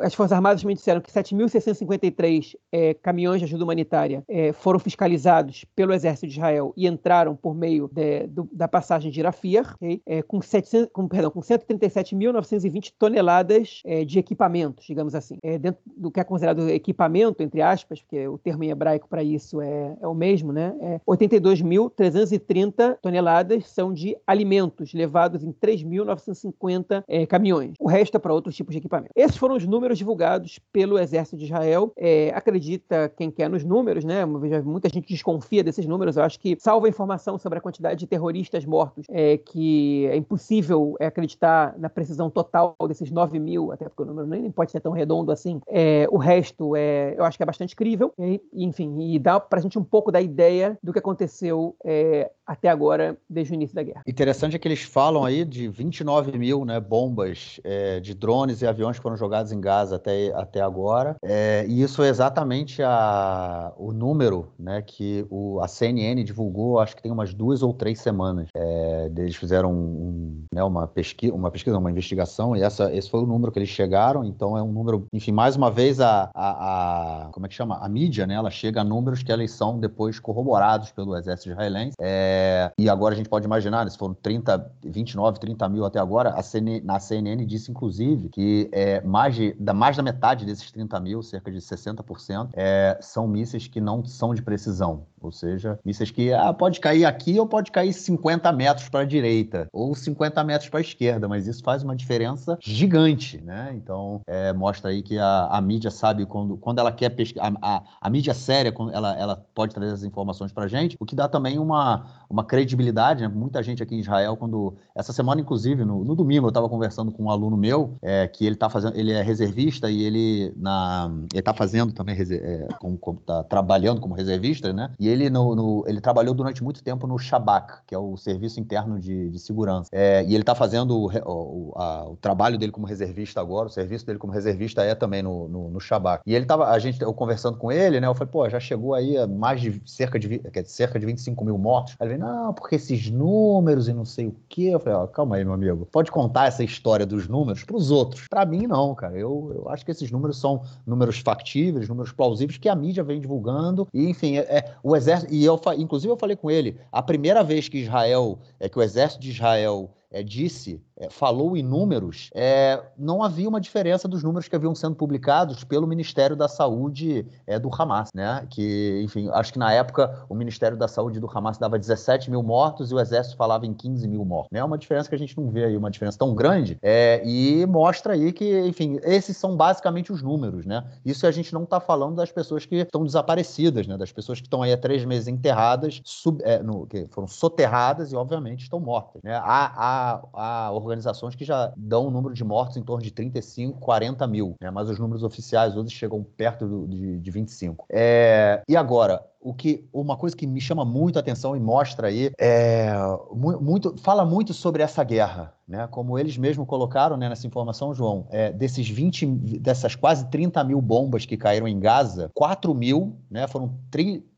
As 0.01 0.13
Forças 0.13 0.33
Armadas 0.33 0.63
me 0.63 0.73
disseram 0.73 1.01
que 1.01 1.11
7.653 1.11 2.55
é, 2.71 2.93
caminhões 2.93 3.39
de 3.39 3.45
ajuda 3.45 3.63
humanitária 3.63 4.23
é, 4.27 4.51
foram 4.53 4.79
fiscalizados 4.79 5.65
pelo 5.75 5.93
Exército 5.93 6.27
de 6.27 6.33
Israel 6.33 6.73
e 6.75 6.87
entraram 6.87 7.35
por 7.35 7.55
meio 7.55 7.89
de, 7.91 8.27
do, 8.27 8.49
da 8.51 8.67
passagem 8.67 9.11
de 9.11 9.21
Rafir, 9.21 9.73
okay? 9.75 10.01
é, 10.05 10.21
com, 10.21 10.41
700, 10.41 10.89
com, 10.91 11.07
com 11.07 11.41
137.920 11.41 12.93
toneladas 12.97 13.81
de 14.05 14.19
equipamentos, 14.19 14.85
digamos 14.85 15.15
assim. 15.15 15.37
Dentro 15.59 15.81
do 15.85 16.11
que 16.11 16.19
é 16.19 16.23
considerado 16.23 16.69
equipamento, 16.69 17.43
entre 17.43 17.61
aspas, 17.61 18.01
porque 18.01 18.27
o 18.27 18.37
termo 18.37 18.63
em 18.63 18.69
hebraico 18.69 19.07
para 19.07 19.23
isso 19.23 19.50
é, 19.59 19.97
é, 19.99 20.07
o 20.07 20.13
mesmo, 20.13 20.53
né? 20.53 20.73
82.330 21.07 22.73
é, 22.79 22.93
toneladas 23.01 23.67
são 23.67 23.91
de 23.91 24.15
alimentos 24.27 24.93
levados 24.93 25.43
em 25.43 25.51
3.950 25.51 27.27
caminhões. 27.27 27.73
O 27.79 27.87
resto 27.87 28.17
é 28.17 28.19
para 28.19 28.33
outros 28.33 28.55
tipos 28.55 28.73
de 28.73 28.77
equipamento. 28.77 29.11
Esses 29.15 29.37
foram 29.37 29.55
os 29.55 29.65
números 29.65 29.97
divulgados 29.97 30.59
pelo 30.71 30.99
Exército 30.99 31.37
de 31.37 31.45
Israel. 31.45 31.91
acredita 32.33 33.09
quem 33.17 33.31
quer 33.31 33.49
nos 33.49 33.63
números, 33.63 34.03
né? 34.03 34.23
Muita 34.25 34.89
gente 34.89 35.07
desconfia 35.07 35.63
desses 35.63 35.85
números. 35.85 36.17
Eu 36.17 36.23
acho 36.23 36.39
que, 36.39 36.55
salvo 36.59 36.85
a 36.85 36.89
informação 36.89 37.37
sobre 37.37 37.57
a 37.57 37.61
quantidade 37.61 37.99
de 37.99 38.07
terroristas 38.07 38.65
mortos, 38.65 39.05
é 39.09 39.37
que 39.37 40.05
é 40.07 40.15
impossível 40.15 40.95
acreditar 40.99 41.75
na 41.77 41.89
precisão 41.89 42.29
total 42.29 42.75
desses 42.87 43.09
9 43.11 43.39
mil, 43.39 43.71
até 43.71 43.85
porque 43.87 44.03
o 44.03 44.05
número 44.05 44.27
nem 44.27 44.51
pode 44.51 44.71
ser 44.71 44.79
tão 44.79 44.91
redondo 44.91 45.31
assim. 45.31 45.61
É, 45.67 46.07
o 46.11 46.17
resto, 46.17 46.75
é, 46.75 47.15
eu 47.17 47.23
acho 47.23 47.37
que 47.37 47.43
é 47.43 47.45
bastante 47.45 47.75
crível. 47.75 48.13
E, 48.19 48.41
enfim, 48.53 48.99
e 48.99 49.19
dá 49.19 49.40
para 49.49 49.59
a 49.59 49.61
gente 49.61 49.77
um 49.77 49.83
pouco 49.83 50.11
da 50.11 50.21
ideia 50.21 50.77
do 50.81 50.93
que 50.93 50.99
aconteceu 50.99 51.75
é, 51.83 52.31
até 52.45 52.67
agora, 52.69 53.17
desde 53.29 53.53
o 53.53 53.55
início 53.55 53.75
da 53.75 53.83
guerra. 53.83 54.01
Interessante 54.05 54.55
é 54.55 54.59
que 54.59 54.67
eles 54.67 54.81
falam 54.81 55.23
aí 55.23 55.45
de 55.45 55.67
29 55.69 56.37
mil 56.37 56.65
né, 56.65 56.79
bombas 56.79 57.59
é, 57.63 57.99
de 57.99 58.13
drones 58.13 58.61
e 58.61 58.67
aviões 58.67 58.97
que 58.97 59.03
foram 59.03 59.15
jogados 59.15 59.51
em 59.51 59.61
Gaza 59.61 59.95
até, 59.95 60.33
até 60.33 60.61
agora. 60.61 61.15
É, 61.23 61.65
e 61.67 61.81
isso 61.81 62.03
é 62.03 62.09
exatamente 62.09 62.81
a, 62.83 63.71
o 63.77 63.93
número 63.93 64.51
né, 64.59 64.81
que 64.81 65.25
o, 65.29 65.61
a 65.61 65.67
CNN 65.67 66.23
divulgou, 66.23 66.79
acho 66.79 66.95
que 66.95 67.01
tem 67.01 67.11
umas 67.11 67.33
duas 67.33 67.63
ou 67.63 67.73
três 67.73 68.01
semanas. 68.01 68.49
É, 68.53 69.09
eles 69.17 69.35
fizeram 69.35 69.71
um, 69.71 70.43
né, 70.53 70.63
uma, 70.63 70.87
pesquisa, 70.87 71.33
uma 71.33 71.49
pesquisa, 71.51 71.77
uma 71.77 71.89
investigação, 71.89 72.55
e 72.55 72.61
essa, 72.61 72.93
esse 72.93 73.09
foi 73.09 73.21
o 73.21 73.25
número 73.25 73.51
que 73.51 73.59
eles 73.59 73.69
chegaram. 73.69 74.25
Então 74.25 74.57
é 74.57 74.61
um 74.61 74.71
número, 74.71 75.05
enfim, 75.13 75.31
mais 75.31 75.55
uma 75.55 75.71
vez 75.71 76.01
a, 76.01 76.29
a, 76.33 77.25
a 77.25 77.29
como 77.31 77.45
é 77.45 77.49
que 77.49 77.55
chama? 77.55 77.77
A 77.77 77.87
mídia, 77.87 78.27
né? 78.27 78.33
Ela 78.33 78.51
chega 78.51 78.81
a 78.81 78.83
números 78.83 79.23
que 79.23 79.30
eles 79.31 79.51
são 79.51 79.79
depois 79.79 80.19
corroborados 80.19 80.91
pelo 80.91 81.15
exército 81.15 81.49
israelense. 81.49 81.95
É, 81.99 82.71
e 82.77 82.89
agora 82.89 83.13
a 83.13 83.17
gente 83.17 83.29
pode 83.29 83.45
imaginar, 83.45 83.89
se 83.89 83.97
foram 83.97 84.13
30, 84.13 84.71
29, 84.83 85.39
30 85.39 85.69
mil 85.69 85.85
até 85.85 85.99
agora, 85.99 86.29
a 86.31 86.43
CNN, 86.43 86.81
na 86.81 86.99
CNN 86.99 87.45
disse, 87.45 87.71
inclusive, 87.71 88.29
que 88.29 88.69
é, 88.71 89.01
mais, 89.01 89.35
de, 89.35 89.53
da, 89.53 89.73
mais 89.73 89.97
da 89.97 90.03
metade 90.03 90.45
desses 90.45 90.71
30 90.71 90.99
mil, 90.99 91.21
cerca 91.23 91.51
de 91.51 91.59
60%, 91.59 92.49
é, 92.53 92.97
são 93.01 93.27
mísseis 93.27 93.67
que 93.67 93.81
não 93.81 94.05
são 94.05 94.33
de 94.33 94.41
precisão. 94.41 95.05
Ou 95.21 95.31
seja, 95.31 95.79
mísseis 95.85 96.11
que 96.11 96.33
ah, 96.33 96.53
pode 96.53 96.79
cair 96.79 97.05
aqui 97.05 97.39
ou 97.39 97.47
pode 97.47 97.71
cair 97.71 97.93
50 97.93 98.51
metros 98.51 98.89
para 98.89 99.01
a 99.01 99.05
direita 99.05 99.67
ou 99.71 99.93
50 99.95 100.43
metros 100.43 100.69
para 100.69 100.79
a 100.79 100.81
esquerda, 100.81 101.27
mas 101.27 101.47
isso 101.47 101.63
faz 101.63 101.83
uma 101.83 101.95
diferença 101.95 102.57
gigante, 102.61 103.41
né? 103.41 103.71
Então, 103.75 104.21
é, 104.27 104.51
mostra 104.53 104.89
aí 104.89 105.01
que 105.01 105.17
a, 105.17 105.47
a, 105.47 105.61
mídia 105.61 105.91
sabe 105.91 106.25
quando, 106.25 106.57
quando 106.57 106.79
ela 106.79 106.91
quer 106.91 107.09
pesquisar, 107.09 107.53
a, 107.61 107.83
a, 107.99 108.09
mídia 108.09 108.33
séria, 108.33 108.73
ela, 108.93 109.17
ela 109.17 109.45
pode 109.53 109.73
trazer 109.73 109.93
as 109.93 110.03
informações 110.03 110.51
para 110.51 110.65
a 110.65 110.67
gente, 110.67 110.95
o 110.99 111.05
que 111.05 111.15
dá 111.15 111.27
também 111.27 111.59
uma, 111.59 112.05
uma 112.29 112.43
credibilidade, 112.43 113.21
né? 113.21 113.27
Muita 113.27 113.61
gente 113.63 113.81
aqui 113.83 113.95
em 113.95 113.99
Israel, 113.99 114.35
quando. 114.37 114.75
Essa 114.95 115.13
semana, 115.13 115.41
inclusive, 115.41 115.85
no, 115.85 116.03
no 116.03 116.15
domingo, 116.15 116.47
eu 116.47 116.49
estava 116.49 116.67
conversando 116.67 117.11
com 117.11 117.23
um 117.23 117.29
aluno 117.29 117.57
meu, 117.57 117.97
é, 118.01 118.27
que 118.27 118.45
ele 118.45 118.55
tá 118.55 118.69
fazendo, 118.69 118.97
ele 118.97 119.11
é 119.11 119.21
reservista 119.21 119.89
e 119.89 120.03
ele 120.03 120.53
na. 120.57 121.11
Ele 121.33 121.41
tá 121.41 121.53
fazendo 121.53 121.93
também, 121.93 122.15
é, 122.19 122.67
com, 122.79 122.97
com, 122.97 123.15
tá 123.15 123.43
trabalhando 123.43 124.01
como 124.01 124.13
reservista, 124.13 124.73
né? 124.73 124.91
E 124.99 125.07
ele, 125.11 125.29
no, 125.29 125.55
no, 125.55 125.83
ele 125.87 126.01
trabalhou 126.01 126.33
durante 126.33 126.63
muito 126.63 126.83
tempo 126.83 127.07
no 127.07 127.17
Shabak, 127.17 127.81
que 127.85 127.95
é 127.95 127.97
o 127.97 128.17
Serviço 128.17 128.59
Interno 128.59 128.99
de, 128.99 129.29
de 129.29 129.39
Segurança. 129.39 129.89
É, 129.91 130.23
e 130.23 130.33
ele 130.33 130.43
está 130.43 130.55
fazendo 130.55 130.97
o, 130.97 131.05
o, 131.07 131.73
a, 131.75 132.09
o, 132.09 132.15
trabalho 132.17 132.57
dele 132.57 132.71
como 132.71 132.85
reservista 132.85 133.39
agora, 133.39 133.67
o 133.67 133.71
serviço 133.71 134.05
dele 134.05 134.19
como 134.19 134.33
reservista 134.33 134.83
é 134.83 134.95
também 134.95 135.21
no, 135.21 135.47
no, 135.47 135.69
no 135.69 135.79
Shabak. 135.79 136.23
E 136.25 136.35
ele 136.35 136.45
tava, 136.45 136.67
a 136.67 136.79
gente, 136.79 137.01
eu 137.01 137.13
conversando 137.13 137.57
com 137.57 137.71
ele, 137.71 137.99
né? 137.99 138.07
Eu 138.07 138.13
falei, 138.13 138.31
pô, 138.31 138.49
já 138.49 138.59
chegou 138.59 138.93
aí 138.93 139.17
a 139.17 139.27
mais 139.27 139.61
de 139.61 139.81
cerca 139.85 140.17
de, 140.19 140.41
cerca 140.65 140.99
de 140.99 141.05
25 141.05 141.43
mil 141.43 141.57
mortos. 141.57 141.95
Aí 141.99 142.07
ele 142.07 142.17
veio, 142.17 142.25
não, 142.25 142.53
porque 142.53 142.75
esses 142.75 143.09
números 143.09 143.87
e 143.87 143.93
não 143.93 144.05
sei 144.05 144.27
o 144.27 144.35
quê. 144.47 144.69
Eu 144.73 144.79
falei, 144.79 144.97
ó, 144.97 145.07
calma 145.07 145.35
aí, 145.35 145.43
meu 145.43 145.53
amigo. 145.53 145.87
Pode 145.91 146.11
contar 146.11 146.47
essa 146.47 146.63
história 146.63 147.05
dos 147.05 147.27
números 147.27 147.63
para 147.63 147.75
os 147.75 147.91
outros. 147.91 148.27
Para 148.27 148.45
mim, 148.45 148.67
não, 148.67 148.93
cara. 148.95 149.17
Eu, 149.17 149.51
eu 149.55 149.69
acho 149.69 149.85
que 149.85 149.91
esses 149.91 150.11
números 150.11 150.39
são 150.39 150.61
números 150.85 151.19
factíveis, 151.19 151.89
números 151.89 152.11
plausíveis 152.11 152.57
que 152.57 152.69
a 152.69 152.75
mídia 152.75 153.03
vem 153.03 153.19
divulgando. 153.19 153.87
E, 153.93 154.09
enfim, 154.09 154.37
é, 154.37 154.41
é 154.41 154.73
o 154.83 154.95
exército, 155.01 155.33
e 155.33 155.43
eu, 155.43 155.59
inclusive 155.77 156.11
eu 156.11 156.17
falei 156.17 156.35
com 156.35 156.49
ele, 156.49 156.79
a 156.91 157.01
primeira 157.01 157.43
vez 157.43 157.67
que 157.67 157.79
Israel, 157.79 158.39
é 158.59 158.69
que 158.69 158.77
o 158.77 158.81
exército 158.81 159.21
de 159.21 159.31
Israel 159.31 159.91
é, 160.11 160.21
disse, 160.21 160.81
falou 161.09 161.55
em 161.55 161.63
números, 161.63 162.29
é, 162.33 162.81
não 162.97 163.23
havia 163.23 163.47
uma 163.47 163.59
diferença 163.59 164.07
dos 164.07 164.23
números 164.23 164.47
que 164.47 164.55
haviam 164.55 164.75
sendo 164.75 164.95
publicados 164.95 165.63
pelo 165.63 165.87
Ministério 165.87 166.35
da 166.35 166.47
Saúde 166.47 167.25
é, 167.47 167.57
do 167.59 167.69
Hamas, 167.73 168.09
né? 168.13 168.45
Que, 168.49 169.01
enfim, 169.03 169.29
acho 169.33 169.53
que 169.53 169.59
na 169.59 169.71
época 169.71 170.25
o 170.29 170.35
Ministério 170.35 170.77
da 170.77 170.87
Saúde 170.87 171.19
do 171.19 171.29
Hamas 171.29 171.57
dava 171.57 171.77
17 171.77 172.29
mil 172.29 172.43
mortos 172.43 172.91
e 172.91 172.95
o 172.95 172.99
Exército 172.99 173.37
falava 173.37 173.65
em 173.65 173.73
15 173.73 174.07
mil 174.07 174.23
mortos. 174.25 174.49
É 174.51 174.55
né? 174.55 174.63
uma 174.63 174.77
diferença 174.77 175.09
que 175.09 175.15
a 175.15 175.17
gente 175.17 175.37
não 175.37 175.49
vê 175.49 175.65
aí, 175.65 175.77
uma 175.77 175.91
diferença 175.91 176.17
tão 176.17 176.33
grande, 176.33 176.77
é, 176.81 177.21
e 177.25 177.65
mostra 177.65 178.13
aí 178.13 178.31
que, 178.31 178.59
enfim, 178.61 178.99
esses 179.03 179.37
são 179.37 179.55
basicamente 179.55 180.11
os 180.11 180.21
números, 180.21 180.65
né? 180.65 180.83
Isso 181.05 181.25
a 181.25 181.31
gente 181.31 181.53
não 181.53 181.63
está 181.63 181.79
falando 181.79 182.15
das 182.15 182.31
pessoas 182.31 182.65
que 182.65 182.75
estão 182.75 183.05
desaparecidas, 183.05 183.87
né? 183.87 183.97
Das 183.97 184.11
pessoas 184.11 184.39
que 184.39 184.47
estão 184.47 184.61
aí 184.61 184.73
há 184.73 184.77
três 184.77 185.05
meses 185.05 185.27
enterradas, 185.27 186.01
sub, 186.03 186.41
é, 186.43 186.61
no, 186.61 186.85
que 186.85 187.07
foram 187.09 187.27
soterradas 187.27 188.11
e, 188.11 188.15
obviamente, 188.15 188.63
estão 188.63 188.79
mortas. 188.79 189.21
Né? 189.23 189.35
Há, 189.35 189.71
há 189.75 190.21
há, 190.33 190.71
organizações 190.91 191.35
que 191.35 191.45
já 191.45 191.73
dão 191.75 192.07
um 192.07 192.11
número 192.11 192.33
de 192.33 192.43
mortos 192.43 192.77
em 192.77 192.83
torno 192.83 193.03
de 193.03 193.11
35, 193.11 193.79
40 193.79 194.27
mil, 194.27 194.55
né? 194.61 194.69
mas 194.69 194.89
os 194.89 194.99
números 194.99 195.23
oficiais 195.23 195.75
hoje 195.75 195.89
chegam 195.89 196.23
perto 196.23 196.67
do, 196.67 196.87
de, 196.87 197.19
de 197.19 197.31
25. 197.31 197.85
É, 197.89 198.61
e 198.67 198.75
agora, 198.75 199.23
o 199.41 199.53
que 199.53 199.87
uma 199.91 200.15
coisa 200.15 200.35
que 200.35 200.45
me 200.45 200.61
chama 200.61 200.85
muito 200.85 201.17
a 201.17 201.19
atenção 201.19 201.55
e 201.55 201.59
mostra 201.59 202.07
aí 202.07 202.31
é 202.39 202.93
muito 203.33 203.95
fala 203.97 204.23
muito 204.23 204.53
sobre 204.53 204.83
essa 204.83 205.03
guerra, 205.03 205.53
né? 205.67 205.87
Como 205.89 206.19
eles 206.19 206.37
mesmos 206.37 206.67
colocaram 206.67 207.17
né, 207.17 207.27
nessa 207.27 207.47
informação, 207.47 207.93
João, 207.93 208.27
é, 208.29 208.51
desses 208.51 208.87
20, 208.87 209.25
dessas 209.59 209.95
quase 209.95 210.29
30 210.29 210.63
mil 210.63 210.81
bombas 210.81 211.25
que 211.25 211.37
caíram 211.37 211.67
em 211.67 211.79
Gaza, 211.79 212.29
4 212.33 212.73
mil, 212.75 213.15
né? 213.29 213.47
Foram 213.47 213.73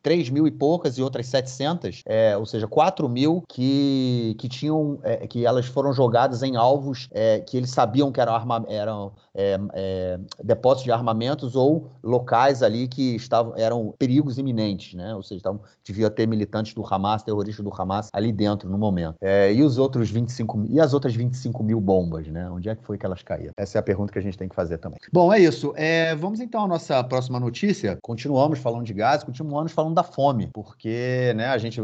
3 0.04 0.30
mil 0.30 0.45
e 0.45 0.51
poucas 0.51 0.97
e 0.97 1.01
outras 1.01 1.26
700, 1.28 2.04
é, 2.06 2.38
ou 2.38 2.45
seja, 2.45 2.68
4 2.68 3.10
mil 3.10 3.43
que, 3.47 4.36
que 4.38 4.47
tinham, 4.47 4.99
é, 5.01 5.26
que 5.26 5.45
elas 5.45 5.66
foram 5.66 5.91
jogadas 5.91 6.43
em 6.43 6.56
alvos 6.56 7.08
é, 7.12 7.39
que 7.39 7.58
eles 7.58 7.72
sabiam 7.72 8.12
que 8.12 8.22
eram, 8.22 8.36
arma, 8.36 8.66
eram 8.68 9.14
é, 9.34 9.60
é, 9.74 10.20
depósitos 10.43 10.84
de 10.84 10.91
armamentos 10.91 11.56
ou 11.56 11.89
locais 12.04 12.62
ali 12.62 12.88
que 12.88 13.16
estavam, 13.16 13.54
eram 13.58 13.93
perigos 13.97 14.38
iminentes 14.38 14.93
né? 14.94 15.16
Ou 15.16 15.24
seja, 15.24 15.39
então, 15.39 15.62
devia 15.84 16.10
ter 16.10 16.28
militantes 16.28 16.74
do 16.74 16.86
Hamas, 16.86 17.24
terroristas 17.24 17.64
do 17.64 17.74
Hamas 17.74 18.10
ali 18.14 18.32
dentro 18.32 18.70
no 18.70 18.78
momento. 18.78 19.16
É, 19.22 19.54
e 19.54 19.62
os 19.64 19.78
outros 19.78 20.10
25 20.10 20.68
e 20.70 20.80
as 20.80 20.94
outras 20.94 21.16
25 21.16 21.64
mil 21.64 21.80
bombas, 21.80 22.28
né? 22.28 22.50
Onde 22.50 22.70
é 22.70 22.76
que 22.76 22.84
foi 22.84 22.98
que 22.98 23.06
elas 23.06 23.22
caíram? 23.22 23.54
Essa 23.58 23.78
é 23.78 23.80
a 23.80 23.84
pergunta 23.84 24.12
que 24.12 24.20
a 24.20 24.22
gente 24.22 24.38
tem 24.38 24.48
que 24.48 24.56
fazer 24.56 24.78
também. 24.78 25.00
Bom, 25.12 25.32
é 25.34 25.39
isso. 25.39 25.74
É, 25.76 26.16
vamos 26.16 26.39
então 26.39 26.64
à 26.64 26.68
nossa 26.68 27.04
próxima 27.04 27.39
notícia. 27.39 27.98
Continuamos 28.02 28.60
falando 28.60 28.86
de 28.86 28.94
gás, 28.94 29.24
continuamos 29.24 29.72
falando 29.72 29.96
da 29.96 30.04
fome, 30.04 30.50
porque 30.54 31.34
né, 31.36 31.48
a 31.48 31.58
gente 31.58 31.82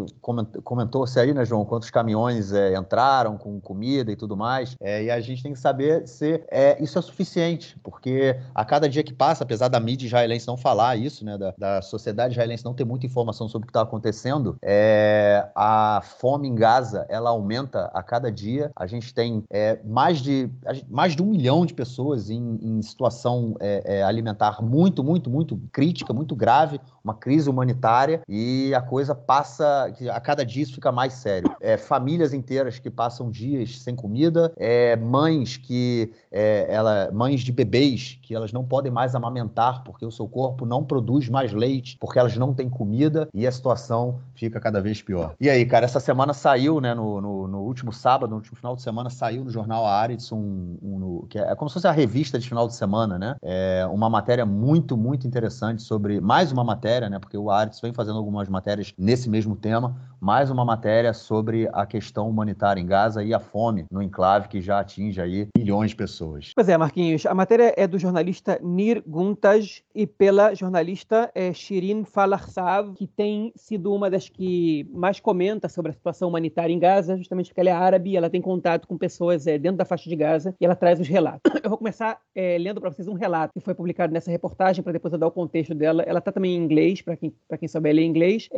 comentou-se 0.64 1.20
aí, 1.20 1.34
né, 1.34 1.46
João, 1.46 1.66
quantos 1.66 1.90
caminhões 1.90 2.52
é, 2.54 2.76
entraram 2.76 3.38
com 3.38 3.60
comida 3.60 4.12
e 4.12 4.16
tudo 4.16 4.36
mais. 4.36 4.76
É, 4.82 5.04
e 5.04 5.12
a 5.12 5.20
gente 5.20 5.44
tem 5.44 5.54
que 5.54 5.60
saber 5.60 6.08
se 6.08 6.44
é, 6.50 6.82
isso 6.82 6.98
é 6.98 7.02
suficiente, 7.02 7.78
porque 7.84 8.36
a 8.54 8.66
cada 8.66 8.88
dia 8.88 9.04
que 9.04 9.14
passa, 9.14 9.44
apesar 9.44 9.68
da 9.68 9.80
mídia 9.80 10.06
israelense 10.06 10.48
não 10.48 10.58
falar 10.58 10.96
isso, 10.96 11.26
né, 11.26 11.38
da, 11.38 11.54
da 11.58 11.82
sociedade 11.82 12.34
israelense 12.34 12.66
não 12.66 12.74
ter 12.74 12.86
muito 12.86 12.99
muita 13.00 13.06
informação 13.06 13.48
sobre 13.48 13.66
o 13.66 13.68
que 13.68 13.72
está 13.72 13.82
acontecendo. 13.82 14.58
É, 14.62 15.48
a 15.56 16.02
fome 16.20 16.48
em 16.48 16.56
Gaza 16.56 17.06
ela 17.08 17.30
aumenta 17.30 17.86
a 17.94 18.04
cada 18.04 18.30
dia. 18.30 18.72
A 18.76 18.86
gente 18.86 19.14
tem 19.14 19.44
é, 19.50 19.80
mais, 19.86 20.20
de, 20.20 20.50
mais 20.90 21.16
de 21.16 21.24
um 21.24 21.28
milhão 21.28 21.66
de 21.66 21.74
pessoas 21.74 22.30
em, 22.30 22.60
em 22.62 22.82
situação 22.82 23.56
é, 23.60 24.00
é 24.00 24.04
alimentar 24.04 24.62
muito, 24.62 25.04
muito, 25.04 25.30
muito 25.30 25.60
crítica, 25.72 26.14
muito 26.14 26.36
grave, 26.36 26.82
uma 27.04 27.14
crise 27.14 27.50
humanitária 27.50 28.22
e 28.28 28.74
a 28.74 28.82
coisa 28.82 29.16
passa, 29.16 29.94
a 30.12 30.20
cada 30.20 30.46
dia 30.46 30.64
isso 30.64 30.74
fica 30.74 30.92
mais 30.92 31.14
sério. 31.14 31.56
É, 31.62 31.78
famílias 31.78 32.34
inteiras 32.34 32.80
que 32.80 32.90
passam 32.90 33.32
dias 33.32 33.80
sem 33.80 33.96
comida, 33.96 34.52
é, 34.58 34.96
mães 34.98 35.56
que 35.56 36.12
ela, 36.32 37.10
mães 37.12 37.42
de 37.42 37.52
bebês 37.52 38.20
que 38.22 38.36
elas 38.36 38.52
não 38.52 38.64
podem 38.64 38.92
mais 38.92 39.16
amamentar 39.16 39.84
porque 39.84 40.06
o 40.06 40.12
seu 40.12 40.28
corpo 40.28 40.66
não 40.66 40.84
produz 40.84 41.30
mais 41.30 41.54
leite, 41.54 41.98
porque 42.00 42.20
elas 42.20 42.36
não 42.36 42.54
têm 42.54 42.70
comida 42.70 42.89
comida 42.90 43.30
e 43.34 43.46
a 43.46 43.52
situação 43.52 44.20
fica 44.34 44.60
cada 44.60 44.82
vez 44.82 45.02
pior. 45.02 45.36
E 45.40 45.48
aí, 45.48 45.64
cara, 45.66 45.86
essa 45.86 46.00
semana 46.00 46.34
saiu, 46.34 46.82
né, 46.82 46.96
no, 46.96 47.22
no, 47.22 47.48
no 47.48 47.60
último 47.60 47.94
sábado, 47.94 48.32
no 48.32 48.38
último 48.38 48.58
final 48.58 48.76
de 48.76 48.82
semana, 48.82 49.12
saiu 49.12 49.44
no 49.44 49.52
jornal 49.52 49.86
Aritz, 49.86 50.32
um, 50.32 50.78
um, 50.82 51.26
que 51.30 51.38
é, 51.38 51.52
é 51.52 51.56
como 51.56 51.70
se 51.70 51.76
fosse 51.76 51.88
a 51.88 51.92
revista 51.92 52.40
de 52.40 52.50
final 52.50 52.68
de 52.68 52.74
semana, 52.74 53.20
né? 53.20 53.36
É 53.44 53.86
uma 53.92 54.10
matéria 54.10 54.46
muito, 54.46 54.98
muito 54.98 55.28
interessante 55.28 55.84
sobre, 55.84 56.20
mais 56.20 56.52
uma 56.52 56.64
matéria, 56.64 57.10
né, 57.10 57.20
porque 57.20 57.38
o 57.38 57.52
Aritz 57.52 57.80
vem 57.80 57.94
fazendo 57.94 58.18
algumas 58.18 58.50
matérias 58.50 58.92
nesse 58.98 59.30
mesmo 59.30 59.56
tema, 59.56 59.96
mais 60.22 60.52
uma 60.52 60.66
matéria 60.66 61.14
sobre 61.14 61.70
a 61.72 61.86
questão 61.86 62.30
humanitária 62.30 62.82
em 62.82 62.86
Gaza 62.86 63.24
e 63.24 63.34
a 63.34 63.40
fome 63.40 63.86
no 63.90 64.02
enclave 64.02 64.50
que 64.50 64.60
já 64.62 64.80
atinge 64.80 65.22
aí 65.22 65.48
milhões 65.58 65.92
de 65.92 65.96
pessoas. 65.96 66.52
Pois 66.54 66.68
é, 66.68 66.78
Marquinhos, 66.78 67.26
a 67.26 67.34
matéria 67.34 67.74
é 67.78 67.88
do 67.88 67.98
jornalista 67.98 68.60
Nir 68.62 69.02
Guntaj 69.08 69.82
e 69.96 70.06
pela 70.06 70.54
jornalista 70.54 71.32
é, 71.34 71.54
Shirin 71.54 72.04
Falarsav, 72.04 72.94
que 72.96 73.08
tem 73.08 73.54
sido 73.56 73.94
uma 73.94 74.10
das 74.10 74.28
que 74.28 74.90
mais 74.94 75.20
comenta 75.20 75.70
sobre 75.70 75.92
a 75.92 75.94
situação 75.94 76.28
humanitária 76.28 76.74
em 76.74 76.80
Gaza, 76.80 77.18
justamente 77.18 77.48
porque 77.48 77.62
ela 77.62 77.70
é 77.70 77.74
árabe, 77.74 78.18
ela 78.18 78.30
tem 78.30 78.42
contato 78.42 78.88
com 78.88 78.98
pessoas 78.98 79.48
é, 79.48 79.58
dentro 79.58 79.78
da 79.78 79.86
faixa 79.86 80.10
de 80.10 80.16
Gaza 80.16 80.54
e 80.60 80.66
ela 80.66 80.76
traz 80.76 81.00
os 81.00 81.08
relatos. 81.08 81.40
Eu 81.64 81.70
vou 81.70 81.78
começar 81.78 82.20
é, 82.36 82.58
lendo 82.58 82.82
para 82.82 82.92
vocês 82.92 83.08
um 83.08 83.14
relato 83.14 83.54
que 83.54 83.60
foi 83.60 83.76
publicado 83.76 84.12
nessa 84.14 84.32
reportagem, 84.32 84.84
para 84.84 84.94
depois 84.94 85.14
eu 85.14 85.20
dar 85.20 85.28
o 85.28 85.32
contexto 85.32 85.76
dela. 85.76 86.04
Ela 86.04 86.20
está 86.20 86.32
também 86.32 86.56
em 86.56 86.58
inglês, 86.58 87.02
para 87.02 87.16
quem, 87.16 87.34
quem 87.60 87.68
souber 87.68 87.94
ler 87.94 88.04
inglês, 88.04 88.50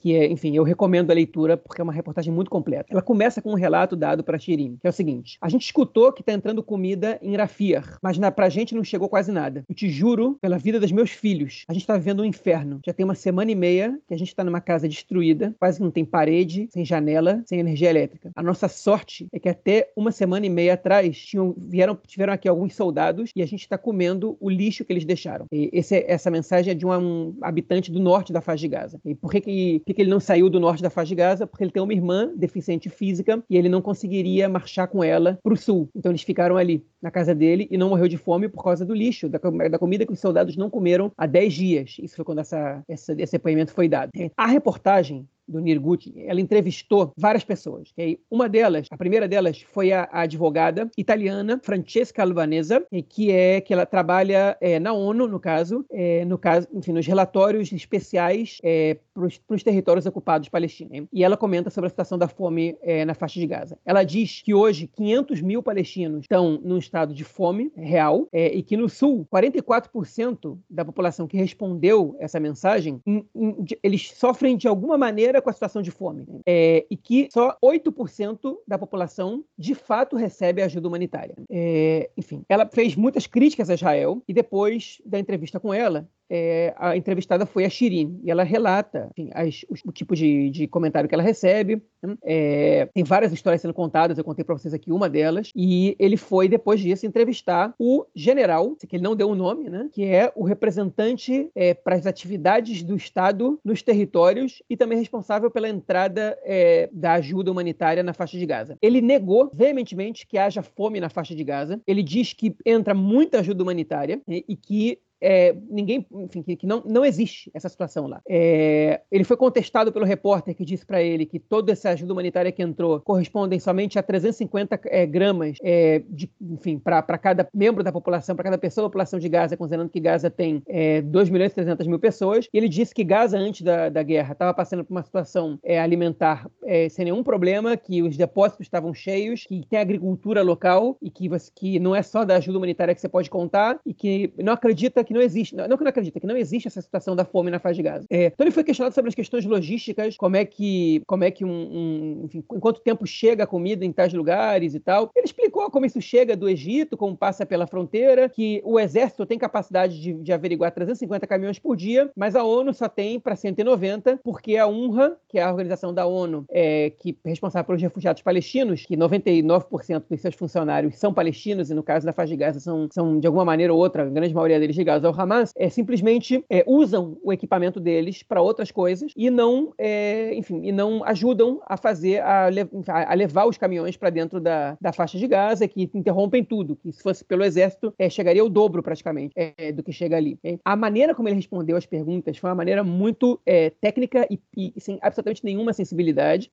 que 0.00 0.14
é, 0.14 0.26
enfim, 0.26 0.56
eu 0.56 0.62
recomendo 0.62 1.03
a 1.12 1.14
leitura 1.14 1.56
porque 1.56 1.80
é 1.80 1.84
uma 1.84 1.92
reportagem 1.92 2.32
muito 2.32 2.50
completa. 2.50 2.86
Ela 2.90 3.02
começa 3.02 3.40
com 3.40 3.50
um 3.50 3.56
relato 3.56 3.96
dado 3.96 4.22
para 4.22 4.38
Shirin, 4.38 4.76
que 4.80 4.86
é 4.86 4.90
o 4.90 4.92
seguinte: 4.92 5.38
A 5.40 5.48
gente 5.48 5.64
escutou 5.64 6.12
que 6.12 6.22
está 6.22 6.32
entrando 6.32 6.62
comida 6.62 7.18
em 7.22 7.36
Rafir, 7.36 7.82
mas 8.02 8.18
na, 8.18 8.30
pra 8.30 8.48
gente 8.48 8.74
não 8.74 8.84
chegou 8.84 9.08
quase 9.08 9.32
nada. 9.32 9.64
Eu 9.68 9.74
te 9.74 9.88
juro, 9.88 10.38
pela 10.40 10.58
vida 10.58 10.80
dos 10.80 10.92
meus 10.92 11.10
filhos, 11.10 11.64
a 11.68 11.72
gente 11.72 11.82
está 11.82 11.96
vivendo 11.96 12.20
um 12.20 12.24
inferno. 12.24 12.80
Já 12.84 12.92
tem 12.92 13.04
uma 13.04 13.14
semana 13.14 13.50
e 13.50 13.54
meia 13.54 13.98
que 14.06 14.14
a 14.14 14.18
gente 14.18 14.28
está 14.28 14.44
numa 14.44 14.60
casa 14.60 14.88
destruída, 14.88 15.54
quase 15.58 15.80
não 15.80 15.90
tem 15.90 16.04
parede, 16.04 16.68
sem 16.70 16.84
janela, 16.84 17.42
sem 17.46 17.58
energia 17.58 17.90
elétrica. 17.90 18.30
A 18.34 18.42
nossa 18.42 18.68
sorte 18.68 19.26
é 19.32 19.38
que 19.38 19.48
até 19.48 19.90
uma 19.96 20.12
semana 20.12 20.46
e 20.46 20.50
meia 20.50 20.74
atrás 20.74 21.18
tinham, 21.18 21.54
vieram, 21.56 21.98
tiveram 22.06 22.32
aqui 22.32 22.48
alguns 22.48 22.74
soldados 22.74 23.30
e 23.34 23.42
a 23.42 23.46
gente 23.46 23.62
está 23.62 23.78
comendo 23.78 24.36
o 24.40 24.50
lixo 24.50 24.84
que 24.84 24.92
eles 24.92 25.04
deixaram. 25.04 25.46
Esse, 25.50 26.04
essa 26.06 26.30
mensagem 26.30 26.72
é 26.72 26.74
de 26.74 26.86
um, 26.86 26.92
um, 26.92 27.36
habitante 27.42 27.90
do 27.90 28.00
norte 28.00 28.32
da 28.32 28.40
faixa 28.40 28.60
de 28.60 28.68
Gaza. 28.68 29.00
E 29.04 29.14
por 29.14 29.30
que, 29.30 29.40
que, 29.40 29.80
que, 29.80 30.02
ele 30.02 30.10
não 30.10 30.20
saiu 30.20 30.48
do 30.48 30.60
norte 30.60 30.82
da 30.82 30.90
faixa 30.94 31.08
de 31.08 31.14
Gaza? 31.14 31.46
Porque 31.46 31.64
ele 31.64 31.70
tem 31.70 31.82
uma 31.82 31.92
irmã 31.92 32.32
deficiente 32.34 32.88
física 32.88 33.42
e 33.48 33.56
ele 33.56 33.68
não 33.68 33.82
conseguiria 33.82 34.48
marchar 34.48 34.88
com 34.88 35.02
ela 35.02 35.38
para 35.42 35.52
o 35.52 35.56
sul. 35.56 35.88
Então 35.94 36.10
eles 36.10 36.22
ficaram 36.22 36.56
ali, 36.56 36.86
na 37.02 37.10
casa 37.10 37.34
dele, 37.34 37.68
e 37.70 37.76
não 37.76 37.90
morreu 37.90 38.08
de 38.08 38.16
fome 38.16 38.48
por 38.48 38.62
causa 38.62 38.84
do 38.84 38.94
lixo, 38.94 39.28
da, 39.28 39.38
da 39.70 39.78
comida 39.78 40.06
que 40.06 40.12
os 40.12 40.20
soldados 40.20 40.56
não 40.56 40.70
comeram 40.70 41.12
há 41.16 41.26
10 41.26 41.52
dias. 41.52 41.96
Isso 42.00 42.16
foi 42.16 42.24
quando 42.24 42.40
essa, 42.40 42.82
essa, 42.88 43.12
esse 43.18 43.32
depoimento 43.32 43.72
foi 43.72 43.88
dado. 43.88 44.10
A 44.36 44.46
reportagem 44.46 45.28
do 45.46 45.60
Nirguchi, 45.60 46.14
ela 46.26 46.40
entrevistou 46.40 47.12
várias 47.16 47.44
pessoas. 47.44 47.90
Okay? 47.92 48.18
Uma 48.30 48.48
delas, 48.48 48.86
a 48.90 48.96
primeira 48.96 49.28
delas, 49.28 49.60
foi 49.62 49.92
a, 49.92 50.08
a 50.10 50.22
advogada 50.22 50.90
italiana 50.96 51.60
Francesca 51.62 52.22
Albanesa, 52.22 52.84
que 53.08 53.30
é 53.30 53.60
que 53.60 53.72
ela 53.72 53.86
trabalha 53.86 54.56
é, 54.60 54.78
na 54.78 54.92
ONU, 54.92 55.26
no 55.28 55.40
caso, 55.40 55.84
é, 55.90 56.24
no 56.24 56.38
caso, 56.38 56.68
enfim, 56.72 56.92
nos 56.92 57.06
relatórios 57.06 57.72
especiais 57.72 58.58
é, 58.62 58.96
para 59.14 59.54
os 59.56 59.62
territórios 59.62 60.06
ocupados 60.06 60.48
palestinos. 60.48 61.08
E 61.12 61.22
ela 61.24 61.36
comenta 61.36 61.70
sobre 61.70 61.86
a 61.86 61.90
situação 61.90 62.18
da 62.18 62.28
fome 62.28 62.76
na 63.06 63.14
faixa 63.14 63.38
de 63.38 63.46
Gaza. 63.46 63.78
Ela 63.84 64.02
diz 64.02 64.42
que 64.42 64.52
hoje 64.52 64.88
500 64.88 65.40
mil 65.40 65.62
palestinos 65.62 66.22
estão 66.22 66.60
num 66.62 66.78
estado 66.78 67.14
de 67.14 67.24
fome 67.24 67.70
real 67.76 68.28
e 68.32 68.62
que 68.62 68.76
no 68.76 68.88
sul 68.88 69.26
44% 69.32 70.58
da 70.68 70.84
população 70.84 71.26
que 71.26 71.36
respondeu 71.36 72.16
essa 72.18 72.40
mensagem 72.40 73.00
in, 73.06 73.24
in, 73.34 73.64
eles 73.82 74.10
sofrem 74.10 74.56
de 74.56 74.66
alguma 74.66 74.98
maneira 74.98 75.33
com 75.40 75.50
a 75.50 75.52
situação 75.52 75.82
de 75.82 75.90
fome. 75.90 76.24
Né? 76.28 76.40
É, 76.46 76.86
e 76.90 76.96
que 76.96 77.28
só 77.32 77.56
8% 77.62 78.56
da 78.66 78.78
população 78.78 79.44
de 79.58 79.74
fato 79.74 80.16
recebe 80.16 80.62
ajuda 80.62 80.88
humanitária. 80.88 81.34
É, 81.50 82.10
enfim, 82.16 82.44
ela 82.48 82.66
fez 82.66 82.96
muitas 82.96 83.26
críticas 83.26 83.70
a 83.70 83.74
Israel 83.74 84.22
e 84.26 84.32
depois 84.32 85.00
da 85.04 85.18
entrevista 85.18 85.60
com 85.60 85.72
ela, 85.72 86.08
é, 86.30 86.74
a 86.76 86.96
entrevistada 86.96 87.46
foi 87.46 87.64
a 87.64 87.70
Shirin, 87.70 88.20
e 88.22 88.30
ela 88.30 88.42
relata 88.42 89.08
enfim, 89.16 89.30
as, 89.34 89.64
o, 89.68 89.88
o, 89.88 89.92
tipo 89.92 90.14
de, 90.14 90.50
de, 90.50 90.66
comentário 90.66 91.08
que 91.08 91.14
ela 91.14 91.22
recebe. 91.22 91.82
Né? 92.02 92.16
É, 92.22 92.88
tem 92.94 93.04
várias 93.04 93.32
histórias 93.32 93.60
sendo 93.60 93.74
contadas, 93.74 94.18
eu 94.18 94.24
contei 94.24 94.44
para 94.44 94.56
vocês 94.56 94.74
aqui 94.74 94.92
uma 94.92 95.08
delas. 95.08 95.50
E 95.54 95.96
ele 95.98 96.16
foi, 96.16 96.48
depois 96.48 96.80
disso, 96.80 97.06
entrevistar 97.06 97.74
o 97.78 98.06
general, 98.14 98.76
que 98.76 98.96
ele 98.96 99.02
não 99.02 99.16
deu 99.16 99.28
o 99.28 99.32
um 99.32 99.34
nome, 99.34 99.68
né? 99.68 99.88
que 99.92 100.04
é 100.04 100.32
o 100.34 100.44
representante 100.44 101.50
é, 101.54 101.74
para 101.74 101.96
as 101.96 102.06
atividades 102.06 102.82
do 102.82 102.96
Estado 102.96 103.58
nos 103.64 103.82
territórios 103.82 104.62
e 104.68 104.76
também 104.76 104.98
responsável 104.98 105.50
pela 105.50 105.68
entrada 105.68 106.38
é, 106.42 106.88
da 106.92 107.14
ajuda 107.14 107.50
humanitária 107.50 108.02
na 108.02 108.12
faixa 108.12 108.38
de 108.38 108.46
Gaza. 108.46 108.76
Ele 108.80 109.00
negou 109.00 109.50
veementemente 109.52 110.26
que 110.26 110.38
haja 110.38 110.62
fome 110.62 111.00
na 111.00 111.08
faixa 111.08 111.34
de 111.34 111.44
Gaza. 111.44 111.80
Ele 111.86 112.02
diz 112.02 112.32
que 112.32 112.54
entra 112.64 112.94
muita 112.94 113.40
ajuda 113.40 113.62
humanitária 113.62 114.20
né? 114.26 114.40
e 114.48 114.56
que 114.56 114.98
é, 115.24 115.56
ninguém, 115.70 116.06
enfim, 116.12 116.42
que, 116.42 116.54
que, 116.54 116.66
não, 116.66 116.82
não 116.84 117.02
existe 117.02 117.50
essa 117.54 117.68
situação 117.68 118.06
lá. 118.06 118.20
É, 118.28 119.00
ele 119.10 119.24
foi 119.24 119.38
contestado 119.38 119.90
pelo 119.90 120.04
repórter 120.04 120.54
que 120.54 120.64
disse 120.64 120.84
para 120.84 121.02
ele 121.02 121.24
que 121.24 121.38
toda 121.38 121.72
essa 121.72 121.88
ajuda 121.88 122.12
humanitária 122.12 122.52
que 122.52 122.62
entrou 122.62 123.00
correspondem 123.00 123.58
somente 123.58 123.98
a 123.98 124.02
350 124.02 124.80
é, 124.84 125.06
gramas 125.06 125.56
é, 125.62 126.02
de, 126.10 126.30
enfim, 126.42 126.78
para 126.78 127.02
cada 127.16 127.48
membro 127.54 127.82
da 127.82 127.90
população, 127.90 128.36
para 128.36 128.44
cada 128.44 128.58
pessoa 128.58 128.84
da 128.84 128.88
população 128.90 129.18
de 129.18 129.28
Gaza, 129.28 129.56
considerando 129.56 129.88
que 129.88 129.98
Gaza 129.98 130.28
tem 130.28 130.62
é, 130.68 131.00
2 131.00 131.30
milhões 131.30 131.52
e 131.52 131.54
300 131.54 131.86
mil 131.86 131.98
pessoas. 131.98 132.46
E 132.52 132.58
ele 132.58 132.68
disse 132.68 132.94
que 132.94 133.02
Gaza, 133.02 133.38
antes 133.38 133.62
da, 133.62 133.88
da 133.88 134.02
guerra, 134.02 134.32
estava 134.32 134.52
passando 134.52 134.84
por 134.84 134.92
uma 134.92 135.02
situação 135.02 135.58
é, 135.64 135.80
alimentar 135.80 136.50
é, 136.64 136.90
sem 136.90 137.06
nenhum 137.06 137.22
problema, 137.22 137.78
que 137.78 138.02
os 138.02 138.14
depósitos 138.14 138.66
estavam 138.66 138.92
cheios, 138.92 139.44
que 139.48 139.66
tem 139.70 139.78
agricultura 139.78 140.42
local 140.42 140.98
e 141.00 141.10
que, 141.10 141.30
que 141.54 141.78
não 141.80 141.96
é 141.96 142.02
só 142.02 142.26
da 142.26 142.36
ajuda 142.36 142.58
humanitária 142.58 142.94
que 142.94 143.00
você 143.00 143.08
pode 143.08 143.30
contar 143.30 143.80
e 143.86 143.94
que 143.94 144.30
não 144.36 144.52
acredita 144.52 145.02
que 145.02 145.13
não 145.14 145.22
existe, 145.22 145.54
não, 145.54 145.66
não 145.68 145.76
que 145.76 145.84
não 145.84 145.90
acredita, 145.90 146.20
que 146.20 146.26
não 146.26 146.36
existe 146.36 146.68
essa 146.68 146.82
situação 146.82 147.16
da 147.16 147.24
fome 147.24 147.50
na 147.50 147.58
faixa 147.58 147.76
de 147.76 147.82
Gaza. 147.82 148.06
É, 148.10 148.26
então 148.26 148.44
ele 148.44 148.50
foi 148.50 148.64
questionado 148.64 148.94
sobre 148.94 149.08
as 149.08 149.14
questões 149.14 149.44
logísticas, 149.44 150.16
como 150.16 150.36
é 150.36 150.44
que, 150.44 151.02
como 151.06 151.24
é 151.24 151.30
que 151.30 151.44
um, 151.44 151.50
um 151.50 152.22
enfim, 152.24 152.38
em 152.38 152.60
quanto 152.60 152.80
tempo 152.80 153.06
chega 153.06 153.44
a 153.44 153.46
comida 153.46 153.84
em 153.84 153.92
tais 153.92 154.12
lugares 154.12 154.74
e 154.74 154.80
tal. 154.80 155.10
Ele 155.14 155.24
explicou 155.24 155.70
como 155.70 155.86
isso 155.86 156.00
chega 156.00 156.36
do 156.36 156.48
Egito, 156.48 156.96
como 156.96 157.16
passa 157.16 157.46
pela 157.46 157.66
fronteira, 157.66 158.28
que 158.28 158.60
o 158.64 158.78
exército 158.78 159.26
tem 159.26 159.38
capacidade 159.38 160.00
de, 160.00 160.12
de 160.12 160.32
averiguar 160.32 160.72
350 160.72 161.26
caminhões 161.26 161.58
por 161.58 161.76
dia, 161.76 162.10
mas 162.16 162.34
a 162.34 162.42
ONU 162.42 162.74
só 162.74 162.88
tem 162.88 163.20
para 163.20 163.36
190, 163.36 164.20
porque 164.22 164.56
a 164.56 164.66
UNRWA, 164.66 165.16
que 165.28 165.38
é 165.38 165.42
a 165.42 165.50
organização 165.50 165.92
da 165.94 166.06
ONU 166.06 166.44
é, 166.50 166.90
que 166.90 167.16
é 167.24 167.28
responsável 167.28 167.66
pelos 167.66 167.82
refugiados 167.82 168.22
palestinos, 168.22 168.84
que 168.86 168.96
99% 168.96 170.04
dos 170.08 170.20
seus 170.20 170.34
funcionários 170.34 170.96
são 170.96 171.12
palestinos, 171.12 171.70
e 171.70 171.74
no 171.74 171.82
caso 171.82 172.06
da 172.06 172.12
faixa 172.12 172.30
de 172.30 172.36
Gaza 172.36 172.60
são, 172.60 172.88
são 172.90 173.18
de 173.20 173.26
alguma 173.26 173.44
maneira 173.44 173.72
ou 173.72 173.78
outra, 173.78 174.02
a 174.02 174.06
grande 174.06 174.34
maioria 174.34 174.58
deles 174.58 174.76
ligados 174.76 175.03
ao 175.03 175.03
Hamas, 175.10 175.52
é, 175.56 175.68
simplesmente 175.68 176.44
é, 176.48 176.64
usam 176.66 177.16
o 177.22 177.32
equipamento 177.32 177.80
deles 177.80 178.22
para 178.22 178.40
outras 178.40 178.70
coisas 178.70 179.12
e 179.16 179.30
não, 179.30 179.72
é, 179.78 180.34
enfim, 180.34 180.60
e 180.64 180.72
não 180.72 181.04
ajudam 181.04 181.60
a 181.66 181.76
fazer, 181.76 182.20
a, 182.20 182.48
a 182.86 183.14
levar 183.14 183.46
os 183.46 183.58
caminhões 183.58 183.96
para 183.96 184.10
dentro 184.10 184.40
da, 184.40 184.76
da 184.80 184.92
faixa 184.92 185.18
de 185.18 185.26
Gaza, 185.26 185.66
que 185.68 185.90
interrompem 185.94 186.44
tudo, 186.44 186.76
que 186.76 186.92
se 186.92 187.02
fosse 187.02 187.24
pelo 187.24 187.44
exército, 187.44 187.92
é, 187.98 188.08
chegaria 188.08 188.44
o 188.44 188.48
dobro 188.48 188.82
praticamente 188.82 189.32
é, 189.36 189.72
do 189.72 189.82
que 189.82 189.92
chega 189.92 190.16
ali. 190.16 190.38
A 190.64 190.76
maneira 190.76 191.14
como 191.14 191.28
ele 191.28 191.36
respondeu 191.36 191.76
as 191.76 191.86
perguntas 191.86 192.36
foi 192.36 192.50
uma 192.50 192.56
maneira 192.56 192.84
muito 192.84 193.40
é, 193.46 193.70
técnica 193.70 194.26
e, 194.30 194.40
e, 194.56 194.80
sem 194.80 194.98
absolutamente 195.02 195.44
nenhuma 195.44 195.72
sensibilidade. 195.72 196.48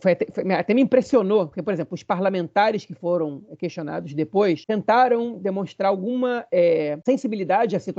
foi, 0.00 0.12
até, 0.12 0.26
foi, 0.32 0.52
até 0.52 0.74
me 0.74 0.82
impressionou, 0.82 1.46
porque, 1.46 1.62
por 1.62 1.72
exemplo, 1.72 1.94
os 1.94 2.02
parlamentares 2.02 2.84
que 2.84 2.94
foram 2.94 3.42
questionados 3.58 4.14
depois 4.14 4.64
tentaram 4.64 5.38
demonstrar 5.38 5.90
alguma 5.90 6.46
é, 6.50 6.98
sensibilidade 7.04 7.76
à 7.76 7.80
situação, 7.80 7.95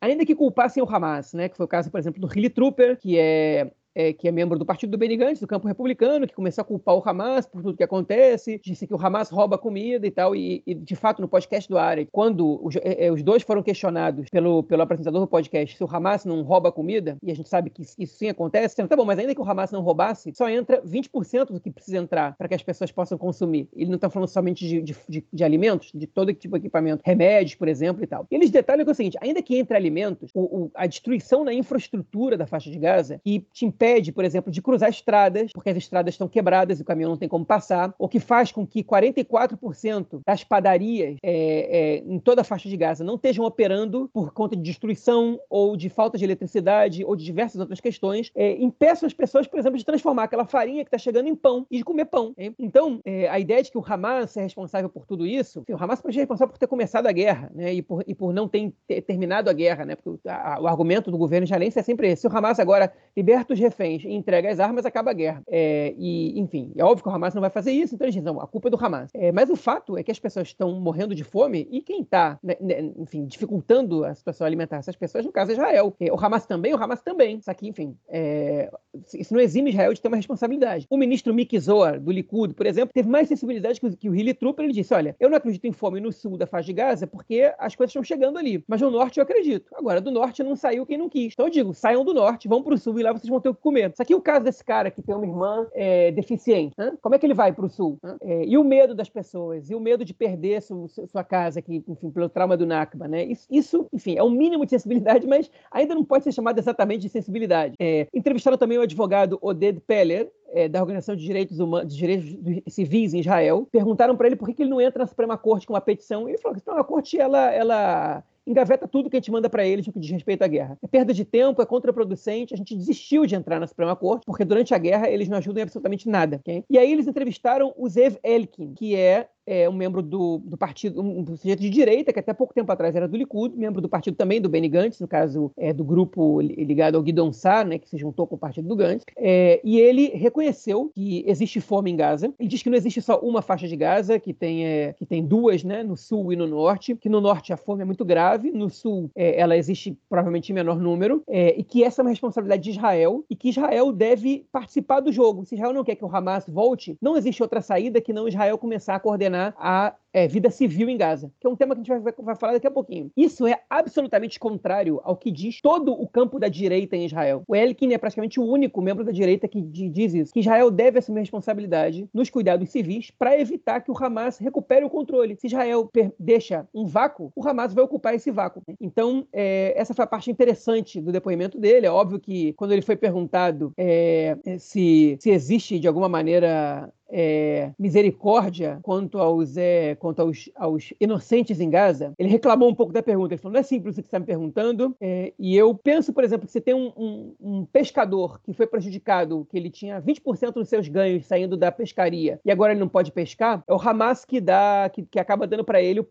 ainda 0.00 0.26
que 0.26 0.34
culpassem 0.34 0.82
o 0.82 0.88
Hamas, 0.88 1.32
né? 1.32 1.48
Que 1.48 1.56
foi 1.56 1.64
o 1.64 1.68
caso, 1.68 1.90
por 1.90 1.98
exemplo, 1.98 2.20
do 2.20 2.28
Hilly 2.28 2.50
Trooper, 2.50 2.96
que 2.98 3.18
é 3.18 3.70
é, 3.94 4.12
que 4.12 4.28
é 4.28 4.32
membro 4.32 4.58
do 4.58 4.64
Partido 4.64 4.90
do 4.90 4.98
Benny 4.98 5.16
Gantz, 5.16 5.40
do 5.40 5.46
campo 5.46 5.66
republicano, 5.66 6.26
que 6.26 6.34
começou 6.34 6.62
a 6.62 6.64
culpar 6.64 6.94
o 6.94 7.02
Hamas 7.04 7.46
por 7.46 7.62
tudo 7.62 7.76
que 7.76 7.82
acontece, 7.82 8.60
disse 8.64 8.86
que 8.86 8.94
o 8.94 9.00
Hamas 9.04 9.30
rouba 9.30 9.58
comida 9.58 10.06
e 10.06 10.10
tal, 10.10 10.34
e, 10.34 10.62
e 10.66 10.74
de 10.74 10.94
fato 10.94 11.20
no 11.20 11.28
podcast 11.28 11.68
do 11.68 11.78
Ari, 11.78 12.08
quando 12.12 12.64
os, 12.64 12.76
é, 12.76 13.06
é, 13.06 13.12
os, 13.12 13.22
dois 13.22 13.42
foram 13.42 13.62
questionados 13.62 14.28
pelo, 14.30 14.62
pelo 14.62 14.82
apresentador 14.82 15.20
do 15.20 15.26
podcast 15.26 15.76
se 15.76 15.84
o 15.84 15.88
Hamas 15.90 16.24
não 16.24 16.42
rouba 16.42 16.70
comida, 16.70 17.16
e 17.22 17.30
a 17.30 17.34
gente 17.34 17.48
sabe 17.48 17.70
que 17.70 17.82
isso 17.82 18.16
sim 18.16 18.28
acontece, 18.28 18.76
tá 18.86 18.96
bom, 18.96 19.04
mas 19.04 19.18
ainda 19.18 19.34
que 19.34 19.40
o 19.40 19.44
Hamas 19.44 19.72
não 19.72 19.80
roubasse, 19.80 20.32
só 20.34 20.48
entra 20.48 20.80
20% 20.82 21.46
do 21.46 21.60
que 21.60 21.70
precisa 21.70 21.98
entrar 21.98 22.36
para 22.36 22.48
que 22.48 22.54
as 22.54 22.62
pessoas 22.62 22.92
possam 22.92 23.18
consumir. 23.18 23.68
Ele 23.74 23.90
não 23.90 23.96
está 23.96 24.08
falando 24.08 24.28
somente 24.28 24.66
de, 24.66 24.80
de, 24.80 24.96
de, 25.08 25.24
de, 25.32 25.44
alimentos, 25.44 25.90
de 25.94 26.06
todo 26.06 26.32
tipo 26.32 26.56
de 26.56 26.66
equipamento, 26.66 27.02
remédios, 27.04 27.56
por 27.56 27.68
exemplo, 27.68 28.02
e 28.02 28.06
tal. 28.06 28.26
Eles 28.30 28.50
detalham 28.50 28.84
que 28.84 28.90
é 28.90 28.92
o 28.92 28.94
seguinte, 28.94 29.18
ainda 29.20 29.42
que 29.42 29.58
entre 29.58 29.76
alimentos, 29.76 30.30
o, 30.34 30.40
o, 30.40 30.70
a 30.74 30.86
destruição 30.86 31.44
da 31.44 31.52
infraestrutura 31.52 32.36
da 32.36 32.46
faixa 32.46 32.70
de 32.70 32.78
Gaza, 32.78 33.20
que 33.24 33.40
te 33.52 33.66
impede 33.66 33.87
impede, 33.88 34.12
por 34.12 34.24
exemplo, 34.24 34.52
de 34.52 34.60
cruzar 34.60 34.90
estradas, 34.90 35.52
porque 35.52 35.70
as 35.70 35.76
estradas 35.76 36.14
estão 36.14 36.28
quebradas 36.28 36.78
e 36.78 36.82
o 36.82 36.84
caminhão 36.84 37.10
não 37.10 37.16
tem 37.16 37.28
como 37.28 37.44
passar, 37.44 37.94
o 37.98 38.08
que 38.08 38.20
faz 38.20 38.52
com 38.52 38.66
que 38.66 38.84
44% 38.84 40.20
das 40.26 40.44
padarias 40.44 41.16
é, 41.22 41.32
é, 41.32 41.96
em 41.98 42.18
toda 42.18 42.42
a 42.42 42.44
faixa 42.44 42.68
de 42.68 42.76
Gaza 42.76 43.02
não 43.02 43.14
estejam 43.14 43.44
operando 43.44 44.10
por 44.12 44.32
conta 44.32 44.54
de 44.54 44.62
destruição 44.62 45.40
ou 45.48 45.76
de 45.76 45.88
falta 45.88 46.18
de 46.18 46.24
eletricidade 46.24 47.04
ou 47.04 47.16
de 47.16 47.24
diversas 47.24 47.60
outras 47.60 47.80
questões, 47.80 48.30
é, 48.34 48.52
impeçam 48.62 49.06
as 49.06 49.14
pessoas, 49.14 49.46
por 49.46 49.58
exemplo, 49.58 49.78
de 49.78 49.84
transformar 49.84 50.24
aquela 50.24 50.44
farinha 50.44 50.84
que 50.84 50.88
está 50.88 50.98
chegando 50.98 51.28
em 51.28 51.34
pão 51.34 51.66
e 51.70 51.78
de 51.78 51.84
comer 51.84 52.04
pão. 52.06 52.34
Hein? 52.36 52.54
Então, 52.58 53.00
é, 53.04 53.28
a 53.28 53.38
ideia 53.38 53.62
de 53.62 53.70
que 53.70 53.78
o 53.78 53.84
Hamas 53.86 54.36
é 54.36 54.42
responsável 54.42 54.88
por 54.88 55.06
tudo 55.06 55.26
isso, 55.26 55.64
o 55.68 55.82
Hamas 55.82 56.00
pode 56.00 56.14
ser 56.14 56.20
responsável 56.20 56.52
por 56.52 56.58
ter 56.58 56.66
começado 56.66 57.06
a 57.06 57.12
guerra 57.12 57.50
né? 57.54 57.72
e, 57.72 57.82
por, 57.82 58.04
e 58.06 58.14
por 58.14 58.32
não 58.32 58.48
ter, 58.48 58.72
ter 58.86 59.00
terminado 59.02 59.48
a 59.48 59.52
guerra, 59.52 59.84
né? 59.84 59.96
porque 59.96 60.28
a, 60.28 60.58
o 60.60 60.66
argumento 60.66 61.10
do 61.10 61.18
governo 61.18 61.44
israelense 61.44 61.78
é 61.78 61.82
sempre 61.82 62.10
esse: 62.10 62.22
se 62.22 62.26
o 62.26 62.36
Hamas 62.36 62.58
agora 62.60 62.92
liberta 63.16 63.54
os 63.54 63.58
reféns 63.68 64.04
e 64.04 64.12
entrega 64.12 64.50
as 64.50 64.60
armas, 64.60 64.84
acaba 64.84 65.10
a 65.10 65.14
guerra. 65.14 65.42
É, 65.48 65.94
e, 65.96 66.38
enfim, 66.38 66.72
é 66.76 66.84
óbvio 66.84 67.02
que 67.02 67.08
o 67.08 67.12
Hamas 67.12 67.34
não 67.34 67.40
vai 67.40 67.50
fazer 67.50 67.72
isso, 67.72 67.94
então 67.94 68.04
eles 68.04 68.14
dizem, 68.14 68.32
não, 68.32 68.40
a 68.40 68.46
culpa 68.46 68.68
é 68.68 68.70
do 68.70 68.84
Hamas. 68.84 69.10
É, 69.14 69.32
mas 69.32 69.50
o 69.50 69.56
fato 69.56 69.96
é 69.96 70.02
que 70.02 70.10
as 70.10 70.18
pessoas 70.18 70.48
estão 70.48 70.80
morrendo 70.80 71.14
de 71.14 71.24
fome 71.24 71.68
e 71.70 71.80
quem 71.80 72.02
está, 72.02 72.38
né, 72.42 72.56
né, 72.60 72.92
enfim, 72.98 73.26
dificultando 73.26 74.04
a 74.04 74.14
situação 74.14 74.46
alimentar 74.46 74.76
dessas 74.76 74.96
pessoas, 74.96 75.24
no 75.24 75.32
caso, 75.32 75.50
é 75.50 75.54
Israel. 75.54 75.94
É, 76.00 76.12
o 76.12 76.16
Hamas 76.16 76.46
também, 76.46 76.74
o 76.74 76.82
Hamas 76.82 77.02
também. 77.02 77.38
Isso 77.38 77.50
aqui, 77.50 77.68
enfim, 77.68 77.96
é, 78.08 78.70
isso 79.14 79.32
não 79.32 79.40
exime 79.40 79.70
Israel 79.70 79.92
de 79.92 80.00
ter 80.00 80.08
uma 80.08 80.16
responsabilidade. 80.16 80.86
O 80.90 80.96
ministro 80.96 81.32
Mick 81.34 81.58
Zohar, 81.58 82.00
do 82.00 82.10
Likud, 82.10 82.54
por 82.54 82.66
exemplo, 82.66 82.92
teve 82.92 83.08
mais 83.08 83.28
sensibilidade 83.28 83.80
que 83.80 83.86
o, 83.86 83.96
que 83.96 84.08
o 84.08 84.14
Hilly 84.14 84.34
Trooper. 84.34 84.64
Ele 84.64 84.72
disse, 84.72 84.94
olha, 84.94 85.14
eu 85.20 85.28
não 85.28 85.36
acredito 85.36 85.64
em 85.66 85.72
fome 85.72 86.00
no 86.00 86.12
sul 86.12 86.36
da 86.36 86.46
faixa 86.46 86.66
de 86.66 86.72
Gaza 86.72 87.06
porque 87.06 87.52
as 87.58 87.74
coisas 87.74 87.90
estão 87.90 88.02
chegando 88.02 88.38
ali. 88.38 88.62
Mas 88.66 88.80
no 88.80 88.90
norte 88.90 89.18
eu 89.18 89.22
acredito. 89.22 89.70
Agora, 89.74 90.00
do 90.00 90.10
norte 90.10 90.42
não 90.42 90.56
saiu 90.56 90.86
quem 90.86 90.98
não 90.98 91.08
quis. 91.08 91.32
Então 91.32 91.46
eu 91.46 91.50
digo, 91.50 91.74
saiam 91.74 92.04
do 92.04 92.14
norte, 92.14 92.48
vão 92.48 92.62
para 92.62 92.74
o 92.74 92.78
sul 92.78 92.98
e 92.98 93.02
lá 93.02 93.12
vocês 93.12 93.28
vão 93.28 93.40
ter 93.40 93.48
o 93.48 93.54
que 93.58 93.62
comer. 93.62 93.90
Isso 93.90 94.02
aqui 94.02 94.12
é 94.12 94.16
o 94.16 94.20
caso 94.20 94.44
desse 94.44 94.64
cara 94.64 94.90
que 94.90 95.02
tem 95.02 95.14
uma 95.14 95.26
irmã 95.26 95.66
é, 95.74 96.10
deficiente. 96.12 96.74
Né? 96.78 96.96
Como 97.02 97.14
é 97.14 97.18
que 97.18 97.26
ele 97.26 97.34
vai 97.34 97.52
para 97.52 97.66
o 97.66 97.68
sul? 97.68 97.98
É, 98.22 98.44
e 98.44 98.56
o 98.56 98.64
medo 98.64 98.94
das 98.94 99.08
pessoas, 99.08 99.68
e 99.70 99.74
o 99.74 99.80
medo 99.80 100.04
de 100.04 100.14
perder 100.14 100.62
su, 100.62 100.88
sua 101.06 101.24
casa, 101.24 101.60
que, 101.60 101.82
enfim, 101.86 102.10
pelo 102.10 102.28
trauma 102.28 102.56
do 102.56 102.66
Nakba. 102.66 103.06
Né? 103.08 103.24
Isso, 103.24 103.46
isso, 103.50 103.88
enfim, 103.92 104.16
é 104.16 104.22
um 104.22 104.30
mínimo 104.30 104.64
de 104.64 104.70
sensibilidade, 104.70 105.26
mas 105.26 105.50
ainda 105.70 105.94
não 105.94 106.04
pode 106.04 106.24
ser 106.24 106.32
chamado 106.32 106.58
exatamente 106.58 107.02
de 107.02 107.08
sensibilidade. 107.08 107.74
É, 107.78 108.06
entrevistaram 108.14 108.56
também 108.56 108.78
o 108.78 108.82
advogado 108.82 109.38
Oded 109.42 109.80
Peller, 109.80 110.30
é, 110.50 110.68
da 110.68 110.80
Organização 110.80 111.14
de 111.14 111.24
Direitos 111.24 111.58
Humanos, 111.58 111.94
de 111.94 111.98
Direitos 111.98 112.74
Civis 112.74 113.12
em 113.12 113.20
Israel, 113.20 113.68
perguntaram 113.70 114.16
para 114.16 114.26
ele 114.26 114.36
por 114.36 114.48
que, 114.48 114.54
que 114.54 114.62
ele 114.62 114.70
não 114.70 114.80
entra 114.80 115.00
na 115.00 115.06
Suprema 115.06 115.36
Corte 115.36 115.66
com 115.66 115.74
uma 115.74 115.80
petição. 115.80 116.26
E 116.26 116.32
ele 116.32 116.38
falou 116.38 116.54
que 116.54 116.60
a 116.60 116.64
Suprema 116.64 116.84
Corte 116.84 117.18
ela, 117.18 117.50
ela 117.52 118.24
engaveta 118.50 118.88
tudo 118.88 119.10
que 119.10 119.16
a 119.16 119.20
gente 119.20 119.30
manda 119.30 119.48
para 119.48 119.66
eles 119.66 119.86
no 119.86 119.92
que 119.92 120.00
diz 120.00 120.10
respeito 120.10 120.42
à 120.42 120.48
guerra. 120.48 120.78
É 120.82 120.86
perda 120.86 121.12
de 121.12 121.24
tempo, 121.24 121.60
é 121.60 121.66
contraproducente. 121.66 122.54
A 122.54 122.56
gente 122.56 122.76
desistiu 122.76 123.26
de 123.26 123.34
entrar 123.34 123.60
na 123.60 123.66
Suprema 123.66 123.94
Corte, 123.94 124.24
porque 124.24 124.44
durante 124.44 124.74
a 124.74 124.78
guerra 124.78 125.08
eles 125.08 125.28
não 125.28 125.38
ajudam 125.38 125.60
em 125.60 125.64
absolutamente 125.64 126.08
nada. 126.08 126.36
Okay? 126.36 126.64
E 126.68 126.78
aí 126.78 126.90
eles 126.90 127.06
entrevistaram 127.06 127.72
o 127.76 127.88
Zev 127.88 128.16
Elkin, 128.22 128.74
que 128.74 128.96
é 128.96 129.28
é, 129.48 129.68
um 129.68 129.72
membro 129.72 130.02
do, 130.02 130.38
do 130.44 130.58
partido, 130.58 131.00
um, 131.00 131.24
sujeito 131.36 131.60
de 131.60 131.70
direita, 131.70 132.12
que 132.12 132.20
até 132.20 132.34
pouco 132.34 132.52
tempo 132.52 132.70
atrás 132.70 132.94
era 132.94 133.08
do 133.08 133.16
Likud, 133.16 133.56
membro 133.56 133.80
do 133.80 133.88
partido 133.88 134.14
também 134.14 134.40
do 134.40 134.48
Benny 134.48 134.68
Gantz, 134.68 135.00
no 135.00 135.08
caso 135.08 135.50
é, 135.56 135.72
do 135.72 135.82
grupo 135.82 136.40
ligado 136.42 136.96
ao 136.96 137.02
Guidon 137.02 137.32
Sar, 137.32 137.66
né, 137.66 137.78
que 137.78 137.88
se 137.88 137.96
juntou 137.96 138.26
com 138.26 138.34
o 138.34 138.38
partido 138.38 138.68
do 138.68 138.76
Gantz, 138.76 139.06
é, 139.16 139.58
e 139.64 139.80
ele 139.80 140.08
reconheceu 140.08 140.90
que 140.94 141.24
existe 141.26 141.60
fome 141.60 141.90
em 141.90 141.96
Gaza. 141.96 142.32
Ele 142.38 142.48
diz 142.48 142.62
que 142.62 142.68
não 142.68 142.76
existe 142.76 143.00
só 143.00 143.18
uma 143.20 143.40
faixa 143.40 143.66
de 143.66 143.74
Gaza, 143.74 144.18
que 144.18 144.34
tem, 144.34 144.66
é, 144.66 144.92
que 144.92 145.06
tem 145.06 145.24
duas, 145.24 145.64
né, 145.64 145.82
no 145.82 145.96
sul 145.96 146.30
e 146.32 146.36
no 146.36 146.46
norte, 146.46 146.94
que 146.94 147.08
no 147.08 147.20
norte 147.20 147.52
a 147.52 147.56
fome 147.56 147.80
é 147.80 147.84
muito 147.86 148.04
grave, 148.04 148.50
no 148.50 148.68
sul 148.68 149.10
é, 149.16 149.40
ela 149.40 149.56
existe 149.56 149.96
provavelmente 150.10 150.52
em 150.52 150.54
menor 150.54 150.78
número, 150.78 151.22
é, 151.26 151.58
e 151.58 151.64
que 151.64 151.82
essa 151.82 152.02
é 152.02 152.04
uma 152.04 152.10
responsabilidade 152.10 152.62
de 152.62 152.70
Israel, 152.70 153.24
e 153.30 153.34
que 153.34 153.48
Israel 153.48 153.90
deve 153.92 154.44
participar 154.52 155.00
do 155.00 155.10
jogo. 155.10 155.46
Se 155.46 155.54
Israel 155.54 155.72
não 155.72 155.84
quer 155.84 155.94
que 155.94 156.04
o 156.04 156.14
Hamas 156.14 156.46
volte, 156.46 156.98
não 157.00 157.16
existe 157.16 157.42
outra 157.42 157.62
saída 157.62 158.00
que 158.00 158.12
não 158.12 158.28
Israel 158.28 158.58
começar 158.58 158.94
a 158.94 159.00
coordenar 159.00 159.37
a 159.56 159.94
é, 160.12 160.26
vida 160.26 160.50
civil 160.50 160.88
em 160.88 160.96
Gaza, 160.96 161.30
que 161.40 161.46
é 161.46 161.50
um 161.50 161.56
tema 161.56 161.74
que 161.74 161.80
a 161.80 161.84
gente 161.84 162.02
vai, 162.02 162.12
vai, 162.12 162.36
falar 162.36 162.54
daqui 162.54 162.66
a 162.66 162.70
pouquinho. 162.70 163.10
Isso 163.16 163.46
é 163.46 163.60
absolutamente 163.68 164.38
contrário 164.38 165.00
ao 165.04 165.16
que 165.16 165.30
diz 165.30 165.60
todo 165.60 165.92
o 165.92 166.08
campo 166.08 166.38
da 166.38 166.48
direita 166.48 166.96
em 166.96 167.04
Israel. 167.04 167.42
O 167.46 167.54
Elkin 167.54 167.92
é 167.92 167.98
praticamente 167.98 168.40
o 168.40 168.44
único 168.44 168.80
membro 168.80 169.04
da 169.04 169.12
direita 169.12 169.46
que 169.46 169.60
diz 169.60 170.14
isso, 170.14 170.32
que 170.32 170.40
Israel 170.40 170.70
deve 170.70 170.98
assumir 170.98 171.20
responsabilidade 171.20 172.08
nos 172.12 172.30
cuidados 172.30 172.70
civis 172.70 173.10
para 173.10 173.38
evitar 173.38 173.80
que 173.80 173.90
o 173.90 173.96
Hamas 173.96 174.38
recupere 174.38 174.84
o 174.84 174.90
controle. 174.90 175.36
Se 175.38 175.46
Israel 175.46 175.90
deixa 176.18 176.66
um 176.74 176.86
vácuo, 176.86 177.30
o 177.36 177.46
Hamas 177.46 177.74
vai 177.74 177.84
ocupar 177.84 178.14
esse 178.14 178.30
vácuo. 178.30 178.62
Então, 178.80 179.26
é, 179.32 179.74
essa 179.76 179.94
foi 179.94 180.04
a 180.04 180.08
parte 180.08 180.30
interessante 180.30 181.00
do 181.00 181.12
depoimento 181.12 181.58
dele. 181.58 181.86
É 181.86 181.90
óbvio 181.90 182.18
que 182.18 182.52
quando 182.54 182.72
ele 182.72 182.82
foi 182.82 182.96
perguntado 182.96 183.72
é, 183.76 184.36
se, 184.58 185.16
se 185.20 185.30
existe 185.30 185.78
de 185.78 185.86
alguma 185.86 186.08
maneira 186.08 186.92
é, 187.10 187.72
misericórdia 187.78 188.78
quanto 188.82 189.18
aos, 189.18 189.56
é, 189.56 189.94
quanto 189.96 190.20
aos, 190.20 190.50
aos 190.54 190.92
inocentes 191.00 191.60
em 191.60 191.70
Gaza, 191.70 192.12
ele 192.18 192.28
reclamou 192.28 192.68
um 192.68 192.74
pouco 192.74 192.92
da 192.92 193.02
pergunta. 193.02 193.34
Ele 193.34 193.40
falou: 193.40 193.54
não 193.54 193.60
é 193.60 193.62
simples 193.62 193.96
o 193.96 194.02
que 194.02 194.02
você 194.02 194.08
está 194.08 194.18
me 194.18 194.26
perguntando. 194.26 194.94
É, 195.00 195.32
e 195.38 195.56
eu 195.56 195.74
penso, 195.74 196.12
por 196.12 196.24
exemplo, 196.24 196.46
que 196.46 196.52
você 196.52 196.60
tem 196.60 196.74
um, 196.74 196.92
um, 196.96 197.34
um, 197.40 197.64
pescador 197.64 198.40
que 198.42 198.52
foi 198.52 198.66
prejudicado, 198.66 199.46
que 199.50 199.56
ele 199.56 199.70
tinha 199.70 200.00
20% 200.00 200.52
dos 200.52 200.68
seus 200.68 200.88
ganhos 200.88 201.26
saindo 201.26 201.56
da 201.56 201.70
pescaria 201.70 202.40
e 202.44 202.50
agora 202.50 202.72
ele 202.72 202.80
não 202.80 202.88
pode 202.88 203.12
pescar, 203.12 203.62
é 203.66 203.72
o 203.72 203.80
Hamas 203.80 204.24
que 204.24 204.40
dá, 204.40 204.90
que, 204.92 205.02
que 205.02 205.18
acaba 205.18 205.46
dando 205.46 205.64
para 205.64 205.80
ele 205.80 206.06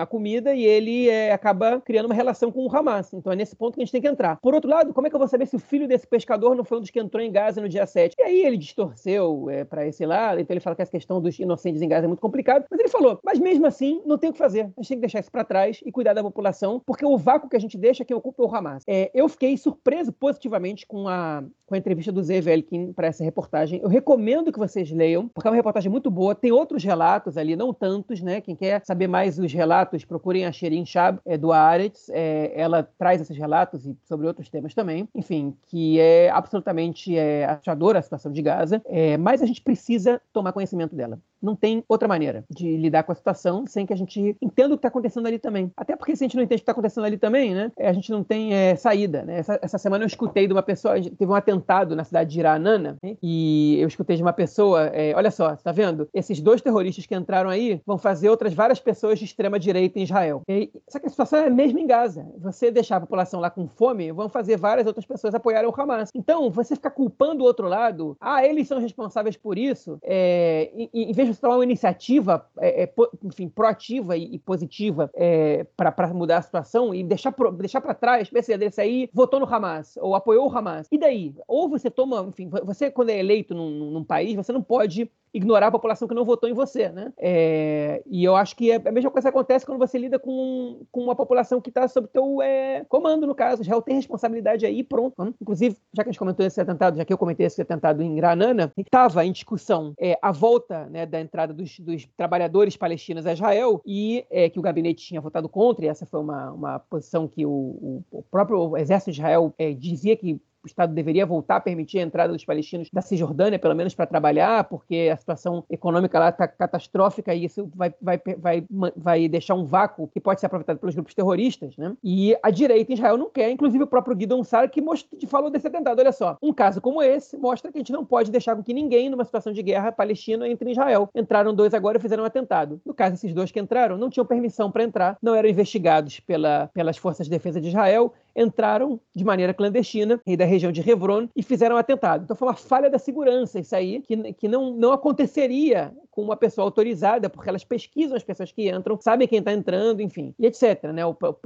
a 0.00 0.06
comida 0.06 0.54
e 0.54 0.64
ele 0.64 1.08
é, 1.08 1.32
acaba 1.32 1.80
criando 1.80 2.06
uma 2.06 2.14
relação 2.14 2.50
com 2.50 2.66
o 2.66 2.76
Hamas. 2.76 3.12
Então 3.12 3.32
é 3.32 3.36
nesse 3.36 3.56
ponto 3.56 3.74
que 3.74 3.80
a 3.80 3.84
gente 3.84 3.92
tem 3.92 4.00
que 4.00 4.08
entrar. 4.08 4.36
Por 4.40 4.54
outro 4.54 4.70
lado, 4.70 4.92
como 4.92 5.06
é 5.06 5.10
que 5.10 5.16
eu 5.16 5.20
vou 5.20 5.28
saber 5.28 5.46
se 5.46 5.56
o 5.56 5.60
filho 5.60 5.88
desse 5.88 6.06
pescador 6.06 6.54
não 6.54 6.64
foi 6.64 6.78
um 6.78 6.80
dos 6.80 6.90
que 6.90 7.00
entrou 7.00 7.22
em 7.22 7.32
Gaza 7.32 7.60
no 7.60 7.68
dia 7.68 7.86
7? 7.86 8.14
E 8.18 8.22
aí 8.22 8.44
ele 8.44 8.56
distorceu 8.56 9.48
é, 9.50 9.64
para 9.64 9.86
esse 9.86 10.04
então 10.38 10.54
ele 10.54 10.60
fala 10.60 10.76
que 10.76 10.82
essa 10.82 10.90
questão 10.90 11.20
dos 11.20 11.38
inocentes 11.38 11.80
em 11.80 11.88
Gaza 11.88 12.04
é 12.04 12.08
muito 12.08 12.20
complicado, 12.20 12.64
mas 12.70 12.78
ele 12.78 12.88
falou, 12.88 13.18
mas 13.24 13.38
mesmo 13.38 13.66
assim, 13.66 14.02
não 14.04 14.18
tem 14.18 14.30
o 14.30 14.32
que 14.32 14.38
fazer. 14.38 14.60
A 14.60 14.82
gente 14.82 14.88
tem 14.88 14.96
que 14.98 15.02
deixar 15.02 15.20
isso 15.20 15.30
para 15.30 15.44
trás 15.44 15.80
e 15.84 15.90
cuidar 15.90 16.12
da 16.12 16.22
população, 16.22 16.80
porque 16.84 17.04
o 17.04 17.16
vácuo 17.16 17.48
que 17.48 17.56
a 17.56 17.60
gente 17.60 17.78
deixa, 17.78 18.04
quem 18.04 18.16
ocupa 18.16 18.42
é 18.42 18.46
o 18.46 18.54
Hamas. 18.54 18.82
É, 18.86 19.10
eu 19.14 19.28
fiquei 19.28 19.56
surpreso 19.56 20.12
positivamente 20.12 20.86
com 20.86 21.08
a, 21.08 21.42
com 21.66 21.74
a 21.74 21.78
entrevista 21.78 22.12
do 22.12 22.22
Zé 22.22 22.40
Velkin 22.40 22.92
para 22.92 23.06
essa 23.06 23.24
reportagem. 23.24 23.80
Eu 23.82 23.88
recomendo 23.88 24.52
que 24.52 24.58
vocês 24.58 24.90
leiam, 24.90 25.28
porque 25.28 25.48
é 25.48 25.50
uma 25.50 25.56
reportagem 25.56 25.90
muito 25.90 26.10
boa. 26.10 26.34
Tem 26.34 26.52
outros 26.52 26.82
relatos 26.84 27.36
ali, 27.36 27.56
não 27.56 27.72
tantos, 27.72 28.20
né? 28.20 28.40
Quem 28.40 28.56
quer 28.56 28.84
saber 28.84 29.06
mais 29.06 29.38
os 29.38 29.52
relatos, 29.52 30.04
procurem 30.04 30.46
a 30.46 30.52
Sherin 30.52 30.84
Shab, 30.84 31.18
é, 31.24 31.38
do 31.38 31.52
Aretz. 31.52 32.08
É, 32.10 32.52
ela 32.54 32.82
traz 32.98 33.20
esses 33.20 33.36
relatos 33.36 33.86
e 33.86 33.96
sobre 34.04 34.26
outros 34.26 34.48
temas 34.48 34.74
também. 34.74 35.08
Enfim, 35.14 35.56
que 35.68 35.98
é 36.00 36.30
absolutamente 36.30 37.16
é, 37.16 37.44
achadora 37.44 37.98
a 37.98 38.02
situação 38.02 38.32
de 38.32 38.42
Gaza, 38.42 38.82
é, 38.86 39.16
mas 39.16 39.42
a 39.42 39.46
gente 39.46 39.62
precisa 39.62 40.19
tomar 40.32 40.52
conhecimento 40.52 40.96
dela 40.96 41.20
não 41.42 41.56
tem 41.56 41.84
outra 41.88 42.08
maneira 42.08 42.44
de 42.50 42.76
lidar 42.76 43.02
com 43.02 43.12
a 43.12 43.14
situação 43.14 43.66
sem 43.66 43.86
que 43.86 43.92
a 43.92 43.96
gente 43.96 44.36
entenda 44.40 44.74
o 44.74 44.76
que 44.76 44.78
está 44.78 44.88
acontecendo 44.88 45.26
ali 45.26 45.38
também. 45.38 45.70
Até 45.76 45.96
porque 45.96 46.14
se 46.16 46.24
a 46.24 46.26
gente 46.26 46.36
não 46.36 46.42
entende 46.42 46.56
o 46.56 46.60
que 46.60 46.62
está 46.62 46.72
acontecendo 46.72 47.04
ali 47.04 47.16
também, 47.16 47.54
né, 47.54 47.72
a 47.78 47.92
gente 47.92 48.10
não 48.10 48.22
tem 48.22 48.54
é, 48.54 48.74
saída. 48.76 49.22
Né? 49.22 49.38
Essa, 49.38 49.58
essa, 49.62 49.78
semana 49.78 50.04
eu 50.04 50.06
escutei 50.06 50.46
de 50.46 50.52
uma 50.52 50.62
pessoa, 50.62 50.94
teve 51.00 51.26
um 51.26 51.34
atentado 51.34 51.96
na 51.96 52.04
cidade 52.04 52.30
de 52.30 52.40
Iranana, 52.40 52.96
né? 53.02 53.16
e 53.22 53.78
eu 53.80 53.88
escutei 53.88 54.16
de 54.16 54.22
uma 54.22 54.32
pessoa, 54.32 54.86
é, 54.86 55.14
olha 55.14 55.30
só, 55.30 55.56
tá 55.56 55.72
vendo? 55.72 56.08
Esses 56.12 56.40
dois 56.40 56.60
terroristas 56.60 57.06
que 57.06 57.14
entraram 57.14 57.50
aí 57.50 57.80
vão 57.86 57.98
fazer 57.98 58.28
outras 58.28 58.52
várias 58.52 58.80
pessoas 58.80 59.18
de 59.18 59.24
extrema 59.24 59.58
direita 59.58 59.98
em 59.98 60.02
Israel. 60.02 60.42
E, 60.48 60.70
só 60.88 60.98
que 60.98 61.06
a 61.06 61.10
situação 61.10 61.38
é 61.38 61.50
mesmo 61.50 61.78
em 61.78 61.86
Gaza. 61.86 62.26
Você 62.38 62.70
deixar 62.70 62.96
a 62.96 63.00
população 63.00 63.40
lá 63.40 63.50
com 63.50 63.68
fome, 63.68 64.12
vão 64.12 64.28
fazer 64.28 64.56
várias 64.56 64.86
outras 64.86 65.06
pessoas 65.06 65.34
apoiarem 65.34 65.68
o 65.68 65.74
Hamas. 65.80 66.10
Então, 66.14 66.50
você 66.50 66.74
ficar 66.74 66.90
culpando 66.90 67.42
o 67.42 67.46
outro 67.46 67.66
lado, 67.66 68.16
ah, 68.20 68.44
eles 68.44 68.68
são 68.68 68.78
responsáveis 68.78 69.36
por 69.36 69.58
isso, 69.58 69.98
é, 70.02 70.70
em, 70.74 70.90
em 70.92 71.12
vez 71.12 71.29
você 71.32 71.40
tomar 71.40 71.56
uma 71.56 71.64
iniciativa, 71.64 72.46
é, 72.58 72.84
é, 72.84 72.92
enfim, 73.24 73.48
proativa 73.48 74.16
e, 74.16 74.34
e 74.34 74.38
positiva 74.38 75.10
é, 75.14 75.64
para 75.76 76.08
mudar 76.08 76.38
a 76.38 76.42
situação 76.42 76.94
e 76.94 77.02
deixar, 77.02 77.32
pro, 77.32 77.52
deixar 77.52 77.80
para 77.80 77.94
trás, 77.94 78.30
esse 78.32 78.56
desse 78.56 78.80
aí 78.80 79.10
votou 79.12 79.40
no 79.40 79.46
Hamas 79.46 79.96
ou 79.96 80.14
apoiou 80.14 80.48
o 80.48 80.56
Hamas. 80.56 80.86
E 80.90 80.98
daí? 80.98 81.34
Ou 81.46 81.68
você 81.68 81.90
toma, 81.90 82.22
enfim, 82.28 82.48
você 82.64 82.90
quando 82.90 83.10
é 83.10 83.18
eleito 83.18 83.54
num, 83.54 83.90
num 83.90 84.04
país, 84.04 84.34
você 84.36 84.52
não 84.52 84.62
pode 84.62 85.10
ignorar 85.32 85.68
a 85.68 85.72
população 85.72 86.08
que 86.08 86.14
não 86.14 86.24
votou 86.24 86.48
em 86.48 86.52
você, 86.52 86.88
né? 86.88 87.12
É, 87.18 88.02
e 88.06 88.24
eu 88.24 88.36
acho 88.36 88.56
que 88.56 88.70
é 88.70 88.76
a 88.76 88.92
mesma 88.92 89.10
coisa 89.10 89.28
acontece 89.28 89.64
quando 89.64 89.78
você 89.78 89.98
lida 89.98 90.18
com, 90.18 90.82
com 90.90 91.02
uma 91.02 91.14
população 91.14 91.60
que 91.60 91.70
está 91.70 91.86
sob 91.88 92.08
teu 92.08 92.42
é, 92.42 92.84
comando, 92.88 93.26
no 93.26 93.34
caso. 93.34 93.62
Israel 93.62 93.82
tem 93.82 93.96
responsabilidade 93.96 94.66
aí, 94.66 94.82
pronto. 94.82 95.34
Inclusive, 95.40 95.76
já 95.94 96.02
que 96.02 96.08
a 96.08 96.12
gente 96.12 96.18
comentou 96.18 96.44
esse 96.44 96.60
atentado, 96.60 96.96
já 96.96 97.04
que 97.04 97.12
eu 97.12 97.18
comentei 97.18 97.46
esse 97.46 97.60
atentado 97.60 98.02
em 98.02 98.14
Granana, 98.14 98.72
estava 98.76 99.24
em 99.24 99.32
discussão 99.32 99.94
é, 99.98 100.18
a 100.20 100.32
volta 100.32 100.86
né, 100.86 101.06
da 101.06 101.20
entrada 101.20 101.52
dos, 101.52 101.78
dos, 101.78 102.06
trabalhadores 102.16 102.76
palestinos 102.76 103.26
a 103.26 103.32
Israel 103.32 103.80
e 103.86 104.24
é, 104.30 104.48
que 104.48 104.58
o 104.58 104.62
gabinete 104.62 105.04
tinha 105.04 105.20
votado 105.20 105.48
contra, 105.48 105.84
e 105.84 105.88
essa 105.88 106.06
foi 106.06 106.20
uma, 106.20 106.50
uma 106.52 106.78
posição 106.78 107.28
que 107.28 107.46
o, 107.46 107.50
o, 107.50 108.04
o 108.10 108.22
próprio 108.22 108.76
exército 108.76 109.12
de 109.12 109.18
Israel 109.18 109.54
é, 109.58 109.72
dizia 109.72 110.16
que 110.16 110.40
o 110.62 110.66
Estado 110.66 110.94
deveria 110.94 111.24
voltar 111.24 111.56
a 111.56 111.60
permitir 111.60 111.98
a 111.98 112.02
entrada 112.02 112.32
dos 112.32 112.44
palestinos 112.44 112.88
da 112.92 113.00
Cisjordânia, 113.00 113.58
pelo 113.58 113.74
menos 113.74 113.94
para 113.94 114.06
trabalhar, 114.06 114.64
porque 114.64 115.10
a 115.12 115.16
situação 115.16 115.64
econômica 115.70 116.18
lá 116.18 116.28
está 116.28 116.46
catastrófica 116.46 117.34
e 117.34 117.44
isso 117.44 117.70
vai, 117.74 117.94
vai, 118.00 118.20
vai, 118.38 118.64
vai 118.96 119.28
deixar 119.28 119.54
um 119.54 119.64
vácuo 119.64 120.08
que 120.08 120.20
pode 120.20 120.40
ser 120.40 120.46
aproveitado 120.46 120.78
pelos 120.78 120.94
grupos 120.94 121.14
terroristas. 121.14 121.76
Né? 121.76 121.94
E 122.02 122.36
a 122.42 122.50
direita 122.50 122.92
em 122.92 122.94
Israel 122.94 123.16
não 123.16 123.30
quer, 123.30 123.50
inclusive 123.50 123.84
o 123.84 123.86
próprio 123.86 124.16
Guidon 124.16 124.44
Sar, 124.44 124.70
que 124.70 124.80
mostrou, 124.80 125.20
falou 125.28 125.50
desse 125.50 125.66
atentado. 125.66 125.98
Olha 125.98 126.12
só, 126.12 126.36
um 126.42 126.52
caso 126.52 126.80
como 126.80 127.02
esse 127.02 127.36
mostra 127.36 127.70
que 127.70 127.78
a 127.78 127.80
gente 127.80 127.92
não 127.92 128.04
pode 128.04 128.30
deixar 128.30 128.54
com 128.56 128.62
que 128.62 128.74
ninguém, 128.74 129.08
numa 129.08 129.24
situação 129.24 129.52
de 129.52 129.62
guerra 129.62 129.92
palestina, 129.92 130.48
entre 130.48 130.68
em 130.68 130.72
Israel. 130.72 131.08
Entraram 131.14 131.54
dois 131.54 131.74
agora 131.74 131.98
e 131.98 132.00
fizeram 132.00 132.22
um 132.22 132.26
atentado. 132.26 132.80
No 132.84 132.94
caso, 132.94 133.14
esses 133.14 133.32
dois 133.32 133.50
que 133.50 133.60
entraram 133.60 133.96
não 133.96 134.10
tinham 134.10 134.26
permissão 134.26 134.70
para 134.70 134.82
entrar, 134.82 135.16
não 135.22 135.34
eram 135.34 135.48
investigados 135.48 136.20
pela, 136.20 136.70
pelas 136.74 136.96
forças 136.96 137.26
de 137.26 137.30
defesa 137.30 137.60
de 137.60 137.68
Israel, 137.68 138.12
entraram 138.34 139.00
de 139.14 139.24
maneira 139.24 139.54
clandestina 139.54 140.20
da 140.38 140.44
região 140.44 140.72
de 140.72 140.88
Hebron 140.88 141.28
e 141.34 141.42
fizeram 141.42 141.76
um 141.76 141.78
atentado. 141.78 142.24
Então 142.24 142.36
foi 142.36 142.48
uma 142.48 142.54
falha 142.54 142.90
da 142.90 142.98
segurança 142.98 143.58
isso 143.58 143.74
aí, 143.74 144.00
que, 144.00 144.32
que 144.34 144.48
não, 144.48 144.72
não 144.74 144.92
aconteceria 144.92 145.92
com 146.10 146.22
uma 146.22 146.36
pessoa 146.36 146.64
autorizada, 146.64 147.30
porque 147.30 147.48
elas 147.48 147.64
pesquisam 147.64 148.16
as 148.16 148.22
pessoas 148.22 148.50
que 148.50 148.68
entram, 148.68 148.98
sabem 149.00 149.28
quem 149.28 149.38
está 149.38 149.52
entrando, 149.52 150.02
enfim, 150.02 150.34
e 150.38 150.46
etc. 150.46 150.84
Né? 150.92 151.02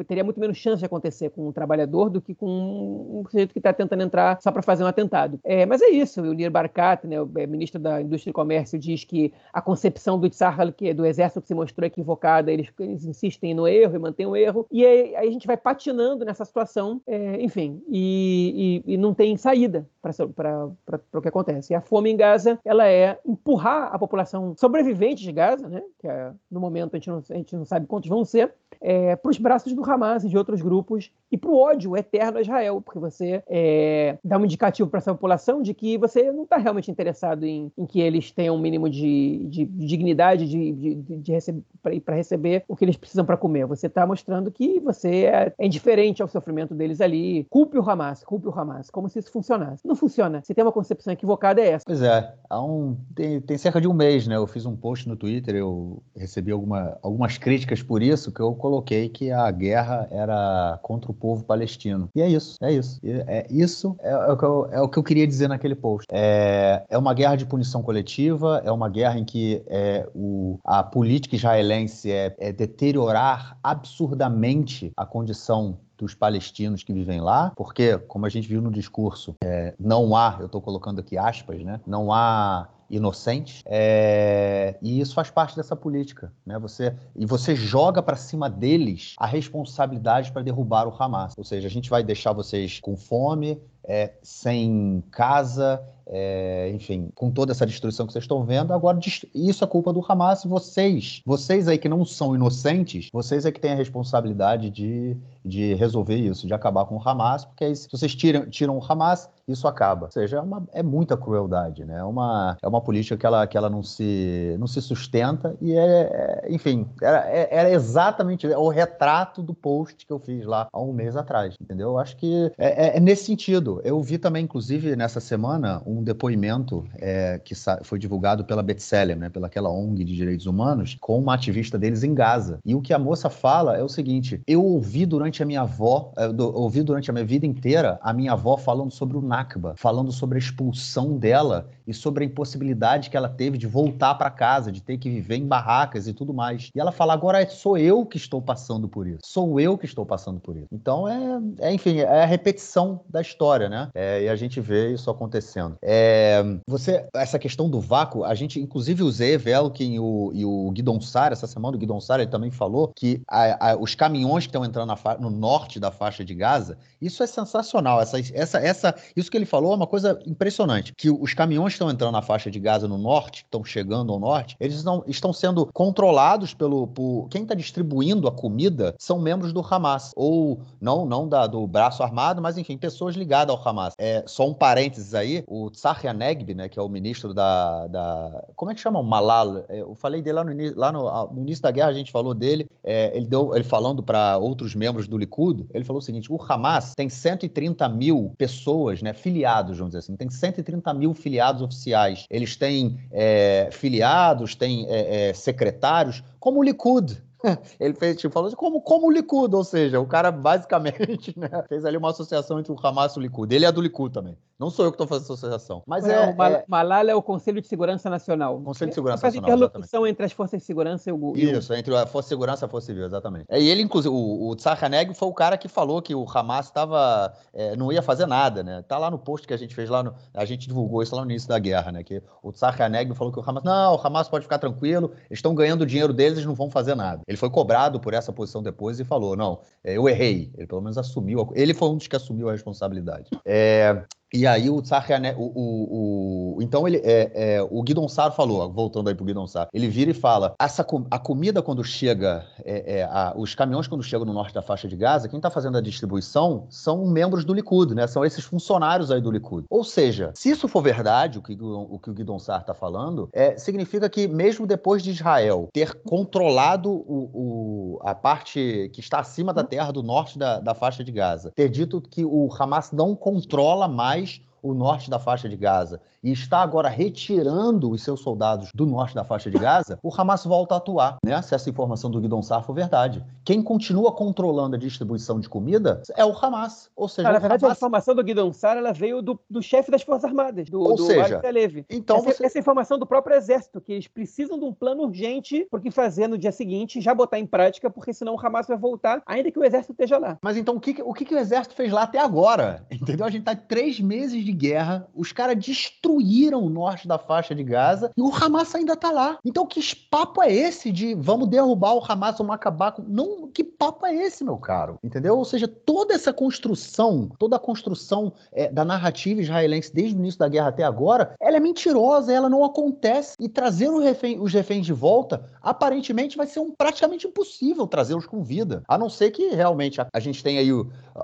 Teria 0.06 0.24
muito 0.24 0.40
menos 0.40 0.56
chance 0.56 0.80
de 0.80 0.86
acontecer 0.86 1.30
com 1.30 1.48
um 1.48 1.52
trabalhador 1.52 2.08
do 2.08 2.20
que 2.20 2.34
com 2.34 3.20
um 3.20 3.24
sujeito 3.30 3.52
que 3.52 3.58
está 3.58 3.72
tentando 3.72 4.02
entrar 4.02 4.40
só 4.40 4.50
para 4.50 4.62
fazer 4.62 4.84
um 4.84 4.86
atentado. 4.86 5.38
É, 5.44 5.66
mas 5.66 5.82
é 5.82 5.88
isso, 5.88 6.22
o 6.22 6.32
Nir 6.32 6.50
Barkat, 6.50 7.06
né, 7.06 7.20
o 7.20 7.30
é, 7.36 7.46
ministro 7.46 7.80
da 7.80 8.00
Indústria 8.00 8.30
e 8.30 8.34
Comércio, 8.34 8.78
diz 8.78 9.04
que 9.04 9.32
a 9.52 9.60
concepção 9.60 10.18
do 10.18 10.28
Tzahal, 10.28 10.72
que 10.72 10.88
é 10.88 10.94
do 10.94 11.04
exército 11.04 11.42
que 11.42 11.48
se 11.48 11.54
mostrou 11.54 11.86
equivocada, 11.86 12.50
eles, 12.50 12.68
eles 12.78 13.04
insistem 13.04 13.54
no 13.54 13.68
erro 13.68 13.94
e 13.94 13.98
mantêm 13.98 14.26
o 14.26 14.34
erro, 14.34 14.66
e 14.70 14.84
aí, 14.84 15.14
aí 15.16 15.28
a 15.28 15.32
gente 15.32 15.46
vai 15.46 15.56
patinando 15.56 16.24
nessa 16.24 16.44
situação, 16.44 16.73
é, 17.06 17.42
enfim, 17.42 17.82
e, 17.88 18.82
e, 18.86 18.94
e, 18.94 18.96
não 18.96 19.14
tem 19.14 19.36
saída 19.36 19.86
para 20.02 20.70
o 21.12 21.22
que 21.22 21.28
acontece. 21.28 21.72
E 21.72 21.76
a 21.76 21.80
fome 21.80 22.10
em 22.10 22.16
Gaza, 22.16 22.58
ela 22.64 22.88
é 22.88 23.18
empurrar 23.24 23.94
a 23.94 23.98
população 23.98 24.54
sobreviventes 24.58 25.24
de 25.24 25.32
Gaza, 25.32 25.68
né, 25.68 25.82
que 25.98 26.08
é, 26.08 26.32
no 26.50 26.60
momento 26.60 26.94
a 26.94 26.96
gente, 26.98 27.10
não, 27.10 27.22
a 27.30 27.34
gente 27.34 27.56
não 27.56 27.64
sabe 27.64 27.86
quantos 27.86 28.08
vão 28.08 28.24
ser, 28.24 28.52
é, 28.80 29.16
para 29.16 29.30
os 29.30 29.38
braços 29.38 29.72
do 29.72 29.82
Hamas 29.82 30.24
e 30.24 30.28
de 30.28 30.36
outros 30.36 30.60
grupos 30.60 31.10
e 31.32 31.36
para 31.36 31.50
o 31.50 31.56
ódio 31.56 31.96
eterno 31.96 32.38
a 32.38 32.40
Israel, 32.40 32.80
porque 32.80 32.98
você 32.98 33.42
é, 33.48 34.18
dá 34.22 34.38
um 34.38 34.44
indicativo 34.44 34.88
para 34.88 34.98
essa 34.98 35.12
população 35.12 35.62
de 35.62 35.74
que 35.74 35.98
você 35.98 36.30
não 36.30 36.44
está 36.44 36.56
realmente 36.56 36.90
interessado 36.90 37.44
em, 37.44 37.72
em, 37.76 37.86
que 37.86 38.00
eles 38.00 38.30
tenham 38.30 38.54
um 38.54 38.58
mínimo 38.58 38.88
de, 38.88 39.46
de, 39.48 39.64
de 39.64 39.86
dignidade 39.86 40.48
de, 40.48 40.72
de, 40.72 40.94
de 41.16 42.00
para 42.00 42.14
receber 42.14 42.64
o 42.68 42.76
que 42.76 42.84
eles 42.84 42.96
precisam 42.96 43.24
para 43.24 43.36
comer. 43.36 43.66
Você 43.66 43.86
está 43.86 44.06
mostrando 44.06 44.50
que 44.50 44.78
você 44.80 45.24
é, 45.24 45.52
é, 45.58 45.66
indiferente 45.66 46.22
ao 46.22 46.28
sofrimento 46.28 46.63
deles 46.72 47.00
ali. 47.00 47.44
Culpe 47.50 47.76
o 47.76 47.90
Hamas, 47.90 48.22
culpe 48.22 48.46
o 48.46 48.56
Hamas, 48.56 48.88
como 48.90 49.08
se 49.08 49.18
isso 49.18 49.32
funcionasse. 49.32 49.84
Não 49.84 49.96
funciona. 49.96 50.40
Se 50.44 50.54
tem 50.54 50.62
uma 50.62 50.70
concepção 50.70 51.12
equivocada, 51.12 51.60
é 51.60 51.70
essa. 51.70 51.84
Pois 51.84 52.00
é. 52.00 52.32
Há 52.48 52.62
um, 52.62 52.96
tem, 53.14 53.40
tem 53.40 53.58
cerca 53.58 53.80
de 53.80 53.88
um 53.88 53.92
mês, 53.92 54.28
né? 54.28 54.36
Eu 54.36 54.46
fiz 54.46 54.64
um 54.66 54.76
post 54.76 55.08
no 55.08 55.16
Twitter, 55.16 55.56
eu 55.56 56.00
recebi 56.16 56.52
alguma, 56.52 56.96
algumas 57.02 57.36
críticas 57.36 57.82
por 57.82 58.02
isso, 58.02 58.30
que 58.30 58.40
eu 58.40 58.54
coloquei 58.54 59.08
que 59.08 59.32
a 59.32 59.50
guerra 59.50 60.06
era 60.10 60.78
contra 60.82 61.10
o 61.10 61.14
povo 61.14 61.42
palestino. 61.44 62.08
E 62.14 62.20
é 62.20 62.28
isso, 62.28 62.56
é 62.62 62.72
isso. 62.72 63.00
É, 63.04 63.46
isso 63.50 63.96
é, 64.00 64.10
é, 64.10 64.32
o 64.32 64.36
que 64.36 64.44
eu, 64.44 64.68
é 64.70 64.80
o 64.80 64.88
que 64.88 64.98
eu 64.98 65.02
queria 65.02 65.26
dizer 65.26 65.48
naquele 65.48 65.74
post. 65.74 66.06
É, 66.12 66.84
é 66.88 66.98
uma 66.98 67.14
guerra 67.14 67.36
de 67.36 67.46
punição 67.46 67.82
coletiva, 67.82 68.62
é 68.64 68.70
uma 68.70 68.88
guerra 68.88 69.18
em 69.18 69.24
que 69.24 69.62
é, 69.66 70.08
o, 70.14 70.58
a 70.64 70.82
política 70.82 71.34
israelense 71.34 72.10
é, 72.10 72.34
é 72.38 72.52
deteriorar 72.52 73.58
absurdamente 73.62 74.92
a 74.96 75.06
condição 75.06 75.78
dos 75.96 76.14
palestinos 76.14 76.82
que 76.82 76.92
vivem 76.92 77.20
lá, 77.20 77.52
porque, 77.56 77.98
como 77.98 78.26
a 78.26 78.28
gente 78.28 78.48
viu 78.48 78.60
no 78.60 78.70
discurso, 78.70 79.34
é, 79.42 79.74
não 79.78 80.16
há, 80.16 80.36
eu 80.40 80.46
estou 80.46 80.60
colocando 80.60 81.00
aqui 81.00 81.16
aspas, 81.16 81.62
né? 81.62 81.80
Não 81.86 82.12
há 82.12 82.68
inocentes, 82.90 83.62
é... 83.64 84.76
e 84.82 85.00
isso 85.00 85.14
faz 85.14 85.30
parte 85.30 85.56
dessa 85.56 85.74
política, 85.74 86.32
né? 86.44 86.58
Você 86.58 86.94
e 87.16 87.26
você 87.26 87.56
joga 87.56 88.02
para 88.02 88.16
cima 88.16 88.48
deles 88.48 89.14
a 89.18 89.26
responsabilidade 89.26 90.30
para 90.30 90.42
derrubar 90.42 90.86
o 90.86 90.94
Hamas. 91.02 91.32
Ou 91.36 91.44
seja, 91.44 91.66
a 91.66 91.70
gente 91.70 91.90
vai 91.90 92.02
deixar 92.02 92.32
vocês 92.32 92.80
com 92.80 92.96
fome, 92.96 93.60
é, 93.86 94.12
sem 94.22 95.02
casa, 95.10 95.82
é, 96.06 96.70
enfim, 96.74 97.10
com 97.14 97.30
toda 97.30 97.52
essa 97.52 97.66
destruição 97.66 98.06
que 98.06 98.12
vocês 98.12 98.24
estão 98.24 98.44
vendo, 98.44 98.72
agora 98.72 98.98
isso 99.34 99.64
é 99.64 99.66
culpa 99.66 99.92
do 99.92 100.04
Hamas. 100.06 100.44
Vocês, 100.44 101.22
vocês 101.24 101.68
aí 101.68 101.78
que 101.78 101.88
não 101.88 102.04
são 102.04 102.34
inocentes, 102.34 103.08
vocês 103.12 103.46
é 103.46 103.52
que 103.52 103.60
têm 103.60 103.72
a 103.72 103.76
responsabilidade 103.76 104.70
de, 104.70 105.16
de 105.44 105.74
resolver 105.74 106.16
isso, 106.16 106.46
de 106.46 106.54
acabar 106.54 106.84
com 106.86 106.96
o 106.96 107.08
Hamas, 107.08 107.44
porque 107.44 107.64
aí, 107.64 107.76
se 107.76 107.88
vocês 107.90 108.14
tiram, 108.14 108.48
tiram 108.48 108.76
o 108.78 108.84
Hamas, 108.84 109.28
isso 109.46 109.68
acaba. 109.68 110.06
Ou 110.06 110.12
seja, 110.12 110.38
é, 110.38 110.40
uma, 110.40 110.66
é 110.72 110.82
muita 110.82 111.16
crueldade, 111.16 111.84
né? 111.84 111.98
É 111.98 112.04
uma, 112.04 112.56
é 112.62 112.68
uma 112.68 112.80
política 112.80 113.16
que 113.16 113.26
ela, 113.26 113.46
que 113.46 113.56
ela 113.56 113.68
não, 113.68 113.82
se, 113.82 114.56
não 114.58 114.66
se 114.66 114.80
sustenta 114.80 115.54
e 115.60 115.74
é, 115.74 115.84
é 115.84 116.46
enfim, 116.48 116.86
era, 117.00 117.28
é, 117.28 117.48
era 117.50 117.70
exatamente 117.70 118.46
o 118.46 118.68
retrato 118.68 119.42
do 119.42 119.52
post 119.52 120.06
que 120.06 120.12
eu 120.12 120.18
fiz 120.18 120.46
lá 120.46 120.68
há 120.72 120.80
um 120.80 120.92
mês 120.92 121.16
atrás, 121.16 121.54
entendeu? 121.60 121.90
Eu 121.90 121.98
acho 121.98 122.16
que 122.16 122.50
é, 122.56 122.86
é, 122.86 122.96
é 122.96 123.00
nesse 123.00 123.24
sentido 123.24 123.73
Eu 123.82 124.00
vi 124.02 124.18
também, 124.18 124.44
inclusive, 124.44 124.94
nessa 124.96 125.20
semana, 125.20 125.82
um 125.86 126.02
depoimento 126.02 126.84
é, 126.96 127.40
que 127.44 127.54
foi 127.82 127.98
divulgado 127.98 128.44
pela 128.44 128.62
B'Tselem, 128.62 129.16
né, 129.16 129.28
pelaquela 129.30 129.70
ONG 129.70 130.04
de 130.04 130.14
direitos 130.14 130.46
humanos, 130.46 130.96
com 131.00 131.18
uma 131.18 131.34
ativista 131.34 131.78
deles 131.78 132.02
em 132.04 132.14
Gaza. 132.14 132.58
E 132.64 132.74
o 132.74 132.80
que 132.80 132.92
a 132.92 132.98
moça 132.98 133.30
fala 133.30 133.76
é 133.76 133.82
o 133.82 133.88
seguinte: 133.88 134.40
eu 134.46 134.62
ouvi 134.62 135.06
durante 135.06 135.42
a 135.42 135.46
minha 135.46 135.62
avó, 135.62 136.12
é, 136.16 136.26
ouvi 136.42 136.82
durante 136.82 137.10
a 137.10 137.12
minha 137.12 137.24
vida 137.24 137.46
inteira 137.46 137.98
a 138.02 138.12
minha 138.12 138.32
avó 138.32 138.56
falando 138.56 138.90
sobre 138.90 139.16
o 139.16 139.22
Nakba, 139.22 139.74
falando 139.76 140.12
sobre 140.12 140.36
a 140.36 140.38
expulsão 140.38 141.16
dela 141.16 141.68
e 141.86 141.92
sobre 141.92 142.24
a 142.24 142.26
impossibilidade 142.26 143.10
que 143.10 143.16
ela 143.16 143.28
teve 143.28 143.58
de 143.58 143.66
voltar 143.66 144.14
para 144.14 144.30
casa, 144.30 144.72
de 144.72 144.82
ter 144.82 144.98
que 144.98 145.10
viver 145.10 145.36
em 145.36 145.46
barracas 145.46 146.06
e 146.06 146.12
tudo 146.12 146.32
mais. 146.32 146.70
E 146.74 146.80
ela 146.80 146.92
fala: 146.92 147.12
agora 147.12 147.48
sou 147.48 147.76
eu 147.78 148.04
que 148.06 148.16
estou 148.16 148.40
passando 148.40 148.88
por 148.88 149.06
isso. 149.06 149.18
Sou 149.24 149.60
eu 149.60 149.76
que 149.76 149.86
estou 149.86 150.04
passando 150.04 150.40
por 150.40 150.56
isso. 150.56 150.66
Então 150.72 151.08
é, 151.08 151.40
é 151.60 151.74
enfim, 151.74 151.98
é 151.98 152.22
a 152.22 152.26
repetição 152.26 153.00
da 153.08 153.20
história, 153.20 153.63
né? 153.68 153.90
É, 153.94 154.24
e 154.24 154.28
a 154.28 154.36
gente 154.36 154.60
vê 154.60 154.92
isso 154.92 155.10
acontecendo. 155.10 155.76
É, 155.82 156.42
você, 156.66 157.06
essa 157.14 157.38
questão 157.38 157.68
do 157.68 157.80
vácuo, 157.80 158.24
a 158.24 158.34
gente, 158.34 158.60
inclusive, 158.60 159.02
o 159.02 159.10
Zé 159.10 159.36
Velkin 159.36 159.98
o, 159.98 160.30
e 160.34 160.44
o 160.44 160.70
Guidon 160.70 161.00
Sar, 161.00 161.32
essa 161.32 161.46
semana, 161.46 161.76
o 161.76 161.80
Guidon 161.80 162.00
Sar, 162.00 162.20
ele 162.20 162.30
também 162.30 162.50
falou 162.50 162.92
que 162.94 163.22
a, 163.28 163.70
a, 163.70 163.76
os 163.76 163.94
caminhões 163.94 164.44
que 164.44 164.48
estão 164.48 164.64
entrando 164.64 164.94
no 165.20 165.30
norte 165.30 165.78
da 165.78 165.90
faixa 165.90 166.24
de 166.24 166.34
Gaza, 166.34 166.78
isso 167.00 167.22
é 167.22 167.26
sensacional. 167.26 168.00
Essa, 168.00 168.18
essa, 168.32 168.58
essa, 168.58 168.94
isso 169.16 169.30
que 169.30 169.36
ele 169.36 169.46
falou 169.46 169.72
é 169.72 169.76
uma 169.76 169.86
coisa 169.86 170.18
impressionante. 170.26 170.92
Que 170.96 171.10
os 171.10 171.34
caminhões 171.34 171.72
que 171.72 171.76
estão 171.76 171.90
entrando 171.90 172.12
na 172.12 172.22
faixa 172.22 172.50
de 172.50 172.58
Gaza 172.58 172.88
no 172.88 172.98
norte, 172.98 173.42
que 173.42 173.48
estão 173.48 173.64
chegando 173.64 174.12
ao 174.12 174.18
norte, 174.18 174.56
eles 174.58 174.82
não 174.82 175.04
estão 175.06 175.32
sendo 175.32 175.66
controlados 175.72 176.54
pelo. 176.54 176.86
Por, 176.86 177.28
quem 177.28 177.42
está 177.42 177.54
distribuindo 177.54 178.28
a 178.28 178.32
comida 178.32 178.94
são 178.98 179.18
membros 179.18 179.52
do 179.52 179.60
Hamas. 179.60 180.12
Ou 180.16 180.60
não, 180.80 181.04
não 181.04 181.28
da, 181.28 181.46
do 181.46 181.66
braço 181.66 182.02
armado, 182.02 182.40
mas 182.40 182.58
enfim, 182.58 182.76
pessoas 182.76 183.14
ligadas 183.14 183.53
ao 183.54 183.68
Hamas. 183.68 183.94
É, 183.98 184.22
só 184.26 184.48
um 184.48 184.54
parênteses 184.54 185.14
aí, 185.14 185.44
o 185.46 185.70
Tsahi 185.70 186.12
Negbi, 186.14 186.54
né, 186.54 186.68
que 186.68 186.78
é 186.78 186.82
o 186.82 186.88
ministro 186.88 187.32
da, 187.32 187.86
da. 187.86 188.44
Como 188.56 188.70
é 188.70 188.74
que 188.74 188.80
chama? 188.80 189.00
O 189.00 189.02
Malal. 189.02 189.64
É, 189.68 189.80
eu 189.80 189.94
falei 189.94 190.22
dele 190.22 190.36
lá 190.36 190.44
no, 190.44 190.76
lá 190.76 190.92
no, 190.92 191.34
no 191.34 191.42
início 191.42 191.62
da 191.62 191.70
guerra, 191.70 191.88
a 191.88 191.94
gente 191.94 192.12
falou 192.12 192.34
dele. 192.34 192.66
É, 192.82 193.16
ele 193.16 193.26
deu 193.26 193.54
ele 193.54 193.64
falando 193.64 194.02
para 194.02 194.36
outros 194.38 194.74
membros 194.74 195.08
do 195.08 195.16
Likud, 195.16 195.66
ele 195.72 195.84
falou 195.84 196.00
o 196.00 196.04
seguinte: 196.04 196.32
o 196.32 196.38
Hamas 196.42 196.94
tem 196.94 197.08
130 197.08 197.88
mil 197.88 198.32
pessoas, 198.36 199.02
né, 199.02 199.12
filiados, 199.12 199.78
vamos 199.78 199.90
dizer 199.90 200.00
assim, 200.00 200.16
tem 200.16 200.30
130 200.30 200.92
mil 200.94 201.14
filiados 201.14 201.62
oficiais. 201.62 202.26
Eles 202.30 202.56
têm 202.56 202.98
é, 203.10 203.68
filiados, 203.72 204.54
têm 204.54 204.86
é, 204.88 205.30
é, 205.30 205.32
secretários, 205.34 206.22
como 206.38 206.60
o 206.60 206.62
Likud. 206.62 207.22
ele 207.78 207.94
fez, 207.94 208.16
tipo, 208.16 208.32
falou 208.32 208.48
assim, 208.48 208.56
como, 208.56 208.80
como 208.80 209.06
o 209.06 209.10
Likud, 209.10 209.54
ou 209.54 209.64
seja, 209.64 210.00
o 210.00 210.06
cara 210.06 210.30
basicamente 210.30 211.32
né, 211.38 211.48
fez 211.68 211.84
ali 211.84 211.96
uma 211.96 212.10
associação 212.10 212.58
entre 212.58 212.72
o 212.72 212.76
Hamas 212.82 213.14
e 213.14 213.18
o 213.18 213.22
Likud. 213.22 213.54
Ele 213.54 213.64
é 213.64 213.72
do 213.72 213.80
Likud 213.80 214.12
também. 214.12 214.36
Não 214.58 214.70
sou 214.70 214.84
eu 214.84 214.92
que 214.92 214.94
estou 214.94 215.06
fazendo 215.06 215.24
essa 215.24 215.34
associação. 215.34 215.82
Mas 215.86 216.06
é, 216.06 216.32
o 216.32 216.42
é... 216.42 216.64
Malala 216.68 217.10
é 217.10 217.14
o 217.14 217.22
Conselho 217.22 217.60
de 217.60 217.66
Segurança 217.66 218.08
Nacional. 218.08 218.60
Conselho 218.60 218.90
de 218.90 218.94
Segurança 218.94 219.26
Nacional. 219.26 219.48
Faz 219.48 219.58
interlocução 219.58 219.80
exatamente. 219.82 220.10
entre 220.12 220.26
as 220.26 220.32
forças 220.32 220.60
de 220.60 220.66
segurança 220.66 221.10
e 221.10 221.12
o. 221.12 221.32
Isso, 221.36 221.74
entre 221.74 221.94
a 221.96 222.06
Força 222.06 222.26
de 222.26 222.28
Segurança 222.30 222.64
e 222.64 222.66
a 222.66 222.68
Força 222.68 222.86
Civil, 222.86 223.04
exatamente. 223.04 223.46
E 223.50 223.68
ele, 223.68 223.82
inclusive, 223.82 224.14
o, 224.14 224.48
o 224.48 224.56
Tsar 224.56 224.82
Haneg 224.82 225.14
foi 225.14 225.28
o 225.28 225.34
cara 225.34 225.56
que 225.58 225.68
falou 225.68 226.00
que 226.00 226.14
o 226.14 226.24
Hamas 226.32 226.66
estava. 226.66 227.32
É, 227.52 227.76
não 227.76 227.92
ia 227.92 228.02
fazer 228.02 228.26
nada, 228.26 228.62
né? 228.62 228.82
Tá 228.82 228.96
lá 228.98 229.10
no 229.10 229.18
post 229.18 229.46
que 229.46 229.54
a 229.54 229.56
gente 229.56 229.74
fez 229.74 229.90
lá 229.90 230.02
no. 230.02 230.14
A 230.32 230.44
gente 230.44 230.68
divulgou 230.68 231.02
isso 231.02 231.14
lá 231.14 231.24
no 231.24 231.30
início 231.30 231.48
da 231.48 231.58
guerra, 231.58 231.90
né? 231.90 232.04
Que 232.04 232.22
o 232.42 232.52
Tsar 232.52 232.80
Haneg 232.80 233.14
falou 233.14 233.32
que 233.32 233.40
o 233.40 233.44
Hamas. 233.44 233.64
Não, 233.64 233.94
o 233.94 234.06
Hamas 234.06 234.28
pode 234.28 234.44
ficar 234.44 234.58
tranquilo, 234.58 235.10
eles 235.28 235.38
estão 235.38 235.54
ganhando 235.54 235.82
o 235.82 235.86
dinheiro 235.86 236.12
deles, 236.12 236.34
eles 236.38 236.46
não 236.46 236.54
vão 236.54 236.70
fazer 236.70 236.94
nada. 236.94 237.22
Ele 237.26 237.36
foi 237.36 237.50
cobrado 237.50 237.98
por 237.98 238.14
essa 238.14 238.32
posição 238.32 238.62
depois 238.62 239.00
e 239.00 239.04
falou: 239.04 239.36
não, 239.36 239.60
é, 239.82 239.96
eu 239.96 240.08
errei. 240.08 240.52
Ele 240.56 240.66
pelo 240.66 240.80
menos 240.80 240.96
assumiu. 240.96 241.50
Ele 241.54 241.74
foi 241.74 241.88
um 241.88 241.96
dos 241.96 242.06
que 242.06 242.16
assumiu 242.16 242.48
a 242.48 242.52
responsabilidade. 242.52 243.30
É, 243.44 244.04
e 244.34 244.48
aí 244.48 244.68
o 244.68 244.82
Tsar 244.82 245.06
o, 245.36 245.42
o, 245.54 246.56
o, 246.56 246.62
então 246.62 246.88
ele 246.88 246.96
é, 247.04 247.30
é, 247.34 247.62
o 247.70 247.80
Guidon 247.84 248.08
Sar 248.08 248.34
falou, 248.34 248.68
voltando 248.68 249.08
aí 249.08 249.14
pro 249.14 249.24
Guidon 249.24 249.46
Sar, 249.46 249.68
ele 249.72 249.86
vira 249.86 250.10
e 250.10 250.14
fala: 250.14 250.54
essa, 250.58 250.84
a 251.08 251.18
comida 251.20 251.62
quando 251.62 251.84
chega, 251.84 252.44
é, 252.64 252.98
é, 252.98 253.04
a, 253.04 253.32
os 253.36 253.54
caminhões 253.54 253.86
quando 253.86 254.02
chegam 254.02 254.26
no 254.26 254.32
norte 254.32 254.52
da 254.52 254.60
faixa 254.60 254.88
de 254.88 254.96
Gaza, 254.96 255.28
quem 255.28 255.38
está 255.38 255.50
fazendo 255.50 255.78
a 255.78 255.80
distribuição 255.80 256.66
são 256.68 257.06
membros 257.06 257.44
do 257.44 257.54
Likud, 257.54 257.94
né? 257.94 258.08
São 258.08 258.24
esses 258.24 258.44
funcionários 258.44 259.12
aí 259.12 259.20
do 259.20 259.30
Likud. 259.30 259.66
Ou 259.70 259.84
seja, 259.84 260.32
se 260.34 260.50
isso 260.50 260.66
for 260.66 260.82
verdade, 260.82 261.38
o 261.38 261.42
que 261.42 261.56
o, 261.60 261.98
que 262.00 262.10
o 262.10 262.14
Guidon 262.14 262.40
Sar 262.40 262.62
está 262.62 262.74
falando, 262.74 263.28
é, 263.32 263.56
significa 263.56 264.08
que 264.08 264.26
mesmo 264.26 264.66
depois 264.66 265.00
de 265.00 265.12
Israel 265.12 265.68
ter 265.72 265.94
controlado 266.02 266.90
o, 266.90 268.00
a 268.02 268.16
parte 268.16 268.90
que 268.92 268.98
está 268.98 269.20
acima 269.20 269.52
da 269.52 269.62
terra 269.62 269.92
do 269.92 270.02
norte 270.02 270.36
da, 270.36 270.58
da 270.58 270.74
faixa 270.74 271.04
de 271.04 271.12
Gaza, 271.12 271.52
ter 271.54 271.68
dito 271.68 272.00
que 272.00 272.24
o 272.24 272.48
Hamas 272.58 272.90
não 272.90 273.14
controla 273.14 273.86
mais 273.86 274.23
mais 274.24 274.40
o 274.64 274.72
norte 274.72 275.10
da 275.10 275.18
faixa 275.18 275.46
de 275.46 275.56
Gaza 275.56 276.00
e 276.22 276.32
está 276.32 276.62
agora 276.62 276.88
retirando 276.88 277.90
os 277.90 278.02
seus 278.02 278.20
soldados 278.20 278.70
do 278.74 278.86
norte 278.86 279.14
da 279.14 279.22
faixa 279.22 279.50
de 279.50 279.58
Gaza, 279.58 279.98
o 280.02 280.10
Hamas 280.10 280.42
volta 280.44 280.74
a 280.74 280.78
atuar, 280.78 281.18
né? 281.22 281.40
Se 281.42 281.54
essa 281.54 281.68
informação 281.68 282.10
do 282.10 282.18
Guidon 282.18 282.42
Sar 282.42 282.64
for 282.64 282.72
verdade. 282.72 283.22
Quem 283.44 283.62
continua 283.62 284.10
controlando 284.10 284.74
a 284.74 284.78
distribuição 284.78 285.38
de 285.38 285.50
comida 285.50 286.00
é 286.16 286.24
o 286.24 286.32
Hamas. 286.32 286.90
Ou 286.96 287.08
seja, 287.08 287.30
na 287.30 287.38
verdade, 287.38 287.62
Hamas... 287.62 287.76
a 287.76 287.78
informação 287.78 288.14
do 288.14 288.24
Guidon 288.24 288.52
Sar 288.54 288.78
ela 288.78 288.92
veio 288.92 289.20
do, 289.20 289.38
do 289.50 289.62
chefe 289.62 289.90
das 289.90 290.02
Forças 290.02 290.24
Armadas, 290.24 290.70
do, 290.70 290.80
Ou 290.80 290.96
do 290.96 291.04
seja, 291.04 291.42
Então 291.90 292.16
essa, 292.16 292.32
você... 292.32 292.46
essa 292.46 292.58
informação 292.58 292.98
do 292.98 293.04
próprio 293.04 293.36
exército, 293.36 293.78
que 293.82 293.92
eles 293.92 294.08
precisam 294.08 294.58
de 294.58 294.64
um 294.64 294.72
plano 294.72 295.02
urgente 295.02 295.66
porque 295.70 295.90
fazer 295.90 296.26
no 296.26 296.38
dia 296.38 296.52
seguinte, 296.52 297.02
já 297.02 297.14
botar 297.14 297.38
em 297.38 297.46
prática, 297.46 297.90
porque 297.90 298.14
senão 298.14 298.34
o 298.34 298.40
Hamas 298.40 298.66
vai 298.66 298.78
voltar, 298.78 299.22
ainda 299.26 299.50
que 299.50 299.58
o 299.58 299.64
exército 299.64 299.92
esteja 299.92 300.16
lá. 300.16 300.38
Mas 300.40 300.56
então 300.56 300.76
o 300.76 300.80
que, 300.80 301.02
o 301.02 301.12
que, 301.12 301.26
que 301.26 301.34
o 301.34 301.38
exército 301.38 301.74
fez 301.74 301.92
lá 301.92 302.04
até 302.04 302.18
agora? 302.18 302.86
Entendeu? 302.90 303.26
A 303.26 303.30
gente 303.30 303.44
tá 303.44 303.54
três 303.54 304.00
meses 304.00 304.42
de 304.42 304.53
guerra, 304.54 305.06
os 305.14 305.32
caras 305.32 305.56
destruíram 305.56 306.62
o 306.62 306.70
norte 306.70 307.08
da 307.08 307.18
faixa 307.18 307.54
de 307.54 307.62
Gaza 307.62 308.10
e 308.16 308.20
o 308.20 308.32
Hamas 308.34 308.74
ainda 308.74 308.96
tá 308.96 309.10
lá. 309.10 309.38
Então, 309.44 309.66
que 309.66 309.80
papo 310.10 310.42
é 310.42 310.52
esse 310.52 310.90
de 310.90 311.14
vamos 311.14 311.48
derrubar 311.48 311.94
o 311.94 312.02
Hamas, 312.06 312.38
vamos 312.38 312.54
acabar 312.54 312.92
com. 312.92 313.02
Não, 313.02 313.48
que 313.48 313.64
papo 313.64 314.06
é 314.06 314.14
esse, 314.14 314.44
meu 314.44 314.56
caro? 314.56 314.98
Entendeu? 315.02 315.36
Ou 315.36 315.44
seja, 315.44 315.66
toda 315.68 316.14
essa 316.14 316.32
construção, 316.32 317.30
toda 317.38 317.56
a 317.56 317.58
construção 317.58 318.32
é, 318.52 318.70
da 318.70 318.84
narrativa 318.84 319.40
israelense 319.40 319.92
desde 319.92 320.16
o 320.16 320.18
início 320.18 320.38
da 320.38 320.48
guerra 320.48 320.68
até 320.68 320.82
agora, 320.82 321.34
ela 321.40 321.56
é 321.56 321.60
mentirosa, 321.60 322.32
ela 322.32 322.48
não 322.48 322.64
acontece. 322.64 323.36
E 323.38 323.48
trazer 323.48 323.88
refém, 324.00 324.40
os 324.40 324.52
reféns 324.52 324.86
de 324.86 324.92
volta, 324.92 325.44
aparentemente, 325.62 326.36
vai 326.36 326.46
ser 326.46 326.60
um, 326.60 326.70
praticamente 326.70 327.26
impossível 327.26 327.86
trazê-los 327.86 328.26
com 328.26 328.42
vida. 328.42 328.82
A 328.88 328.98
não 328.98 329.08
ser 329.08 329.30
que 329.30 329.48
realmente 329.48 330.00
a, 330.00 330.06
a 330.12 330.20
gente 330.20 330.42
tenha 330.42 330.60
aí 330.60 330.70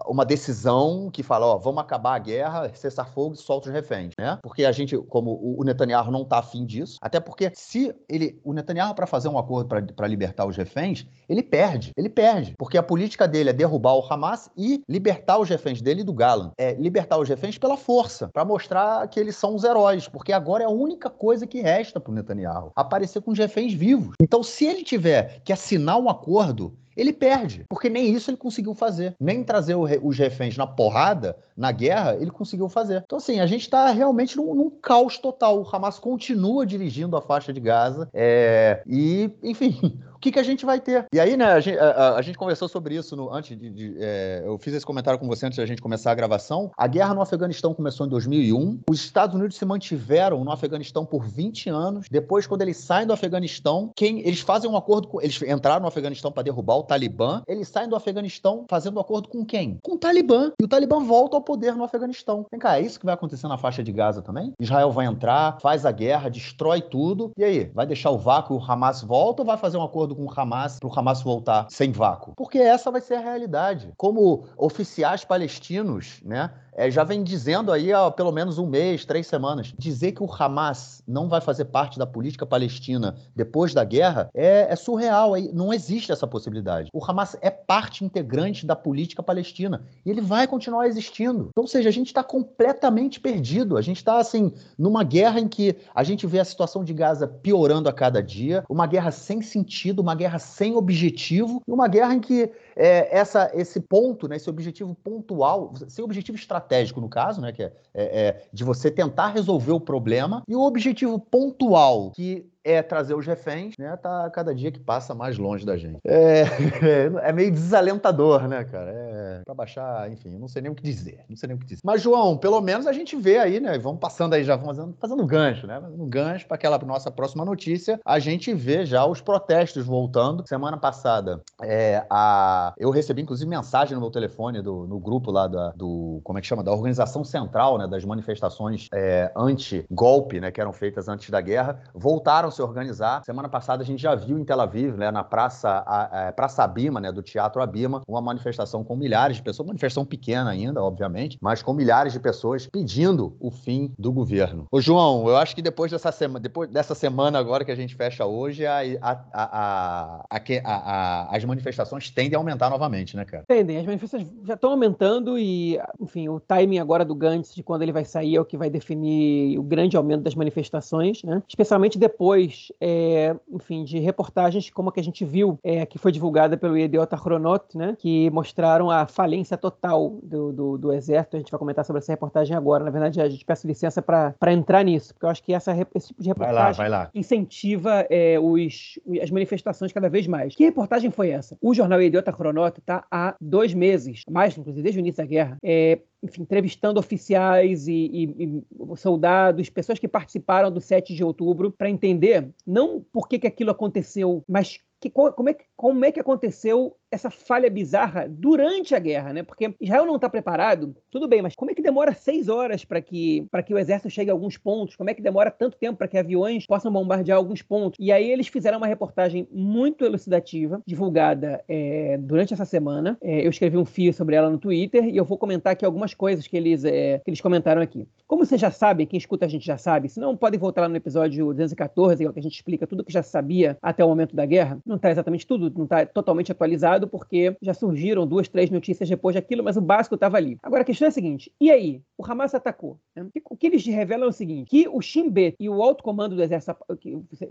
uma 0.07 0.25
decisão 0.25 1.11
que 1.13 1.23
fala, 1.23 1.47
ó, 1.47 1.59
vamos 1.59 1.81
acabar 1.81 2.15
a 2.15 2.19
guerra, 2.19 2.71
cessar 2.75 3.09
e 3.33 3.37
solta 3.37 3.69
os 3.69 3.75
reféns, 3.75 4.13
né? 4.19 4.39
Porque 4.43 4.65
a 4.65 4.73
gente, 4.73 4.97
como 4.97 5.39
o 5.59 5.63
Netanyahu 5.65 6.11
não 6.11 6.23
está 6.23 6.39
afim 6.39 6.65
disso, 6.65 6.99
até 7.01 7.21
porque 7.21 7.51
se 7.55 7.95
ele, 8.09 8.41
o 8.45 8.53
Netanyahu 8.53 8.95
para 8.95 9.07
fazer 9.07 9.29
um 9.29 9.39
acordo 9.39 9.69
para 9.95 10.07
libertar 10.07 10.47
os 10.47 10.57
reféns, 10.57 11.07
ele 11.29 11.43
perde, 11.43 11.93
ele 11.97 12.09
perde, 12.09 12.55
porque 12.59 12.79
a 12.79 12.83
política 12.83 13.29
dele 13.29 13.51
é 13.51 13.53
derrubar 13.53 13.95
o 13.95 14.05
Hamas 14.09 14.51
e 14.57 14.83
libertar 14.89 15.39
os 15.39 15.49
reféns 15.49 15.81
dele 15.81 16.03
do 16.03 16.13
Galan, 16.13 16.53
é 16.59 16.75
libertar 16.75 17.19
os 17.19 17.29
reféns 17.29 17.59
pela 17.59 17.77
força, 17.77 18.29
para 18.33 18.45
mostrar 18.45 19.07
que 19.09 19.21
eles 19.21 19.37
são 19.37 19.55
os 19.55 19.65
heróis, 19.65 20.09
porque 20.09 20.33
agora 20.33 20.65
é 20.65 20.67
a 20.67 20.71
única 20.71 21.11
coisa 21.11 21.47
que 21.47 21.61
resta 21.61 22.01
para 22.01 22.13
Netanyahu, 22.13 22.73
aparecer 22.75 23.21
com 23.23 23.31
os 23.31 23.39
reféns 23.39 23.73
vivos. 23.73 24.15
Então, 24.21 24.43
se 24.43 24.67
ele 24.67 24.83
tiver 24.83 25.41
que 25.45 25.53
assinar 25.53 25.99
um 25.99 26.09
acordo 26.09 26.77
ele 27.01 27.15
perde, 27.15 27.65
porque 27.67 27.89
nem 27.89 28.13
isso 28.13 28.31
ele 28.31 28.37
conseguiu 28.37 28.75
fazer. 28.75 29.15
Nem 29.19 29.43
trazer 29.43 29.75
os 29.75 30.19
reféns 30.19 30.57
na 30.57 30.67
porrada, 30.67 31.35
na 31.57 31.73
guerra, 31.73 32.15
ele 32.21 32.31
conseguiu 32.31 32.69
fazer. 32.69 33.03
Então, 33.07 33.17
assim, 33.17 33.41
a 33.41 33.47
gente 33.47 33.63
está 33.63 33.91
realmente 33.91 34.37
num, 34.37 34.55
num, 34.55 34.71
caos 34.71 35.17
total. 35.17 35.59
O 35.59 35.67
Hamas 35.75 35.99
continua 35.99 36.67
dirigindo 36.67 37.17
a 37.17 37.23
faixa 37.23 37.55
de 37.55 37.61
Gaza 37.61 38.09
é, 38.13 38.83
e, 38.87 39.31
enfim, 39.43 39.99
que, 40.21 40.33
que 40.33 40.39
a 40.39 40.43
gente 40.43 40.65
vai 40.65 40.81
ter? 40.81 41.07
E 41.13 41.19
aí, 41.19 41.37
né, 41.37 41.47
a 41.47 41.61
gente, 41.61 41.79
a, 41.79 42.17
a 42.17 42.23
gente 42.23 42.37
conversou 42.37 42.69
sobre 42.69 42.95
isso 42.95 43.17
no, 43.17 43.33
antes 43.33 43.59
de. 43.59 43.71
de 43.71 43.97
é, 43.99 44.43
eu 44.45 44.59
fiz 44.59 44.75
esse 44.75 44.87
comentário 44.87 45.19
com 45.19 45.27
você 45.27 45.47
antes 45.47 45.57
da 45.59 45.67
gente 45.67 45.81
começar 45.81 46.13
a 46.13 46.15
gravação. 46.15 46.71
A 46.77 46.87
guerra 46.87 47.15
no 47.15 47.23
Afeganistão 47.23 47.75
começou 47.75 48.07
em 48.07 48.09
2001. 48.09 48.81
Os 48.89 49.01
Estados 49.01 49.35
Unidos 49.35 49.57
se 49.57 49.65
mantiveram 49.65 50.45
no 50.45 50.53
Afeganistão 50.53 51.05
por 51.05 51.25
20 51.27 51.71
anos. 51.71 52.07
Depois, 52.11 52.47
quando 52.47 52.63
eles 52.63 52.77
saem 52.77 53.07
do 53.07 53.13
Afeganistão, 53.13 53.91
quem 53.97 54.21
eles 54.21 54.41
fazem 54.41 54.71
um 54.71 54.77
acordo 54.77 55.09
com. 55.09 55.21
Eles 55.21 55.41
entraram 55.43 55.83
no 55.83 55.89
Afeganistão 55.89 56.31
para 56.31 56.43
derrubar 56.43 56.77
o 56.77 56.83
Talibã. 56.83 57.43
Eles 57.49 57.69
saem 57.69 57.89
do 57.89 57.97
Afeganistão 57.97 58.65
fazendo 58.69 58.99
um 58.99 59.01
acordo 59.01 59.29
com 59.29 59.45
quem? 59.45 59.79
Com 59.83 59.95
o 59.95 59.99
Talibã. 59.99 60.53
E 60.61 60.65
o 60.65 60.69
Talibã 60.69 61.01
volta 61.01 61.37
ao 61.37 61.43
poder 61.43 61.75
no 61.75 61.85
Afeganistão. 61.85 62.47
Vem 62.51 62.61
cá, 62.61 62.79
é 62.79 62.83
isso 62.83 62.99
que 62.99 63.07
vai 63.07 63.15
acontecer 63.15 63.49
na 63.49 63.57
faixa 63.57 63.83
de 63.83 63.93
Gaza 63.93 64.23
também? 64.23 64.53
Israel 64.61 64.91
vai 64.91 65.07
entrar, 65.07 65.59
faz 65.61 65.87
a 65.87 65.93
guerra, 65.93 66.29
destrói 66.29 66.81
tudo. 66.81 67.33
E 67.37 67.45
aí? 67.45 67.71
Vai 67.75 67.87
deixar 67.87 68.11
o 68.11 68.19
vácuo 68.19 68.57
o 68.57 68.63
Hamas 68.63 69.03
volta 69.03 69.43
ou 69.43 69.47
vai 69.47 69.57
fazer 69.57 69.77
um 69.77 69.83
acordo 69.83 70.10
com 70.15 70.25
o 70.25 70.33
Hamas 70.35 70.79
para 70.79 70.89
o 70.89 70.99
Hamas 70.99 71.23
voltar 71.23 71.67
sem 71.71 71.93
vácuo? 71.93 72.35
Porque 72.37 72.59
essa 72.59 72.91
vai 72.91 73.01
ser 73.01 73.15
a 73.15 73.21
realidade. 73.21 73.93
Como 73.97 74.45
oficiais 74.57 75.25
palestinos, 75.25 76.21
né? 76.25 76.51
É, 76.81 76.91
já 76.91 77.05
vem 77.05 77.23
dizendo 77.23 77.71
aí 77.71 77.93
há 77.93 78.11
pelo 78.11 78.33
menos 78.33 78.57
um 78.57 78.67
mês, 78.67 79.05
três 79.05 79.27
semanas. 79.27 79.75
Dizer 79.77 80.13
que 80.13 80.23
o 80.23 80.31
Hamas 80.33 81.03
não 81.07 81.29
vai 81.29 81.43
fazer 81.43 81.67
parte 81.67 81.99
da 81.99 82.07
política 82.07 82.47
palestina 82.47 83.17
depois 83.37 83.75
da 83.75 83.85
guerra 83.85 84.31
é, 84.33 84.67
é 84.73 84.77
surreal. 84.77 85.35
Não 85.53 85.75
existe 85.75 86.11
essa 86.11 86.27
possibilidade. 86.27 86.89
O 86.95 87.05
Hamas 87.05 87.37
é 87.43 87.51
parte 87.51 88.03
integrante 88.03 88.65
da 88.65 88.75
política 88.75 89.23
palestina 89.23 89.83
e 90.07 90.11
ele 90.11 90.23
vai 90.23 90.47
continuar 90.47 90.89
existindo. 90.89 91.49
Então, 91.51 91.65
ou 91.65 91.69
seja, 91.69 91.91
a 91.91 91.93
gente 91.93 92.07
está 92.07 92.25
completamente 92.25 93.21
perdido. 93.21 93.77
A 93.77 93.83
gente 93.83 93.99
está, 93.99 94.19
assim, 94.19 94.51
numa 94.79 95.05
guerra 95.05 95.39
em 95.39 95.49
que 95.49 95.77
a 95.95 96.03
gente 96.03 96.27
vê 96.27 96.41
a 96.41 96.45
situação 96.47 96.83
de 96.83 96.95
Gaza 96.95 97.29
piorando 97.29 97.91
a 97.91 97.93
cada 97.93 98.23
dia, 98.23 98.65
uma 98.71 98.87
guerra 98.87 99.11
sem 99.11 99.43
sentido, 99.43 100.01
uma 100.01 100.15
guerra 100.15 100.39
sem 100.39 100.75
objetivo, 100.75 101.61
e 101.69 101.71
uma 101.71 101.89
guerra 101.89 102.15
em 102.15 102.21
que 102.21 102.51
é, 102.77 103.17
essa, 103.17 103.51
esse 103.55 103.81
ponto, 103.81 104.29
né, 104.29 104.37
esse 104.37 104.49
objetivo 104.49 104.95
pontual, 104.95 105.73
sem 105.89 106.05
objetivo 106.05 106.37
estratégico 106.37 107.01
no 107.01 107.09
caso, 107.09 107.41
né, 107.41 107.53
que 107.53 107.63
é, 107.63 107.73
é, 107.95 108.27
é 108.27 108.43
de 108.53 108.65
você 108.65 108.91
tentar 108.91 109.29
resolver 109.29 109.73
o 109.73 109.81
problema, 109.81 110.43
e 110.49 110.55
o 110.55 110.63
objetivo 110.63 111.19
pontual, 111.19 112.11
que 112.13 112.51
é 112.65 112.83
trazer 112.83 113.15
os 113.15 113.27
reféns, 113.27 113.75
né? 113.79 113.97
Tá 113.97 114.29
cada 114.31 114.55
dia 114.55 114.71
que 114.71 114.81
passa 114.81 115.15
mais 115.15 115.39
longe 115.39 115.65
da 115.65 115.77
gente. 115.77 115.99
É, 116.05 116.45
é 117.29 117.33
meio 117.33 117.51
desalentador, 117.51 118.47
né, 118.49 118.65
cara? 118.65 118.91
É 118.93 119.43
pra 119.45 119.55
baixar, 119.55 120.11
enfim, 120.11 120.39
não 120.39 120.49
sei 120.49 120.63
nem 120.63 120.71
o 120.71 120.75
que 120.75 120.83
dizer. 120.83 121.25
Não 121.29 121.37
sei 121.37 121.49
nem 121.49 121.57
o 121.57 121.61
que 121.61 121.67
dizer. 121.67 121.81
Mas, 121.85 122.03
João, 122.03 122.37
pelo 122.37 122.61
menos 122.61 122.87
a 122.87 122.93
gente 122.93 123.17
vê 123.17 123.39
aí, 123.39 123.61
né? 123.61 123.79
Vamos 123.79 124.01
passando 124.01 124.35
aí 124.35 124.45
já, 124.45 124.57
vamos 124.57 124.77
fazendo, 124.77 124.97
fazendo 125.01 125.27
gancho, 125.27 125.67
né? 125.67 125.81
Fazendo 125.81 126.07
gancho 126.07 126.47
para 126.47 126.55
aquela 126.55 126.79
nossa 126.79 127.11
próxima 127.11 127.45
notícia. 127.45 128.01
A 128.05 128.19
gente 128.19 128.53
vê 128.55 128.85
já 128.85 129.05
os 129.05 129.21
protestos 129.21 129.85
voltando. 129.85 130.47
Semana 130.47 130.77
passada, 130.77 131.43
é, 131.63 132.05
a... 132.09 132.75
eu 132.79 132.91
recebi, 132.91 133.23
inclusive, 133.23 133.49
mensagem 133.49 133.95
no 133.95 134.01
meu 134.01 134.11
telefone 134.11 134.63
do, 134.63 134.87
no 134.87 134.99
grupo 134.99 135.31
lá 135.31 135.47
da, 135.47 135.71
do. 135.71 136.21
Como 136.25 136.39
é 136.39 136.43
que 136.43 136.47
chama? 136.47 136.63
Da 136.63 136.73
Organização 136.73 137.25
Central, 137.25 137.79
né? 137.79 137.87
Das 137.87 138.05
manifestações 138.05 138.89
é, 138.93 139.33
anti-golpe, 139.37 140.41
né? 140.41 140.51
Que 140.51 140.61
eram 140.61 140.73
feitas 140.73 141.09
antes 141.09 141.31
da 141.31 141.41
guerra. 141.41 141.81
Voltaram 141.95 142.50
se 142.51 142.63
organizar. 142.63 143.23
Semana 143.25 143.49
passada 143.49 143.83
a 143.83 143.87
gente 143.87 144.03
já 144.03 144.15
viu 144.15 144.39
em 144.39 144.45
Tel 144.45 144.61
Aviv, 144.61 144.97
né, 144.97 145.11
na 145.11 145.25
Praça, 145.25 145.69
a, 145.69 146.19
a 146.19 146.27
é, 146.27 146.33
Praça 146.33 146.63
Abima, 146.63 147.01
né, 147.01 147.13
do 147.13 147.23
Teatro 147.23 147.63
Abima, 147.63 148.03
uma 148.07 148.21
manifestação 148.21 148.85
com 148.85 148.97
milhares 148.97 149.37
de 149.37 149.43
pessoas, 149.43 149.67
uma 149.67 149.73
manifestação 149.73 150.05
pequena 150.05 150.51
ainda, 150.51 150.83
obviamente, 150.83 151.39
mas 151.41 151.63
com 151.63 151.73
milhares 151.73 152.13
de 152.13 152.21
pessoas 152.21 152.67
pedindo 152.67 153.37
o 153.41 153.51
fim 153.51 153.93
do 153.99 154.13
governo. 154.13 154.67
Ô, 154.71 154.81
João, 154.81 155.29
eu 155.29 155.37
acho 155.37 155.55
que 155.55 155.63
depois 155.63 155.91
dessa 155.91 156.13
semana, 156.13 156.41
depois 156.41 156.69
dessa 156.71 156.95
semana 156.95 157.39
agora 157.39 157.65
que 157.65 157.71
a 157.71 157.77
gente 157.77 157.95
fecha 157.95 158.25
hoje, 158.27 158.67
a, 158.67 158.81
a, 159.01 160.27
a, 160.65 161.37
as 161.37 161.45
manifestações 161.45 162.11
tendem 162.11 162.35
a 162.35 162.39
aumentar 162.39 162.71
novamente, 162.71 163.17
né, 163.17 163.25
cara? 163.25 163.45
Tendem, 163.47 163.79
as 163.79 163.87
manifestações 163.87 164.29
já 164.45 164.55
estão 164.55 164.71
aumentando 164.71 165.39
e, 165.39 165.79
enfim, 166.01 166.29
o 166.29 166.41
timing 166.41 166.79
agora 166.79 167.05
do 167.05 167.15
Gantz 167.15 167.55
de 167.55 167.63
quando 167.63 167.83
ele 167.83 167.93
vai 167.93 168.05
sair 168.05 168.37
é 168.37 168.41
o 168.41 168.45
que 168.45 168.57
vai 168.57 168.71
definir 168.71 169.59
o 169.59 169.63
grande 169.63 169.97
aumento 169.97 170.23
das 170.23 170.35
manifestações, 170.35 171.23
né? 171.23 171.43
Especialmente 171.49 171.99
depois 171.99 172.40
depois, 172.41 172.73
é, 172.81 173.37
enfim, 173.51 173.85
de 173.85 173.99
reportagens 173.99 174.71
como 174.71 174.89
a 174.89 174.93
que 174.93 175.01
a 175.01 175.03
gente 175.03 175.25
viu, 175.25 175.59
é, 175.63 175.85
que 175.85 175.99
foi 175.99 176.11
divulgada 176.11 176.57
pelo 176.57 176.77
Idiota 176.77 177.17
Chronot, 177.17 177.77
né, 177.77 177.97
que 177.99 178.31
mostraram 178.31 178.91
a 178.91 179.07
falência 179.07 179.57
total 179.57 180.19
do, 180.23 180.53
do, 180.53 180.79
do, 180.79 180.93
Exército. 180.93 181.37
A 181.37 181.39
gente 181.39 181.51
vai 181.51 181.59
comentar 181.59 181.85
sobre 181.85 182.01
essa 182.01 182.13
reportagem 182.13 182.57
agora. 182.57 182.85
Na 182.85 182.91
verdade, 182.91 183.21
a 183.21 183.29
gente 183.29 183.45
peço 183.45 183.67
licença 183.67 184.03
para 184.03 184.53
entrar 184.53 184.83
nisso, 184.83 185.15
porque 185.15 185.27
eu 185.27 185.31
acho 185.31 185.43
que 185.43 185.53
essa, 185.53 185.73
esse 185.95 186.09
tipo 186.09 186.23
de 186.23 186.29
reportagem 186.29 186.57
vai 186.57 186.65
lá, 186.65 186.73
vai 186.73 186.89
lá. 186.89 187.11
incentiva 187.15 188.07
é, 188.11 188.39
os, 188.39 188.99
as 189.23 189.31
manifestações 189.31 189.93
cada 189.93 190.09
vez 190.09 190.27
mais. 190.27 190.55
Que 190.55 190.65
reportagem 190.65 191.11
foi 191.11 191.31
essa? 191.31 191.57
O 191.61 191.75
jornal 191.75 192.01
Idiota 192.01 192.33
Chronot 192.33 192.79
está 192.79 193.05
há 193.11 193.35
dois 193.41 193.75
meses, 193.75 194.23
mais, 194.31 194.57
inclusive, 194.57 194.83
desde 194.83 194.99
o 194.99 195.01
início 195.01 195.23
da 195.23 195.29
guerra, 195.29 195.57
é, 195.63 196.01
enfim, 196.23 196.43
entrevistando 196.43 197.01
oficiais 197.01 197.89
e, 197.89 197.93
e, 197.93 198.23
e, 198.45 198.97
soldados, 198.97 199.71
pessoas 199.71 199.99
que 199.99 200.09
participaram 200.09 200.71
do 200.71 200.81
7 200.81 201.15
de 201.15 201.25
outubro, 201.25 201.71
para 201.71 201.89
entender 201.89 202.49
não 202.67 203.01
por 203.13 203.29
que, 203.29 203.39
que 203.39 203.47
aquilo 203.47 203.71
aconteceu, 203.71 204.45
mas 204.47 204.79
que, 205.01 205.09
como, 205.11 205.49
é, 205.49 205.57
como 205.77 206.05
é 206.05 206.13
que 206.13 206.21
aconteceu 206.21 206.95
essa 207.11 207.31
falha 207.31 207.69
bizarra 207.69 208.27
durante 208.29 208.95
a 208.95 208.99
guerra, 208.99 209.33
né? 209.33 209.43
Porque 209.43 209.75
Israel 209.81 210.07
não 210.07 210.17
está 210.17 210.29
preparado, 210.29 210.95
tudo 211.11 211.27
bem, 211.27 211.43
mas 211.43 211.57
como 211.57 211.71
é 211.71 211.75
que 211.75 211.83
demora 211.83 212.15
seis 212.15 212.49
horas 212.49 212.85
para 212.85 213.01
que, 213.01 213.47
que 213.67 213.75
o 213.75 213.79
exército 213.79 214.11
chegue 214.11 214.31
a 214.31 214.33
alguns 214.33 214.57
pontos? 214.57 214.95
Como 214.95 215.11
é 215.11 215.15
que 215.15 215.23
demora 215.23 215.51
tanto 215.51 215.77
tempo 215.77 215.99
para 215.99 216.07
que 216.07 216.17
aviões 216.17 216.67
possam 216.67 216.93
bombardear 216.93 217.37
alguns 217.37 217.63
pontos? 217.63 217.97
E 217.99 218.13
aí 218.13 218.31
eles 218.31 218.47
fizeram 218.47 218.79
uma 218.79 218.87
reportagem 218.87 219.49
muito 219.51 220.05
elucidativa, 220.05 220.81
divulgada 220.87 221.65
é, 221.69 222.17
durante 222.19 222.55
essa 222.55 222.65
semana. 222.65 223.19
É, 223.21 223.45
eu 223.45 223.51
escrevi 223.51 223.77
um 223.77 223.85
fio 223.85 224.13
sobre 224.13 224.37
ela 224.37 224.49
no 224.49 224.59
Twitter 224.59 225.05
e 225.07 225.17
eu 225.17 225.25
vou 225.25 225.37
comentar 225.37 225.73
aqui 225.73 225.85
algumas 225.85 226.15
coisas 226.15 226.47
que 226.47 226.57
eles, 226.57 226.85
é, 226.85 227.19
que 227.25 227.31
eles 227.31 227.41
comentaram 227.41 227.83
aqui. 227.83 228.07
Como 228.27 228.45
vocês 228.45 228.61
já 228.61 228.71
sabem, 228.71 229.07
quem 229.07 229.19
escuta 229.19 229.47
a 229.47 229.49
gente 229.49 229.67
já 229.67 229.77
sabe, 229.77 230.09
se 230.09 230.21
não, 230.21 230.37
podem 230.37 230.61
voltar 230.61 230.83
lá 230.83 230.89
no 230.89 230.97
episódio 230.97 231.47
214, 231.47 232.33
que 232.33 232.39
a 232.39 232.43
gente 232.43 232.55
explica 232.55 232.87
tudo 232.87 233.05
que 233.05 233.13
já 233.13 233.23
sabia 233.23 233.77
até 233.83 234.05
o 234.05 234.09
momento 234.09 234.37
da 234.37 234.47
guerra. 234.47 234.79
Não 234.91 234.97
está 234.97 235.09
exatamente 235.09 235.47
tudo, 235.47 235.73
não 235.77 235.85
está 235.85 236.05
totalmente 236.05 236.51
atualizado 236.51 237.07
porque 237.07 237.57
já 237.63 237.73
surgiram 237.73 238.27
duas, 238.27 238.49
três 238.49 238.71
notícias 238.71 239.09
depois 239.09 239.37
daquilo, 239.37 239.63
mas 239.63 239.77
o 239.77 239.81
básico 239.81 240.17
estava 240.17 240.37
ali. 240.37 240.59
Agora 240.65 240.83
a 240.83 240.85
questão 240.85 241.07
é 241.07 241.11
a 241.11 241.13
seguinte: 241.13 241.53
e 241.61 241.71
aí? 241.71 242.03
O 242.19 242.27
Hamas 242.27 242.57
atacou. 242.57 242.99
Né? 243.15 243.29
O 243.49 243.57
que 243.57 243.69
eles 243.69 243.87
revelam 243.87 244.27
é 244.27 244.31
o 244.31 244.33
seguinte: 244.33 244.69
que 244.69 244.89
o 244.89 245.01
Shin 245.01 245.31
Bet 245.31 245.55
e 245.61 245.69
o 245.69 245.81
alto 245.81 246.03
comando 246.03 246.35
do 246.35 246.43
exército 246.43 246.77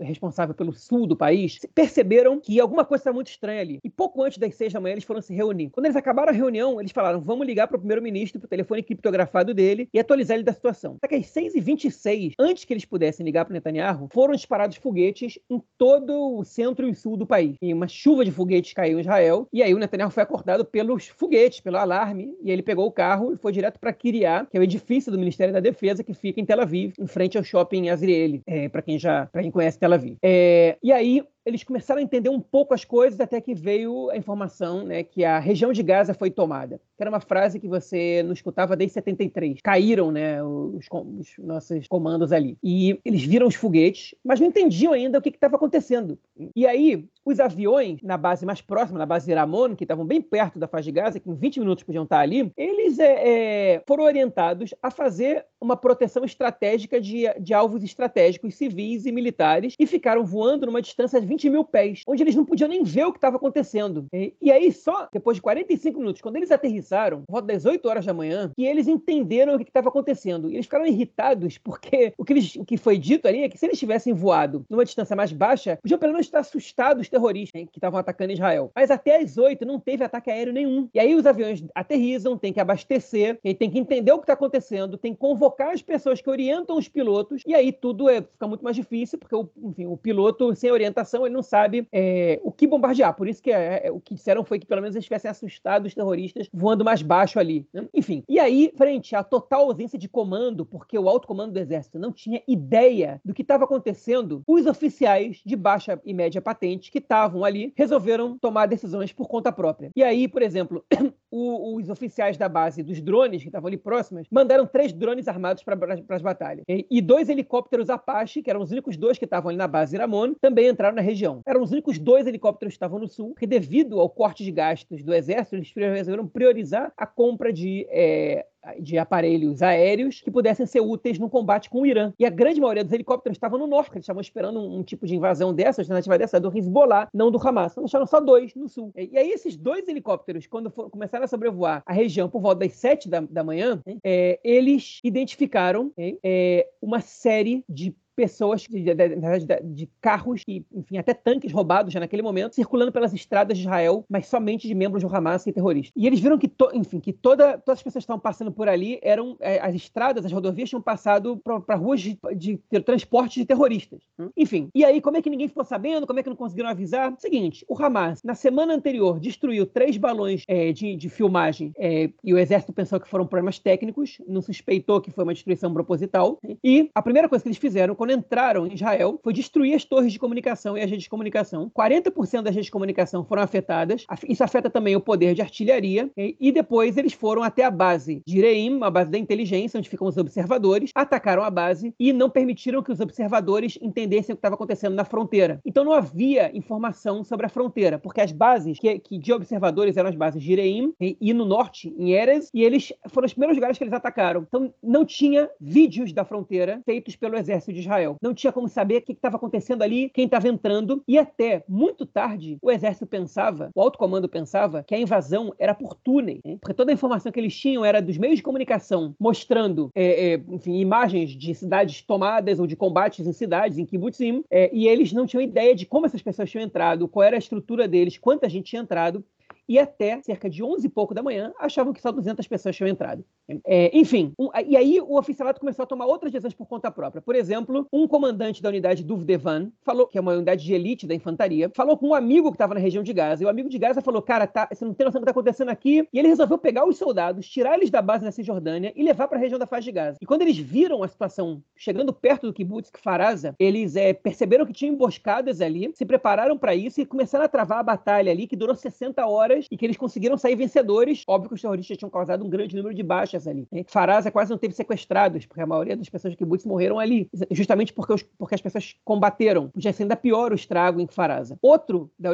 responsável 0.02 0.54
pelo 0.54 0.74
sul 0.74 1.06
do 1.06 1.16
país 1.16 1.60
perceberam 1.74 2.38
que 2.38 2.60
alguma 2.60 2.84
coisa 2.84 3.00
estava 3.00 3.14
muito 3.14 3.30
estranha 3.30 3.62
ali. 3.62 3.78
E 3.82 3.88
pouco 3.88 4.22
antes 4.22 4.36
das 4.36 4.54
seis 4.54 4.70
da 4.70 4.78
manhã 4.78 4.92
eles 4.92 5.04
foram 5.04 5.22
se 5.22 5.34
reunir. 5.34 5.70
Quando 5.70 5.86
eles 5.86 5.96
acabaram 5.96 6.28
a 6.28 6.34
reunião, 6.34 6.78
eles 6.78 6.92
falaram: 6.92 7.22
vamos 7.22 7.46
ligar 7.46 7.68
para 7.68 7.76
o 7.76 7.80
primeiro-ministro, 7.80 8.38
para 8.38 8.48
o 8.48 8.50
telefone 8.50 8.82
criptografado 8.82 9.54
dele 9.54 9.88
e 9.94 9.98
atualizar 9.98 10.36
ele 10.36 10.44
da 10.44 10.52
situação. 10.52 10.98
Só 11.00 11.08
que 11.08 11.14
às 11.14 11.26
6h26, 11.28 12.34
antes 12.38 12.66
que 12.66 12.74
eles 12.74 12.84
pudessem 12.84 13.24
ligar 13.24 13.46
para 13.46 13.52
o 13.52 13.54
Netanyahu, 13.54 14.10
foram 14.12 14.34
disparados 14.34 14.76
foguetes 14.76 15.38
em 15.48 15.62
todo 15.78 16.38
o 16.38 16.44
centro 16.44 16.86
e 16.86 16.94
sul 16.94 17.16
do 17.16 17.29
país. 17.30 17.56
E 17.62 17.72
uma 17.72 17.88
chuva 17.88 18.24
de 18.24 18.30
foguetes 18.30 18.74
caiu 18.74 18.98
em 18.98 19.00
Israel 19.00 19.48
e 19.52 19.62
aí 19.62 19.72
o 19.72 19.78
Netanyahu 19.78 20.10
foi 20.10 20.22
acordado 20.22 20.64
pelos 20.64 21.06
foguetes, 21.08 21.60
pelo 21.60 21.76
alarme, 21.76 22.34
e 22.42 22.50
ele 22.50 22.62
pegou 22.62 22.86
o 22.86 22.92
carro 22.92 23.32
e 23.32 23.36
foi 23.36 23.52
direto 23.52 23.78
para 23.78 23.92
Kiryat, 23.92 24.48
que 24.50 24.56
é 24.56 24.60
o 24.60 24.64
edifício 24.64 25.10
do 25.10 25.18
Ministério 25.18 25.54
da 25.54 25.60
Defesa 25.60 26.04
que 26.04 26.12
fica 26.12 26.40
em 26.40 26.44
Tel 26.44 26.60
Aviv, 26.60 26.92
em 26.98 27.06
frente 27.06 27.38
ao 27.38 27.44
shopping 27.44 27.88
Azrieli, 27.88 28.42
é, 28.46 28.68
para 28.68 28.82
quem 28.82 28.98
já, 28.98 29.26
para 29.26 29.42
quem 29.42 29.50
conhece 29.50 29.78
Tel 29.78 29.92
Aviv. 29.92 30.16
É, 30.22 30.76
e 30.82 30.92
aí 30.92 31.22
eles 31.44 31.64
começaram 31.64 32.00
a 32.00 32.02
entender 32.02 32.28
um 32.28 32.40
pouco 32.40 32.74
as 32.74 32.84
coisas 32.84 33.18
até 33.20 33.40
que 33.40 33.54
veio 33.54 34.10
a 34.10 34.16
informação 34.16 34.84
né, 34.84 35.02
que 35.02 35.24
a 35.24 35.38
região 35.38 35.72
de 35.72 35.82
Gaza 35.82 36.14
foi 36.14 36.30
tomada. 36.30 36.80
Que 36.96 37.02
era 37.02 37.10
uma 37.10 37.20
frase 37.20 37.58
que 37.58 37.68
você 37.68 38.22
não 38.22 38.32
escutava 38.32 38.76
desde 38.76 38.94
73. 38.94 39.60
Caíram 39.62 40.10
né, 40.10 40.42
os, 40.42 40.86
os 40.90 41.28
nossos 41.38 41.88
comandos 41.88 42.32
ali. 42.32 42.58
E 42.62 43.00
eles 43.04 43.24
viram 43.24 43.46
os 43.46 43.54
foguetes, 43.54 44.14
mas 44.24 44.38
não 44.38 44.46
entendiam 44.46 44.92
ainda 44.92 45.18
o 45.18 45.22
que 45.22 45.30
estava 45.30 45.56
acontecendo. 45.56 46.18
E 46.54 46.66
aí, 46.66 47.08
os 47.24 47.40
aviões 47.40 48.02
na 48.02 48.16
base 48.16 48.44
mais 48.44 48.60
próxima, 48.60 48.98
na 48.98 49.06
base 49.06 49.26
de 49.26 49.34
Ramon, 49.34 49.74
que 49.74 49.84
estavam 49.84 50.04
bem 50.04 50.20
perto 50.20 50.58
da 50.58 50.68
faixa 50.68 50.84
de 50.84 50.92
Gaza, 50.92 51.20
que 51.20 51.30
em 51.30 51.34
20 51.34 51.60
minutos 51.60 51.84
podiam 51.84 52.04
estar 52.04 52.20
ali, 52.20 52.52
eles 52.56 52.98
é, 52.98 53.74
é, 53.74 53.82
foram 53.86 54.04
orientados 54.04 54.74
a 54.82 54.90
fazer 54.90 55.46
uma 55.60 55.76
proteção 55.76 56.24
estratégica 56.24 57.00
de, 57.00 57.24
de 57.40 57.54
alvos 57.54 57.82
estratégicos 57.82 58.54
civis 58.54 59.06
e 59.06 59.12
militares 59.12 59.74
e 59.78 59.86
ficaram 59.86 60.24
voando 60.24 60.66
numa 60.66 60.82
distância 60.82 61.20
20 61.30 61.48
mil 61.48 61.64
pés, 61.64 62.02
onde 62.06 62.22
eles 62.22 62.34
não 62.34 62.44
podiam 62.44 62.68
nem 62.68 62.82
ver 62.82 63.04
o 63.04 63.12
que 63.12 63.18
estava 63.18 63.36
acontecendo. 63.36 64.06
E, 64.12 64.34
e, 64.42 64.50
aí, 64.50 64.72
só 64.72 65.08
depois 65.12 65.36
de 65.36 65.42
45 65.42 65.98
minutos, 65.98 66.20
quando 66.20 66.36
eles 66.36 66.50
aterrissaram, 66.50 67.22
volta 67.28 67.46
das 67.48 67.64
8 67.64 67.88
horas 67.88 68.04
da 68.04 68.12
manhã, 68.12 68.50
que 68.56 68.64
eles 68.64 68.88
entenderam 68.88 69.54
o 69.54 69.58
que 69.58 69.70
estava 69.70 69.88
acontecendo. 69.88 70.50
E 70.50 70.54
eles 70.54 70.66
ficaram 70.66 70.86
irritados, 70.86 71.56
porque 71.56 72.12
o 72.18 72.24
que, 72.24 72.32
eles, 72.32 72.56
o 72.56 72.64
que 72.64 72.76
foi 72.76 72.98
dito 72.98 73.28
ali 73.28 73.42
é 73.42 73.48
que 73.48 73.56
se 73.56 73.66
eles 73.66 73.78
tivessem 73.78 74.12
voado 74.12 74.64
numa 74.68 74.84
distância 74.84 75.14
mais 75.14 75.32
baixa, 75.32 75.78
podiam 75.80 75.98
pelo 75.98 76.12
menos 76.12 76.26
estar 76.26 76.40
assustados 76.40 77.02
os 77.02 77.08
terroristas 77.08 77.60
hein, 77.60 77.68
que 77.70 77.78
estavam 77.78 78.00
atacando 78.00 78.32
Israel. 78.32 78.72
Mas 78.74 78.90
até 78.90 79.20
as 79.20 79.38
8 79.38 79.64
não 79.64 79.78
teve 79.78 80.02
ataque 80.02 80.30
aéreo 80.30 80.52
nenhum. 80.52 80.88
E 80.92 80.98
aí 80.98 81.14
os 81.14 81.26
aviões 81.26 81.62
aterrissam, 81.74 82.36
tem 82.36 82.52
que 82.52 82.60
abastecer, 82.60 83.38
tem 83.58 83.70
que 83.70 83.78
entender 83.78 84.12
o 84.12 84.18
que 84.18 84.24
está 84.24 84.32
acontecendo, 84.32 84.98
tem 84.98 85.12
que 85.12 85.20
convocar 85.20 85.72
as 85.72 85.82
pessoas 85.82 86.20
que 86.20 86.28
orientam 86.28 86.76
os 86.76 86.88
pilotos, 86.88 87.42
e 87.46 87.54
aí 87.54 87.72
tudo 87.72 88.08
é, 88.08 88.22
fica 88.22 88.48
muito 88.48 88.64
mais 88.64 88.74
difícil, 88.74 89.18
porque 89.18 89.34
o, 89.34 89.48
enfim, 89.62 89.86
o 89.86 89.96
piloto 89.96 90.54
sem 90.54 90.70
orientação 90.70 91.19
ele 91.26 91.34
não 91.34 91.42
sabe 91.42 91.86
é, 91.92 92.40
o 92.42 92.52
que 92.52 92.66
bombardear. 92.66 93.14
Por 93.14 93.28
isso 93.28 93.42
que 93.42 93.50
é, 93.50 93.86
é, 93.86 93.90
o 93.90 94.00
que 94.00 94.14
disseram 94.14 94.44
foi 94.44 94.58
que 94.58 94.66
pelo 94.66 94.80
menos 94.80 94.94
eles 94.94 95.04
tivessem 95.04 95.30
assustado 95.30 95.86
os 95.86 95.94
terroristas 95.94 96.48
voando 96.52 96.84
mais 96.84 97.02
baixo 97.02 97.38
ali. 97.38 97.66
Né? 97.72 97.88
Enfim, 97.94 98.22
e 98.28 98.38
aí, 98.38 98.72
frente 98.76 99.14
à 99.14 99.22
total 99.22 99.66
ausência 99.66 99.98
de 99.98 100.08
comando, 100.08 100.64
porque 100.64 100.98
o 100.98 101.08
alto 101.08 101.26
comando 101.26 101.52
do 101.52 101.58
exército 101.58 101.98
não 101.98 102.12
tinha 102.12 102.42
ideia 102.46 103.20
do 103.24 103.34
que 103.34 103.42
estava 103.42 103.64
acontecendo, 103.64 104.42
os 104.46 104.66
oficiais 104.66 105.40
de 105.44 105.56
baixa 105.56 106.00
e 106.04 106.14
média 106.14 106.40
patente 106.40 106.90
que 106.90 106.98
estavam 106.98 107.44
ali 107.44 107.72
resolveram 107.76 108.38
tomar 108.38 108.66
decisões 108.66 109.12
por 109.12 109.28
conta 109.28 109.52
própria. 109.52 109.90
E 109.94 110.02
aí, 110.02 110.28
por 110.28 110.42
exemplo, 110.42 110.84
o, 111.30 111.76
os 111.76 111.88
oficiais 111.88 112.36
da 112.36 112.48
base 112.48 112.82
dos 112.82 113.00
drones 113.00 113.42
que 113.42 113.48
estavam 113.48 113.68
ali 113.68 113.76
próximas 113.76 114.26
mandaram 114.30 114.66
três 114.66 114.92
drones 114.92 115.28
armados 115.28 115.62
para 115.62 115.76
as 116.10 116.22
batalhas. 116.22 116.64
E, 116.68 116.86
e, 116.90 117.00
dois 117.00 117.28
helicópteros 117.28 117.90
Apache, 117.90 118.42
que 118.42 118.50
eram 118.50 118.62
os 118.62 118.70
únicos 118.70 118.96
dois 118.96 119.18
que 119.18 119.24
estavam 119.24 119.48
ali 119.48 119.58
na 119.58 119.68
base 119.68 119.96
Iramon, 119.96 120.34
também 120.40 120.68
entraram 120.68 120.96
na 120.96 121.02
região. 121.10 121.40
Eram 121.46 121.62
os 121.62 121.72
únicos 121.72 121.98
dois 121.98 122.26
helicópteros 122.26 122.72
que 122.72 122.76
estavam 122.76 122.98
no 122.98 123.08
sul, 123.08 123.34
que 123.34 123.46
devido 123.46 124.00
ao 124.00 124.08
corte 124.08 124.44
de 124.44 124.50
gastos 124.50 125.02
do 125.02 125.14
exército, 125.14 125.56
eles 125.56 125.72
resolveram 125.74 126.26
priorizar 126.26 126.92
a 126.96 127.06
compra 127.06 127.52
de 127.52 127.86
é, 127.90 128.46
de 128.78 128.98
aparelhos 128.98 129.62
aéreos 129.62 130.20
que 130.20 130.30
pudessem 130.30 130.66
ser 130.66 130.80
úteis 130.80 131.18
no 131.18 131.30
combate 131.30 131.70
com 131.70 131.82
o 131.82 131.86
Irã. 131.86 132.12
E 132.18 132.26
a 132.26 132.30
grande 132.30 132.60
maioria 132.60 132.84
dos 132.84 132.92
helicópteros 132.92 133.36
estavam 133.36 133.58
no 133.58 133.66
norte, 133.66 133.92
eles 133.92 134.04
estavam 134.04 134.20
esperando 134.20 134.60
um, 134.60 134.78
um 134.78 134.82
tipo 134.82 135.06
de 135.06 135.16
invasão 135.16 135.54
dessa, 135.54 135.80
alternativa 135.80 136.18
dessa, 136.18 136.40
do 136.40 136.56
Hezbollah, 136.56 137.08
não 137.12 137.30
do 137.30 137.38
Hamas. 137.38 137.72
Então 137.72 137.84
deixaram 137.84 138.06
só 138.06 138.20
dois 138.20 138.54
no 138.54 138.68
sul. 138.68 138.92
E, 138.96 139.10
e 139.12 139.18
aí 139.18 139.30
esses 139.30 139.56
dois 139.56 139.88
helicópteros, 139.88 140.46
quando 140.46 140.70
começaram 140.70 141.24
a 141.24 141.28
sobrevoar 141.28 141.82
a 141.86 141.92
região 141.92 142.28
por 142.28 142.40
volta 142.40 142.60
das 142.60 142.74
sete 142.74 143.08
da, 143.08 143.20
da 143.20 143.42
manhã, 143.42 143.82
é, 144.04 144.38
eles 144.44 145.00
identificaram 145.02 145.92
é, 146.22 146.68
uma 146.82 147.00
série 147.00 147.64
de 147.68 147.94
pessoas, 148.20 148.60
de, 148.60 148.82
de, 148.82 148.94
de, 148.94 149.62
de, 149.62 149.90
carros 149.98 150.42
e, 150.46 150.62
enfim, 150.74 150.98
até 150.98 151.14
tanques 151.14 151.50
roubados 151.50 151.90
já 151.90 151.98
naquele 151.98 152.20
momento, 152.20 152.54
circulando 152.54 152.92
pelas 152.92 153.14
estradas 153.14 153.56
de 153.56 153.64
Israel, 153.64 154.04
mas 154.10 154.26
somente 154.26 154.68
de 154.68 154.74
membros 154.74 155.02
do 155.02 155.08
Hamas 155.08 155.46
e 155.46 155.52
terroristas. 155.52 155.90
E 155.96 156.06
eles 156.06 156.20
viram 156.20 156.36
que, 156.36 156.46
to, 156.46 156.68
enfim, 156.74 157.00
que 157.00 157.14
toda, 157.14 157.56
todas 157.56 157.78
as 157.78 157.82
pessoas 157.82 158.02
que 158.02 158.04
estavam 158.04 158.20
passando 158.20 158.52
por 158.52 158.68
ali 158.68 159.00
eram 159.02 159.38
é, 159.40 159.58
as 159.58 159.74
estradas, 159.74 160.26
as 160.26 160.32
rodovias 160.32 160.68
tinham 160.68 160.82
passado 160.82 161.40
para 161.64 161.76
ruas 161.76 162.02
de, 162.02 162.18
de, 162.36 162.60
transporte 162.84 163.40
de 163.40 163.46
terroristas. 163.46 164.02
Hum? 164.18 164.28
Enfim, 164.36 164.68
e 164.74 164.84
aí 164.84 165.00
como 165.00 165.16
é 165.16 165.22
que 165.22 165.30
ninguém 165.30 165.48
ficou 165.48 165.64
sabendo? 165.64 166.06
Como 166.06 166.20
é 166.20 166.22
que 166.22 166.28
não 166.28 166.36
conseguiram 166.36 166.68
avisar? 166.68 167.14
Seguinte, 167.16 167.64
o 167.66 167.82
Hamas 167.82 168.22
na 168.22 168.34
semana 168.34 168.74
anterior 168.74 169.18
destruiu 169.18 169.64
três 169.64 169.96
balões 169.96 170.44
é, 170.46 170.72
de, 170.72 170.94
de 170.94 171.08
filmagem 171.08 171.72
é, 171.78 172.10
e 172.22 172.34
o 172.34 172.38
exército 172.38 172.70
pensou 172.74 173.00
que 173.00 173.08
foram 173.08 173.26
problemas 173.26 173.58
técnicos, 173.58 174.18
não 174.28 174.42
suspeitou 174.42 175.00
que 175.00 175.10
foi 175.10 175.24
uma 175.24 175.32
destruição 175.32 175.72
proposital. 175.72 176.38
E 176.62 176.90
a 176.94 177.00
primeira 177.00 177.30
coisa 177.30 177.42
que 177.42 177.48
eles 177.48 177.58
fizeram 177.58 177.94
quando 177.94 178.09
quando 178.10 178.18
entraram 178.18 178.66
em 178.66 178.74
Israel, 178.74 179.20
foi 179.22 179.32
destruir 179.32 179.74
as 179.74 179.84
torres 179.84 180.12
de 180.12 180.18
comunicação 180.18 180.76
e 180.76 180.80
as 180.80 180.90
redes 180.90 181.04
de 181.04 181.10
comunicação. 181.10 181.70
40% 181.70 182.42
das 182.42 182.54
redes 182.54 182.66
de 182.66 182.70
comunicação 182.70 183.24
foram 183.24 183.42
afetadas. 183.42 184.04
Isso 184.28 184.42
afeta 184.42 184.68
também 184.68 184.96
o 184.96 185.00
poder 185.00 185.34
de 185.34 185.42
artilharia. 185.42 186.10
E 186.16 186.50
depois 186.50 186.96
eles 186.96 187.12
foram 187.12 187.42
até 187.42 187.64
a 187.64 187.70
base 187.70 188.22
de 188.26 188.40
Reim, 188.40 188.80
a 188.82 188.90
base 188.90 189.10
da 189.10 189.18
inteligência, 189.18 189.78
onde 189.78 189.88
ficam 189.88 190.06
os 190.06 190.16
observadores, 190.16 190.90
atacaram 190.94 191.42
a 191.42 191.50
base 191.50 191.94
e 191.98 192.12
não 192.12 192.28
permitiram 192.28 192.82
que 192.82 192.92
os 192.92 193.00
observadores 193.00 193.78
entendessem 193.80 194.32
o 194.32 194.36
que 194.36 194.40
estava 194.40 194.54
acontecendo 194.54 194.94
na 194.94 195.04
fronteira. 195.04 195.60
Então 195.64 195.84
não 195.84 195.92
havia 195.92 196.56
informação 196.56 197.22
sobre 197.22 197.46
a 197.46 197.48
fronteira, 197.48 197.98
porque 197.98 198.20
as 198.20 198.32
bases 198.32 198.78
que, 198.78 198.98
que 198.98 199.18
de 199.18 199.32
observadores 199.32 199.96
eram 199.96 200.08
as 200.08 200.16
bases 200.16 200.42
de 200.42 200.54
Reim 200.54 200.92
e, 201.00 201.16
e 201.20 201.32
no 201.32 201.44
norte, 201.44 201.94
em 201.98 202.12
Erez, 202.12 202.50
e 202.52 202.64
eles 202.64 202.92
foram 203.08 203.26
os 203.26 203.32
primeiros 203.32 203.56
lugares 203.56 203.78
que 203.78 203.84
eles 203.84 203.94
atacaram. 203.94 204.44
Então 204.46 204.72
não 204.82 205.04
tinha 205.04 205.48
vídeos 205.60 206.12
da 206.12 206.24
fronteira 206.24 206.80
feitos 206.84 207.14
pelo 207.16 207.36
exército 207.36 207.72
de 207.72 207.80
Israel. 207.80 207.99
Israel. 208.00 208.16
Não 208.20 208.34
tinha 208.34 208.52
como 208.52 208.68
saber 208.68 208.98
o 208.98 209.02
que 209.02 209.12
estava 209.12 209.36
acontecendo 209.36 209.82
ali, 209.82 210.10
quem 210.10 210.24
estava 210.24 210.48
entrando, 210.48 211.02
e 211.06 211.18
até 211.18 211.62
muito 211.68 212.06
tarde 212.06 212.58
o 212.62 212.70
exército 212.70 213.06
pensava, 213.06 213.70
o 213.74 213.80
alto 213.80 213.98
comando 213.98 214.28
pensava, 214.28 214.82
que 214.82 214.94
a 214.94 214.98
invasão 214.98 215.54
era 215.58 215.74
por 215.74 215.94
túnel, 215.94 216.38
né? 216.44 216.56
porque 216.60 216.74
toda 216.74 216.90
a 216.90 216.94
informação 216.94 217.30
que 217.30 217.38
eles 217.38 217.56
tinham 217.56 217.84
era 217.84 218.00
dos 218.00 218.16
meios 218.16 218.36
de 218.36 218.42
comunicação 218.42 219.14
mostrando, 219.18 219.90
é, 219.94 220.32
é, 220.32 220.42
enfim, 220.48 220.78
imagens 220.78 221.30
de 221.30 221.54
cidades 221.54 222.02
tomadas 222.02 222.58
ou 222.58 222.66
de 222.66 222.76
combates 222.76 223.26
em 223.26 223.32
cidades, 223.32 223.78
em 223.78 223.84
kibbutzim, 223.84 224.42
é, 224.50 224.70
e 224.72 224.88
eles 224.88 225.12
não 225.12 225.26
tinham 225.26 225.42
ideia 225.42 225.74
de 225.74 225.86
como 225.86 226.06
essas 226.06 226.22
pessoas 226.22 226.50
tinham 226.50 226.64
entrado, 226.64 227.08
qual 227.08 227.24
era 227.24 227.36
a 227.36 227.38
estrutura 227.38 227.86
deles, 227.86 228.18
quanta 228.18 228.48
gente 228.48 228.70
tinha 228.70 228.82
entrado, 228.82 229.24
e 229.70 229.78
até 229.78 230.20
cerca 230.20 230.50
de 230.50 230.64
11 230.64 230.84
e 230.84 230.90
pouco 230.90 231.14
da 231.14 231.22
manhã 231.22 231.52
achavam 231.60 231.92
que 231.92 232.02
só 232.02 232.10
200 232.10 232.44
pessoas 232.48 232.74
tinham 232.74 232.88
entrado. 232.88 233.24
É, 233.64 233.96
enfim, 233.96 234.32
um, 234.36 234.48
e 234.66 234.76
aí 234.76 235.00
o 235.00 235.16
oficialato 235.16 235.60
começou 235.60 235.84
a 235.84 235.86
tomar 235.86 236.06
outras 236.06 236.32
decisões 236.32 236.54
por 236.54 236.66
conta 236.66 236.90
própria. 236.90 237.22
Por 237.22 237.36
exemplo, 237.36 237.86
um 237.92 238.08
comandante 238.08 238.60
da 238.60 238.68
unidade 238.68 239.04
Duvdevan 239.04 239.70
falou, 239.82 240.08
que 240.08 240.18
é 240.18 240.20
uma 240.20 240.32
unidade 240.32 240.64
de 240.64 240.74
elite 240.74 241.06
da 241.06 241.14
infantaria, 241.14 241.70
falou 241.72 241.96
com 241.96 242.08
um 242.08 242.14
amigo 242.14 242.50
que 242.50 242.56
estava 242.56 242.74
na 242.74 242.80
região 242.80 243.04
de 243.04 243.12
Gaza, 243.12 243.44
e 243.44 243.46
o 243.46 243.48
amigo 243.48 243.68
de 243.68 243.78
Gaza 243.78 244.02
falou, 244.02 244.20
cara, 244.20 244.44
tá, 244.44 244.68
você 244.72 244.84
não 244.84 244.92
tem 244.92 245.04
noção 245.04 245.20
do 245.20 245.24
que 245.24 245.30
está 245.30 245.38
acontecendo 245.38 245.68
aqui, 245.68 246.04
e 246.12 246.18
ele 246.18 246.26
resolveu 246.26 246.58
pegar 246.58 246.84
os 246.84 246.98
soldados, 246.98 247.48
tirar 247.48 247.74
eles 247.76 247.90
da 247.90 248.02
base 248.02 248.24
na 248.24 248.32
Cisjordânia 248.32 248.92
e 248.96 249.04
levar 249.04 249.28
para 249.28 249.38
a 249.38 249.40
região 249.40 249.58
da 249.58 249.66
faixa 249.66 249.84
de 249.84 249.92
Gaza. 249.92 250.18
E 250.20 250.26
quando 250.26 250.42
eles 250.42 250.58
viram 250.58 251.04
a 251.04 251.08
situação 251.08 251.62
chegando 251.76 252.12
perto 252.12 252.48
do 252.48 252.52
kibbutz 252.52 252.90
Kfaraza, 252.90 253.54
eles 253.56 253.94
é, 253.94 254.12
perceberam 254.12 254.66
que 254.66 254.72
tinham 254.72 254.94
emboscadas 254.94 255.60
ali, 255.60 255.92
se 255.94 256.04
prepararam 256.04 256.58
para 256.58 256.74
isso 256.74 257.00
e 257.00 257.06
começaram 257.06 257.44
a 257.44 257.48
travar 257.48 257.78
a 257.78 257.84
batalha 257.84 258.32
ali, 258.32 258.48
que 258.48 258.56
durou 258.56 258.74
60 258.74 259.24
horas, 259.26 259.59
e 259.70 259.76
que 259.76 259.84
eles 259.84 259.96
conseguiram 259.96 260.36
sair 260.36 260.56
vencedores. 260.56 261.24
Óbvio 261.26 261.48
que 261.48 261.54
os 261.54 261.60
terroristas 261.60 261.96
tinham 261.96 262.10
causado 262.10 262.44
um 262.44 262.48
grande 262.48 262.76
número 262.76 262.94
de 262.94 263.02
baixas 263.02 263.46
ali. 263.46 263.66
Né? 263.70 263.84
Faraza 263.86 264.30
quase 264.30 264.50
não 264.50 264.58
teve 264.58 264.74
sequestrados, 264.74 265.46
porque 265.46 265.60
a 265.60 265.66
maioria 265.66 265.96
das 265.96 266.08
pessoas 266.08 266.32
de 266.32 266.36
kibbutz 266.36 266.64
morreram 266.64 266.98
ali, 266.98 267.28
justamente 267.50 267.92
porque, 267.92 268.12
os, 268.12 268.22
porque 268.22 268.54
as 268.54 268.60
pessoas 268.60 268.96
combateram. 269.04 269.68
Podia 269.68 269.92
ser 269.92 270.04
ainda 270.04 270.16
pior 270.16 270.52
o 270.52 270.54
estrago 270.54 271.00
em 271.00 271.06
Faraza. 271.06 271.58
Outro, 271.60 272.10
da, 272.18 272.30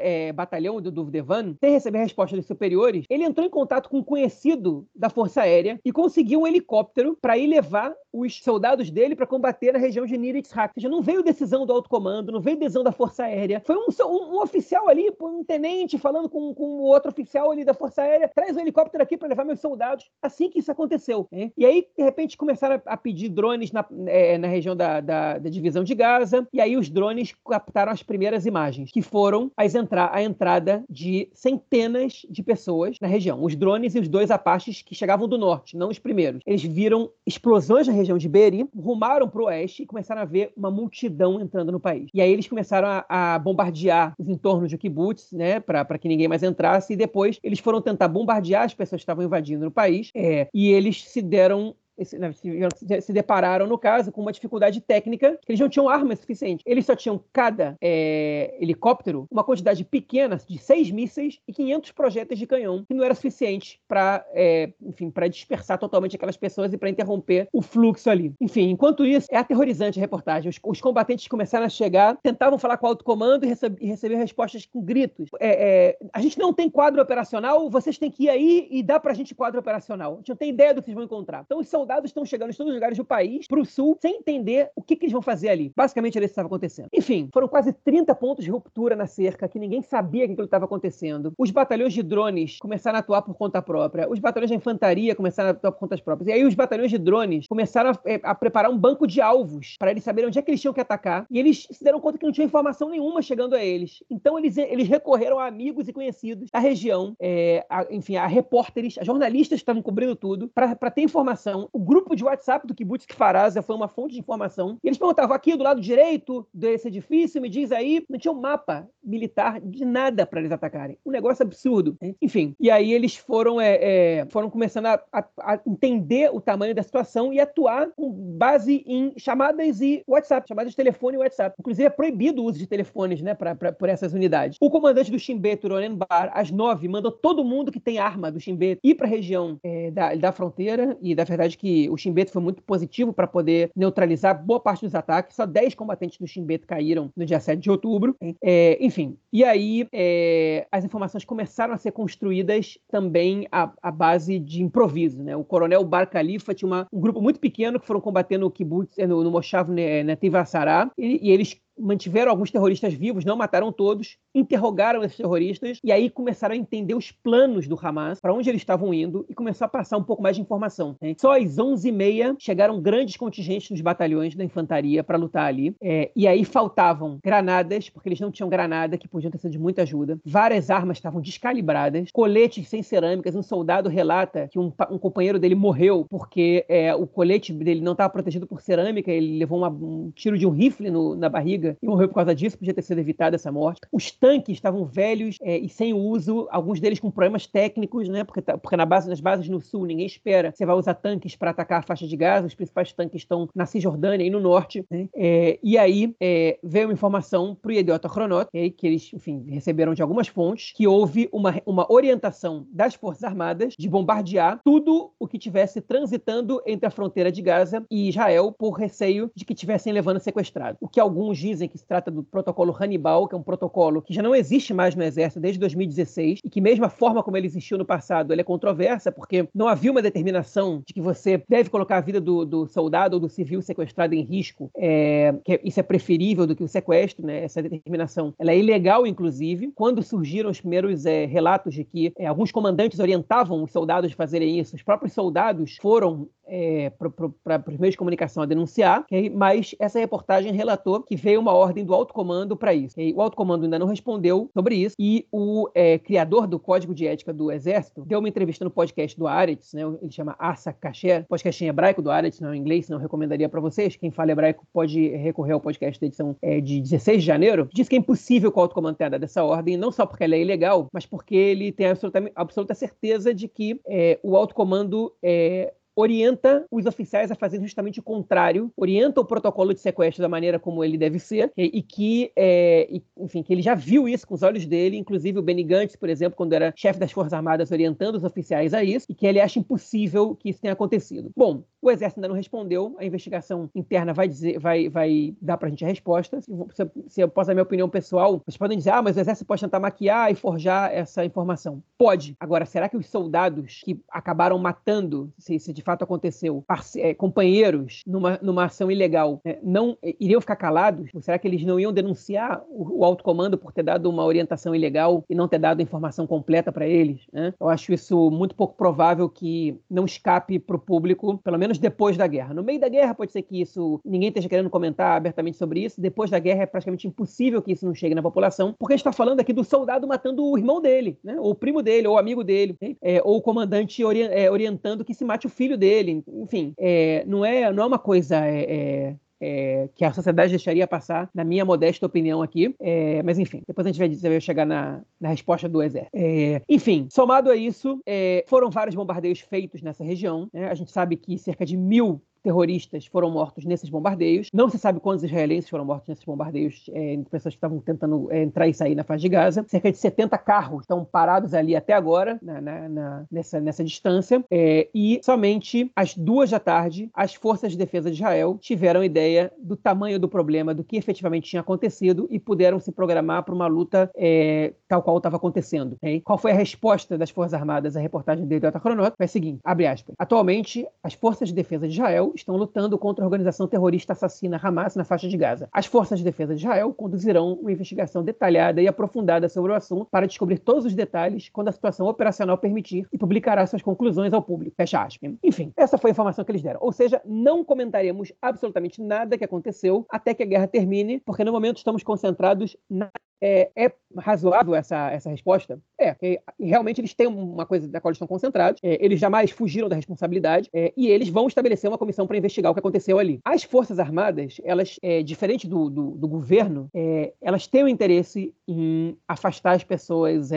é, 0.00 0.32
batalhão 0.32 0.80
do 0.80 0.90
Duvdevan, 0.90 1.56
sem 1.60 1.72
receber 1.72 1.98
resposta 1.98 2.36
dos 2.36 2.46
superiores, 2.46 3.04
ele 3.08 3.24
entrou 3.24 3.46
em 3.46 3.50
contato 3.50 3.88
com 3.88 3.98
um 3.98 4.02
conhecido 4.02 4.86
da 4.94 5.08
Força 5.08 5.42
Aérea 5.42 5.80
e 5.84 5.92
conseguiu 5.92 6.42
um 6.42 6.46
helicóptero 6.46 7.16
para 7.20 7.38
ir 7.38 7.46
levar 7.46 7.94
os 8.14 8.42
soldados 8.42 8.90
dele 8.90 9.16
para 9.16 9.26
combater 9.26 9.72
na 9.72 9.78
região 9.78 10.06
de 10.06 10.16
Nir 10.16 10.34
seja, 10.44 10.88
não 10.88 11.02
veio 11.02 11.22
decisão 11.22 11.66
do 11.66 11.72
alto 11.72 11.88
comando, 11.88 12.30
não 12.30 12.40
veio 12.40 12.56
decisão 12.56 12.84
da 12.84 12.92
Força 12.92 13.24
Aérea. 13.24 13.62
Foi 13.64 13.76
um, 13.76 13.86
um, 14.06 14.34
um 14.34 14.42
oficial 14.42 14.88
ali, 14.88 15.12
um 15.20 15.42
tenente, 15.44 15.98
falando 15.98 16.28
com, 16.28 16.54
com 16.54 16.80
outro 16.82 17.10
oficial 17.10 17.50
ali 17.50 17.64
da 17.64 17.74
Força 17.74 18.02
Aérea, 18.02 18.30
traz 18.34 18.56
um 18.56 18.60
helicóptero 18.60 19.02
aqui 19.02 19.16
para 19.16 19.28
levar 19.28 19.44
meus 19.44 19.60
soldados. 19.60 20.10
Assim 20.22 20.48
que 20.48 20.60
isso 20.60 20.70
aconteceu. 20.70 21.26
Né? 21.30 21.50
E 21.56 21.66
aí, 21.66 21.86
de 21.96 22.04
repente, 22.04 22.36
começaram 22.36 22.80
a, 22.86 22.96
pedir 22.96 23.28
drones 23.28 23.72
na, 23.72 23.84
é, 24.06 24.38
na 24.38 24.46
região 24.46 24.76
da, 24.76 25.00
da, 25.00 25.38
da, 25.38 25.50
divisão 25.50 25.82
de 25.82 25.94
Gaza, 25.94 26.46
e 26.52 26.60
aí 26.60 26.76
os 26.76 26.88
drones 26.88 27.34
captaram 27.48 27.92
as 27.92 28.02
primeiras 28.02 28.46
imagens, 28.46 28.90
que 28.92 29.02
foram 29.02 29.50
as 29.56 29.74
entra 29.74 30.10
a 30.12 30.22
entrada 30.22 30.84
de 30.88 31.28
centenas 31.32 32.22
de 32.28 32.42
pessoas 32.42 32.96
na 33.00 33.08
região. 33.08 33.42
Os 33.42 33.56
drones 33.56 33.94
e 33.94 33.98
os 33.98 34.08
dois 34.08 34.30
Apaches 34.30 34.82
que 34.82 34.94
chegavam 34.94 35.28
do 35.28 35.38
norte, 35.38 35.76
não 35.76 35.88
os 35.88 35.98
primeiros. 35.98 36.40
Eles 36.46 36.62
viram 36.62 37.10
explosões 37.26 37.86
na 37.86 37.92
região 37.92 38.03
região 38.04 38.18
de 38.18 38.28
Beri, 38.28 38.68
rumaram 38.76 39.28
para 39.28 39.42
o 39.42 39.46
oeste 39.46 39.82
e 39.82 39.86
começaram 39.86 40.22
a 40.22 40.24
ver 40.24 40.52
uma 40.56 40.70
multidão 40.70 41.40
entrando 41.40 41.72
no 41.72 41.80
país. 41.80 42.10
E 42.12 42.20
aí 42.20 42.30
eles 42.30 42.46
começaram 42.46 42.88
a, 42.88 43.34
a 43.34 43.38
bombardear 43.38 44.14
os 44.18 44.28
entornos 44.28 44.68
de 44.68 44.78
kibbutz, 44.78 45.32
né, 45.32 45.58
para 45.60 45.98
que 45.98 46.08
ninguém 46.08 46.28
mais 46.28 46.42
entrasse, 46.42 46.92
e 46.92 46.96
depois 46.96 47.38
eles 47.42 47.58
foram 47.58 47.80
tentar 47.80 48.08
bombardear 48.08 48.64
as 48.64 48.74
pessoas 48.74 49.00
que 49.00 49.04
estavam 49.04 49.24
invadindo 49.24 49.64
no 49.64 49.70
país, 49.70 50.10
é, 50.14 50.48
e 50.52 50.68
eles 50.68 51.04
se 51.04 51.22
deram 51.22 51.74
se 52.02 53.12
depararam, 53.12 53.66
no 53.66 53.78
caso, 53.78 54.10
com 54.10 54.20
uma 54.20 54.32
dificuldade 54.32 54.80
técnica, 54.80 55.38
que 55.44 55.52
eles 55.52 55.60
não 55.60 55.68
tinham 55.68 55.88
armas 55.88 56.20
suficientes. 56.20 56.64
Eles 56.66 56.86
só 56.86 56.96
tinham 56.96 57.22
cada 57.32 57.76
é, 57.80 58.56
helicóptero 58.60 59.26
uma 59.30 59.44
quantidade 59.44 59.84
pequena 59.84 60.36
de 60.36 60.58
seis 60.58 60.90
mísseis 60.90 61.38
e 61.46 61.52
500 61.52 61.92
projéteis 61.92 62.38
de 62.38 62.46
canhão, 62.46 62.84
que 62.84 62.94
não 62.94 63.04
era 63.04 63.14
suficiente 63.14 63.80
para, 63.86 64.24
é, 64.32 64.72
enfim, 64.82 65.10
para 65.10 65.28
dispersar 65.28 65.78
totalmente 65.78 66.16
aquelas 66.16 66.36
pessoas 66.36 66.72
e 66.72 66.78
para 66.78 66.90
interromper 66.90 67.48
o 67.52 67.62
fluxo 67.62 68.10
ali. 68.10 68.32
Enfim, 68.40 68.70
enquanto 68.70 69.04
isso, 69.04 69.28
é 69.30 69.36
aterrorizante 69.36 69.98
a 69.98 70.02
reportagem. 70.02 70.48
Os, 70.48 70.58
os 70.62 70.80
combatentes 70.80 71.28
começaram 71.28 71.66
a 71.66 71.68
chegar, 71.68 72.18
tentavam 72.22 72.58
falar 72.58 72.76
com 72.76 72.86
o 72.86 72.90
alto 72.90 73.04
comando 73.04 73.44
e, 73.44 73.48
receb 73.48 74.14
respostas 74.14 74.66
com 74.66 74.82
gritos. 74.82 75.28
É, 75.40 75.48
é, 75.48 75.98
a 76.12 76.20
gente 76.20 76.38
não 76.38 76.52
tem 76.52 76.68
quadro 76.70 77.00
operacional, 77.00 77.68
vocês 77.70 77.98
têm 77.98 78.10
que 78.10 78.24
ir 78.24 78.30
aí 78.30 78.68
e 78.70 78.82
dar 78.82 79.00
para 79.00 79.12
a 79.12 79.14
gente 79.14 79.34
quadro 79.34 79.60
operacional. 79.60 80.14
A 80.14 80.16
gente 80.16 80.28
não 80.28 80.36
tem 80.36 80.50
ideia 80.50 80.74
do 80.74 80.80
que 80.80 80.86
vocês 80.86 80.94
vão 80.94 81.04
encontrar. 81.04 81.42
Então, 81.44 81.60
isso 81.60 81.70
são 81.70 81.83
soldados 81.84 82.08
estão 82.08 82.24
chegando 82.24 82.50
de 82.50 82.56
todos 82.56 82.70
os 82.70 82.74
lugares 82.74 82.96
do 82.96 83.04
país 83.04 83.46
para 83.46 83.60
o 83.60 83.64
sul 83.64 83.98
sem 84.00 84.16
entender 84.16 84.70
o 84.74 84.82
que, 84.82 84.96
que, 84.96 85.04
eles 85.04 85.12
vão 85.12 85.20
fazer 85.20 85.50
ali. 85.50 85.70
Basicamente 85.76 86.16
era 86.16 86.24
isso 86.24 86.32
que 86.32 86.40
estava 86.40 86.46
acontecendo. 86.46 86.88
Enfim, 86.90 87.28
foram 87.32 87.46
quase 87.46 87.74
30 87.74 88.14
pontos 88.14 88.42
de 88.42 88.50
ruptura 88.50 88.96
na 88.96 89.06
cerca 89.06 89.46
que 89.46 89.58
ninguém 89.58 89.82
sabia 89.82 90.26
que 90.26 90.32
aquilo 90.32 90.46
estava 90.46 90.64
acontecendo. 90.64 91.34
Os 91.36 91.50
batalhões 91.50 91.92
de 91.92 92.02
drones 92.02 92.58
começaram 92.58 92.96
a 92.96 93.00
atuar 93.00 93.20
por 93.20 93.34
conta 93.34 93.60
própria. 93.60 94.10
Os 94.10 94.18
batalhões 94.18 94.50
de 94.50 94.56
infantaria 94.56 95.14
começaram 95.14 95.50
a 95.50 95.52
atuar 95.52 95.72
por 95.72 95.78
contas 95.78 96.00
próprias. 96.00 96.28
E 96.28 96.32
aí 96.32 96.44
os 96.44 96.54
batalhões 96.54 96.90
de 96.90 96.96
drones 96.96 97.46
começaram 97.46 97.90
a, 97.90 98.00
é, 98.06 98.20
a 98.22 98.34
preparar 98.34 98.70
um 98.70 98.78
banco 98.78 99.06
de 99.06 99.20
alvos 99.20 99.76
para 99.78 99.90
eles 99.90 100.02
saberem 100.02 100.28
onde 100.28 100.38
é 100.38 100.42
que 100.42 100.50
eles 100.50 100.60
tinham 100.60 100.72
que 100.72 100.80
atacar. 100.80 101.26
E 101.30 101.38
eles 101.38 101.66
se 101.70 101.84
deram 101.84 102.00
conta 102.00 102.16
que 102.16 102.24
não 102.24 102.32
tinha 102.32 102.46
informação 102.46 102.88
nenhuma 102.88 103.20
chegando 103.20 103.54
a 103.54 103.62
eles. 103.62 104.02
Então 104.08 104.38
eles, 104.38 104.56
eles 104.56 104.88
recorreram 104.88 105.38
a 105.38 105.46
amigos 105.46 105.86
e 105.86 105.92
conhecidos 105.92 106.50
da 106.50 106.58
região, 106.58 107.14
é, 107.20 107.66
a, 107.68 107.86
enfim, 107.90 108.16
a 108.16 108.26
repórteres, 108.26 108.96
a 108.96 109.04
jornalistas 109.04 109.58
que 109.58 109.62
estavam 109.62 109.82
cobrindo 109.82 110.16
tudo, 110.16 110.48
para 110.48 110.90
ter 110.90 111.02
informação. 111.02 111.68
O 111.74 111.80
grupo 111.80 112.14
de 112.14 112.22
WhatsApp 112.22 112.68
do 112.68 112.72
Kibbutz 112.72 113.04
Kfarazia 113.04 113.60
foi 113.60 113.74
uma 113.74 113.88
fonte 113.88 114.14
de 114.14 114.20
informação. 114.20 114.78
Eles 114.84 114.96
perguntavam 114.96 115.34
aqui 115.34 115.56
do 115.56 115.64
lado 115.64 115.80
direito 115.80 116.46
desse 116.54 116.86
edifício, 116.86 117.42
me 117.42 117.48
diz 117.48 117.72
aí, 117.72 118.06
não 118.08 118.16
tinha 118.16 118.30
um 118.30 118.40
mapa 118.40 118.88
militar 119.02 119.60
de 119.60 119.84
nada 119.84 120.24
para 120.24 120.38
eles 120.38 120.52
atacarem. 120.52 120.96
Um 121.04 121.10
negócio 121.10 121.44
absurdo. 121.44 121.98
Enfim, 122.22 122.54
e 122.60 122.70
aí 122.70 122.92
eles 122.92 123.16
foram, 123.16 123.60
é, 123.60 123.78
é, 124.20 124.26
foram 124.30 124.48
começando 124.48 124.86
a, 124.86 125.02
a, 125.12 125.24
a, 125.40 125.60
entender 125.66 126.30
o 126.32 126.40
tamanho 126.40 126.76
da 126.76 126.82
situação 126.82 127.32
e 127.32 127.40
atuar 127.40 127.88
com 127.96 128.08
base 128.08 128.84
em 128.86 129.12
chamadas 129.18 129.80
e 129.80 130.04
WhatsApp, 130.06 130.46
chamadas 130.46 130.70
de 130.70 130.76
telefone 130.76 131.16
e 131.16 131.18
WhatsApp. 131.18 131.56
Inclusive 131.58 131.86
é 131.86 131.90
proibido 131.90 132.40
o 132.40 132.44
uso 132.44 132.56
de 132.60 132.68
telefones, 132.68 133.20
né, 133.20 133.34
pra, 133.34 133.52
pra, 133.56 133.72
por 133.72 133.88
essas 133.88 134.12
unidades. 134.12 134.58
O 134.60 134.70
comandante 134.70 135.10
do 135.10 135.18
Shimbet, 135.18 135.66
Ronen 135.66 135.96
Bar, 135.96 136.30
às 136.32 136.52
nove, 136.52 136.86
mandou 136.86 137.10
todo 137.10 137.44
mundo 137.44 137.72
que 137.72 137.80
tem 137.80 137.98
arma 137.98 138.30
do 138.30 138.38
Shimbet 138.38 138.78
ir 138.80 138.94
para 138.94 139.08
a 139.08 139.10
região 139.10 139.58
é, 139.64 139.90
da, 139.90 140.14
da 140.14 140.30
fronteira 140.30 140.96
e, 141.02 141.16
da 141.16 141.24
verdade, 141.24 141.58
que 141.58 141.63
o 141.90 141.96
Shin 141.96 142.14
foi 142.30 142.42
muito 142.42 142.62
positivo 142.62 143.12
para 143.12 143.26
poder 143.26 143.70
neutralizar 143.74 144.44
boa 144.44 144.60
parte 144.60 144.84
dos 144.84 144.94
ataques. 144.94 145.36
Só 145.36 145.46
10 145.46 145.74
combatentes 145.74 146.18
do 146.18 146.26
Shin 146.26 146.46
caíram 146.66 147.10
no 147.16 147.24
dia 147.24 147.40
7 147.40 147.60
de 147.60 147.70
outubro. 147.70 148.16
É, 148.42 148.78
enfim, 148.80 149.16
e 149.32 149.42
aí 149.44 149.86
é, 149.92 150.66
as 150.70 150.84
informações 150.84 151.24
começaram 151.24 151.74
a 151.74 151.78
ser 151.78 151.92
construídas 151.92 152.78
também 152.88 153.46
à, 153.50 153.72
à 153.82 153.90
base 153.90 154.38
de 154.38 154.62
improviso. 154.62 155.22
Né? 155.22 155.36
O 155.36 155.44
coronel 155.44 155.84
Bar 155.84 156.08
Khalifa 156.10 156.54
tinha 156.54 156.66
uma, 156.66 156.86
um 156.92 157.00
grupo 157.00 157.20
muito 157.20 157.40
pequeno 157.40 157.80
que 157.80 157.86
foram 157.86 158.00
combatendo 158.00 158.46
o 158.46 158.50
kibbutz 158.50 158.96
no, 158.98 159.24
no 159.24 159.30
Moshav 159.30 159.70
Netiv 159.70 160.34
Asará, 160.36 160.90
e, 160.98 161.28
e 161.28 161.30
eles 161.30 161.56
mantiveram 161.78 162.30
alguns 162.30 162.50
terroristas 162.50 162.94
vivos, 162.94 163.24
não 163.24 163.36
mataram 163.36 163.72
todos, 163.72 164.16
interrogaram 164.34 165.02
esses 165.02 165.16
terroristas 165.16 165.78
e 165.82 165.92
aí 165.92 166.08
começaram 166.08 166.54
a 166.54 166.58
entender 166.58 166.94
os 166.94 167.10
planos 167.10 167.66
do 167.66 167.78
Hamas, 167.80 168.20
para 168.20 168.32
onde 168.32 168.48
eles 168.48 168.60
estavam 168.60 168.92
indo 168.92 169.24
e 169.28 169.34
começou 169.34 169.64
a 169.64 169.68
passar 169.68 169.96
um 169.96 170.02
pouco 170.02 170.22
mais 170.22 170.36
de 170.36 170.42
informação. 170.42 170.96
Né? 171.00 171.14
Só 171.18 171.32
às 171.36 171.56
11h30 171.56 172.36
chegaram 172.38 172.80
grandes 172.80 173.16
contingentes 173.16 173.70
dos 173.70 173.80
batalhões 173.80 174.34
da 174.34 174.44
infantaria 174.44 175.02
para 175.02 175.18
lutar 175.18 175.46
ali 175.46 175.74
é, 175.82 176.10
e 176.14 176.26
aí 176.26 176.44
faltavam 176.44 177.18
granadas, 177.22 177.88
porque 177.90 178.08
eles 178.08 178.20
não 178.20 178.30
tinham 178.30 178.48
granada, 178.48 178.96
que 178.96 179.08
podiam 179.08 179.30
ter 179.30 179.38
sido 179.38 179.50
de 179.50 179.58
muita 179.58 179.82
ajuda. 179.82 180.18
Várias 180.24 180.70
armas 180.70 180.98
estavam 180.98 181.20
descalibradas, 181.20 182.10
coletes 182.12 182.68
sem 182.68 182.82
cerâmicas. 182.82 183.34
Um 183.34 183.42
soldado 183.42 183.88
relata 183.88 184.48
que 184.50 184.58
um, 184.58 184.72
um 184.90 184.98
companheiro 184.98 185.38
dele 185.38 185.54
morreu 185.54 186.06
porque 186.08 186.64
é, 186.68 186.94
o 186.94 187.06
colete 187.06 187.52
dele 187.52 187.80
não 187.80 187.92
estava 187.92 188.10
protegido 188.10 188.46
por 188.46 188.60
cerâmica, 188.60 189.10
ele 189.10 189.38
levou 189.38 189.58
uma, 189.58 189.68
um 189.68 190.10
tiro 190.14 190.38
de 190.38 190.46
um 190.46 190.50
rifle 190.50 190.90
no, 190.90 191.14
na 191.14 191.28
barriga 191.28 191.63
e 191.82 191.86
morreu 191.86 192.08
por 192.08 192.14
causa 192.14 192.34
disso, 192.34 192.58
podia 192.58 192.74
ter 192.74 192.82
sido 192.82 192.98
evitada 192.98 193.36
essa 193.36 193.50
morte. 193.50 193.80
Os 193.92 194.10
tanques 194.10 194.54
estavam 194.54 194.84
velhos 194.84 195.36
é, 195.40 195.58
e 195.58 195.68
sem 195.68 195.92
uso, 195.92 196.46
alguns 196.50 196.80
deles 196.80 197.00
com 197.00 197.10
problemas 197.10 197.46
técnicos, 197.46 198.08
né? 198.08 198.24
Porque, 198.24 198.42
tá, 198.42 198.56
porque 198.58 198.76
na 198.76 198.86
base, 198.86 199.08
nas 199.08 199.20
bases 199.20 199.48
no 199.48 199.60
sul 199.60 199.86
ninguém 199.86 200.06
espera 200.06 200.52
você 200.54 200.66
vai 200.66 200.76
usar 200.76 200.94
tanques 200.94 201.36
para 201.36 201.50
atacar 201.50 201.80
a 201.80 201.82
faixa 201.82 202.06
de 202.06 202.16
Gaza, 202.16 202.46
os 202.46 202.54
principais 202.54 202.92
tanques 202.92 203.22
estão 203.22 203.48
na 203.54 203.66
Cisjordânia 203.66 204.24
e 204.24 204.30
no 204.30 204.40
norte. 204.40 204.84
Né? 204.90 205.08
É, 205.14 205.58
e 205.62 205.76
aí 205.78 206.14
é, 206.20 206.58
veio 206.62 206.86
uma 206.86 206.92
informação 206.92 207.54
para 207.54 207.70
o 207.70 207.72
Idiota 207.72 208.08
Chronot, 208.08 208.48
que 208.50 208.86
eles, 208.86 209.12
enfim, 209.12 209.44
receberam 209.48 209.94
de 209.94 210.02
algumas 210.02 210.28
fontes, 210.28 210.72
que 210.74 210.86
houve 210.86 211.28
uma, 211.32 211.60
uma 211.66 211.90
orientação 211.92 212.66
das 212.70 212.94
Forças 212.94 213.24
Armadas 213.24 213.74
de 213.78 213.88
bombardear 213.88 214.60
tudo 214.64 215.12
o 215.18 215.26
que 215.26 215.38
tivesse 215.38 215.80
transitando 215.80 216.60
entre 216.66 216.86
a 216.86 216.90
fronteira 216.90 217.30
de 217.30 217.42
Gaza 217.42 217.84
e 217.90 218.08
Israel 218.08 218.54
por 218.58 218.72
receio 218.72 219.30
de 219.34 219.44
que 219.44 219.54
tivessem 219.54 219.92
levando 219.92 220.20
sequestrado. 220.20 220.78
O 220.80 220.88
que 220.88 221.00
alguns 221.00 221.38
dizem 221.38 221.53
dizem 221.54 221.68
que 221.68 221.78
se 221.78 221.86
trata 221.86 222.10
do 222.10 222.22
protocolo 222.22 222.74
Hannibal, 222.78 223.28
que 223.28 223.34
é 223.34 223.38
um 223.38 223.42
protocolo 223.42 224.02
que 224.02 224.12
já 224.12 224.22
não 224.22 224.34
existe 224.34 224.74
mais 224.74 224.94
no 224.94 225.02
Exército 225.02 225.40
desde 225.40 225.58
2016 225.60 226.40
e 226.44 226.50
que 226.50 226.60
mesmo 226.60 226.84
a 226.84 226.88
forma 226.88 227.22
como 227.22 227.36
ele 227.36 227.46
existiu 227.46 227.78
no 227.78 227.84
passado, 227.84 228.32
ele 228.32 228.40
é 228.40 228.44
controversa 228.44 229.10
porque 229.12 229.48
não 229.54 229.68
havia 229.68 229.90
uma 229.90 230.02
determinação 230.02 230.82
de 230.86 230.92
que 230.92 231.00
você 231.00 231.42
deve 231.48 231.70
colocar 231.70 231.98
a 231.98 232.00
vida 232.00 232.20
do, 232.20 232.44
do 232.44 232.66
soldado 232.66 233.14
ou 233.14 233.20
do 233.20 233.28
civil 233.28 233.62
sequestrado 233.62 234.14
em 234.14 234.22
risco, 234.22 234.70
é, 234.76 235.34
que 235.44 235.60
isso 235.64 235.80
é 235.80 235.82
preferível 235.82 236.46
do 236.46 236.56
que 236.56 236.64
o 236.64 236.68
sequestro, 236.68 237.24
né? 237.24 237.44
Essa 237.44 237.62
determinação, 237.62 238.34
ela 238.38 238.52
é 238.52 238.58
ilegal, 238.58 239.06
inclusive. 239.06 239.72
Quando 239.74 240.02
surgiram 240.02 240.50
os 240.50 240.60
primeiros 240.60 241.06
é, 241.06 241.24
relatos 241.24 241.74
de 241.74 241.84
que 241.84 242.12
é, 242.18 242.26
alguns 242.26 242.50
comandantes 242.50 242.98
orientavam 242.98 243.62
os 243.62 243.70
soldados 243.70 244.12
a 244.12 244.16
fazerem 244.16 244.58
isso, 244.58 244.74
os 244.74 244.82
próprios 244.82 245.12
soldados 245.12 245.76
foram 245.80 246.28
é, 246.46 246.90
para 246.90 247.62
os 247.68 247.78
meios 247.78 247.92
de 247.92 247.98
comunicação 247.98 248.42
a 248.42 248.46
denunciar, 248.46 249.00
okay? 249.00 249.30
mas 249.30 249.74
essa 249.78 249.98
reportagem 249.98 250.52
relatou 250.52 251.02
que 251.02 251.16
veio 251.16 251.40
uma 251.40 251.52
ordem 251.52 251.84
do 251.84 251.94
alto 251.94 252.12
comando 252.12 252.56
para 252.56 252.74
isso. 252.74 252.94
Okay? 252.94 253.12
O 253.14 253.20
alto 253.20 253.36
comando 253.36 253.64
ainda 253.64 253.78
não 253.78 253.86
respondeu 253.86 254.50
sobre 254.52 254.76
isso 254.76 254.94
e 254.98 255.26
o 255.32 255.68
é, 255.74 255.98
criador 255.98 256.46
do 256.46 256.58
código 256.58 256.94
de 256.94 257.06
ética 257.06 257.32
do 257.32 257.50
Exército 257.50 258.04
deu 258.06 258.18
uma 258.18 258.28
entrevista 258.28 258.64
no 258.64 258.70
podcast 258.70 259.18
do 259.18 259.26
Aretz, 259.26 259.72
né? 259.72 259.82
ele 260.00 260.10
chama 260.10 260.36
Asa 260.38 260.72
Kasher, 260.72 261.26
podcast 261.28 261.64
em 261.64 261.68
hebraico 261.68 262.02
do 262.02 262.10
Aretz, 262.10 262.40
não 262.40 262.54
em 262.54 262.58
inglês, 262.58 262.88
não 262.88 262.98
recomendaria 262.98 263.48
para 263.48 263.60
vocês. 263.60 263.96
Quem 263.96 264.10
fala 264.10 264.32
hebraico 264.32 264.66
pode 264.72 265.08
recorrer 265.08 265.52
ao 265.52 265.60
podcast 265.60 266.00
da 266.00 266.06
edição 266.06 266.36
é, 266.42 266.60
de 266.60 266.80
16 266.80 267.20
de 267.20 267.26
janeiro. 267.26 267.68
Diz 267.72 267.88
que 267.88 267.96
é 267.96 267.98
impossível 267.98 268.50
que 268.50 268.58
o 268.58 268.62
alto 268.62 268.74
comando 268.74 268.96
tenha 268.96 269.10
dado 269.10 269.24
essa 269.24 269.42
ordem, 269.42 269.76
não 269.76 269.90
só 269.90 270.06
porque 270.06 270.24
ela 270.24 270.34
é 270.34 270.40
ilegal, 270.40 270.88
mas 270.92 271.06
porque 271.06 271.34
ele 271.34 271.72
tem 271.72 271.88
absoluta, 271.88 272.30
absoluta 272.34 272.74
certeza 272.74 273.34
de 273.34 273.48
que 273.48 273.80
é, 273.86 274.18
o 274.22 274.36
alto 274.36 274.54
comando 274.54 275.12
é, 275.22 275.72
orienta 275.96 276.64
os 276.70 276.86
oficiais 276.86 277.30
a 277.30 277.34
fazer 277.34 277.60
justamente 277.60 278.00
o 278.00 278.02
contrário, 278.02 278.70
orienta 278.76 279.20
o 279.20 279.24
protocolo 279.24 279.72
de 279.72 279.80
sequestro 279.80 280.22
da 280.22 280.28
maneira 280.28 280.58
como 280.58 280.82
ele 280.84 280.98
deve 280.98 281.18
ser, 281.18 281.52
e, 281.56 281.78
e 281.78 281.82
que, 281.82 282.32
é, 282.36 282.88
e, 282.90 283.02
enfim, 283.18 283.42
que 283.42 283.52
ele 283.52 283.62
já 283.62 283.74
viu 283.74 284.08
isso 284.08 284.26
com 284.26 284.34
os 284.34 284.42
olhos 284.42 284.66
dele, 284.66 284.96
inclusive 284.96 285.38
o 285.38 285.42
Benny 285.42 285.64
Gantz, 285.64 285.96
por 285.96 286.08
exemplo, 286.08 286.36
quando 286.36 286.52
era 286.52 286.72
chefe 286.76 286.98
das 286.98 287.12
Forças 287.12 287.32
Armadas, 287.32 287.70
orientando 287.70 288.16
os 288.16 288.24
oficiais 288.24 288.74
a 288.74 288.82
isso, 288.82 289.06
e 289.08 289.14
que 289.14 289.26
ele 289.26 289.40
acha 289.40 289.58
impossível 289.58 290.34
que 290.34 290.50
isso 290.50 290.60
tenha 290.60 290.72
acontecido. 290.72 291.30
Bom, 291.36 291.64
o 291.80 291.90
Exército 291.90 292.18
ainda 292.18 292.28
não 292.28 292.36
respondeu, 292.36 292.96
a 292.98 293.04
investigação 293.04 293.68
interna 293.74 294.12
vai 294.12 294.26
dizer, 294.26 294.58
vai, 294.58 294.88
vai 294.88 295.36
dar 295.40 295.58
pra 295.58 295.68
gente 295.68 295.84
a 295.84 295.88
resposta. 295.88 296.40
Se, 296.40 296.50
se, 296.72 296.90
se 297.08 297.20
eu 297.20 297.28
posso 297.28 297.48
dar 297.48 297.54
minha 297.54 297.62
opinião 297.62 297.88
pessoal, 297.88 298.40
vocês 298.44 298.56
podem 298.56 298.78
dizer, 298.78 298.90
ah, 298.90 299.02
mas 299.02 299.16
o 299.16 299.20
Exército 299.20 299.46
pode 299.46 299.60
tentar 299.60 299.78
maquiar 299.78 300.32
e 300.32 300.34
forjar 300.34 300.90
essa 300.92 301.24
informação. 301.24 301.82
Pode. 301.98 302.34
Agora, 302.40 302.64
será 302.64 302.88
que 302.88 302.96
os 302.96 303.06
soldados 303.06 303.82
que 303.84 304.00
acabaram 304.10 304.58
matando, 304.58 305.30
se, 305.38 305.58
se 305.58 305.72
de 305.72 305.82
fato 305.84 306.02
aconteceu, 306.02 306.64
é, 306.96 307.14
companheiros 307.14 308.02
numa, 308.06 308.38
numa 308.42 308.64
ação 308.64 308.90
ilegal, 308.90 309.40
é, 309.44 309.58
não 309.62 309.96
é, 310.02 310.14
iriam 310.18 310.40
ficar 310.40 310.56
calados? 310.56 311.10
Ou 311.14 311.20
será 311.20 311.38
que 311.38 311.46
eles 311.46 311.64
não 311.64 311.78
iam 311.78 311.92
denunciar 311.92 312.62
o, 312.68 313.00
o 313.00 313.04
alto 313.04 313.22
comando 313.22 313.58
por 313.58 313.72
ter 313.72 313.82
dado 313.82 314.08
uma 314.08 314.24
orientação 314.24 314.74
ilegal 314.74 315.24
e 315.28 315.34
não 315.34 315.48
ter 315.48 315.58
dado 315.58 315.80
a 315.80 315.82
informação 315.82 316.26
completa 316.26 316.72
para 316.72 316.86
eles? 316.86 317.22
Né? 317.32 317.52
Eu 317.60 317.68
acho 317.68 317.92
isso 317.92 318.30
muito 318.30 318.54
pouco 318.54 318.76
provável 318.76 319.28
que 319.28 319.78
não 319.90 320.04
escape 320.04 320.58
para 320.58 320.76
o 320.76 320.78
público, 320.78 321.38
pelo 321.38 321.58
menos 321.58 321.78
depois 321.78 322.16
da 322.16 322.26
guerra. 322.26 322.54
No 322.54 322.62
meio 322.62 322.80
da 322.80 322.88
guerra 322.88 323.14
pode 323.14 323.32
ser 323.32 323.42
que 323.42 323.60
isso 323.60 324.00
ninguém 324.04 324.28
esteja 324.28 324.48
querendo 324.48 324.70
comentar 324.70 325.16
abertamente 325.16 325.56
sobre 325.56 325.80
isso. 325.84 326.00
Depois 326.00 326.30
da 326.30 326.38
guerra 326.38 326.62
é 326.62 326.66
praticamente 326.66 327.06
impossível 327.06 327.62
que 327.62 327.72
isso 327.72 327.86
não 327.86 327.94
chegue 327.94 328.14
na 328.14 328.22
população, 328.22 328.74
porque 328.78 328.94
a 328.94 328.96
gente 328.96 329.06
está 329.06 329.12
falando 329.12 329.40
aqui 329.40 329.52
do 329.52 329.64
soldado 329.64 330.06
matando 330.06 330.44
o 330.44 330.56
irmão 330.56 330.80
dele, 330.80 331.18
né? 331.22 331.36
ou 331.38 331.50
o 331.50 331.54
primo 331.54 331.82
dele, 331.82 332.06
ou 332.06 332.14
o 332.14 332.18
amigo 332.18 332.42
dele, 332.42 332.76
é, 333.02 333.20
ou 333.22 333.36
o 333.36 333.42
comandante 333.42 334.04
ori 334.04 334.22
é, 334.22 334.50
orientando 334.50 335.04
que 335.04 335.14
se 335.14 335.24
mate 335.24 335.46
o 335.46 335.50
filho 335.50 335.73
filho 335.74 335.78
dele, 335.78 336.22
enfim, 336.28 336.74
é, 336.78 337.24
não, 337.26 337.44
é, 337.44 337.72
não 337.72 337.82
é 337.82 337.86
uma 337.86 337.98
coisa 337.98 338.36
é, 338.46 338.62
é, 338.62 339.16
é, 339.40 339.88
que 339.94 340.04
a 340.04 340.12
sociedade 340.12 340.50
deixaria 340.50 340.86
passar, 340.86 341.28
na 341.34 341.44
minha 341.44 341.64
modesta 341.64 342.06
opinião 342.06 342.42
aqui. 342.42 342.74
É, 342.80 343.22
mas 343.22 343.38
enfim, 343.38 343.62
depois 343.66 343.86
a 343.86 343.90
gente 343.90 343.98
vai, 343.98 344.30
vai 344.30 344.40
chegar 344.40 344.64
na, 344.64 345.02
na 345.20 345.28
resposta 345.28 345.68
do 345.68 345.82
exército. 345.82 346.10
É, 346.14 346.62
enfim, 346.68 347.08
somado 347.10 347.50
a 347.50 347.56
isso, 347.56 348.00
é, 348.06 348.44
foram 348.46 348.70
vários 348.70 348.94
bombardeios 348.94 349.40
feitos 349.40 349.82
nessa 349.82 350.04
região. 350.04 350.48
Né? 350.52 350.68
A 350.68 350.74
gente 350.74 350.90
sabe 350.90 351.16
que 351.16 351.38
cerca 351.38 351.66
de 351.66 351.76
mil 351.76 352.22
terroristas 352.44 353.06
foram 353.06 353.30
mortos 353.30 353.64
nesses 353.64 353.88
bombardeios. 353.88 354.48
Não 354.52 354.68
se 354.68 354.78
sabe 354.78 355.00
quantos 355.00 355.24
israelenses 355.24 355.70
foram 355.70 355.84
mortos 355.84 356.08
nesses 356.08 356.24
bombardeios, 356.24 356.84
é, 356.92 357.18
pessoas 357.30 357.54
que 357.54 357.56
estavam 357.56 357.80
tentando 357.80 358.30
é, 358.30 358.42
entrar 358.42 358.68
e 358.68 358.74
sair 358.74 358.94
na 358.94 359.02
faixa 359.02 359.22
de 359.22 359.28
Gaza. 359.30 359.64
Cerca 359.66 359.90
de 359.90 359.96
70 359.96 360.36
carros 360.38 360.82
estão 360.82 361.04
parados 361.04 361.54
ali 361.54 361.74
até 361.74 361.94
agora, 361.94 362.38
na, 362.42 362.60
na, 362.60 362.88
na, 362.88 363.24
nessa, 363.32 363.58
nessa 363.58 363.82
distância. 363.82 364.44
É, 364.50 364.88
e 364.94 365.20
somente 365.24 365.90
às 365.96 366.14
duas 366.14 366.50
da 366.50 366.60
tarde, 366.60 367.10
as 367.14 367.34
forças 367.34 367.72
de 367.72 367.78
defesa 367.78 368.10
de 368.10 368.16
Israel 368.16 368.58
tiveram 368.60 369.02
ideia 369.02 369.50
do 369.58 369.74
tamanho 369.74 370.20
do 370.20 370.28
problema, 370.28 370.74
do 370.74 370.84
que 370.84 370.96
efetivamente 370.96 371.48
tinha 371.48 371.60
acontecido 371.60 372.28
e 372.30 372.38
puderam 372.38 372.78
se 372.78 372.92
programar 372.92 373.42
para 373.42 373.54
uma 373.54 373.66
luta 373.66 374.10
é, 374.14 374.74
tal 374.86 375.02
qual 375.02 375.16
estava 375.16 375.36
acontecendo. 375.36 375.94
Okay? 375.94 376.20
Qual 376.20 376.36
foi 376.36 376.50
a 376.50 376.54
resposta 376.54 377.16
das 377.16 377.30
Forças 377.30 377.54
Armadas 377.54 377.96
à 377.96 378.00
reportagem 378.00 378.46
de 378.46 378.60
Delta 378.60 378.78
Cronot? 378.78 379.14
Foi 379.16 379.24
a 379.24 379.28
seguinte, 379.28 379.60
abre 379.64 379.86
aspas. 379.86 380.14
Atualmente, 380.18 380.86
as 381.02 381.14
forças 381.14 381.48
de 381.48 381.54
defesa 381.54 381.88
de 381.88 381.94
Israel 381.94 382.33
estão 382.34 382.56
lutando 382.56 382.98
contra 382.98 383.24
a 383.24 383.26
organização 383.26 383.66
terrorista 383.66 384.12
assassina 384.12 384.60
Hamas 384.62 384.96
na 384.96 385.04
faixa 385.04 385.28
de 385.28 385.36
Gaza. 385.36 385.68
As 385.72 385.86
forças 385.86 386.18
de 386.18 386.24
defesa 386.24 386.54
de 386.54 386.60
Israel 386.60 386.92
conduzirão 386.92 387.54
uma 387.54 387.72
investigação 387.72 388.22
detalhada 388.22 388.80
e 388.80 388.88
aprofundada 388.88 389.48
sobre 389.48 389.72
o 389.72 389.74
assunto 389.74 390.08
para 390.10 390.26
descobrir 390.26 390.58
todos 390.58 390.84
os 390.84 390.94
detalhes 390.94 391.48
quando 391.48 391.68
a 391.68 391.72
situação 391.72 392.06
operacional 392.06 392.58
permitir 392.58 393.06
e 393.12 393.18
publicará 393.18 393.66
suas 393.66 393.82
conclusões 393.82 394.32
ao 394.32 394.42
público. 394.42 394.76
Fecha 394.76 395.02
aspas. 395.02 395.34
Enfim, 395.42 395.72
essa 395.76 395.98
foi 395.98 396.10
a 396.10 396.12
informação 396.12 396.44
que 396.44 396.52
eles 396.52 396.62
deram. 396.62 396.80
Ou 396.82 396.92
seja, 396.92 397.20
não 397.24 397.64
comentaremos 397.64 398.32
absolutamente 398.40 399.00
nada 399.00 399.38
que 399.38 399.44
aconteceu 399.44 400.06
até 400.10 400.34
que 400.34 400.42
a 400.42 400.46
guerra 400.46 400.66
termine, 400.66 401.20
porque 401.20 401.44
no 401.44 401.52
momento 401.52 401.78
estamos 401.78 402.02
concentrados 402.02 402.76
na 402.88 403.10
é, 403.44 403.70
é, 403.76 403.92
razoável 404.16 404.74
essa, 404.74 405.10
essa 405.10 405.28
resposta? 405.28 405.78
É, 406.00 406.16
realmente 406.58 407.00
eles 407.00 407.12
têm 407.12 407.26
uma 407.26 407.66
coisa 407.66 407.86
da 407.86 408.00
qual 408.00 408.10
eles 408.10 408.16
estão 408.16 408.26
concentrados, 408.26 408.80
é, 408.82 409.04
eles 409.04 409.20
jamais 409.20 409.50
fugiram 409.50 409.86
da 409.88 409.96
responsabilidade 409.96 410.70
é, 410.72 410.92
e 410.96 411.08
eles 411.08 411.28
vão 411.28 411.46
estabelecer 411.46 411.90
uma 411.90 411.98
comissão 411.98 412.26
para 412.26 412.38
investigar 412.38 412.72
o 412.72 412.74
que 412.74 412.80
aconteceu 412.80 413.18
ali. 413.18 413.40
As 413.44 413.62
Forças 413.62 413.98
Armadas, 413.98 414.60
elas, 414.64 414.98
é, 415.02 415.22
diferente 415.22 415.68
do, 415.68 415.90
do, 415.90 416.10
do 416.12 416.26
governo, 416.26 416.88
é, 416.94 417.34
elas 417.42 417.66
têm 417.66 417.84
o 417.84 417.88
interesse 417.88 418.54
em 418.66 419.14
afastar 419.28 419.72
as 419.72 419.84
pessoas 419.84 420.50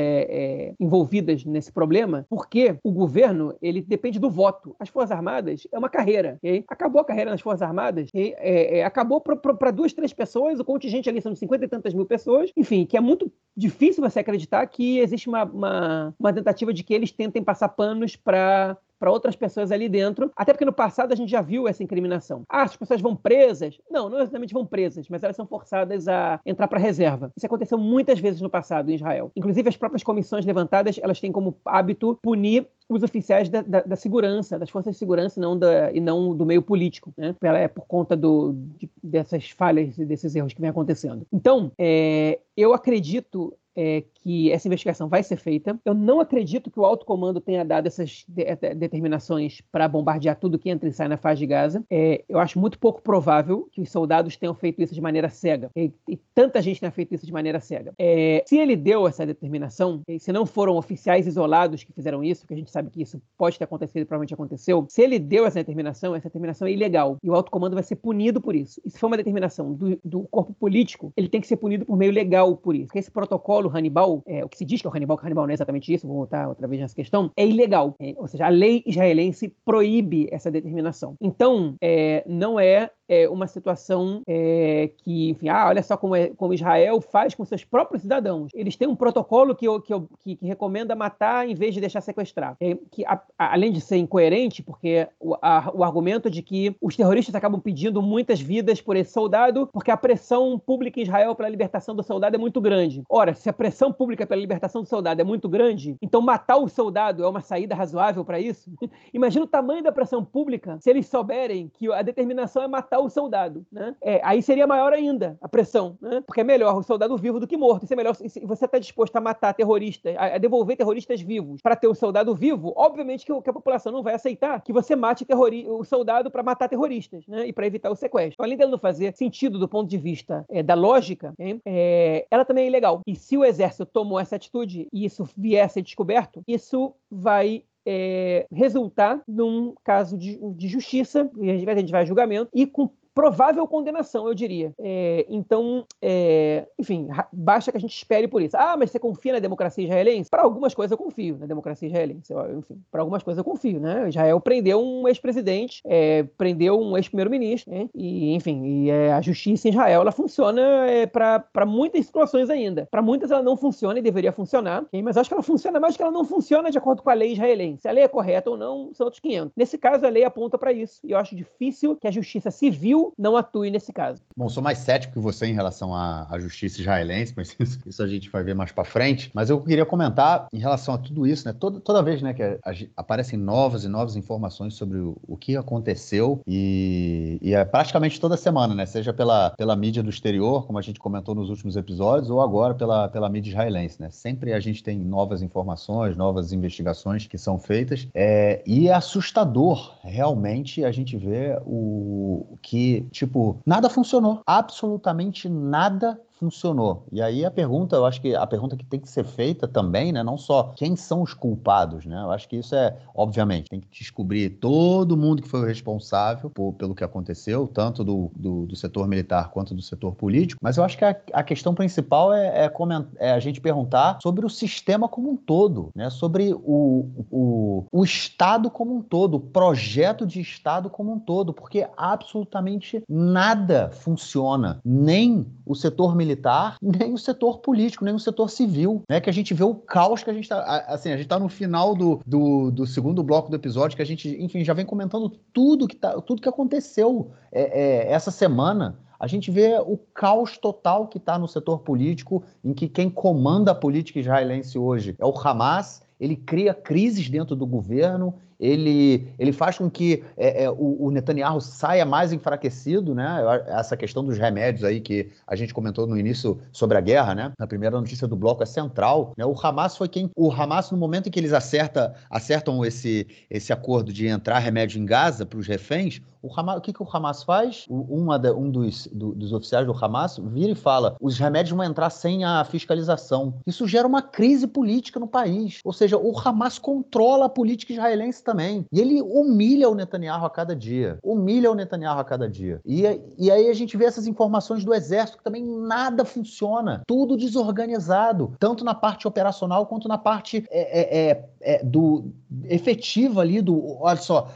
envolvidas 0.79 1.43
nesse 1.43 1.71
problema, 1.71 2.25
porque 2.29 2.77
o 2.83 2.91
governo 2.91 3.53
ele 3.61 3.81
depende 3.81 4.19
do 4.19 4.29
voto. 4.29 4.75
As 4.79 4.87
Forças 4.87 5.11
Armadas 5.11 5.67
é 5.71 5.77
uma 5.77 5.89
carreira. 5.89 6.37
Okay? 6.37 6.63
Acabou 6.69 7.01
a 7.01 7.05
carreira 7.05 7.31
nas 7.31 7.41
Forças 7.41 7.61
Armadas, 7.61 8.09
okay? 8.09 8.81
acabou 8.81 9.19
para 9.19 9.71
duas, 9.71 9.93
três 9.93 10.13
pessoas, 10.13 10.59
o 10.59 10.65
contingente 10.65 11.09
ali 11.09 11.21
são 11.21 11.33
de 11.33 11.39
cinquenta 11.39 11.65
e 11.65 11.67
tantas 11.67 11.93
mil 11.93 12.05
pessoas, 12.05 12.51
enfim 12.55 12.76
enfim, 12.77 12.85
que 12.85 12.97
é 12.97 13.01
muito 13.01 13.31
difícil 13.55 14.03
você 14.03 14.19
acreditar 14.19 14.65
que 14.67 14.99
existe 14.99 15.27
uma, 15.27 15.43
uma, 15.43 16.15
uma 16.19 16.33
tentativa 16.33 16.71
de 16.71 16.83
que 16.83 16.93
eles 16.93 17.11
tentem 17.11 17.43
passar 17.43 17.69
panos 17.69 18.15
para 18.15 18.77
para 18.99 19.11
outras 19.11 19.35
pessoas 19.35 19.71
ali 19.71 19.87
dentro, 19.87 20.31
até 20.35 20.53
porque 20.53 20.65
no 20.65 20.73
passado 20.73 21.11
a 21.11 21.15
gente 21.15 21.29
já 21.29 21.41
viu 21.41 21.67
essa 21.67 21.83
incriminação. 21.83 22.43
Ah, 22.49 22.63
as 22.63 22.75
pessoas 22.75 23.01
vão 23.01 23.15
presas? 23.15 23.79
Não, 23.89 24.09
não 24.09 24.19
exatamente 24.19 24.53
vão 24.53 24.65
presas, 24.65 25.07
mas 25.09 25.23
elas 25.23 25.35
são 25.35 25.45
forçadas 25.45 26.07
a 26.07 26.39
entrar 26.45 26.67
para 26.67 26.79
reserva. 26.79 27.31
Isso 27.35 27.45
aconteceu 27.45 27.77
muitas 27.77 28.19
vezes 28.19 28.41
no 28.41 28.49
passado 28.49 28.89
em 28.89 28.95
Israel. 28.95 29.31
Inclusive, 29.35 29.69
as 29.69 29.77
próprias 29.77 30.03
comissões 30.03 30.45
levantadas, 30.45 30.99
elas 31.01 31.19
têm 31.19 31.31
como 31.31 31.55
hábito 31.65 32.17
punir 32.21 32.67
os 32.89 33.03
oficiais 33.03 33.49
da, 33.49 33.61
da, 33.61 33.81
da, 33.81 33.95
segurança, 33.95 34.57
das 34.57 34.69
forças 34.69 34.93
de 34.93 34.99
segurança 34.99 35.41
não 35.41 35.57
da, 35.57 35.91
e 35.91 35.99
não 35.99 36.35
do 36.35 36.45
meio 36.45 36.61
político, 36.61 37.13
né? 37.17 37.35
É 37.41 37.67
por 37.67 37.85
conta 37.85 38.15
do, 38.15 38.53
de, 38.77 38.89
dessas 39.03 39.49
falhas 39.49 39.97
e 39.97 40.05
desses 40.05 40.35
erros 40.35 40.53
que 40.53 40.61
vem 40.61 40.69
acontecendo. 40.69 41.25
Então, 41.31 41.71
é, 41.77 42.39
eu 42.55 42.73
acredito 42.73 43.53
é, 43.77 44.03
que 44.15 44.51
essa 44.51 44.67
investigação 44.67 45.07
vai 45.07 45.21
ser 45.21 45.37
feita. 45.37 45.79
Eu 45.85 45.93
não 45.93 46.19
acredito 46.19 46.71
que 46.71 46.79
o 46.79 46.85
alto 46.85 47.05
comando 47.05 47.39
tenha 47.39 47.63
dado 47.63 47.87
essas 47.87 48.25
de 48.27 48.47
de 48.55 48.75
determinações 48.75 49.61
para 49.71 49.87
bombardear 49.87 50.39
tudo 50.39 50.57
que 50.57 50.69
entra 50.69 50.87
e 50.87 50.93
sai 50.93 51.07
na 51.07 51.17
faixa 51.17 51.39
de 51.39 51.45
Gaza. 51.45 51.83
É, 51.89 52.23
eu 52.27 52.39
acho 52.39 52.59
muito 52.59 52.79
pouco 52.79 53.01
provável 53.01 53.67
que 53.71 53.81
os 53.81 53.89
soldados 53.89 54.37
tenham 54.37 54.55
feito 54.55 54.81
isso 54.81 54.93
de 54.93 55.01
maneira 55.01 55.29
cega. 55.29 55.69
E, 55.75 55.91
e 56.07 56.17
tanta 56.33 56.61
gente 56.61 56.79
tenha 56.79 56.91
feito 56.91 57.13
isso 57.13 57.25
de 57.25 57.33
maneira 57.33 57.59
cega. 57.59 57.93
É, 57.97 58.43
se 58.45 58.57
ele 58.57 58.75
deu 58.75 59.07
essa 59.07 59.25
determinação, 59.25 60.01
se 60.19 60.31
não 60.31 60.45
foram 60.45 60.75
oficiais 60.75 61.27
isolados 61.27 61.83
que 61.83 61.93
fizeram 61.93 62.23
isso, 62.23 62.47
que 62.47 62.53
a 62.53 62.57
gente 62.57 62.71
sabe 62.71 62.89
que 62.89 63.01
isso 63.01 63.21
pode 63.37 63.57
ter 63.57 63.65
acontecido 63.65 64.01
e 64.01 64.05
provavelmente 64.05 64.33
aconteceu, 64.33 64.85
se 64.89 65.01
ele 65.01 65.19
deu 65.19 65.45
essa 65.45 65.59
determinação, 65.59 66.15
essa 66.15 66.29
determinação 66.29 66.67
é 66.67 66.71
ilegal. 66.71 67.17
E 67.23 67.29
o 67.29 67.35
alto 67.35 67.51
comando 67.51 67.73
vai 67.73 67.83
ser 67.83 67.95
punido 67.95 68.39
por 68.41 68.55
isso. 68.55 68.81
E 68.85 68.89
se 68.89 68.99
for 68.99 69.07
uma 69.07 69.17
determinação 69.17 69.73
do, 69.73 69.99
do 70.03 70.23
corpo 70.29 70.53
político, 70.53 71.11
ele 71.15 71.27
tem 71.27 71.41
que 71.41 71.47
ser 71.47 71.57
punido 71.57 71.85
por 71.85 71.97
meio 71.97 72.11
legal 72.11 72.55
por 72.55 72.75
isso. 72.75 72.87
Porque 72.87 72.99
esse 72.99 73.11
protocolo 73.11 73.66
o 73.67 73.75
Hannibal, 73.75 74.23
é, 74.25 74.43
o 74.43 74.49
que 74.49 74.57
se 74.57 74.65
diz 74.65 74.81
que 74.81 74.87
é 74.87 74.89
o 74.89 74.93
Hannibal, 74.93 75.17
que 75.17 75.25
Hannibal 75.25 75.45
não 75.45 75.51
é 75.51 75.53
exatamente 75.53 75.93
isso, 75.93 76.07
vou 76.07 76.17
voltar 76.17 76.47
outra 76.47 76.67
vez 76.67 76.81
nessa 76.81 76.95
questão, 76.95 77.31
é 77.35 77.45
ilegal. 77.45 77.95
É, 77.99 78.13
ou 78.17 78.27
seja, 78.27 78.45
a 78.45 78.49
lei 78.49 78.83
israelense 78.85 79.53
proíbe 79.65 80.27
essa 80.31 80.49
determinação. 80.51 81.15
Então, 81.21 81.75
é, 81.81 82.23
não 82.27 82.59
é 82.59 82.89
é, 83.07 83.27
uma 83.29 83.47
situação 83.47 84.21
é, 84.27 84.91
que, 84.97 85.29
enfim, 85.29 85.49
ah, 85.49 85.67
olha 85.67 85.81
só 85.81 85.95
como, 85.97 86.15
é, 86.15 86.29
como 86.29 86.53
Israel 86.53 86.99
faz 87.01 87.33
com 87.33 87.45
seus 87.45 87.63
próprios 87.63 88.01
cidadãos. 88.01 88.51
Eles 88.53 88.75
têm 88.75 88.87
um 88.87 88.95
protocolo 88.95 89.55
que, 89.55 89.65
que, 89.81 89.93
que, 90.19 90.35
que 90.35 90.45
recomenda 90.45 90.95
matar 90.95 91.47
em 91.47 91.55
vez 91.55 91.73
de 91.73 91.81
deixar 91.81 92.01
sequestrar. 92.01 92.55
É, 92.59 92.77
que, 92.91 93.05
a, 93.05 93.21
a, 93.37 93.53
além 93.53 93.71
de 93.71 93.81
ser 93.81 93.97
incoerente, 93.97 94.61
porque 94.61 95.07
o, 95.19 95.35
a, 95.41 95.71
o 95.73 95.83
argumento 95.83 96.29
de 96.29 96.41
que 96.41 96.75
os 96.81 96.95
terroristas 96.95 97.35
acabam 97.35 97.59
pedindo 97.59 98.01
muitas 98.01 98.39
vidas 98.39 98.81
por 98.81 98.95
esse 98.95 99.11
soldado, 99.11 99.69
porque 99.71 99.91
a 99.91 99.97
pressão 99.97 100.59
pública 100.59 100.99
em 100.99 101.03
Israel 101.03 101.35
pela 101.35 101.49
libertação 101.49 101.95
do 101.95 102.03
soldado 102.03 102.35
é 102.35 102.39
muito 102.39 102.59
grande. 102.59 103.03
Ora, 103.09 103.33
se 103.33 103.49
a 103.49 103.53
pressão 103.53 103.91
pública 103.91 104.25
pela 104.25 104.41
libertação 104.41 104.81
do 104.81 104.89
soldado 104.89 105.21
é 105.21 105.23
muito 105.23 105.47
grande, 105.47 105.95
então 106.01 106.21
matar 106.21 106.57
o 106.57 106.67
soldado 106.67 107.23
é 107.23 107.27
uma 107.27 107.41
saída 107.41 107.75
razoável 107.75 108.23
para 108.25 108.39
isso? 108.39 108.71
Imagina 109.13 109.45
o 109.45 109.47
tamanho 109.47 109.83
da 109.83 109.91
pressão 109.91 110.23
pública 110.23 110.77
se 110.81 110.89
eles 110.89 111.07
souberem 111.07 111.69
que 111.73 111.91
a 111.91 112.01
determinação 112.01 112.63
é 112.63 112.67
matar 112.67 112.96
o 112.99 113.09
soldado, 113.09 113.65
né? 113.71 113.95
É, 114.01 114.21
aí 114.23 114.41
seria 114.41 114.67
maior 114.67 114.93
ainda 114.93 115.37
a 115.41 115.47
pressão, 115.47 115.97
né? 116.01 116.21
Porque 116.25 116.41
é 116.41 116.43
melhor 116.43 116.75
o 116.75 116.83
soldado 116.83 117.17
vivo 117.17 117.39
do 117.39 117.47
que 117.47 117.57
morto. 117.57 117.83
Isso 117.83 117.93
é 117.93 117.95
melhor. 117.95 118.15
Se 118.15 118.45
você 118.45 118.65
está 118.65 118.79
disposto 118.79 119.15
a 119.15 119.21
matar 119.21 119.53
terroristas, 119.53 120.15
a, 120.17 120.37
devolver 120.37 120.77
terroristas 120.77 121.21
vivos 121.21 121.61
para 121.61 121.75
ter 121.75 121.87
o 121.87 121.95
soldado 121.95 122.33
vivo, 122.35 122.73
obviamente 122.75 123.25
que, 123.25 123.41
que, 123.41 123.49
a 123.49 123.53
população 123.53 123.91
não 123.91 124.03
vai 124.03 124.13
aceitar 124.13 124.61
que 124.61 124.73
você 124.73 124.95
mate 124.95 125.25
o 125.67 125.83
soldado 125.83 126.31
para 126.31 126.43
matar 126.43 126.67
terroristas, 126.67 127.25
né? 127.27 127.47
E 127.47 127.53
para 127.53 127.67
evitar 127.67 127.91
o 127.91 127.95
sequestro. 127.95 128.33
Então, 128.33 128.45
além 128.45 128.57
dela 128.57 128.71
não 128.71 128.77
fazer 128.77 129.13
sentido 129.13 129.59
do 129.59 129.67
ponto 129.67 129.89
de 129.89 129.97
vista 129.97 130.45
é, 130.49 130.61
da 130.63 130.73
lógica, 130.73 131.33
é, 131.65 132.25
ela 132.29 132.45
também 132.45 132.65
é 132.65 132.67
ilegal. 132.67 133.01
E 133.05 133.15
se 133.15 133.37
o 133.37 133.45
exército 133.45 133.85
tomou 133.85 134.19
essa 134.19 134.35
atitude 134.35 134.87
e 134.91 135.05
isso 135.05 135.27
vier 135.35 135.65
a 135.65 135.69
ser 135.69 135.81
descoberto, 135.81 136.41
isso 136.47 136.93
vai 137.09 137.63
é, 137.89 138.45
resultar 138.51 139.23
num 139.25 139.73
caso 139.81 140.17
de, 140.17 140.37
de 140.55 140.67
justiça, 140.67 141.31
e 141.37 141.49
a 141.49 141.53
gente 141.53 141.63
vai, 141.65 141.73
a 141.73 141.77
julgamento, 142.05 142.51
e 142.53 142.67
com 142.67 142.91
provável 143.17 143.65
condenação, 143.65 144.27
eu 144.27 144.35
diria. 144.35 144.71
É, 144.77 145.25
então, 145.27 145.83
é, 145.99 146.67
enfim, 146.77 147.07
basta 147.33 147.71
que 147.71 147.77
a 147.77 147.81
gente 147.81 147.95
espere 147.95 148.27
por 148.27 148.43
isso. 148.43 148.55
Ah, 148.55 148.75
mas 148.77 148.91
você 148.91 148.99
confia 148.99 149.33
na 149.33 149.39
democracia 149.39 149.83
israelense? 149.83 150.29
Para 150.29 150.43
algumas 150.43 150.75
coisas 150.75 150.91
eu 150.91 150.97
confio 150.99 151.35
na 151.39 151.47
democracia 151.47 151.87
israelense. 151.87 152.31
enfim, 152.55 152.79
para 152.91 153.01
algumas 153.01 153.23
coisas 153.23 153.39
eu 153.39 153.43
confio, 153.43 153.79
né? 153.79 154.07
Israel 154.07 154.39
prendeu 154.39 154.79
um 154.79 155.07
ex-presidente, 155.07 155.81
é, 155.83 156.27
prendeu 156.37 156.79
um 156.79 156.95
ex-primeiro-ministro, 156.95 157.73
né? 157.73 157.89
e, 157.95 158.35
enfim, 158.35 158.63
e, 158.63 158.91
é, 158.91 159.11
a 159.11 159.19
justiça 159.19 159.67
em 159.67 159.71
Israel 159.71 160.01
ela 160.01 160.11
funciona 160.11 160.61
é, 160.87 161.07
para 161.07 161.65
muitas 161.65 162.05
situações 162.05 162.51
ainda. 162.51 162.87
Para 162.91 163.01
muitas 163.01 163.31
ela 163.31 163.41
não 163.41 163.57
funciona 163.57 163.97
e 163.97 164.01
deveria 164.03 164.31
funcionar, 164.31 164.83
okay? 164.83 165.01
mas 165.01 165.17
acho 165.17 165.27
que 165.27 165.33
ela 165.33 165.41
funciona 165.41 165.79
mais 165.79 165.97
que 165.97 166.03
ela 166.03 166.11
não 166.11 166.23
funciona 166.23 166.69
de 166.69 166.77
acordo 166.77 167.01
com 167.01 167.09
a 167.09 167.15
lei 167.15 167.31
israelense. 167.31 167.81
Se 167.81 167.87
a 167.87 167.91
lei 167.91 168.03
é 168.03 168.07
correta 168.07 168.51
ou 168.51 168.57
não, 168.57 168.91
são 168.93 169.05
outros 169.05 169.19
500. 169.21 169.53
Nesse 169.57 169.75
caso, 169.79 170.05
a 170.05 170.09
lei 170.09 170.23
aponta 170.23 170.55
para 170.55 170.71
isso, 170.71 170.99
e 171.03 171.13
eu 171.13 171.17
acho 171.17 171.35
difícil 171.35 171.95
que 171.95 172.07
a 172.07 172.11
justiça 172.11 172.51
civil 172.51 173.06
não 173.17 173.35
atue 173.35 173.69
nesse 173.69 173.91
caso. 173.91 174.21
Bom, 174.35 174.49
sou 174.49 174.61
mais 174.63 174.79
cético 174.79 175.13
que 175.13 175.19
você 175.19 175.47
em 175.47 175.53
relação 175.53 175.93
à, 175.93 176.27
à 176.29 176.39
justiça 176.39 176.81
israelense, 176.81 177.33
mas 177.35 177.55
isso, 177.59 177.79
isso, 177.85 178.03
a 178.03 178.07
gente 178.07 178.29
vai 178.29 178.43
ver 178.43 178.55
mais 178.55 178.71
para 178.71 178.83
frente. 178.83 179.31
Mas 179.33 179.49
eu 179.49 179.61
queria 179.61 179.85
comentar 179.85 180.47
em 180.51 180.59
relação 180.59 180.93
a 180.93 180.97
tudo 180.97 181.25
isso, 181.25 181.47
né? 181.47 181.53
Toda, 181.53 181.79
toda 181.79 182.01
vez 182.01 182.21
né, 182.21 182.33
que 182.33 182.43
a, 182.43 182.57
a, 182.63 182.73
aparecem 182.95 183.37
novas 183.37 183.83
e 183.83 183.87
novas 183.87 184.15
informações 184.15 184.75
sobre 184.75 184.97
o, 184.97 185.17
o 185.27 185.37
que 185.37 185.55
aconteceu 185.55 186.41
e, 186.47 187.37
e, 187.41 187.53
é 187.53 187.63
praticamente 187.65 188.19
toda 188.19 188.37
semana, 188.37 188.73
né? 188.73 188.85
Seja 188.85 189.13
pela, 189.13 189.51
pela 189.51 189.75
mídia 189.75 190.03
do 190.03 190.09
exterior, 190.09 190.65
como 190.65 190.77
a 190.77 190.81
gente 190.81 190.99
comentou 190.99 191.35
nos 191.35 191.49
últimos 191.49 191.75
episódios, 191.75 192.29
ou 192.29 192.41
agora 192.41 192.73
pela, 192.73 193.07
pela 193.09 193.29
mídia 193.29 193.49
israelense, 193.51 194.01
né? 194.01 194.09
Sempre 194.11 194.53
a 194.53 194.59
gente 194.59 194.83
tem 194.83 194.99
novas 194.99 195.41
informações, 195.41 196.15
novas 196.15 196.51
investigações 196.53 197.27
que 197.27 197.37
são 197.37 197.57
feitas 197.57 198.07
é, 198.13 198.61
e 198.65 198.87
é 198.87 198.93
assustador 198.93 199.95
realmente 200.03 200.83
a 200.83 200.91
gente 200.91 201.17
ver 201.17 201.59
o 201.65 202.57
que 202.61 202.96
tipo, 203.01 203.59
nada 203.65 203.89
funcionou. 203.89 204.41
Absolutamente 204.45 205.49
nada 205.49 206.19
funcionou. 206.37 207.05
E 207.11 207.21
aí 207.21 207.43
a 207.43 207.51
pergunta, 207.51 207.95
eu 207.95 208.05
acho 208.05 208.21
que 208.21 208.35
a 208.35 208.45
pergunta 208.45 208.75
que 208.75 208.85
tem 208.85 208.99
que 208.99 209.09
ser 209.09 209.23
feita 209.23 209.67
também, 209.67 210.11
né, 210.11 210.23
não 210.23 210.37
só 210.37 210.71
quem 210.75 210.95
são 210.95 211.21
os 211.21 211.33
culpados, 211.33 212.05
né? 212.05 212.21
Eu 212.21 212.31
acho 212.31 212.47
que 212.47 212.57
isso 212.57 212.75
é, 212.75 212.95
obviamente, 213.13 213.69
tem 213.69 213.79
que 213.79 213.87
descobrir 213.91 214.49
todo 214.51 215.17
mundo 215.17 215.41
que 215.41 215.47
foi 215.47 215.61
o 215.61 215.65
responsável 215.65 216.49
por, 216.49 216.73
pelo 216.73 216.95
que 216.95 217.03
aconteceu, 217.03 217.67
tanto 217.67 218.03
do, 218.03 218.31
do, 218.35 218.65
do, 218.65 218.75
setor 218.75 219.07
militar 219.07 219.49
quanto 219.49 219.73
do 219.73 219.81
setor 219.81 220.15
político. 220.15 220.59
Mas 220.63 220.77
eu 220.77 220.83
acho 220.83 220.97
que 220.97 221.05
a, 221.05 221.15
a 221.33 221.43
questão 221.43 221.73
principal 221.73 222.33
é, 222.33 222.65
é, 222.65 222.71
é, 223.19 223.31
a 223.31 223.39
gente 223.39 223.59
perguntar 223.59 224.19
sobre 224.21 224.45
o 224.45 224.49
sistema 224.49 225.07
como 225.07 225.31
um 225.31 225.35
todo, 225.35 225.89
né? 225.95 226.09
Sobre 226.09 226.53
o, 226.53 227.09
o, 227.31 227.85
o 227.91 228.03
Estado 228.03 228.69
como 228.69 228.95
um 228.95 229.01
todo, 229.01 229.35
o 229.35 229.39
projeto 229.39 230.25
de 230.25 230.39
Estado 230.39 230.89
como 230.89 231.13
um 231.13 231.19
todo, 231.19 231.53
porque 231.53 231.87
absolutamente 231.97 233.03
nada 233.09 233.89
funciona, 233.91 234.79
nem 234.85 235.45
o 235.65 235.75
setor 235.75 236.15
militar 236.15 236.26
militar, 236.27 236.75
nem 236.81 237.13
o 237.13 237.17
setor 237.17 237.59
político, 237.59 238.03
nem 238.03 238.13
o 238.13 238.19
setor 238.19 238.49
civil, 238.49 239.01
né? 239.09 239.21
Que 239.21 239.29
a 239.29 239.33
gente 239.33 239.53
vê 239.53 239.63
o 239.63 239.73
caos 239.73 240.23
que 240.23 240.29
a 240.29 240.33
gente 240.33 240.43
está. 240.43 240.61
Assim, 240.87 241.09
a 241.09 241.15
gente 241.15 241.25
está 241.25 241.39
no 241.39 241.47
final 241.47 241.95
do, 241.95 242.19
do, 242.25 242.69
do, 242.71 242.85
segundo 242.85 243.23
bloco 243.23 243.49
do 243.49 243.55
episódio, 243.55 243.95
que 243.95 244.01
a 244.01 244.05
gente, 244.05 244.29
enfim, 244.41 244.63
já 244.63 244.73
vem 244.73 244.85
comentando 244.85 245.29
tudo 245.53 245.87
que, 245.87 245.95
tá, 245.95 246.19
tudo 246.21 246.41
que 246.41 246.49
aconteceu 246.49 247.31
é, 247.51 248.07
é, 248.07 248.11
essa 248.11 248.31
semana. 248.31 248.99
A 249.19 249.25
gente 249.25 249.49
vê 249.49 249.79
o 249.79 249.97
caos 250.13 250.57
total 250.57 251.07
que 251.07 251.17
está 251.17 251.39
no 251.39 251.47
setor 251.47 251.79
político, 251.79 252.43
em 252.63 252.73
que 252.73 252.87
quem 252.87 253.09
comanda 253.09 253.71
a 253.71 253.75
política 253.75 254.19
israelense 254.19 254.77
hoje 254.77 255.15
é 255.17 255.25
o 255.25 255.33
Hamas. 255.35 256.05
Ele 256.19 256.35
cria 256.35 256.73
crises 256.73 257.29
dentro 257.29 257.55
do 257.55 257.65
governo, 257.65 258.35
ele, 258.59 259.31
ele 259.37 259.51
faz 259.51 259.77
com 259.77 259.89
que 259.89 260.23
é, 260.35 260.63
é, 260.63 260.69
o, 260.69 261.05
o, 261.05 261.11
Netanyahu 261.11 261.61
saia 261.61 262.05
mais 262.05 262.33
enfraquecido, 262.33 263.13
né? 263.13 263.43
Essa 263.67 263.95
questão 263.95 264.23
dos 264.23 264.37
remédios 264.37 264.83
aí 264.83 264.99
que 264.99 265.29
a 265.45 265.55
gente 265.55 265.73
comentou 265.73 266.07
no 266.07 266.17
início 266.17 266.59
sobre 266.71 266.97
a 266.97 267.01
guerra, 267.01 267.35
né? 267.35 267.51
Na 267.57 267.67
primeira 267.67 267.99
notícia 267.99 268.27
do 268.27 268.35
bloco 268.35 268.63
é 268.63 268.65
central. 268.65 269.33
Né? 269.37 269.45
O 269.45 269.55
Hamas 269.61 269.95
foi 269.95 270.07
quem. 270.07 270.29
O 270.35 270.51
Hamas, 270.51 270.91
no 270.91 270.97
momento 270.97 271.27
em 271.27 271.31
que 271.31 271.39
eles 271.39 271.53
acerta, 271.53 272.15
acertam 272.29 272.83
esse, 272.83 273.27
esse 273.49 273.71
acordo 273.71 274.11
de 274.11 274.27
entrar 274.27 274.59
remédio 274.59 274.99
em 274.99 275.05
Gaza 275.05 275.45
para 275.45 275.59
os 275.59 275.67
reféns, 275.67 276.21
o, 276.47 276.59
Hamas, 276.59 276.77
o 276.77 276.81
que, 276.81 276.93
que 276.93 277.03
o 277.03 277.07
Hamas 277.11 277.43
faz? 277.43 277.85
Uma 277.89 278.39
da, 278.39 278.53
um 278.53 278.69
dos, 278.69 279.07
do, 279.07 279.33
dos 279.33 279.51
oficiais 279.51 279.85
do 279.85 279.93
Hamas 279.93 280.37
vira 280.37 280.71
e 280.71 280.75
fala: 280.75 281.15
os 281.19 281.37
remédios 281.37 281.75
vão 281.75 281.85
entrar 281.85 282.09
sem 282.09 282.43
a 282.43 282.63
fiscalização. 282.63 283.55
Isso 283.65 283.87
gera 283.87 284.07
uma 284.07 284.21
crise 284.21 284.65
política 284.65 285.19
no 285.19 285.27
país. 285.27 285.79
Ou 285.83 285.93
seja, 285.93 286.17
o 286.17 286.37
Hamas 286.39 286.79
controla 286.79 287.45
a 287.45 287.49
política 287.49 287.93
israelense 287.93 288.43
também. 288.43 288.85
E 288.91 288.99
ele 288.99 289.21
humilha 289.21 289.89
o 289.89 289.95
Netanyahu 289.95 290.45
a 290.45 290.49
cada 290.49 290.75
dia. 290.75 291.19
Humilha 291.23 291.71
o 291.71 291.75
Netanyahu 291.75 292.19
a 292.19 292.23
cada 292.23 292.49
dia. 292.49 292.79
E, 292.85 293.03
e 293.37 293.51
aí 293.51 293.69
a 293.69 293.73
gente 293.73 293.97
vê 293.97 294.05
essas 294.05 294.27
informações 294.27 294.85
do 294.85 294.93
exército 294.93 295.37
que 295.37 295.43
também 295.43 295.63
nada 295.63 296.23
funciona. 296.23 297.01
Tudo 297.05 297.35
desorganizado. 297.35 298.53
Tanto 298.59 298.83
na 298.83 298.95
parte 298.95 299.27
operacional 299.27 299.85
quanto 299.85 300.07
na 300.07 300.17
parte 300.17 300.65
é, 300.69 301.01
é, 301.01 301.29
é, 301.29 301.49
é 301.61 301.83
do 301.83 302.31
efetiva 302.65 303.41
ali 303.41 303.61
do. 303.61 303.97
Olha 303.99 304.17
só, 304.17 304.49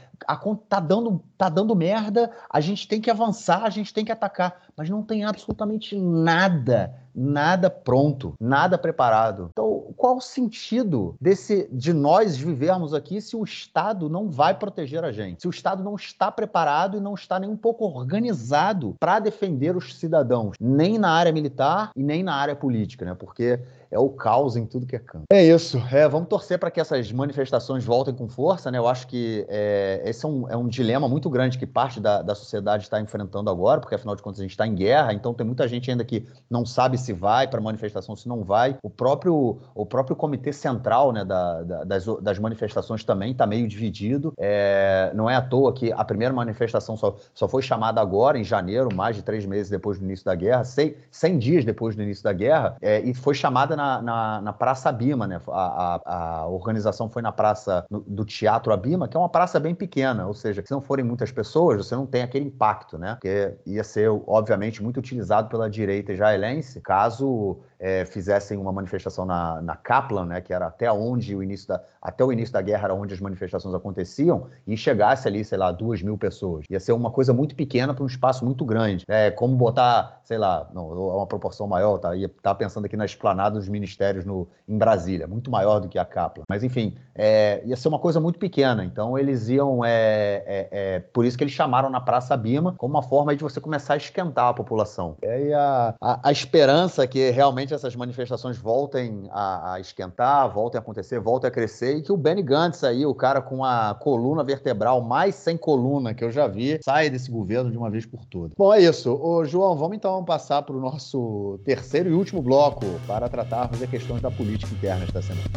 tá, 0.69 0.79
dando, 0.79 1.23
tá 1.37 1.49
dando 1.49 1.75
merda, 1.75 2.31
a 2.49 2.59
gente 2.59 2.87
tem 2.87 3.01
que 3.01 3.09
avançar, 3.09 3.63
a 3.63 3.69
gente 3.69 3.93
tem 3.93 4.05
que 4.05 4.11
atacar. 4.11 4.61
Mas 4.81 4.89
não 4.89 5.03
tem 5.03 5.23
absolutamente 5.23 5.95
nada 5.95 6.91
nada 7.13 7.69
pronto, 7.69 8.33
nada 8.39 8.77
preparado. 8.77 9.49
Então, 9.51 9.93
qual 9.95 10.17
o 10.17 10.21
sentido 10.21 11.15
desse 11.19 11.67
de 11.71 11.93
nós 11.93 12.37
vivermos 12.37 12.93
aqui 12.93 13.21
se 13.21 13.35
o 13.35 13.43
Estado 13.43 14.09
não 14.09 14.29
vai 14.29 14.57
proteger 14.57 15.03
a 15.03 15.11
gente? 15.11 15.41
Se 15.41 15.47
o 15.47 15.51
Estado 15.51 15.83
não 15.83 15.95
está 15.95 16.31
preparado 16.31 16.97
e 16.97 17.01
não 17.01 17.13
está 17.13 17.39
nem 17.39 17.49
um 17.49 17.57
pouco 17.57 17.85
organizado 17.85 18.95
para 18.99 19.19
defender 19.19 19.75
os 19.75 19.95
cidadãos, 19.95 20.55
nem 20.59 20.97
na 20.97 21.11
área 21.11 21.31
militar 21.31 21.91
e 21.95 22.03
nem 22.03 22.23
na 22.23 22.35
área 22.35 22.55
política, 22.55 23.05
né? 23.05 23.13
Porque 23.13 23.59
é 23.89 23.99
o 23.99 24.09
caos 24.09 24.55
em 24.55 24.65
tudo 24.65 24.87
que 24.87 24.95
é 24.95 24.99
canto. 24.99 25.25
É 25.29 25.43
isso. 25.43 25.77
É, 25.91 26.07
vamos 26.07 26.29
torcer 26.29 26.57
para 26.57 26.71
que 26.71 26.79
essas 26.79 27.11
manifestações 27.11 27.83
voltem 27.83 28.13
com 28.13 28.27
força, 28.29 28.71
né? 28.71 28.77
Eu 28.77 28.87
acho 28.87 29.05
que 29.07 29.45
é, 29.49 30.01
esse 30.05 30.25
é 30.25 30.29
um, 30.29 30.49
é 30.49 30.55
um, 30.55 30.67
dilema 30.67 31.09
muito 31.09 31.29
grande 31.29 31.57
que 31.57 31.67
parte 31.67 31.99
da, 31.99 32.21
da 32.21 32.33
sociedade 32.33 32.83
está 32.83 33.01
enfrentando 33.01 33.49
agora, 33.49 33.81
porque 33.81 33.93
afinal 33.93 34.15
de 34.15 34.23
contas 34.23 34.39
a 34.39 34.43
gente 34.43 34.51
está 34.51 34.65
em 34.71 34.75
guerra, 34.75 35.13
então 35.13 35.33
tem 35.33 35.45
muita 35.45 35.67
gente 35.67 35.91
ainda 35.91 36.03
que 36.03 36.27
não 36.49 36.65
sabe 36.65 36.97
se 36.97 37.13
vai 37.13 37.47
para 37.47 37.59
a 37.59 37.63
manifestação, 37.63 38.15
se 38.15 38.27
não 38.27 38.43
vai. 38.43 38.77
O 38.81 38.89
próprio, 38.89 39.59
o 39.75 39.85
próprio 39.85 40.15
comitê 40.15 40.51
central 40.53 41.11
né, 41.11 41.23
da, 41.23 41.61
da, 41.61 41.83
das, 41.83 42.05
das 42.21 42.39
manifestações 42.39 43.03
também 43.03 43.31
está 43.31 43.45
meio 43.45 43.67
dividido. 43.67 44.33
É, 44.37 45.11
não 45.13 45.29
é 45.29 45.35
à 45.35 45.41
toa 45.41 45.73
que 45.73 45.91
a 45.91 46.03
primeira 46.03 46.33
manifestação 46.33 46.97
só, 46.97 47.15
só 47.33 47.47
foi 47.47 47.61
chamada 47.61 48.01
agora, 48.01 48.37
em 48.37 48.43
janeiro, 48.43 48.93
mais 48.93 49.15
de 49.15 49.21
três 49.21 49.45
meses 49.45 49.69
depois 49.69 49.99
do 49.99 50.05
início 50.05 50.25
da 50.25 50.35
guerra, 50.35 50.63
100, 50.63 50.95
100 51.11 51.39
dias 51.39 51.65
depois 51.65 51.95
do 51.95 52.01
início 52.01 52.23
da 52.23 52.33
guerra, 52.33 52.77
é, 52.81 52.99
e 53.01 53.13
foi 53.13 53.33
chamada 53.33 53.75
na, 53.75 54.01
na, 54.01 54.41
na 54.41 54.53
Praça 54.53 54.89
Abima, 54.89 55.27
né? 55.27 55.41
A, 55.49 56.01
a, 56.05 56.41
a, 56.41 56.47
organização 56.47 57.09
foi 57.09 57.21
na 57.21 57.31
Praça 57.31 57.85
do 57.89 58.25
Teatro 58.25 58.73
Abima, 58.73 59.07
que 59.07 59.17
é 59.17 59.19
uma 59.19 59.29
praça 59.29 59.59
bem 59.59 59.75
pequena, 59.75 60.27
ou 60.27 60.33
seja, 60.33 60.63
se 60.65 60.71
não 60.71 60.81
forem 60.81 61.03
muitas 61.03 61.31
pessoas, 61.31 61.85
você 61.85 61.95
não 61.95 62.05
tem 62.05 62.21
aquele 62.21 62.45
impacto, 62.45 62.97
né? 62.97 63.15
Porque 63.15 63.55
ia 63.65 63.83
ser, 63.83 64.09
obviamente, 64.51 64.83
muito 64.83 64.97
utilizado 64.99 65.49
pela 65.49 65.69
direita 65.69 66.11
israelense, 66.13 66.81
caso 66.81 67.59
é, 67.81 68.05
fizessem 68.05 68.59
uma 68.59 68.71
manifestação 68.71 69.25
na, 69.25 69.59
na 69.59 69.75
Kaplan, 69.75 70.27
né, 70.27 70.39
que 70.39 70.53
era 70.53 70.67
até 70.67 70.91
onde 70.91 71.35
o 71.35 71.41
início 71.41 71.67
da, 71.67 71.83
até 71.99 72.23
o 72.23 72.31
início 72.31 72.53
da 72.53 72.61
guerra 72.61 72.85
era 72.85 72.93
onde 72.93 73.13
as 73.13 73.19
manifestações 73.19 73.73
aconteciam, 73.73 74.47
e 74.67 74.77
chegasse 74.77 75.27
ali, 75.27 75.43
sei 75.43 75.57
lá, 75.57 75.71
duas 75.71 76.01
mil 76.01 76.17
pessoas. 76.17 76.65
Ia 76.69 76.79
ser 76.79 76.93
uma 76.93 77.09
coisa 77.09 77.33
muito 77.33 77.55
pequena 77.55 77.93
para 77.93 78.03
um 78.03 78.07
espaço 78.07 78.45
muito 78.45 78.63
grande. 78.63 79.03
É 79.07 79.31
como 79.31 79.55
botar, 79.55 80.21
sei 80.23 80.37
lá, 80.37 80.69
não, 80.73 80.91
é 80.91 81.15
uma 81.15 81.27
proporção 81.27 81.67
maior, 81.67 81.97
tá? 81.97 82.15
Ia 82.15 82.29
tá 82.41 82.53
pensando 82.53 82.85
aqui 82.85 82.95
na 82.95 83.05
esplanada 83.05 83.57
dos 83.57 83.67
ministérios 83.67 84.25
no, 84.25 84.47
em 84.67 84.77
Brasília, 84.77 85.27
muito 85.27 85.49
maior 85.49 85.79
do 85.79 85.87
que 85.87 85.97
a 85.97 86.05
Kaplan. 86.05 86.43
Mas 86.47 86.63
enfim, 86.63 86.95
é, 87.15 87.61
ia 87.65 87.75
ser 87.75 87.87
uma 87.87 87.99
coisa 87.99 88.19
muito 88.19 88.37
pequena. 88.37 88.83
Então 88.83 89.17
eles 89.17 89.47
iam, 89.49 89.83
é, 89.83 90.43
é, 90.45 90.69
é 90.71 90.99
por 90.99 91.25
isso 91.25 91.37
que 91.37 91.43
eles 91.43 91.53
chamaram 91.53 91.89
na 91.89 91.99
Praça 91.99 92.35
Bima 92.37 92.73
como 92.77 92.95
uma 92.95 93.03
forma 93.03 93.35
de 93.35 93.43
você 93.43 93.59
começar 93.59 93.93
a 93.95 93.97
esquentar 93.97 94.49
a 94.49 94.53
população. 94.53 95.17
E 95.21 95.27
aí 95.27 95.53
a, 95.53 95.95
a, 95.99 96.29
a 96.29 96.31
esperança 96.31 97.05
que 97.07 97.29
realmente 97.31 97.70
realmente 97.71 97.73
essas 97.73 97.95
manifestações 97.95 98.57
voltem 98.57 99.27
a, 99.31 99.73
a, 99.73 99.79
esquentar, 99.79 100.51
voltem 100.53 100.77
a 100.77 100.81
acontecer, 100.81 101.19
voltem 101.19 101.47
a 101.47 101.51
crescer 101.51 101.97
e 101.97 102.01
que 102.01 102.11
o 102.11 102.17
Benny 102.17 102.43
Gantz 102.43 102.83
aí, 102.83 103.05
o 103.05 103.15
cara 103.15 103.41
com 103.41 103.63
a 103.63 103.95
coluna 103.95 104.43
vertebral 104.43 105.01
mais 105.01 105.35
sem 105.35 105.57
coluna 105.57 106.13
que 106.13 106.23
eu 106.23 106.31
já 106.31 106.47
vi, 106.47 106.79
saia 106.83 107.09
desse 107.09 107.31
governo 107.31 107.71
de 107.71 107.77
uma 107.77 107.89
vez 107.89 108.05
por 108.05 108.25
todas. 108.25 108.51
Bom, 108.57 108.73
é 108.73 108.81
isso. 108.81 109.13
Ô, 109.13 109.43
João, 109.45 109.75
vamos 109.75 109.97
então 109.97 110.23
passar 110.23 110.61
para 110.61 110.75
o 110.75 110.79
nosso 110.79 111.59
terceiro 111.63 112.09
e 112.09 112.13
último 112.13 112.41
bloco 112.41 112.85
para 113.07 113.29
tratarmos 113.29 113.79
de 113.79 113.87
questões 113.87 114.21
da 114.21 114.31
política 114.31 114.73
interna 114.73 115.03
esta 115.03 115.21
semana. 115.21 115.49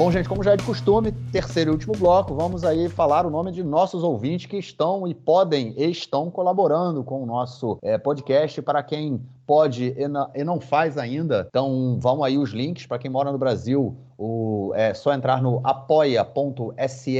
Bom, 0.00 0.10
gente, 0.10 0.30
como 0.30 0.42
já 0.42 0.54
é 0.54 0.56
de 0.56 0.64
costume, 0.64 1.12
terceiro 1.30 1.70
e 1.70 1.74
último 1.74 1.92
bloco, 1.92 2.34
vamos 2.34 2.64
aí 2.64 2.88
falar 2.88 3.26
o 3.26 3.30
nome 3.30 3.52
de 3.52 3.62
nossos 3.62 4.02
ouvintes 4.02 4.46
que 4.46 4.56
estão 4.56 5.06
e 5.06 5.12
podem 5.12 5.74
e 5.76 5.90
estão 5.90 6.30
colaborando 6.30 7.04
com 7.04 7.22
o 7.22 7.26
nosso 7.26 7.76
é, 7.82 7.98
podcast. 7.98 8.62
Para 8.62 8.82
quem 8.82 9.20
pode 9.46 9.94
e 9.98 10.42
não, 10.42 10.58
faz 10.58 10.96
ainda, 10.96 11.46
então 11.50 11.98
vão 12.00 12.24
aí 12.24 12.38
os 12.38 12.48
links. 12.48 12.86
Para 12.86 12.98
quem 12.98 13.10
mora 13.10 13.30
no 13.30 13.36
Brasil, 13.36 13.94
o, 14.16 14.72
é 14.74 14.94
só 14.94 15.12
entrar 15.12 15.42
no 15.42 15.60
apoia.se 15.62 17.18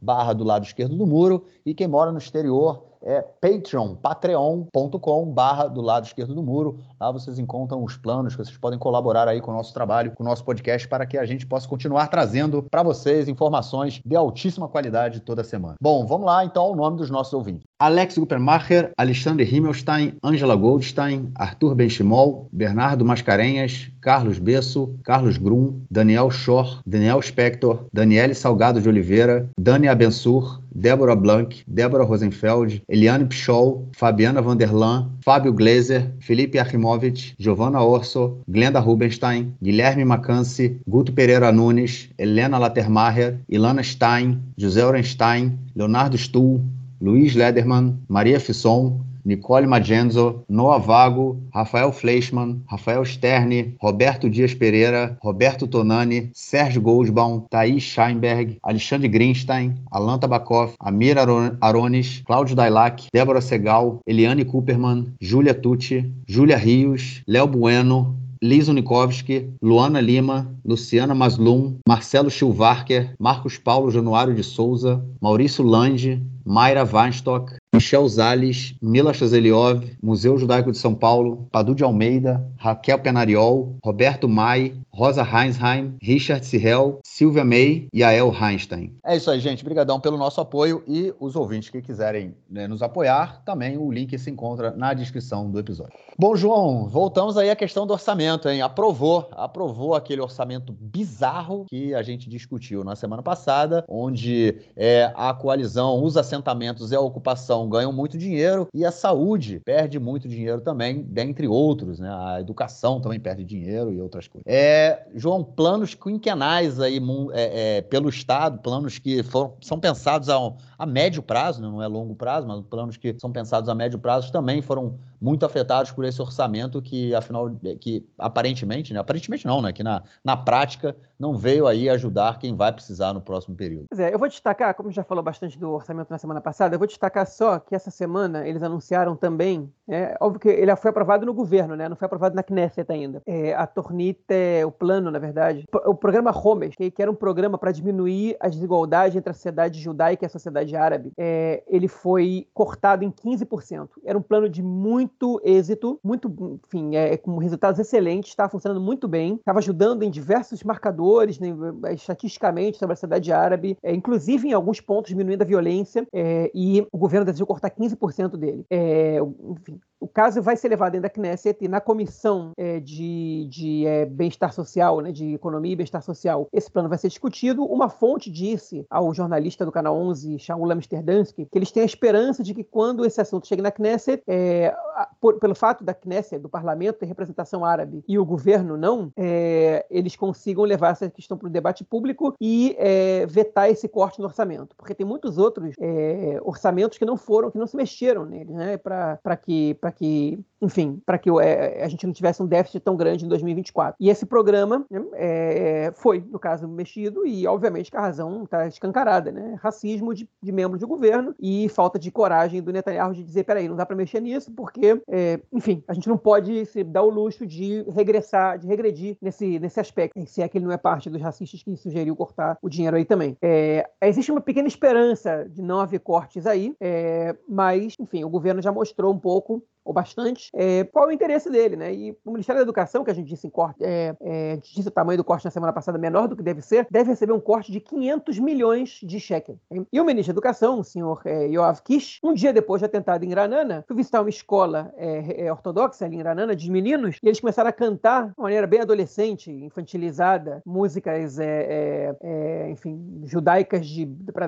barra 0.00 0.32
do 0.32 0.42
lado 0.42 0.64
esquerdo 0.64 0.96
do 0.96 1.06
muro. 1.06 1.44
E 1.66 1.74
quem 1.74 1.86
mora 1.86 2.10
no 2.10 2.16
exterior, 2.16 2.82
é 3.02 3.20
Patreon, 3.20 3.94
patreon.com 3.96 5.26
barra 5.26 5.66
do 5.66 5.80
lado 5.80 6.06
esquerdo 6.06 6.34
do 6.34 6.42
muro. 6.42 6.78
Lá 7.02 7.10
vocês 7.10 7.36
encontram 7.36 7.82
os 7.82 7.96
planos 7.96 8.36
que 8.36 8.44
vocês 8.44 8.56
podem 8.56 8.78
colaborar 8.78 9.26
aí 9.26 9.40
com 9.40 9.50
o 9.50 9.54
nosso 9.54 9.74
trabalho, 9.74 10.12
com 10.12 10.22
o 10.22 10.26
nosso 10.26 10.44
podcast, 10.44 10.86
para 10.86 11.04
que 11.04 11.18
a 11.18 11.26
gente 11.26 11.44
possa 11.44 11.66
continuar 11.66 12.06
trazendo 12.06 12.62
para 12.70 12.80
vocês 12.80 13.26
informações 13.26 14.00
de 14.06 14.14
altíssima 14.14 14.68
qualidade 14.68 15.18
toda 15.18 15.42
semana. 15.42 15.74
Bom, 15.82 16.06
vamos 16.06 16.26
lá 16.26 16.44
então 16.44 16.62
ao 16.62 16.76
nome 16.76 16.98
dos 16.98 17.10
nossos 17.10 17.32
ouvintes. 17.32 17.64
Alex 17.76 18.16
Guppermacher, 18.16 18.92
Alexandre 18.96 19.44
Himmelstein, 19.44 20.14
Angela 20.22 20.54
Goldstein, 20.54 21.32
Arthur 21.34 21.74
Benchimol, 21.74 22.46
Bernardo 22.52 23.04
Mascarenhas, 23.04 23.90
Carlos 24.00 24.38
Besso, 24.38 24.94
Carlos 25.02 25.36
Grum, 25.36 25.80
Daniel 25.90 26.30
Schor, 26.30 26.80
Daniel 26.86 27.20
Spector, 27.20 27.86
Daniele 27.92 28.36
Salgado 28.36 28.80
de 28.80 28.88
Oliveira, 28.88 29.50
Dani 29.58 29.88
Abensur, 29.88 30.62
Débora 30.74 31.14
Blanc, 31.14 31.62
Débora 31.66 32.04
Rosenfeld, 32.04 32.82
Eliane 32.88 33.26
Pichol, 33.26 33.88
Fabiana 33.92 34.40
Vanderlan, 34.40 35.10
Fábio 35.24 35.52
Gleiser, 35.52 36.12
Felipe 36.20 36.58
Archimovich, 36.92 37.34
Giovanna 37.38 37.82
Orso, 37.82 38.42
Glenda 38.46 38.80
Rubenstein, 38.80 39.54
Guilherme 39.60 40.04
Macanci, 40.04 40.80
Guto 40.86 41.12
Pereira 41.12 41.50
Nunes, 41.52 42.08
Helena 42.18 42.58
Latermacher, 42.58 43.38
Ilana 43.48 43.82
Stein, 43.82 44.40
José 44.58 44.84
Orenstein, 44.84 45.58
Leonardo 45.74 46.16
Stuhl, 46.16 46.60
Luiz 47.00 47.34
Lederman, 47.34 47.98
Maria 48.08 48.38
Fisson, 48.38 49.00
Nicole 49.24 49.66
Magenzo, 49.66 50.44
Noah 50.48 50.78
Vago, 50.78 51.40
Rafael 51.54 51.92
Fleischmann, 51.92 52.62
Rafael 52.70 53.04
Sterne, 53.04 53.76
Roberto 53.80 54.28
Dias 54.28 54.54
Pereira, 54.54 55.16
Roberto 55.22 55.66
Tonani, 55.66 56.30
Sérgio 56.34 56.82
Goldbaum, 56.82 57.46
Thaís 57.50 57.82
Scheinberg, 57.82 58.58
Alexandre 58.62 59.08
Greenstein, 59.08 59.76
Alan 59.90 60.18
Tabakoff, 60.18 60.74
Amir 60.80 61.16
Arones, 61.18 62.22
Cláudio 62.26 62.56
Dailac, 62.56 63.04
Débora 63.14 63.40
Segal, 63.40 64.00
Eliane 64.06 64.44
Cooperman, 64.44 65.14
Júlia 65.20 65.54
Tucci, 65.54 66.12
Júlia 66.26 66.56
Rios, 66.56 67.22
Léo 67.26 67.46
Bueno, 67.46 68.16
Liz 68.42 68.68
Unikovski, 68.68 69.54
Luana 69.62 70.00
Lima, 70.00 70.52
Luciana 70.64 71.14
Maslum, 71.14 71.78
Marcelo 71.86 72.28
Schilvarker, 72.28 73.14
Marcos 73.16 73.56
Paulo 73.56 73.92
Januário 73.92 74.34
de 74.34 74.42
Souza, 74.42 75.00
Maurício 75.20 75.64
Lange, 75.64 76.20
Mayra 76.44 76.84
Weinstock, 76.84 77.54
Michel 77.74 78.06
Zales, 78.08 78.74
Mila 78.82 79.14
Chazeliov, 79.14 79.82
Museu 80.02 80.36
Judaico 80.36 80.70
de 80.70 80.76
São 80.76 80.94
Paulo, 80.94 81.48
Padu 81.50 81.74
de 81.74 81.82
Almeida, 81.82 82.46
Raquel 82.58 82.98
Penariol, 82.98 83.76
Roberto 83.82 84.28
Mai, 84.28 84.74
Rosa 84.90 85.22
Heinsheim, 85.22 85.96
Richard 86.02 86.44
Sirrell, 86.44 87.00
Silvia 87.02 87.44
May 87.44 87.86
e 87.90 88.04
Ael 88.04 88.30
Heinstein. 88.30 88.94
É 89.02 89.16
isso 89.16 89.30
aí, 89.30 89.40
gente. 89.40 89.62
Obrigadão 89.62 89.98
pelo 89.98 90.18
nosso 90.18 90.38
apoio 90.38 90.84
e 90.86 91.14
os 91.18 91.34
ouvintes 91.34 91.70
que 91.70 91.80
quiserem 91.80 92.34
né, 92.48 92.68
nos 92.68 92.82
apoiar, 92.82 93.42
também 93.42 93.78
o 93.78 93.90
link 93.90 94.18
se 94.18 94.30
encontra 94.30 94.72
na 94.72 94.92
descrição 94.92 95.50
do 95.50 95.58
episódio. 95.58 95.94
Bom, 96.18 96.36
João, 96.36 96.86
voltamos 96.88 97.38
aí 97.38 97.48
à 97.48 97.56
questão 97.56 97.86
do 97.86 97.94
orçamento, 97.94 98.50
hein? 98.50 98.60
Aprovou, 98.60 99.28
aprovou 99.32 99.94
aquele 99.94 100.20
orçamento 100.20 100.76
bizarro 100.78 101.64
que 101.70 101.94
a 101.94 102.02
gente 102.02 102.28
discutiu 102.28 102.84
na 102.84 102.94
semana 102.94 103.22
passada, 103.22 103.82
onde 103.88 104.56
é, 104.76 105.10
a 105.16 105.32
coalizão, 105.32 106.04
os 106.04 106.18
assentamentos 106.32 106.90
e 106.90 106.96
a 106.96 107.00
ocupação 107.00 107.68
ganham 107.68 107.92
muito 107.92 108.16
dinheiro 108.16 108.66
e 108.72 108.84
a 108.84 108.90
saúde 108.90 109.60
perde 109.64 109.98
muito 109.98 110.26
dinheiro 110.26 110.60
também, 110.60 111.02
dentre 111.02 111.46
outros, 111.46 112.00
né? 112.00 112.08
A 112.10 112.40
educação 112.40 113.00
também 113.00 113.20
perde 113.20 113.44
dinheiro 113.44 113.92
e 113.92 114.00
outras 114.00 114.26
coisas. 114.26 114.44
É, 114.46 115.06
João, 115.14 115.44
planos 115.44 115.94
quinquenais 115.94 116.80
aí 116.80 117.00
é, 117.32 117.76
é, 117.78 117.82
pelo 117.82 118.08
Estado, 118.08 118.58
planos 118.58 118.98
que 118.98 119.22
foram, 119.22 119.54
são 119.60 119.78
pensados 119.78 120.28
a, 120.28 120.36
a 120.78 120.86
médio 120.86 121.22
prazo, 121.22 121.60
né? 121.60 121.68
não 121.68 121.82
é 121.82 121.86
longo 121.86 122.14
prazo, 122.14 122.46
mas 122.46 122.62
planos 122.62 122.96
que 122.96 123.14
são 123.18 123.30
pensados 123.30 123.68
a 123.68 123.74
médio 123.74 123.98
prazo 123.98 124.32
também 124.32 124.62
foram 124.62 124.98
muito 125.22 125.46
afetados 125.46 125.92
por 125.92 126.04
esse 126.04 126.20
orçamento 126.20 126.82
que, 126.82 127.14
afinal, 127.14 127.48
que 127.80 128.04
aparentemente, 128.18 128.92
né? 128.92 128.98
Aparentemente 128.98 129.46
não, 129.46 129.62
né? 129.62 129.72
Que 129.72 129.84
na, 129.84 130.02
na 130.24 130.36
prática 130.36 130.96
não 131.18 131.36
veio 131.36 131.68
aí 131.68 131.88
ajudar 131.88 132.40
quem 132.40 132.56
vai 132.56 132.72
precisar 132.72 133.12
no 133.12 133.20
próximo 133.20 133.54
período. 133.54 133.86
Pois 133.88 134.00
é, 134.00 134.12
eu 134.12 134.18
vou 134.18 134.28
destacar, 134.28 134.74
como 134.74 134.90
já 134.90 135.04
falou 135.04 135.22
bastante 135.22 135.56
do 135.56 135.70
orçamento 135.70 136.10
na 136.10 136.18
semana 136.18 136.40
passada, 136.40 136.74
eu 136.74 136.78
vou 136.78 136.88
destacar 136.88 137.24
só 137.26 137.60
que 137.60 137.76
essa 137.76 137.92
semana 137.92 138.46
eles 138.46 138.62
anunciaram 138.64 139.14
também, 139.14 139.72
é, 139.88 140.16
óbvio 140.20 140.40
que 140.40 140.48
ele 140.48 140.74
foi 140.74 140.90
aprovado 140.90 141.24
no 141.24 141.32
governo, 141.32 141.76
né? 141.76 141.88
Não 141.88 141.94
foi 141.94 142.06
aprovado 142.06 142.34
na 142.34 142.42
Knesset 142.42 142.90
ainda. 142.90 143.22
É, 143.24 143.54
a 143.54 143.64
Tornita, 143.64 144.34
o 144.66 144.72
plano, 144.72 145.10
na 145.12 145.20
verdade, 145.20 145.64
o 145.86 145.94
programa 145.94 146.36
Homes, 146.36 146.74
que, 146.74 146.90
que 146.90 147.00
era 147.00 147.10
um 147.10 147.14
programa 147.14 147.56
para 147.56 147.70
diminuir 147.70 148.36
as 148.40 148.56
desigualdades 148.56 149.16
entre 149.16 149.30
a 149.30 149.34
sociedade 149.34 149.80
judaica 149.80 150.24
e 150.24 150.26
a 150.26 150.30
sociedade 150.30 150.74
árabe, 150.74 151.12
é, 151.16 151.62
ele 151.68 151.86
foi 151.86 152.48
cortado 152.52 153.04
em 153.04 153.10
15%. 153.12 153.88
Era 154.04 154.18
um 154.18 154.22
plano 154.22 154.48
de 154.48 154.62
muito 154.62 155.11
muito 155.12 155.40
êxito, 155.44 156.00
muito, 156.02 156.60
enfim, 156.66 156.96
é, 156.96 157.16
com 157.16 157.36
resultados 157.38 157.78
excelentes, 157.78 158.30
está 158.30 158.48
funcionando 158.48 158.80
muito 158.80 159.06
bem, 159.06 159.34
estava 159.34 159.58
ajudando 159.58 160.02
em 160.02 160.10
diversos 160.10 160.62
marcadores, 160.62 161.38
né, 161.38 161.48
estatisticamente, 161.92 162.78
sobre 162.78 162.94
a 162.94 162.96
cidade 162.96 163.32
árabe, 163.32 163.76
é, 163.82 163.94
inclusive 163.94 164.48
em 164.48 164.52
alguns 164.52 164.80
pontos 164.80 165.10
diminuindo 165.10 165.42
a 165.42 165.46
violência, 165.46 166.06
é, 166.12 166.50
e 166.54 166.86
o 166.90 166.98
governo 166.98 167.26
decidiu 167.26 167.46
cortar 167.46 167.70
15% 167.70 168.36
dele. 168.36 168.64
É, 168.70 169.18
enfim, 169.50 169.80
o 170.02 170.08
caso 170.08 170.42
vai 170.42 170.56
ser 170.56 170.68
levado 170.68 170.92
dentro 170.92 171.04
da 171.04 171.08
Knesset 171.08 171.64
e 171.64 171.68
na 171.68 171.80
comissão 171.80 172.50
é, 172.56 172.80
de, 172.80 173.46
de 173.48 173.86
é, 173.86 174.04
bem-estar 174.04 174.52
social, 174.52 175.00
né, 175.00 175.12
de 175.12 175.34
economia 175.34 175.72
e 175.72 175.76
bem-estar 175.76 176.02
social, 176.02 176.48
esse 176.52 176.68
plano 176.68 176.88
vai 176.88 176.98
ser 176.98 177.06
discutido. 177.06 177.64
Uma 177.64 177.88
fonte 177.88 178.28
disse 178.28 178.84
ao 178.90 179.14
jornalista 179.14 179.64
do 179.64 179.70
Canal 179.70 179.96
11, 179.96 180.40
Shaul 180.40 180.72
Amsterdansky, 180.72 181.46
que 181.46 181.56
eles 181.56 181.70
têm 181.70 181.84
a 181.84 181.86
esperança 181.86 182.42
de 182.42 182.52
que 182.52 182.64
quando 182.64 183.06
esse 183.06 183.20
assunto 183.20 183.46
chegue 183.46 183.62
na 183.62 183.70
Knesset, 183.70 184.24
é, 184.26 184.74
por, 185.20 185.38
pelo 185.38 185.54
fato 185.54 185.84
da 185.84 185.94
Knesset, 185.94 186.42
do 186.42 186.48
parlamento, 186.48 186.98
ter 186.98 187.06
representação 187.06 187.64
árabe 187.64 188.02
e 188.08 188.18
o 188.18 188.24
governo 188.24 188.76
não, 188.76 189.12
é, 189.16 189.86
eles 189.88 190.16
consigam 190.16 190.64
levar 190.64 190.90
essa 190.90 191.08
questão 191.08 191.38
para 191.38 191.46
o 191.46 191.50
debate 191.50 191.84
público 191.84 192.34
e 192.40 192.74
é, 192.76 193.24
vetar 193.26 193.70
esse 193.70 193.86
corte 193.86 194.18
no 194.18 194.26
orçamento. 194.26 194.74
Porque 194.76 194.96
tem 194.96 195.06
muitos 195.06 195.38
outros 195.38 195.76
é, 195.78 196.40
orçamentos 196.42 196.98
que 196.98 197.04
não 197.04 197.16
foram, 197.16 197.52
que 197.52 197.58
não 197.58 197.68
se 197.68 197.76
mexeram 197.76 198.26
nele, 198.26 198.52
né, 198.52 198.76
para 198.76 199.36
que 199.36 199.74
que, 199.92 200.38
enfim, 200.60 201.00
para 201.04 201.18
que 201.18 201.30
é, 201.40 201.84
a 201.84 201.88
gente 201.88 202.06
não 202.06 202.12
tivesse 202.12 202.42
um 202.42 202.46
déficit 202.46 202.80
tão 202.80 202.96
grande 202.96 203.24
em 203.24 203.28
2024. 203.28 203.96
E 204.00 204.08
esse 204.08 204.26
programa 204.26 204.84
né, 204.90 205.04
é, 205.14 205.92
foi, 205.94 206.24
no 206.28 206.38
caso, 206.38 206.66
mexido 206.66 207.26
e, 207.26 207.46
obviamente, 207.46 207.90
que 207.90 207.96
a 207.96 208.00
razão 208.00 208.44
está 208.44 208.66
escancarada, 208.66 209.30
né? 209.30 209.56
Racismo 209.60 210.14
de, 210.14 210.28
de 210.42 210.52
membros 210.52 210.80
do 210.80 210.88
governo 210.88 211.34
e 211.38 211.68
falta 211.68 211.98
de 211.98 212.10
coragem 212.10 212.62
do 212.62 212.72
Netanyahu 212.72 213.12
de 213.12 213.22
dizer, 213.22 213.44
peraí, 213.44 213.68
não 213.68 213.76
dá 213.76 213.86
para 213.86 213.96
mexer 213.96 214.20
nisso 214.20 214.50
porque, 214.52 215.00
é, 215.08 215.40
enfim, 215.52 215.84
a 215.86 215.94
gente 215.94 216.08
não 216.08 216.16
pode 216.16 216.66
se 216.66 216.82
dar 216.82 217.02
o 217.02 217.10
luxo 217.10 217.46
de 217.46 217.82
regressar, 217.90 218.58
de 218.58 218.66
regredir 218.66 219.16
nesse, 219.20 219.58
nesse 219.58 219.78
aspecto, 219.78 220.18
se 220.26 220.42
é 220.42 220.48
que 220.48 220.58
ele 220.58 220.64
não 220.64 220.72
é 220.72 220.78
parte 220.78 221.10
dos 221.10 221.20
racistas 221.20 221.62
que 221.62 221.76
sugeriu 221.76 222.16
cortar 222.16 222.58
o 222.62 222.68
dinheiro 222.68 222.96
aí 222.96 223.04
também. 223.04 223.36
É, 223.42 223.88
existe 224.02 224.30
uma 224.30 224.40
pequena 224.40 224.68
esperança 224.68 225.46
de 225.48 225.62
não 225.62 225.80
haver 225.80 226.00
cortes 226.00 226.46
aí, 226.46 226.74
é, 226.80 227.36
mas, 227.48 227.94
enfim, 227.98 228.24
o 228.24 228.28
governo 228.28 228.62
já 228.62 228.72
mostrou 228.72 229.12
um 229.12 229.18
pouco 229.18 229.62
ou 229.84 229.92
bastante, 229.92 230.50
é, 230.54 230.84
qual 230.84 231.06
é 231.06 231.08
o 231.08 231.12
interesse 231.12 231.50
dele, 231.50 231.76
né? 231.76 231.92
E 231.94 232.16
o 232.24 232.32
Ministério 232.32 232.60
da 232.60 232.64
Educação, 232.64 233.04
que 233.04 233.10
a 233.10 233.14
gente 233.14 233.28
disse 233.28 233.46
em 233.46 233.50
corte, 233.50 233.82
é, 233.82 234.16
é, 234.20 234.56
disse 234.56 234.88
o 234.88 234.90
tamanho 234.90 235.18
do 235.18 235.24
corte 235.24 235.44
na 235.44 235.50
semana 235.50 235.72
passada 235.72 235.98
menor 235.98 236.28
do 236.28 236.36
que 236.36 236.42
deve 236.42 236.62
ser, 236.62 236.86
deve 236.90 237.10
receber 237.10 237.32
um 237.32 237.40
corte 237.40 237.72
de 237.72 237.80
500 237.80 238.38
milhões 238.38 239.00
de 239.02 239.18
shekel. 239.18 239.58
E 239.92 240.00
o 240.00 240.04
ministro 240.04 240.32
da 240.32 240.38
Educação, 240.38 240.80
o 240.80 240.84
senhor 240.84 241.20
é, 241.24 241.46
Yoav 241.46 241.82
Kish, 241.82 242.18
um 242.22 242.32
dia 242.32 242.52
depois 242.52 242.80
de 242.80 242.86
atentado 242.86 243.24
em 243.24 243.28
Granana, 243.28 243.84
foi 243.86 243.96
visitar 243.96 244.20
uma 244.20 244.30
escola 244.30 244.92
é, 244.96 245.46
é, 245.46 245.52
ortodoxa 245.52 246.04
ali 246.04 246.16
em 246.16 246.18
Granana, 246.18 246.54
de 246.54 246.70
meninos, 246.70 247.18
e 247.22 247.26
eles 247.28 247.40
começaram 247.40 247.68
a 247.68 247.72
cantar 247.72 248.28
de 248.28 248.34
maneira 248.40 248.66
bem 248.66 248.80
adolescente, 248.80 249.50
infantilizada, 249.50 250.62
músicas, 250.64 251.38
é, 251.38 252.68
enfim, 252.70 253.22
judaicas 253.24 253.86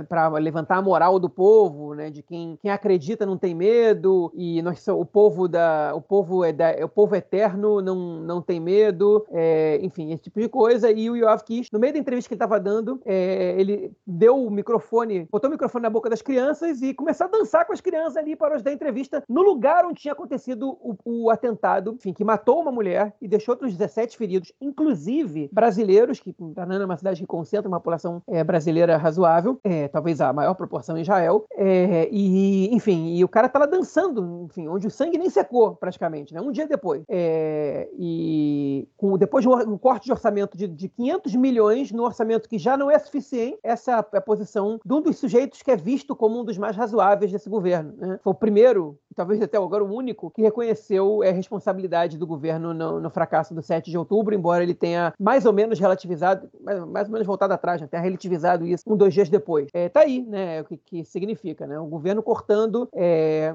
para 0.08 0.28
levantar 0.38 0.76
a 0.76 0.82
moral 0.82 1.18
do 1.18 1.28
povo, 1.28 1.94
né? 1.94 2.10
De 2.10 2.22
quem, 2.22 2.58
quem 2.60 2.70
acredita 2.70 3.26
não 3.26 3.36
tem 3.36 3.54
medo, 3.54 4.32
e 4.34 4.62
nós, 4.62 4.86
o 4.88 5.04
povo 5.04 5.23
povo 5.24 5.48
da 5.48 5.92
o 5.94 6.02
povo 6.02 6.44
é 6.44 6.52
da, 6.52 6.84
o 6.84 6.88
povo 6.88 7.16
eterno 7.16 7.80
não, 7.80 8.20
não 8.20 8.42
tem 8.42 8.60
medo 8.60 9.24
é, 9.32 9.78
enfim 9.82 10.12
esse 10.12 10.24
tipo 10.24 10.38
de 10.38 10.48
coisa. 10.48 10.90
E 10.90 11.08
o 11.08 11.16
Yoav 11.16 11.42
Kish 11.44 11.70
no 11.72 11.78
meio 11.78 11.94
da 11.94 11.98
entrevista 11.98 12.28
que 12.28 12.34
ele 12.34 12.36
estava 12.36 12.60
dando 12.60 13.00
é, 13.06 13.58
ele 13.58 13.90
deu 14.06 14.36
o 14.36 14.50
microfone 14.50 15.26
botou 15.32 15.48
o 15.48 15.52
microfone 15.52 15.82
na 15.82 15.90
boca 15.90 16.10
das 16.10 16.20
crianças 16.20 16.82
e 16.82 16.92
começou 16.92 17.26
a 17.26 17.30
dançar 17.30 17.64
com 17.64 17.72
as 17.72 17.80
crianças 17.80 18.18
ali 18.18 18.36
para 18.36 18.56
os 18.56 18.62
dar 18.62 18.72
entrevista 18.72 19.22
no 19.26 19.40
lugar 19.40 19.86
onde 19.86 20.02
tinha 20.02 20.12
acontecido 20.12 20.76
o, 20.82 20.96
o, 21.04 21.30
atentado 21.30 21.94
enfim 21.94 22.12
que 22.12 22.24
matou 22.24 22.60
uma 22.60 22.70
mulher 22.70 23.14
e 23.20 23.26
deixou 23.26 23.54
outros 23.54 23.72
17 23.72 24.18
feridos 24.18 24.52
inclusive 24.60 25.48
brasileiros 25.50 26.20
que 26.20 26.34
Tanana 26.54 26.82
é 26.82 26.86
uma 26.86 26.98
cidade 26.98 27.20
que 27.20 27.26
concentra 27.26 27.68
uma 27.68 27.80
população 27.80 28.22
é, 28.26 28.44
brasileira 28.44 28.98
razoável 28.98 29.58
é, 29.64 29.88
talvez 29.88 30.20
a 30.20 30.32
maior 30.34 30.54
proporção 30.54 30.98
em 30.98 31.00
Israel 31.00 31.46
é, 31.52 32.08
e 32.10 32.74
enfim 32.74 33.14
e 33.14 33.24
o 33.24 33.28
cara 33.28 33.48
tá 33.48 33.58
lá 33.58 33.66
dançando 33.66 34.44
enfim 34.44 34.68
onde 34.68 34.86
o 34.86 34.90
sangue 34.90 35.13
sangue 35.14 35.18
nem 35.18 35.30
secou, 35.30 35.74
praticamente, 35.76 36.34
né? 36.34 36.40
um 36.40 36.50
dia 36.50 36.66
depois. 36.66 37.02
É, 37.08 37.88
e 37.98 38.86
com, 38.96 39.16
depois 39.16 39.44
de 39.44 39.48
um, 39.48 39.78
corte 39.78 40.04
de 40.04 40.12
orçamento 40.12 40.56
de, 40.56 40.66
de 40.66 40.88
500 40.88 41.34
milhões, 41.36 41.92
no 41.92 42.02
orçamento 42.02 42.48
que 42.48 42.58
já 42.58 42.76
não 42.76 42.90
é 42.90 42.98
suficiente, 42.98 43.58
essa 43.62 44.06
é 44.12 44.16
a 44.16 44.20
posição 44.20 44.78
de 44.84 44.92
um 44.92 45.00
dos 45.00 45.16
sujeitos 45.16 45.62
que 45.62 45.70
é 45.70 45.76
visto 45.76 46.14
como 46.14 46.40
um 46.40 46.44
dos 46.44 46.58
mais 46.58 46.76
razoáveis 46.76 47.30
desse 47.30 47.48
governo. 47.48 47.94
Né? 47.96 48.18
Foi 48.22 48.32
o 48.32 48.36
primeiro, 48.36 48.98
talvez 49.14 49.40
até 49.40 49.56
agora 49.56 49.84
o 49.84 49.92
único, 49.92 50.30
que 50.30 50.42
reconheceu 50.42 51.22
a 51.22 51.30
responsabilidade 51.30 52.18
do 52.18 52.26
governo 52.26 52.74
no, 52.74 53.00
no, 53.00 53.10
fracasso 53.10 53.54
do 53.54 53.62
7 53.62 53.90
de 53.90 53.98
outubro, 53.98 54.34
embora 54.34 54.62
ele 54.62 54.74
tenha 54.74 55.12
mais 55.18 55.46
ou 55.46 55.52
menos 55.52 55.78
relativizado, 55.78 56.48
mais, 56.60 56.80
mais 56.86 57.06
ou 57.06 57.12
menos 57.12 57.26
voltado 57.26 57.52
atrás, 57.52 57.80
né? 57.80 57.86
tenha 57.86 58.02
relativizado 58.02 58.66
isso 58.66 58.82
um, 58.86 58.96
dois 58.96 59.14
dias 59.14 59.28
depois. 59.28 59.68
É, 59.72 59.88
tá 59.88 60.00
aí, 60.00 60.22
né? 60.22 60.62
O 60.62 60.64
que, 60.64 60.76
que 60.76 61.04
significa, 61.04 61.66
né? 61.66 61.78
O 61.78 61.86
governo 61.86 62.22
cortando 62.22 62.88
é, 62.94 63.54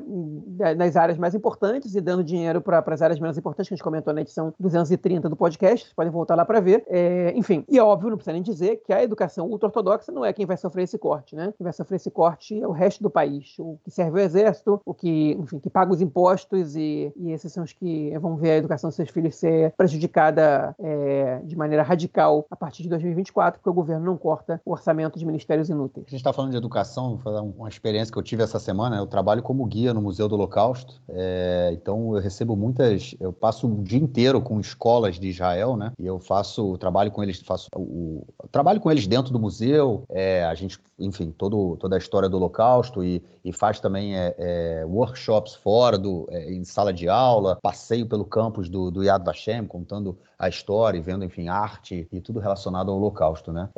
nas 0.75 0.95
áreas 0.95 1.17
mais 1.17 1.35
importantes 1.35 1.48
importantes 1.49 1.95
e 1.95 2.01
dando 2.01 2.23
dinheiro 2.23 2.61
para 2.61 2.83
as 2.87 3.01
áreas 3.01 3.19
menos 3.19 3.37
importantes, 3.37 3.67
que 3.67 3.73
a 3.73 3.75
gente 3.75 3.83
comentou 3.83 4.13
na 4.13 4.21
edição 4.21 4.53
230 4.59 5.27
do 5.27 5.35
podcast, 5.35 5.85
vocês 5.85 5.93
podem 5.93 6.11
voltar 6.11 6.35
lá 6.35 6.45
para 6.45 6.59
ver. 6.59 6.85
É, 6.87 7.33
enfim, 7.35 7.65
e 7.67 7.77
é 7.77 7.83
óbvio, 7.83 8.11
não 8.11 8.17
precisa 8.17 8.33
nem 8.33 8.41
dizer, 8.41 8.81
que 8.85 8.93
a 8.93 9.03
educação 9.03 9.47
ultra-ortodoxa 9.47 10.11
não 10.11 10.23
é 10.23 10.31
quem 10.31 10.45
vai 10.45 10.57
sofrer 10.57 10.83
esse 10.83 10.97
corte, 10.97 11.35
né? 11.35 11.53
Quem 11.57 11.63
vai 11.63 11.73
sofrer 11.73 11.95
esse 11.95 12.11
corte 12.11 12.61
é 12.61 12.67
o 12.67 12.71
resto 12.71 13.01
do 13.01 13.09
país, 13.09 13.55
o 13.57 13.79
que 13.83 13.89
serve 13.89 14.19
o 14.19 14.23
exército, 14.23 14.79
o 14.85 14.93
que, 14.93 15.31
enfim, 15.39 15.59
que 15.59 15.69
paga 15.69 15.91
os 15.91 16.01
impostos 16.01 16.75
e, 16.75 17.11
e 17.15 17.31
esses 17.31 17.51
são 17.51 17.63
os 17.63 17.73
que 17.73 18.15
vão 18.19 18.35
ver 18.35 18.51
a 18.51 18.57
educação 18.57 18.89
dos 18.89 18.95
seus 18.95 19.09
filhos 19.09 19.35
ser 19.35 19.73
prejudicada 19.75 20.75
é, 20.79 21.39
de 21.43 21.55
maneira 21.55 21.81
radical 21.81 22.45
a 22.51 22.55
partir 22.55 22.83
de 22.83 22.89
2024, 22.89 23.59
porque 23.59 23.69
o 23.69 23.73
governo 23.73 24.05
não 24.05 24.17
corta 24.17 24.61
o 24.63 24.71
orçamento 24.71 25.17
de 25.17 25.25
ministérios 25.25 25.69
inúteis. 25.69 26.05
A 26.07 26.09
gente 26.11 26.19
está 26.19 26.31
falando 26.31 26.51
de 26.51 26.57
educação, 26.57 27.09
vou 27.09 27.17
falar 27.17 27.41
uma 27.41 27.69
experiência 27.69 28.11
que 28.11 28.19
eu 28.19 28.23
tive 28.23 28.43
essa 28.43 28.59
semana. 28.59 28.97
Eu 28.97 29.07
trabalho 29.07 29.41
como 29.41 29.65
guia 29.65 29.93
no 29.93 30.01
Museu 30.01 30.27
do 30.27 30.35
Holocausto. 30.35 31.01
É, 31.07 31.38
é, 31.39 31.71
então 31.71 32.13
eu 32.15 32.21
recebo 32.21 32.55
muitas, 32.55 33.15
eu 33.19 33.31
passo 33.31 33.65
o 33.65 33.81
dia 33.81 33.97
inteiro 33.97 34.41
com 34.41 34.59
escolas 34.59 35.17
de 35.17 35.29
Israel, 35.29 35.77
né? 35.77 35.93
E 35.97 36.05
eu 36.05 36.19
faço, 36.19 36.77
trabalho 36.77 37.11
com 37.11 37.23
eles, 37.23 37.39
faço 37.39 37.69
o, 37.75 38.27
trabalho 38.51 38.81
com 38.81 38.91
eles 38.91 39.07
dentro 39.07 39.31
do 39.31 39.39
museu. 39.39 40.03
É, 40.09 40.43
a 40.43 40.53
gente, 40.53 40.77
enfim, 40.99 41.31
todo, 41.31 41.77
toda 41.77 41.95
a 41.95 41.97
história 41.97 42.27
do 42.27 42.35
Holocausto 42.35 43.03
e, 43.03 43.23
e 43.43 43.53
faz 43.53 43.79
também 43.79 44.17
é, 44.17 44.35
é 44.37 44.85
workshops 44.85 45.55
fora 45.55 45.97
do, 45.97 46.27
é, 46.29 46.51
em 46.51 46.65
sala 46.65 46.91
de 46.91 47.07
aula, 47.07 47.57
passeio 47.61 48.05
pelo 48.05 48.25
campus 48.25 48.67
do, 48.67 48.91
do 48.91 49.03
Yad 49.03 49.23
Vashem, 49.23 49.65
contando 49.65 50.17
a 50.37 50.47
história 50.47 50.97
e 50.97 51.01
vendo, 51.01 51.25
enfim, 51.25 51.49
arte 51.49 52.07
e 52.11 52.21
tudo 52.21 52.39
relacionado 52.39 52.89
ao 52.89 52.97
Holocausto, 52.97 53.51
né? 53.51 53.69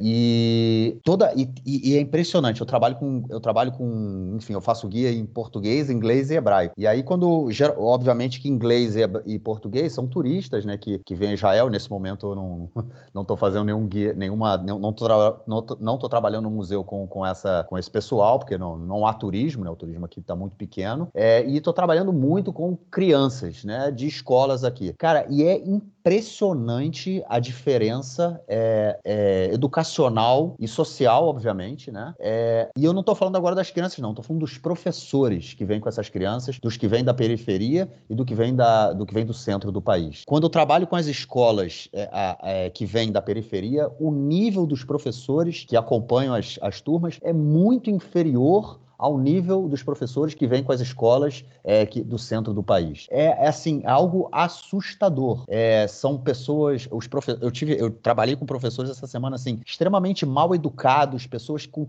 E 0.00 0.98
toda 1.02 1.32
e, 1.34 1.48
e, 1.64 1.96
é 1.96 2.00
impressionante. 2.00 2.60
Eu 2.60 2.66
trabalho 2.66 2.94
com 2.96 3.24
eu 3.28 3.40
trabalho 3.40 3.72
com, 3.72 4.34
enfim, 4.36 4.52
eu 4.52 4.60
faço 4.60 4.86
guia 4.88 5.10
em 5.10 5.26
português, 5.26 5.90
inglês 5.90 6.30
e 6.30 6.34
hebraico. 6.34 6.74
E 6.78 6.86
aí 6.86 6.95
quando, 7.02 7.48
obviamente, 7.78 8.40
que 8.40 8.48
inglês 8.48 8.94
e, 9.26 9.38
português 9.38 9.92
são 9.92 10.06
turistas, 10.06 10.64
né? 10.64 10.76
Que, 10.76 10.98
que 10.98 11.14
vêm 11.14 11.30
a 11.30 11.34
Israel. 11.34 11.68
Nesse 11.68 11.90
momento 11.90 12.26
eu 12.26 12.34
não 12.34 12.70
não 13.14 13.22
estou 13.22 13.36
fazendo 13.36 13.64
nenhum 13.64 13.86
guia, 13.86 14.12
nenhuma, 14.12 14.56
não 14.56 14.92
tô, 14.92 15.06
não 15.46 15.62
tô, 15.62 15.76
não 15.80 15.98
tô 15.98 16.08
trabalhando 16.08 16.44
no 16.44 16.50
museu 16.50 16.84
com, 16.84 17.06
com 17.06 17.24
essa 17.24 17.64
com 17.68 17.78
esse 17.78 17.90
pessoal, 17.90 18.38
porque 18.38 18.58
não, 18.58 18.76
não 18.76 19.06
há 19.06 19.14
turismo, 19.14 19.64
né? 19.64 19.70
O 19.70 19.76
turismo 19.76 20.04
aqui 20.04 20.20
está 20.20 20.34
muito 20.34 20.56
pequeno. 20.56 21.08
É, 21.14 21.44
e 21.44 21.56
estou 21.56 21.72
trabalhando 21.72 22.12
muito 22.12 22.52
com 22.52 22.76
crianças, 22.90 23.64
né? 23.64 23.90
De 23.90 24.06
escolas 24.06 24.64
aqui, 24.64 24.92
cara. 24.94 25.26
E 25.28 25.42
é 25.42 25.56
incrível 25.58 25.95
impressionante 26.06 27.20
a 27.28 27.40
diferença 27.40 28.40
é, 28.46 28.96
é, 29.04 29.50
educacional 29.52 30.54
e 30.56 30.68
social, 30.68 31.26
obviamente, 31.26 31.90
né? 31.90 32.14
É, 32.20 32.70
e 32.78 32.84
eu 32.84 32.92
não 32.92 33.00
estou 33.00 33.16
falando 33.16 33.34
agora 33.34 33.56
das 33.56 33.72
crianças, 33.72 33.98
não. 33.98 34.10
Estou 34.10 34.24
falando 34.24 34.42
dos 34.42 34.56
professores 34.56 35.52
que 35.52 35.64
vêm 35.64 35.80
com 35.80 35.88
essas 35.88 36.08
crianças, 36.08 36.60
dos 36.60 36.76
que 36.76 36.86
vêm 36.86 37.02
da 37.02 37.12
periferia 37.12 37.90
e 38.08 38.14
do 38.14 38.24
que 38.24 38.36
vem, 38.36 38.54
da, 38.54 38.92
do, 38.92 39.04
que 39.04 39.12
vem 39.12 39.26
do 39.26 39.34
centro 39.34 39.72
do 39.72 39.82
país. 39.82 40.22
Quando 40.24 40.44
eu 40.44 40.50
trabalho 40.50 40.86
com 40.86 40.94
as 40.94 41.06
escolas 41.06 41.88
é, 41.92 42.08
é, 42.42 42.70
que 42.70 42.86
vêm 42.86 43.10
da 43.10 43.20
periferia, 43.20 43.90
o 43.98 44.12
nível 44.12 44.64
dos 44.64 44.84
professores 44.84 45.64
que 45.64 45.76
acompanham 45.76 46.34
as, 46.34 46.56
as 46.62 46.80
turmas 46.80 47.18
é 47.20 47.32
muito 47.32 47.90
inferior 47.90 48.78
ao 48.98 49.18
nível 49.18 49.68
dos 49.68 49.82
professores 49.82 50.34
que 50.34 50.46
vêm 50.46 50.62
com 50.62 50.72
as 50.72 50.80
escolas 50.80 51.44
é, 51.62 51.84
que, 51.86 52.02
do 52.02 52.18
centro 52.18 52.52
do 52.52 52.62
país. 52.62 53.06
É, 53.10 53.44
é 53.44 53.48
assim, 53.48 53.82
algo 53.84 54.28
assustador. 54.32 55.44
É, 55.48 55.86
são 55.86 56.18
pessoas, 56.18 56.88
os 56.90 57.06
profe 57.06 57.36
eu 57.40 57.50
tive, 57.50 57.76
eu 57.78 57.90
trabalhei 57.90 58.36
com 58.36 58.46
professores 58.46 58.90
essa 58.90 59.06
semana 59.06 59.36
assim, 59.36 59.60
extremamente 59.66 60.24
mal 60.24 60.54
educados, 60.54 61.26
pessoas 61.26 61.66
com, 61.66 61.86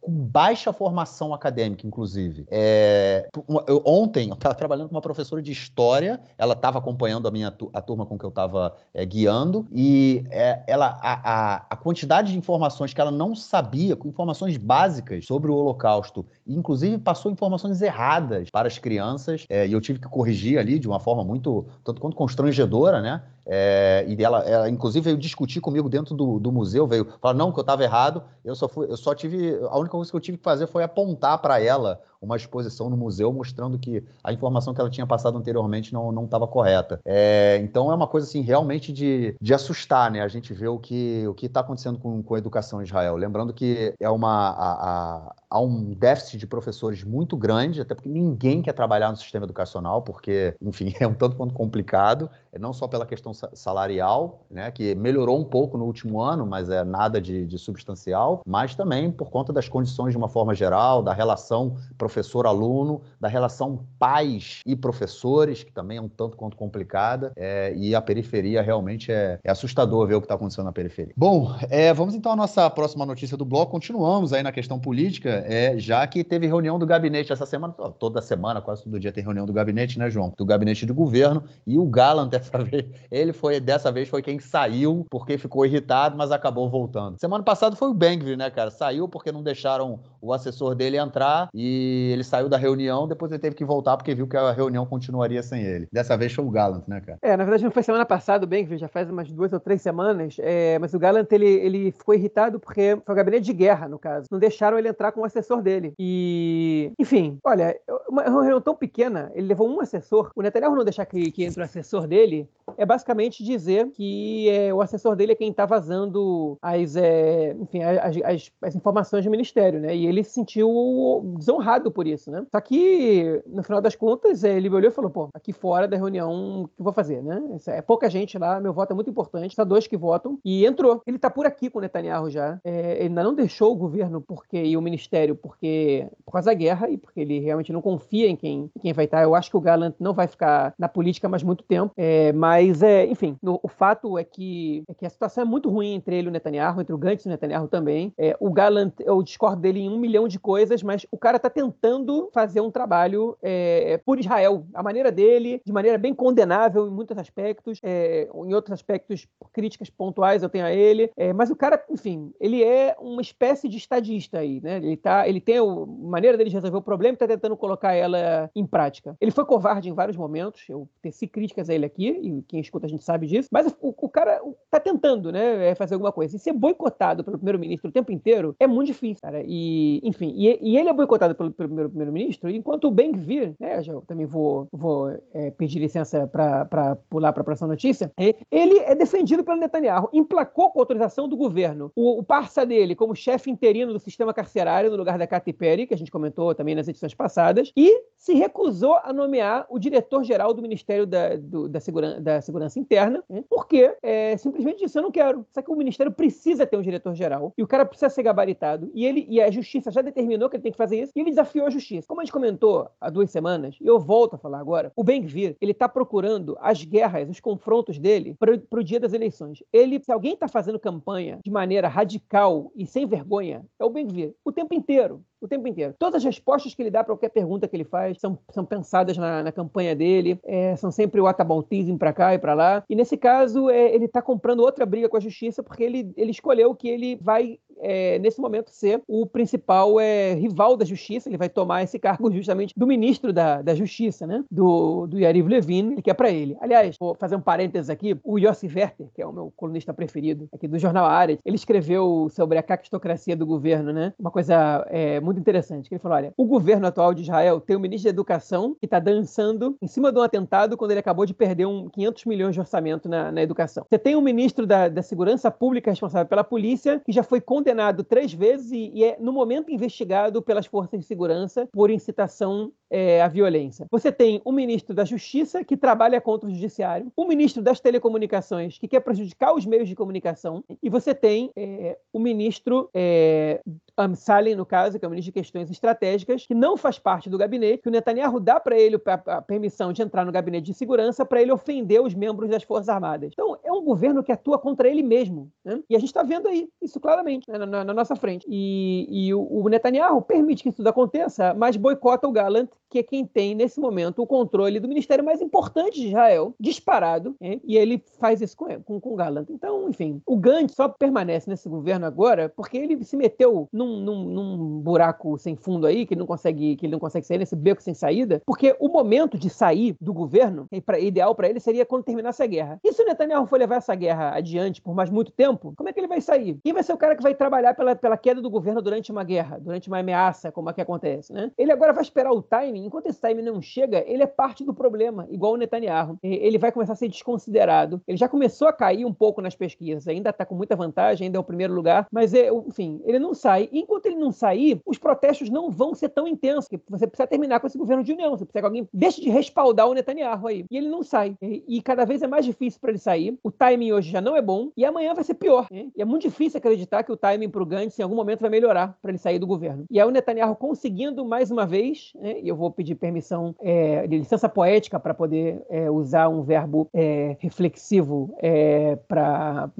com 0.00 0.12
baixa 0.12 0.72
formação 0.72 1.32
acadêmica, 1.32 1.86
inclusive. 1.86 2.46
É, 2.50 3.28
eu, 3.66 3.82
ontem 3.84 4.28
eu 4.28 4.34
estava 4.34 4.54
trabalhando 4.54 4.88
com 4.88 4.94
uma 4.94 5.00
professora 5.00 5.42
de 5.42 5.52
história, 5.52 6.20
ela 6.36 6.54
estava 6.54 6.78
acompanhando 6.78 7.28
a 7.28 7.30
minha 7.30 7.52
a 7.72 7.80
turma 7.80 8.06
com 8.06 8.18
que 8.18 8.24
eu 8.24 8.30
estava 8.30 8.76
é, 8.94 9.04
guiando 9.04 9.66
e 9.70 10.24
é, 10.30 10.62
ela 10.66 10.98
a, 11.02 11.12
a, 11.12 11.66
a 11.70 11.76
quantidade 11.76 12.32
de 12.32 12.38
informações 12.38 12.92
que 12.92 13.00
ela 13.00 13.10
não 13.10 13.34
sabia, 13.34 13.96
com 13.96 14.08
informações 14.08 14.56
básicas 14.56 15.24
sobre 15.26 15.50
o 15.50 15.54
Holocausto 15.54 16.26
inclusive 16.46 16.98
passou 16.98 17.30
informações 17.30 17.80
erradas 17.82 18.48
para 18.50 18.68
as 18.68 18.78
crianças, 18.78 19.44
é, 19.48 19.66
e 19.66 19.72
eu 19.72 19.80
tive 19.80 19.98
que 19.98 20.08
corrigir 20.08 20.58
ali 20.58 20.78
de 20.78 20.88
uma 20.88 21.00
forma 21.00 21.24
muito, 21.24 21.66
tanto 21.84 22.00
quanto 22.00 22.16
constrangedora, 22.16 23.00
né? 23.00 23.22
É, 23.46 24.04
e 24.08 24.22
ela, 24.22 24.40
ela, 24.40 24.68
inclusive, 24.68 25.04
veio 25.04 25.16
discutir 25.16 25.60
comigo 25.60 25.88
dentro 25.88 26.14
do, 26.14 26.38
do 26.38 26.52
museu, 26.52 26.86
veio 26.86 27.06
falar, 27.20 27.34
não, 27.34 27.52
que 27.52 27.58
eu 27.58 27.62
estava 27.62 27.82
errado, 27.82 28.22
eu 28.44 28.54
só 28.54 28.68
fui, 28.68 28.86
eu 28.88 28.96
só 28.96 29.14
tive, 29.14 29.58
a 29.68 29.78
única 29.78 29.92
coisa 29.92 30.10
que 30.10 30.16
eu 30.16 30.20
tive 30.20 30.38
que 30.38 30.44
fazer 30.44 30.66
foi 30.66 30.82
apontar 30.82 31.38
para 31.38 31.60
ela 31.60 32.00
uma 32.22 32.36
exposição 32.36 32.88
no 32.88 32.96
museu 32.96 33.32
mostrando 33.32 33.76
que 33.78 34.04
a 34.22 34.32
informação 34.32 34.72
que 34.72 34.80
ela 34.80 34.88
tinha 34.88 35.06
passado 35.06 35.36
anteriormente 35.36 35.92
não 35.92 36.24
estava 36.24 36.46
correta. 36.46 37.00
É, 37.04 37.60
então 37.62 37.90
é 37.90 37.94
uma 37.94 38.06
coisa 38.06 38.26
assim 38.26 38.42
realmente 38.42 38.92
de, 38.92 39.34
de 39.40 39.52
assustar, 39.52 40.10
né? 40.10 40.22
A 40.22 40.28
gente 40.28 40.54
vê 40.54 40.68
o 40.68 40.78
que 40.78 41.24
o 41.26 41.34
está 41.42 41.60
acontecendo 41.60 41.98
com, 41.98 42.22
com 42.22 42.34
a 42.36 42.38
educação 42.38 42.80
em 42.80 42.84
Israel. 42.84 43.16
Lembrando 43.16 43.52
que 43.52 43.92
é 43.98 44.08
uma 44.08 44.50
a, 44.50 44.72
a, 44.72 45.34
há 45.50 45.60
um 45.60 45.92
déficit 45.92 46.38
de 46.38 46.46
professores 46.46 47.02
muito 47.02 47.36
grande, 47.36 47.80
até 47.80 47.94
porque 47.94 48.08
ninguém 48.08 48.62
quer 48.62 48.72
trabalhar 48.72 49.10
no 49.10 49.16
sistema 49.16 49.44
educacional, 49.44 50.02
porque, 50.02 50.54
enfim, 50.62 50.94
é 51.00 51.06
um 51.06 51.14
tanto 51.14 51.36
quanto 51.36 51.52
complicado, 51.52 52.30
é 52.52 52.58
não 52.58 52.72
só 52.72 52.86
pela 52.86 53.04
questão 53.04 53.31
salarial, 53.34 54.44
né, 54.50 54.70
que 54.70 54.94
melhorou 54.94 55.38
um 55.38 55.44
pouco 55.44 55.76
no 55.76 55.84
último 55.84 56.20
ano, 56.20 56.46
mas 56.46 56.68
é 56.68 56.84
nada 56.84 57.20
de, 57.20 57.46
de 57.46 57.58
substancial, 57.58 58.42
mas 58.46 58.74
também 58.74 59.10
por 59.10 59.30
conta 59.30 59.52
das 59.52 59.68
condições 59.68 60.12
de 60.12 60.16
uma 60.16 60.28
forma 60.28 60.54
geral, 60.54 61.02
da 61.02 61.12
relação 61.12 61.76
professor-aluno, 61.96 63.00
da 63.20 63.28
relação 63.28 63.84
pais 63.98 64.60
e 64.66 64.76
professores, 64.76 65.62
que 65.62 65.72
também 65.72 65.98
é 65.98 66.00
um 66.00 66.08
tanto 66.08 66.36
quanto 66.36 66.56
complicada, 66.56 67.32
é, 67.36 67.74
e 67.76 67.94
a 67.94 68.00
periferia 68.00 68.62
realmente 68.62 69.10
é, 69.10 69.38
é, 69.42 69.50
assustador 69.50 70.06
ver 70.06 70.14
o 70.14 70.20
que 70.20 70.24
está 70.24 70.34
acontecendo 70.34 70.66
na 70.66 70.72
periferia. 70.72 71.12
Bom, 71.16 71.54
é, 71.70 71.92
vamos 71.92 72.14
então 72.14 72.32
à 72.32 72.36
nossa 72.36 72.68
próxima 72.70 73.06
notícia 73.06 73.36
do 73.36 73.44
bloco. 73.44 73.72
Continuamos 73.72 74.32
aí 74.32 74.42
na 74.42 74.52
questão 74.52 74.78
política, 74.78 75.44
é, 75.46 75.78
já 75.78 76.06
que 76.06 76.24
teve 76.24 76.46
reunião 76.46 76.78
do 76.78 76.86
gabinete 76.86 77.32
essa 77.32 77.46
semana, 77.46 77.72
toda 77.98 78.20
semana, 78.20 78.60
quase 78.60 78.84
todo 78.84 78.98
dia 78.98 79.12
tem 79.12 79.22
reunião 79.22 79.46
do 79.46 79.52
gabinete, 79.52 79.98
né, 79.98 80.10
João? 80.10 80.32
Do 80.36 80.44
gabinete 80.44 80.84
de 80.86 80.92
governo, 80.92 81.44
e 81.66 81.78
o 81.78 81.86
Gallant 81.86 82.28
dessa 82.28 82.58
vez, 82.58 82.86
ele 83.22 83.32
foi, 83.32 83.60
dessa 83.60 83.90
vez 83.90 84.08
foi 84.08 84.22
quem 84.22 84.38
saiu 84.38 85.06
porque 85.10 85.38
ficou 85.38 85.64
irritado, 85.64 86.16
mas 86.16 86.30
acabou 86.30 86.68
voltando. 86.68 87.18
Semana 87.18 87.42
passada 87.42 87.76
foi 87.76 87.88
o 87.88 87.94
Bengvir, 87.94 88.36
né, 88.36 88.50
cara? 88.50 88.70
Saiu 88.70 89.08
porque 89.08 89.32
não 89.32 89.42
deixaram 89.42 90.00
o 90.22 90.32
assessor 90.32 90.74
dele 90.74 90.96
entrar 90.96 91.48
e 91.52 92.10
ele 92.12 92.24
saiu 92.24 92.48
da 92.48 92.56
reunião, 92.56 93.08
depois 93.08 93.32
ele 93.32 93.40
teve 93.40 93.56
que 93.56 93.64
voltar 93.64 93.96
porque 93.96 94.14
viu 94.14 94.26
que 94.26 94.36
a 94.36 94.52
reunião 94.52 94.86
continuaria 94.86 95.42
sem 95.42 95.62
ele. 95.62 95.88
Dessa 95.92 96.16
vez 96.16 96.32
foi 96.32 96.44
o 96.44 96.50
Gallant, 96.50 96.84
né, 96.86 97.00
cara? 97.00 97.18
É, 97.20 97.36
na 97.36 97.44
verdade 97.44 97.64
não 97.64 97.70
foi 97.70 97.82
semana 97.82 98.06
passada 98.06 98.44
o 98.44 98.48
Bengvir, 98.48 98.78
já 98.78 98.88
faz 98.88 99.10
umas 99.10 99.30
duas 99.32 99.52
ou 99.52 99.60
três 99.60 99.82
semanas, 99.82 100.36
é, 100.38 100.78
mas 100.78 100.94
o 100.94 100.98
Gallant, 100.98 101.26
ele, 101.32 101.48
ele 101.48 101.92
ficou 101.92 102.14
irritado 102.14 102.60
porque 102.60 102.98
foi 103.04 103.14
o 103.14 103.16
gabinete 103.16 103.44
de 103.44 103.52
guerra, 103.52 103.88
no 103.88 103.98
caso. 103.98 104.26
Não 104.30 104.38
deixaram 104.38 104.78
ele 104.78 104.88
entrar 104.88 105.12
com 105.12 105.22
o 105.22 105.24
assessor 105.24 105.60
dele. 105.60 105.92
E, 105.98 106.92
enfim, 106.98 107.38
olha, 107.44 107.76
uma 108.08 108.22
reunião 108.22 108.60
tão 108.60 108.76
pequena, 108.76 109.30
ele 109.34 109.48
levou 109.48 109.68
um 109.68 109.80
assessor, 109.80 110.30
o 110.36 110.42
Netanyahu 110.42 110.76
não 110.76 110.84
deixar 110.84 111.06
que, 111.06 111.30
que 111.30 111.44
entre 111.44 111.60
o 111.60 111.64
assessor 111.64 112.06
dele, 112.06 112.48
é 112.76 112.86
basicamente 112.86 113.44
dizer 113.44 113.90
que 113.90 114.48
é, 114.48 114.72
o 114.72 114.80
assessor 114.80 115.16
dele 115.16 115.32
é 115.32 115.34
quem 115.34 115.50
está 115.50 115.66
vazando 115.66 116.58
as, 116.60 116.96
é, 116.96 117.54
enfim, 117.60 117.82
as, 117.82 118.16
as, 118.22 118.52
as, 118.62 118.74
informações 118.74 119.24
do 119.24 119.30
ministério, 119.30 119.80
né? 119.80 119.94
E 119.94 120.06
ele 120.12 120.24
se 120.24 120.32
sentiu 120.32 121.34
desonrado 121.36 121.90
por 121.90 122.06
isso, 122.06 122.30
né? 122.30 122.44
Só 122.50 122.60
que, 122.60 123.42
no 123.46 123.62
final 123.62 123.80
das 123.80 123.94
contas, 123.94 124.44
é, 124.44 124.56
ele 124.56 124.68
olhou 124.68 124.90
e 124.90 124.94
falou, 124.94 125.10
pô, 125.10 125.28
aqui 125.34 125.52
fora 125.52 125.88
da 125.88 125.96
reunião, 125.96 126.62
o 126.62 126.68
que 126.68 126.80
eu 126.80 126.84
vou 126.84 126.92
fazer, 126.92 127.22
né? 127.22 127.42
É 127.66 127.82
pouca 127.82 128.08
gente 128.08 128.38
lá, 128.38 128.60
meu 128.60 128.72
voto 128.72 128.92
é 128.92 128.94
muito 128.94 129.10
importante, 129.10 129.54
só 129.54 129.64
dois 129.64 129.86
que 129.86 129.96
votam, 129.96 130.38
e 130.44 130.64
entrou. 130.66 131.02
Ele 131.06 131.16
está 131.16 131.30
por 131.30 131.46
aqui 131.46 131.70
com 131.70 131.78
o 131.78 131.82
Netanyahu 131.82 132.30
já, 132.30 132.58
é, 132.64 132.94
ele 132.96 133.08
ainda 133.08 133.24
não 133.24 133.34
deixou 133.34 133.72
o 133.72 133.76
governo 133.76 134.20
porque 134.20 134.62
e 134.62 134.76
o 134.76 134.82
ministério 134.82 135.34
porque 135.34 136.08
por 136.24 136.32
causa 136.32 136.50
da 136.50 136.54
guerra 136.54 136.88
e 136.88 136.96
porque 136.96 137.20
ele 137.20 137.38
realmente 137.40 137.72
não 137.72 137.82
confia 137.82 138.28
em 138.28 138.36
quem, 138.36 138.70
em 138.76 138.80
quem 138.80 138.92
vai 138.92 139.04
estar. 139.06 139.22
Eu 139.22 139.34
acho 139.34 139.50
que 139.50 139.56
o 139.56 139.60
Gallant 139.60 139.94
não 139.98 140.14
vai 140.14 140.26
ficar 140.26 140.74
na 140.78 140.88
política 140.88 141.28
mais 141.28 141.42
muito 141.42 141.64
tempo, 141.64 141.92
é, 141.96 142.32
mas, 142.32 142.82
é, 142.82 143.06
enfim, 143.06 143.36
no, 143.42 143.58
o 143.62 143.68
fato 143.68 144.18
é 144.18 144.24
que, 144.24 144.84
é 144.88 144.94
que 144.94 145.06
a 145.06 145.10
situação 145.10 145.42
é 145.42 145.44
muito 145.44 145.68
ruim 145.68 145.94
entre 145.94 146.16
ele 146.16 146.28
e 146.28 146.30
o 146.30 146.32
Netanyahu, 146.32 146.80
entre 146.80 146.94
o 146.94 146.98
Gantz 146.98 147.24
e 147.24 147.28
o 147.28 147.30
Netanyahu 147.30 147.68
também. 147.68 148.12
É, 148.18 148.36
o 148.40 148.50
Gallant, 148.50 148.92
eu 149.00 149.22
discordo 149.22 149.60
dele 149.60 149.80
em 149.80 149.88
um 149.88 149.98
milhão 150.02 150.28
de 150.28 150.38
coisas, 150.38 150.82
mas 150.82 151.06
o 151.10 151.16
cara 151.16 151.36
está 151.36 151.48
tentando 151.48 152.28
fazer 152.32 152.60
um 152.60 152.70
trabalho 152.70 153.36
é, 153.40 153.98
por 154.04 154.18
Israel, 154.18 154.66
a 154.74 154.82
maneira 154.82 155.10
dele, 155.10 155.62
de 155.64 155.72
maneira 155.72 155.96
bem 155.96 156.12
condenável 156.14 156.86
em 156.86 156.90
muitos 156.90 157.16
aspectos, 157.16 157.78
é, 157.82 158.28
em 158.34 158.54
outros 158.54 158.72
aspectos, 158.72 159.26
críticas 159.52 159.88
pontuais 159.88 160.42
eu 160.42 160.48
tenho 160.48 160.66
a 160.66 160.72
ele, 160.72 161.10
é, 161.16 161.32
mas 161.32 161.50
o 161.50 161.56
cara, 161.56 161.82
enfim, 161.88 162.32
ele 162.40 162.62
é 162.62 162.96
uma 163.00 163.22
espécie 163.22 163.68
de 163.68 163.76
estadista 163.76 164.38
aí, 164.38 164.60
né? 164.60 164.76
Ele, 164.76 164.96
tá, 164.96 165.28
ele 165.28 165.40
tem 165.40 165.58
a 165.58 165.64
maneira 165.64 166.36
dele 166.36 166.50
de 166.50 166.56
resolver 166.56 166.78
o 166.78 166.82
problema 166.82 167.12
e 167.12 167.14
está 167.14 167.26
tentando 167.26 167.56
colocar 167.56 167.94
ela 167.94 168.50
em 168.54 168.66
prática. 168.66 169.16
Ele 169.20 169.30
foi 169.30 169.44
covarde 169.44 169.88
em 169.88 169.94
vários 169.94 170.16
momentos, 170.16 170.64
eu 170.68 170.88
teci 171.00 171.26
críticas 171.26 171.70
a 171.70 171.74
ele 171.74 171.86
aqui, 171.86 172.08
e 172.08 172.42
quem 172.48 172.60
escuta 172.60 172.86
a 172.86 172.88
gente 172.88 173.04
sabe 173.04 173.26
disso, 173.26 173.48
mas 173.52 173.66
o, 173.80 173.94
o 173.96 174.08
cara 174.08 174.40
está 174.64 174.80
tentando, 174.80 175.30
né, 175.30 175.70
é, 175.70 175.74
fazer 175.74 175.94
alguma 175.94 176.12
coisa. 176.12 176.36
E 176.36 176.38
ser 176.38 176.52
boicotado 176.52 177.22
pelo 177.22 177.38
primeiro-ministro 177.38 177.88
o 177.88 177.92
tempo 177.92 178.12
inteiro 178.12 178.56
é 178.58 178.66
muito 178.66 178.88
difícil, 178.88 179.20
cara. 179.22 179.42
E, 179.46 179.91
enfim, 180.02 180.32
e, 180.36 180.58
e 180.60 180.78
ele 180.78 180.88
é 180.88 180.92
boicotado 180.92 181.34
pelo, 181.34 181.50
pelo 181.50 181.88
primeiro-ministro, 181.88 182.50
enquanto 182.50 182.84
o 182.84 182.90
Ben-Gvir, 182.90 183.54
né, 183.58 183.82
eu 183.86 184.02
também 184.02 184.26
vou, 184.26 184.68
vou 184.72 185.10
é, 185.32 185.50
pedir 185.50 185.78
licença 185.78 186.26
para 186.26 186.96
pular 187.08 187.32
para 187.32 187.42
a 187.42 187.44
próxima 187.44 187.68
notícia, 187.68 188.12
ele 188.50 188.78
é 188.80 188.94
defendido 188.94 189.44
pelo 189.44 189.58
Netanyahu, 189.58 190.08
emplacou 190.12 190.70
com 190.70 190.80
autorização 190.80 191.28
do 191.28 191.36
governo 191.36 191.90
o, 191.94 192.18
o 192.18 192.22
parça 192.22 192.64
dele 192.64 192.94
como 192.94 193.14
chefe 193.14 193.50
interino 193.50 193.92
do 193.92 193.98
sistema 193.98 194.32
carcerário 194.32 194.90
no 194.90 194.96
lugar 194.96 195.18
da 195.18 195.26
Katy 195.26 195.52
Perry, 195.52 195.86
que 195.86 195.94
a 195.94 195.96
gente 195.96 196.10
comentou 196.10 196.54
também 196.54 196.74
nas 196.74 196.88
edições 196.88 197.14
passadas, 197.14 197.72
e 197.76 198.02
se 198.16 198.34
recusou 198.34 198.98
a 199.02 199.12
nomear 199.12 199.66
o 199.68 199.78
diretor-geral 199.78 200.54
do 200.54 200.62
Ministério 200.62 201.06
da, 201.06 201.36
do, 201.36 201.68
da, 201.68 201.80
Segurança, 201.80 202.20
da 202.20 202.40
Segurança 202.40 202.78
Interna, 202.78 203.22
né, 203.28 203.42
porque 203.48 203.96
é, 204.02 204.36
simplesmente 204.36 204.84
disse: 204.84 204.96
Eu 204.98 205.02
não 205.02 205.10
quero. 205.10 205.44
Só 205.50 205.60
que 205.60 205.70
o 205.70 205.76
Ministério 205.76 206.12
precisa 206.12 206.66
ter 206.66 206.76
um 206.76 206.82
diretor-geral 206.82 207.52
e 207.56 207.62
o 207.62 207.66
cara 207.66 207.84
precisa 207.84 208.08
ser 208.08 208.22
gabaritado. 208.22 208.90
E 208.94 209.04
ele 209.04 209.26
e 209.28 209.40
a 209.40 209.50
Justiça 209.50 209.81
já 209.90 210.02
determinou 210.02 210.48
que 210.48 210.56
ele 210.56 210.62
tem 210.62 210.72
que 210.72 210.78
fazer 210.78 211.02
isso 211.02 211.12
e 211.14 211.20
ele 211.20 211.30
desafiou 211.30 211.66
a 211.66 211.70
Justiça. 211.70 212.06
Como 212.06 212.20
a 212.20 212.24
gente 212.24 212.32
comentou 212.32 212.88
há 213.00 213.10
duas 213.10 213.30
semanas, 213.30 213.76
e 213.80 213.86
eu 213.86 213.98
volto 213.98 214.34
a 214.34 214.38
falar 214.38 214.58
agora, 214.58 214.92
o 214.96 215.04
Ben-Gvir, 215.04 215.56
ele 215.60 215.72
está 215.72 215.88
procurando 215.88 216.56
as 216.60 216.84
guerras, 216.84 217.28
os 217.28 217.40
confrontos 217.40 217.98
dele 217.98 218.36
para 218.38 218.80
o 218.80 218.84
dia 218.84 219.00
das 219.00 219.12
eleições. 219.12 219.62
Ele, 219.72 220.00
se 220.00 220.12
alguém 220.12 220.34
está 220.34 220.48
fazendo 220.48 220.78
campanha 220.78 221.38
de 221.44 221.50
maneira 221.50 221.88
radical 221.88 222.70
e 222.76 222.86
sem 222.86 223.06
vergonha, 223.06 223.64
é 223.78 223.84
o 223.84 223.90
Ben-Gvir. 223.90 224.34
O 224.44 224.52
tempo 224.52 224.74
inteiro 224.74 225.22
o 225.44 225.48
tempo 225.48 225.66
inteiro. 225.66 225.94
Todas 225.98 226.16
as 226.16 226.24
respostas 226.24 226.74
que 226.74 226.82
ele 226.82 226.90
dá 226.90 227.02
para 227.02 227.14
qualquer 227.14 227.30
pergunta 227.30 227.68
que 227.68 227.76
ele 227.76 227.84
faz 227.84 228.18
são, 228.20 228.38
são 228.50 228.64
pensadas 228.64 229.16
na, 229.16 229.42
na 229.42 229.52
campanha 229.52 229.94
dele, 229.94 230.38
é, 230.44 230.76
são 230.76 230.90
sempre 230.90 231.20
o 231.20 231.26
atabaltismo 231.26 231.98
para 231.98 232.12
cá 232.12 232.34
e 232.34 232.38
para 232.38 232.54
lá. 232.54 232.84
E 232.88 232.94
nesse 232.94 233.16
caso, 233.16 233.70
é, 233.70 233.94
ele 233.94 234.06
está 234.06 234.22
comprando 234.22 234.60
outra 234.60 234.86
briga 234.86 235.08
com 235.08 235.16
a 235.16 235.20
justiça 235.20 235.62
porque 235.62 235.82
ele, 235.82 236.12
ele 236.16 236.30
escolheu 236.30 236.74
que 236.74 236.88
ele 236.88 237.16
vai 237.16 237.58
é, 237.82 238.18
nesse 238.18 238.40
momento, 238.40 238.70
ser 238.70 239.02
o 239.06 239.26
principal 239.26 239.98
é, 240.00 240.34
rival 240.34 240.76
da 240.76 240.84
justiça. 240.84 241.28
Ele 241.28 241.36
vai 241.36 241.48
tomar 241.48 241.82
esse 241.82 241.98
cargo 241.98 242.30
justamente 242.32 242.72
do 242.76 242.86
ministro 242.86 243.32
da, 243.32 243.60
da 243.60 243.74
Justiça, 243.74 244.26
né? 244.26 244.44
Do, 244.50 245.06
do 245.06 245.18
Yariv 245.18 245.48
Levin, 245.48 245.96
que 245.96 246.10
é 246.10 246.14
para 246.14 246.30
ele. 246.30 246.56
Aliás, 246.60 246.96
vou 246.98 247.14
fazer 247.14 247.36
um 247.36 247.40
parênteses 247.40 247.90
aqui. 247.90 248.16
O 248.22 248.38
Yossi 248.38 248.66
Werther, 248.66 249.08
que 249.14 249.20
é 249.20 249.26
o 249.26 249.32
meu 249.32 249.52
colunista 249.56 249.92
preferido 249.92 250.48
aqui 250.52 250.68
do 250.68 250.78
jornal 250.78 251.06
Ares, 251.06 251.38
ele 251.44 251.56
escreveu 251.56 252.28
sobre 252.30 252.58
a 252.58 252.62
cactocracia 252.62 253.36
do 253.36 253.44
governo, 253.44 253.92
né? 253.92 254.14
Uma 254.18 254.30
coisa 254.30 254.86
é, 254.88 255.20
muito 255.20 255.31
interessante. 255.38 255.88
Que 255.88 255.94
ele 255.94 256.02
falou: 256.02 256.16
olha, 256.16 256.32
o 256.36 256.44
governo 256.44 256.86
atual 256.86 257.12
de 257.14 257.22
Israel 257.22 257.60
tem 257.60 257.76
o 257.76 257.80
ministro 257.80 258.04
da 258.04 258.14
Educação 258.14 258.76
que 258.78 258.86
está 258.86 258.98
dançando 258.98 259.76
em 259.80 259.86
cima 259.86 260.12
de 260.12 260.18
um 260.18 260.22
atentado 260.22 260.76
quando 260.76 260.90
ele 260.90 261.00
acabou 261.00 261.26
de 261.26 261.34
perder 261.34 261.66
um 261.66 261.88
500 261.88 262.24
milhões 262.26 262.54
de 262.54 262.60
orçamento 262.60 263.08
na, 263.08 263.32
na 263.32 263.42
educação. 263.42 263.84
Você 263.88 263.98
tem 263.98 264.16
o 264.16 264.20
ministro 264.20 264.66
da, 264.66 264.88
da 264.88 265.02
Segurança 265.02 265.50
Pública 265.50 265.90
responsável 265.90 266.28
pela 266.28 266.44
polícia 266.44 267.00
que 267.04 267.12
já 267.12 267.22
foi 267.22 267.40
condenado 267.40 267.72
condenado 267.72 268.04
três 268.04 268.32
vezes 268.32 268.70
e, 268.70 268.90
e 268.94 269.04
é, 269.04 269.16
no 269.18 269.32
momento, 269.32 269.70
investigado 269.70 270.42
pelas 270.42 270.66
forças 270.66 271.00
de 271.00 271.06
segurança 271.06 271.68
por 271.72 271.90
incitação 271.90 272.72
é, 272.90 273.22
à 273.22 273.28
violência. 273.28 273.86
Você 273.90 274.12
tem 274.12 274.42
o 274.44 274.52
ministro 274.52 274.94
da 274.94 275.04
Justiça, 275.04 275.64
que 275.64 275.76
trabalha 275.76 276.20
contra 276.20 276.48
o 276.48 276.52
judiciário, 276.52 277.10
o 277.16 277.24
ministro 277.24 277.62
das 277.62 277.80
Telecomunicações, 277.80 278.78
que 278.78 278.86
quer 278.86 279.00
prejudicar 279.00 279.54
os 279.54 279.64
meios 279.64 279.88
de 279.88 279.94
comunicação, 279.94 280.62
e 280.82 280.90
você 280.90 281.14
tem 281.14 281.50
é, 281.56 281.96
o 282.12 282.18
ministro 282.18 282.90
é, 282.92 283.60
Amsalem, 283.96 284.54
no 284.54 284.66
caso, 284.66 284.98
que 284.98 285.04
é 285.04 285.08
o 285.08 285.10
ministro 285.10 285.21
de 285.24 285.32
Questões 285.32 285.70
Estratégicas, 285.70 286.46
que 286.46 286.54
não 286.54 286.76
faz 286.76 286.98
parte 286.98 287.30
do 287.30 287.38
gabinete, 287.38 287.82
que 287.82 287.88
o 287.88 287.92
Netanyahu 287.92 288.40
dá 288.40 288.58
para 288.58 288.78
ele 288.78 289.00
a, 289.26 289.42
permissão 289.42 289.92
de 289.92 290.02
entrar 290.02 290.24
no 290.24 290.32
gabinete 290.32 290.66
de 290.66 290.74
segurança 290.74 291.24
para 291.24 291.40
ele 291.40 291.52
ofender 291.52 292.00
os 292.02 292.14
membros 292.14 292.50
das 292.50 292.62
Forças 292.62 292.88
Armadas. 292.88 293.30
Então, 293.32 293.56
é 293.62 293.72
um 293.72 293.82
governo 293.82 294.22
que 294.22 294.32
atua 294.32 294.58
contra 294.58 294.88
ele 294.88 295.02
mesmo. 295.02 295.50
Né? 295.64 295.82
E 295.88 295.96
a 295.96 295.98
gente 295.98 296.08
está 296.08 296.22
vendo 296.22 296.48
aí 296.48 296.68
isso 296.80 296.98
claramente 296.98 297.50
né, 297.50 297.58
na, 297.58 297.84
na, 297.84 297.94
nossa 297.94 298.16
frente. 298.16 298.46
E, 298.48 299.06
e 299.10 299.34
o, 299.34 299.46
o, 299.50 299.68
Netanyahu 299.68 300.22
permite 300.22 300.62
que 300.62 300.68
isso 300.68 300.78
tudo 300.78 300.88
aconteça, 300.88 301.54
mas 301.54 301.76
boicota 301.76 302.26
o 302.26 302.32
Gallant, 302.32 302.68
que 302.90 302.98
é 302.98 303.02
quem 303.02 303.24
tem, 303.24 303.54
nesse 303.54 303.80
momento, 303.80 304.22
o 304.22 304.26
controle 304.26 304.80
do 304.80 304.88
ministério 304.88 305.24
mais 305.24 305.40
importante 305.40 306.00
de 306.00 306.08
Israel, 306.08 306.54
disparado, 306.58 307.34
né? 307.40 307.60
e 307.64 307.76
ele 307.76 308.02
faz 308.18 308.40
isso 308.40 308.56
com, 308.56 308.66
com, 308.82 309.00
com 309.00 309.12
o 309.12 309.16
Gallant. 309.16 309.46
Então, 309.48 309.88
enfim, 309.88 310.20
o 310.26 310.36
Gantz 310.36 310.74
só 310.74 310.88
permanece 310.88 311.48
nesse 311.48 311.68
governo 311.68 312.06
agora 312.06 312.52
porque 312.54 312.76
ele 312.76 313.02
se 313.04 313.16
meteu 313.16 313.68
num 313.72 313.92
num, 314.00 314.24
num, 314.24 314.56
num, 314.56 314.80
buraco 315.12 315.38
sem 315.38 315.54
fundo 315.54 315.86
aí, 315.86 316.06
que 316.06 316.14
ele 316.14 316.20
não 316.20 316.26
consegue, 316.26 316.76
que 316.76 316.86
ele 316.86 316.92
não 316.92 316.98
consegue 316.98 317.26
sair 317.26 317.38
nesse 317.38 317.54
beco 317.54 317.82
sem 317.82 317.94
saída, 317.94 318.42
porque 318.46 318.74
o 318.80 318.88
momento 318.88 319.38
de 319.38 319.50
sair 319.50 319.96
do 320.00 320.12
governo, 320.12 320.66
pra, 320.84 320.98
ideal 320.98 321.34
para 321.34 321.48
ele 321.48 321.60
seria 321.60 321.84
quando 321.84 322.04
terminasse 322.04 322.42
a 322.42 322.46
guerra. 322.46 322.80
E 322.82 322.92
se 322.92 323.02
o 323.02 323.06
Netanyahu 323.06 323.46
for 323.46 323.58
levar 323.58 323.76
essa 323.76 323.94
guerra 323.94 324.34
adiante 324.34 324.80
por 324.80 324.94
mais 324.94 325.10
muito 325.10 325.30
tempo, 325.30 325.74
como 325.76 325.88
é 325.88 325.92
que 325.92 326.00
ele 326.00 326.08
vai 326.08 326.20
sair? 326.20 326.58
Quem 326.64 326.72
vai 326.72 326.82
ser 326.82 326.92
o 326.92 326.96
cara 326.96 327.14
que 327.14 327.22
vai 327.22 327.34
trabalhar 327.34 327.74
pela, 327.74 327.94
pela 327.94 328.16
queda 328.16 328.40
do 328.40 328.50
governo 328.50 328.80
durante 328.80 329.12
uma 329.12 329.24
guerra, 329.24 329.58
durante 329.58 329.88
uma 329.88 329.98
ameaça, 329.98 330.50
como 330.50 330.70
é 330.70 330.72
que 330.72 330.80
acontece, 330.80 331.32
né? 331.32 331.50
Ele 331.58 331.72
agora 331.72 331.92
vai 331.92 332.02
esperar 332.02 332.32
o 332.32 332.42
timing, 332.42 332.86
enquanto 332.86 333.06
esse 333.06 333.20
timing 333.20 333.42
não 333.42 333.60
chega, 333.60 334.02
ele 334.06 334.22
é 334.22 334.26
parte 334.26 334.64
do 334.64 334.74
problema, 334.74 335.26
igual 335.30 335.52
o 335.52 335.56
Netanyahu. 335.56 336.18
Ele 336.22 336.58
vai 336.58 336.72
começar 336.72 336.94
a 336.94 336.96
ser 336.96 337.08
desconsiderado. 337.08 338.00
Ele 338.06 338.16
já 338.16 338.28
começou 338.28 338.68
a 338.68 338.72
cair 338.72 339.04
um 339.04 339.12
pouco 339.12 339.40
nas 339.40 339.54
pesquisas, 339.54 340.08
ainda 340.08 340.30
está 340.30 340.44
com 340.44 340.54
muita 340.54 340.76
vantagem, 340.76 341.26
ainda 341.26 341.38
é 341.38 341.40
o 341.40 341.44
primeiro 341.44 341.74
lugar, 341.74 342.06
mas, 342.10 342.34
é, 342.34 342.48
enfim, 342.50 343.00
ele 343.04 343.18
não 343.18 343.34
sai. 343.34 343.68
Enquanto 343.72 344.06
ele 344.06 344.16
não 344.16 344.32
sair, 344.32 344.80
os 344.84 344.98
protestos 345.02 345.50
não 345.50 345.70
vão 345.70 345.94
ser 345.94 346.08
tão 346.08 346.26
intensos, 346.26 346.68
você 346.88 347.06
precisa 347.06 347.26
terminar 347.26 347.60
com 347.60 347.66
esse 347.66 347.76
governo 347.76 348.02
de 348.04 348.12
união, 348.12 348.30
você 348.30 348.44
precisa 348.44 348.60
que 348.60 348.66
alguém 348.66 348.88
deixe 348.92 349.20
de 349.20 349.28
respaldar 349.28 349.88
o 349.88 349.94
Netanyahu 349.94 350.46
aí. 350.46 350.64
E 350.70 350.76
ele 350.76 350.88
não 350.88 351.02
sai. 351.02 351.36
E, 351.42 351.82
cada 351.82 352.04
vez 352.04 352.22
é 352.22 352.26
mais 352.26 352.44
difícil 352.44 352.80
para 352.80 352.90
ele 352.90 352.98
sair. 352.98 353.38
O 353.42 353.50
timing 353.50 353.92
hoje 353.92 354.10
já 354.10 354.20
não 354.20 354.36
é 354.36 354.40
bom 354.40 354.70
e 354.76 354.84
amanhã 354.84 355.12
vai 355.14 355.24
ser 355.24 355.34
pior. 355.34 355.66
E 355.70 356.00
é 356.00 356.04
muito 356.04 356.22
difícil 356.22 356.58
acreditar 356.58 357.02
que 357.02 357.10
o 357.10 357.16
timing 357.16 357.48
para 357.48 357.62
o 357.62 357.66
Gantz 357.66 357.98
em 357.98 358.02
algum 358.02 358.14
momento 358.14 358.40
vai 358.40 358.50
melhorar 358.50 358.96
para 359.02 359.10
ele 359.10 359.18
sair 359.18 359.38
do 359.38 359.46
governo. 359.46 359.84
E 359.90 360.00
aí 360.00 360.06
o 360.06 360.10
Netanyahu 360.10 360.54
conseguindo 360.54 361.24
mais 361.24 361.50
uma 361.50 361.66
vez, 361.66 362.12
né, 362.14 362.40
e 362.40 362.48
eu 362.48 362.56
vou 362.56 362.70
pedir 362.70 362.94
permissão 362.94 363.54
é, 363.60 364.06
de 364.06 364.18
licença 364.18 364.48
poética 364.48 365.00
para 365.00 365.12
poder 365.12 365.64
é, 365.68 365.90
usar 365.90 366.28
um 366.28 366.42
verbo 366.42 366.88
é, 366.94 367.36
reflexivo 367.40 368.34
é, 368.38 368.96
para 369.08 369.70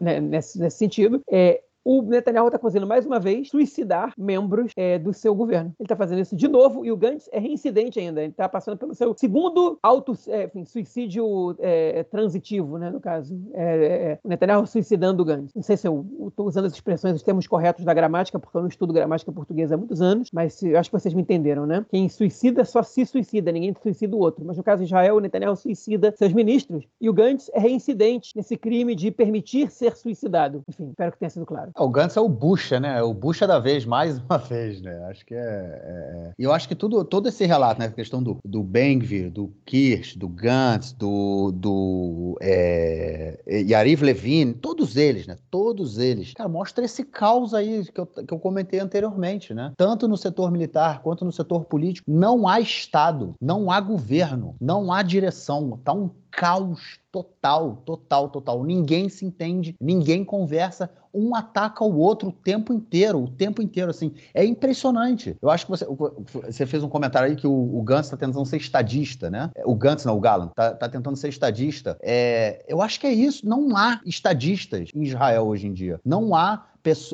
né, 0.00 0.20
nesse, 0.20 0.58
nesse, 0.58 0.76
sentido, 0.76 1.22
é, 1.30 1.62
o 1.84 2.02
Netanyahu 2.02 2.46
está 2.48 2.58
fazendo 2.58 2.86
mais 2.86 3.04
uma 3.04 3.20
vez 3.20 3.48
suicidar 3.50 4.14
membros 4.16 4.72
é, 4.76 4.98
do 4.98 5.12
seu 5.12 5.34
governo. 5.34 5.74
Ele 5.78 5.84
está 5.84 5.94
fazendo 5.94 6.20
isso 6.20 6.34
de 6.34 6.48
novo 6.48 6.84
e 6.84 6.90
o 6.90 6.96
Gantz 6.96 7.28
é 7.30 7.38
reincidente 7.38 8.00
ainda. 8.00 8.22
Ele 8.22 8.30
está 8.30 8.48
passando 8.48 8.76
pelo 8.76 8.94
seu 8.94 9.14
segundo 9.16 9.78
auto, 9.82 10.16
é, 10.28 10.44
enfim, 10.44 10.64
suicídio 10.64 11.54
é, 11.58 12.02
transitivo, 12.04 12.78
né, 12.78 12.90
no 12.90 13.00
caso. 13.00 13.38
É, 13.52 13.62
é, 13.62 13.86
é, 14.12 14.18
o 14.24 14.28
Netanyahu 14.28 14.66
suicidando 14.66 15.22
o 15.22 15.26
Gantz. 15.26 15.52
Não 15.54 15.62
sei 15.62 15.76
se 15.76 15.86
eu 15.86 16.06
estou 16.28 16.46
usando 16.46 16.64
as 16.64 16.72
expressões, 16.72 17.16
os 17.16 17.22
termos 17.22 17.46
corretos 17.46 17.84
da 17.84 17.92
gramática, 17.92 18.38
porque 18.38 18.56
eu 18.56 18.62
não 18.62 18.68
estudo 18.68 18.92
gramática 18.92 19.30
portuguesa 19.30 19.74
há 19.74 19.78
muitos 19.78 20.00
anos, 20.00 20.30
mas 20.32 20.62
eu 20.62 20.78
acho 20.78 20.90
que 20.90 20.98
vocês 20.98 21.12
me 21.12 21.22
entenderam, 21.22 21.66
né? 21.66 21.84
Quem 21.90 22.08
suicida 22.08 22.64
só 22.64 22.82
se 22.82 23.04
suicida, 23.04 23.52
ninguém 23.52 23.74
suicida 23.82 24.16
o 24.16 24.20
outro. 24.20 24.44
Mas 24.44 24.56
no 24.56 24.62
caso 24.62 24.80
de 24.80 24.86
Israel, 24.86 25.16
o 25.16 25.20
Netanyahu 25.20 25.56
suicida 25.56 26.14
seus 26.16 26.32
ministros 26.32 26.86
e 27.00 27.10
o 27.10 27.12
Gantz 27.12 27.50
é 27.52 27.60
reincidente 27.60 28.32
nesse 28.34 28.56
crime 28.56 28.94
de 28.94 29.10
permitir 29.10 29.70
ser 29.70 29.96
suicidado. 29.96 30.62
Enfim, 30.68 30.88
espero 30.90 31.12
que 31.12 31.18
tenha 31.18 31.30
sido 31.30 31.44
claro. 31.44 31.73
O 31.76 31.88
Gantz 31.88 32.16
é 32.16 32.20
o 32.20 32.28
Bucha, 32.28 32.78
né? 32.78 32.98
É 32.98 33.02
o 33.02 33.12
Bucha 33.12 33.48
da 33.48 33.58
vez, 33.58 33.84
mais 33.84 34.18
uma 34.18 34.38
vez, 34.38 34.80
né? 34.80 34.96
Acho 35.10 35.26
que 35.26 35.34
é. 35.34 35.38
é... 35.38 36.32
E 36.38 36.44
é. 36.44 36.46
eu 36.46 36.52
acho 36.52 36.68
que 36.68 36.74
tudo, 36.74 37.04
todo 37.04 37.28
esse 37.28 37.44
relato, 37.44 37.80
né? 37.80 37.86
A 37.86 37.90
questão 37.90 38.22
do, 38.22 38.38
do 38.44 38.62
Bengvir, 38.62 39.28
do 39.28 39.52
Kirsch, 39.66 40.16
do 40.16 40.28
Gantz, 40.28 40.92
do, 40.92 41.50
do 41.52 42.38
é... 42.40 43.40
Yariv 43.48 44.02
Levin, 44.02 44.52
todos 44.52 44.96
eles, 44.96 45.26
né? 45.26 45.36
Todos 45.50 45.98
eles. 45.98 46.32
Cara, 46.34 46.48
mostra 46.48 46.84
esse 46.84 47.02
caos 47.02 47.52
aí 47.52 47.84
que 47.92 48.00
eu, 48.00 48.06
que 48.06 48.32
eu 48.32 48.38
comentei 48.38 48.78
anteriormente, 48.78 49.52
né? 49.52 49.72
Tanto 49.76 50.06
no 50.06 50.16
setor 50.16 50.52
militar 50.52 51.02
quanto 51.02 51.24
no 51.24 51.32
setor 51.32 51.64
político. 51.64 52.08
Não 52.08 52.46
há 52.46 52.60
Estado, 52.60 53.34
não 53.40 53.68
há 53.68 53.80
governo, 53.80 54.54
não 54.60 54.92
há 54.92 55.02
direção. 55.02 55.78
Tá 55.84 55.92
um 55.92 56.08
caos 56.36 56.98
total, 57.10 57.82
total, 57.84 58.28
total. 58.28 58.64
Ninguém 58.64 59.08
se 59.08 59.24
entende, 59.24 59.76
ninguém 59.80 60.24
conversa, 60.24 60.90
um 61.12 61.34
ataca 61.34 61.84
o 61.84 61.96
outro 61.96 62.30
o 62.30 62.32
tempo 62.32 62.72
inteiro, 62.72 63.22
o 63.22 63.30
tempo 63.30 63.62
inteiro, 63.62 63.90
assim. 63.90 64.12
É 64.34 64.44
impressionante. 64.44 65.36
Eu 65.40 65.48
acho 65.48 65.64
que 65.64 65.70
você, 65.70 65.86
você 65.86 66.66
fez 66.66 66.82
um 66.82 66.88
comentário 66.88 67.28
aí 67.28 67.36
que 67.36 67.46
o, 67.46 67.78
o 67.78 67.82
Gantz 67.82 68.06
está 68.06 68.16
tentando 68.16 68.44
ser 68.44 68.56
estadista, 68.56 69.30
né? 69.30 69.50
O 69.64 69.76
Gantz, 69.76 70.04
não, 70.04 70.16
o 70.16 70.20
Gallant, 70.20 70.50
está 70.50 70.74
tá 70.74 70.88
tentando 70.88 71.16
ser 71.16 71.28
estadista. 71.28 71.96
É, 72.02 72.64
eu 72.66 72.82
acho 72.82 72.98
que 72.98 73.06
é 73.06 73.12
isso. 73.12 73.48
Não 73.48 73.76
há 73.76 74.00
estadistas 74.04 74.88
em 74.92 75.04
Israel 75.04 75.46
hoje 75.46 75.68
em 75.68 75.72
dia. 75.72 76.00
Não 76.04 76.34
há 76.34 76.66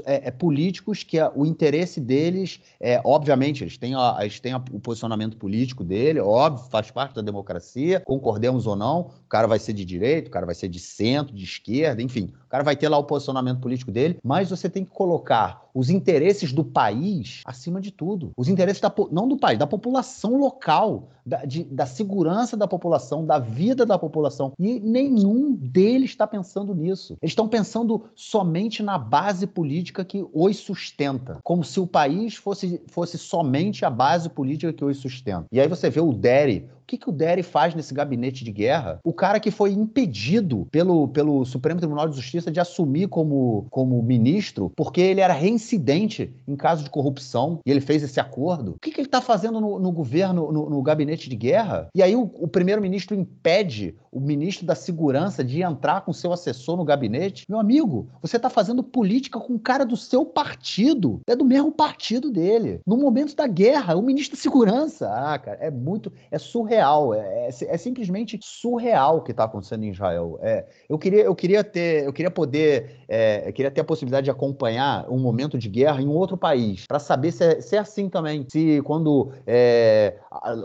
é, 0.05 0.29
é, 0.29 0.31
políticos 0.31 1.05
que 1.05 1.17
o 1.35 1.47
interesse 1.47 2.01
deles, 2.01 2.61
é, 2.81 3.01
obviamente, 3.05 3.63
eles 3.63 3.79
têm, 3.79 3.95
a, 3.95 4.19
eles 4.21 4.41
têm 4.41 4.53
a, 4.53 4.63
o 4.73 4.81
posicionamento 4.81 5.37
político 5.37 5.85
dele, 5.85 6.19
óbvio, 6.19 6.69
faz 6.71 6.91
parte 6.91 7.15
da 7.15 7.23
democracia, 7.23 8.01
concordemos 8.01 8.67
ou 8.67 8.75
não, 8.75 9.01
o 9.01 9.29
cara 9.29 9.47
vai 9.47 9.59
ser 9.59 9.73
de 9.73 9.85
direita, 9.85 10.29
o 10.29 10.33
cara 10.33 10.47
vai 10.47 10.55
ser 10.55 10.69
de 10.69 10.81
centro, 10.81 11.35
de 11.35 11.45
esquerda, 11.45 12.03
enfim, 12.03 12.33
o 12.47 12.49
cara 12.49 12.65
vai 12.65 12.75
ter 12.75 12.89
lá 12.89 12.99
o 12.99 13.05
posicionamento 13.05 13.61
político 13.61 13.93
dele, 13.93 14.19
mas 14.25 14.51
você 14.51 14.69
tem 14.69 14.85
que 14.85 14.91
colocar 14.91 15.71
os 15.73 15.89
interesses 15.89 16.53
do 16.53 16.65
país 16.65 17.43
acima 17.45 17.81
de 17.81 17.93
tudo. 17.93 18.33
Os 18.37 18.49
interesses 18.49 18.81
da, 18.81 18.93
não 19.13 19.29
do 19.29 19.37
país, 19.37 19.59
da 19.59 19.67
população 19.67 20.37
local, 20.37 21.11
da, 21.31 21.45
de, 21.45 21.63
da 21.63 21.87
segurança 21.87 22.57
da 22.57 22.67
população, 22.67 23.25
da 23.25 23.39
vida 23.39 23.87
da 23.87 23.97
população. 23.97 24.53
E 24.59 24.81
nenhum 24.81 25.55
deles 25.55 26.11
está 26.11 26.27
pensando 26.27 26.75
nisso. 26.75 27.17
Eles 27.23 27.31
estão 27.31 27.47
pensando 27.47 28.05
somente 28.17 28.83
na 28.83 28.99
base 28.99 29.47
política 29.47 30.05
que 30.05 30.27
os 30.33 30.57
sustenta, 30.57 31.39
como 31.45 31.63
se 31.63 31.79
o 31.79 31.87
país 31.87 32.35
fosse, 32.35 32.83
fosse 32.89 33.17
somente 33.17 33.85
a 33.85 33.91
base 33.91 34.29
política 34.29 34.73
que 34.73 34.85
os 34.85 34.99
sustenta. 34.99 35.47
E 35.53 35.61
aí 35.61 35.69
você 35.69 35.89
vê 35.89 36.01
o 36.01 36.13
Derry, 36.13 36.69
que, 36.91 36.99
que 36.99 37.09
o 37.09 37.13
Derry 37.13 37.43
faz 37.43 37.75
nesse 37.75 37.95
gabinete 37.95 38.43
de 38.45 38.51
guerra? 38.51 38.99
O 39.05 39.13
cara 39.13 39.39
que 39.39 39.51
foi 39.51 39.71
impedido 39.73 40.67
pelo, 40.73 41.07
pelo 41.09 41.45
Supremo 41.45 41.79
Tribunal 41.79 42.09
de 42.09 42.17
Justiça 42.17 42.51
de 42.51 42.59
assumir 42.59 43.09
como, 43.09 43.67
como 43.71 44.03
ministro, 44.03 44.73
porque 44.75 45.01
ele 45.01 45.21
era 45.21 45.33
reincidente 45.33 46.35
em 46.49 46.57
caso 46.57 46.83
de 46.83 46.91
corrupção 46.91 47.61
e 47.65 47.71
ele 47.71 47.81
fez 47.81 48.03
esse 48.03 48.19
acordo. 48.19 48.73
O 48.73 48.79
que, 48.81 48.91
que 48.91 49.01
ele 49.01 49.07
está 49.07 49.21
fazendo 49.21 49.61
no, 49.61 49.79
no 49.79 49.93
governo, 49.93 50.51
no, 50.51 50.69
no, 50.69 50.83
gabinete 50.83 51.31
de 51.31 51.37
guerra? 51.37 51.89
E 51.95 52.03
aí 52.03 52.17
o, 52.17 52.23
o 52.23 52.49
primeiro-ministro 52.49 53.15
impede 53.15 53.95
o 54.11 54.21
ministro 54.21 54.67
da 54.67 54.75
Segurança 54.75 55.45
de 55.45 55.63
entrar 55.63 56.03
com 56.03 56.13
seu 56.13 56.33
assessor 56.33 56.77
no 56.77 56.85
gabinete. 56.85 57.45
Meu 57.49 57.59
amigo, 57.59 58.09
você 58.21 58.37
está 58.37 58.49
fazendo 58.49 58.83
política 58.83 59.39
com 59.39 59.55
o 59.55 59.61
cara 59.61 59.85
do 59.85 59.97
seu 59.97 60.25
partido, 60.25 61.21
é 61.27 61.37
do 61.37 61.45
mesmo 61.45 61.73
partido 61.73 62.31
dele. 62.31 62.81
No 62.87 62.97
momento 62.97 63.35
da 63.35 63.47
guerra, 63.47 63.97
o 63.97 64.03
ministro 64.03 64.37
da 64.37 64.43
Segurança. 64.43 65.09
Ah, 65.11 65.39
cara, 65.39 65.59
é 65.61 65.71
muito, 65.71 66.13
é 66.31 66.39
surreal 66.39 66.71
surreal, 66.71 67.15
é, 67.15 67.49
é, 67.49 67.49
é 67.49 67.77
simplesmente 67.77 68.39
surreal 68.43 69.19
o 69.19 69.21
que 69.23 69.31
está 69.33 69.45
acontecendo 69.45 69.85
em 69.85 69.91
Israel. 69.91 70.39
É, 70.43 70.65
eu, 70.89 70.99
queria, 70.99 71.23
eu 71.23 71.35
queria 71.35 71.65
ter, 71.65 72.05
eu 72.05 72.13
queria 72.13 72.31
poder, 72.31 73.03
é, 73.09 73.49
eu 73.49 73.53
queria 73.53 73.71
ter 73.71 73.81
a 73.81 73.85
possibilidade 73.85 74.25
de 74.25 74.31
acompanhar 74.31 75.09
um 75.11 75.19
momento 75.19 75.59
de 75.59 75.69
guerra 75.69 76.01
em 76.01 76.07
um 76.07 76.15
outro 76.15 76.37
país, 76.37 76.87
para 76.87 76.99
saber 76.99 77.33
se 77.33 77.45
é, 77.45 77.61
se 77.61 77.77
é, 77.77 77.79
assim 77.79 78.09
também. 78.09 78.47
Se 78.51 78.81
quando 78.83 79.33
é, 79.47 80.17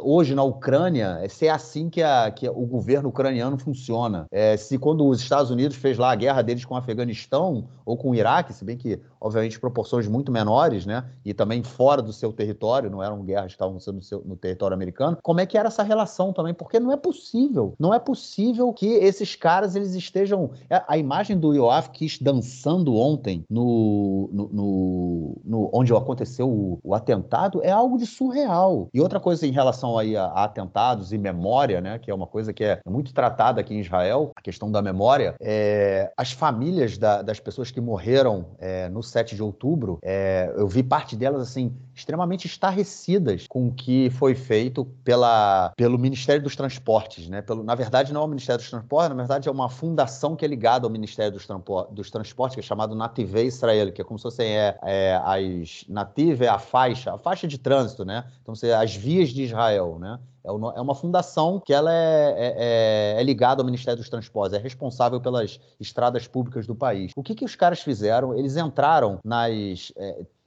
hoje 0.01 0.35
na 0.35 0.43
Ucrânia, 0.43 1.21
se 1.29 1.47
é 1.47 1.51
assim 1.51 1.89
que, 1.89 2.01
a, 2.01 2.31
que 2.31 2.47
o 2.47 2.65
governo 2.65 3.09
ucraniano 3.09 3.34
funciona. 3.57 4.25
É, 4.31 4.57
se 4.57 4.77
quando 4.77 5.07
os 5.07 5.21
Estados 5.21 5.51
Unidos 5.51 5.77
fez 5.77 5.97
lá 5.97 6.11
a 6.11 6.15
guerra 6.15 6.41
deles 6.41 6.65
com 6.65 6.73
o 6.73 6.77
Afeganistão 6.77 7.67
ou 7.85 7.97
com 7.97 8.11
o 8.11 8.15
Iraque, 8.15 8.53
se 8.53 8.63
bem 8.63 8.77
que 8.77 8.99
obviamente 9.25 9.59
proporções 9.59 10.07
muito 10.07 10.31
menores, 10.31 10.85
né? 10.85 11.03
E 11.25 11.33
também 11.33 11.63
fora 11.63 11.99
do 11.99 12.13
seu 12.13 12.31
território, 12.31 12.91
não 12.91 13.01
eram 13.01 13.23
guerras 13.23 13.47
que 13.47 13.53
estavam 13.53 13.79
sendo 13.79 13.95
no, 13.95 14.01
seu, 14.03 14.21
no 14.23 14.35
território 14.35 14.75
americano. 14.75 15.17
Como 15.23 15.39
é 15.39 15.47
que 15.47 15.57
era 15.57 15.67
essa 15.67 15.81
relação 15.81 16.31
também? 16.31 16.53
Porque 16.53 16.79
não 16.79 16.91
é 16.91 16.97
possível, 16.97 17.73
não 17.79 17.91
é 17.91 17.97
possível 17.97 18.71
que 18.71 18.85
esses 18.85 19.35
caras 19.35 19.75
eles 19.75 19.95
estejam. 19.95 20.51
É, 20.69 20.83
a 20.87 20.95
imagem 20.95 21.39
do 21.39 21.55
Yoav 21.55 21.89
Kish 21.89 22.19
dançando 22.21 22.95
ontem 22.95 23.43
no, 23.49 24.29
no, 24.31 24.49
no, 24.53 25.41
no 25.43 25.69
onde 25.73 25.91
aconteceu 25.91 26.47
o, 26.47 26.79
o, 26.83 26.93
atentado 26.93 27.63
é 27.63 27.71
algo 27.71 27.97
de 27.97 28.05
surreal. 28.05 28.89
E 28.93 29.01
outra 29.01 29.19
coisa 29.19 29.47
em 29.47 29.51
relação 29.51 29.97
aí 29.97 30.15
a, 30.15 30.25
a, 30.25 30.43
atentados 30.43 31.11
e 31.11 31.17
memória, 31.17 31.81
né? 31.81 31.97
Que 31.97 32.11
é 32.11 32.13
uma 32.13 32.27
coisa 32.27 32.53
que 32.53 32.63
é 32.63 32.79
muito 32.85 33.11
tratada 33.11 33.59
aqui 33.59 33.73
em 33.73 33.79
Israel, 33.79 34.31
a 34.35 34.41
questão 34.41 34.71
da 34.71 34.83
memória, 34.83 35.33
é, 35.41 36.11
as 36.15 36.31
famílias 36.31 36.95
da, 36.97 37.23
das 37.23 37.39
pessoas 37.39 37.71
que 37.71 37.81
morreram 37.81 38.45
é, 38.59 38.87
no 38.89 39.01
7 39.15 39.35
de 39.35 39.41
outubro, 39.41 39.97
é, 40.01 40.53
eu 40.57 40.67
vi 40.67 40.83
parte 40.83 41.15
delas 41.15 41.41
assim 41.41 41.73
extremamente 41.93 42.45
estarrecidas 42.47 43.47
com 43.47 43.69
o 43.69 43.73
que 43.73 44.09
foi 44.09 44.35
feito 44.35 44.83
pela, 45.05 45.71
pelo 45.77 45.97
Ministério 45.97 46.43
dos 46.43 46.55
Transportes, 46.55 47.29
né? 47.29 47.41
Pelo, 47.41 47.63
na 47.63 47.75
verdade, 47.75 48.11
não 48.11 48.21
é 48.21 48.25
o 48.25 48.27
Ministério 48.27 48.59
dos 48.61 48.69
Transportes, 48.69 49.09
na 49.09 49.15
verdade 49.15 49.47
é 49.47 49.51
uma 49.51 49.69
fundação 49.69 50.35
que 50.35 50.43
é 50.43 50.47
ligada 50.47 50.85
ao 50.85 50.91
Ministério 50.91 51.31
dos, 51.31 51.47
dos 51.91 52.11
Transportes, 52.11 52.55
que 52.55 52.59
é 52.59 52.63
chamado 52.63 52.93
Native 52.93 53.45
Israel, 53.45 53.93
que 53.93 54.01
é 54.01 54.03
como 54.03 54.19
se 54.19 54.23
fossem 54.23 54.57
é, 54.57 54.77
é, 54.83 55.21
as 55.23 55.85
Native 55.87 56.43
é 56.43 56.49
a 56.49 56.59
faixa, 56.59 57.13
a 57.13 57.17
faixa 57.17 57.47
de 57.47 57.57
trânsito, 57.57 58.03
né? 58.03 58.25
Então, 58.41 58.53
as 58.77 58.95
vias 58.95 59.29
de 59.29 59.43
Israel, 59.43 59.97
né? 59.97 60.19
É, 60.45 60.77
é 60.77 60.81
uma 60.81 60.95
fundação 60.95 61.59
que 61.59 61.73
ela 61.73 61.91
é, 61.91 61.95
é, 61.95 63.15
é, 63.17 63.21
é, 63.21 63.23
ligada 63.23 63.61
ao 63.61 63.65
Ministério 63.65 63.97
dos 63.97 64.09
Transportes, 64.09 64.57
é 64.57 64.61
responsável 64.61 65.19
pelas 65.19 65.59
estradas 65.79 66.27
públicas 66.27 66.67
do 66.67 66.75
país. 66.75 67.11
O 67.15 67.23
que, 67.23 67.33
que 67.33 67.43
os 67.43 67.55
caras 67.55 67.81
fizeram? 67.81 68.37
Eles 68.37 68.55
entraram 68.55 69.19
nas. 69.23 69.91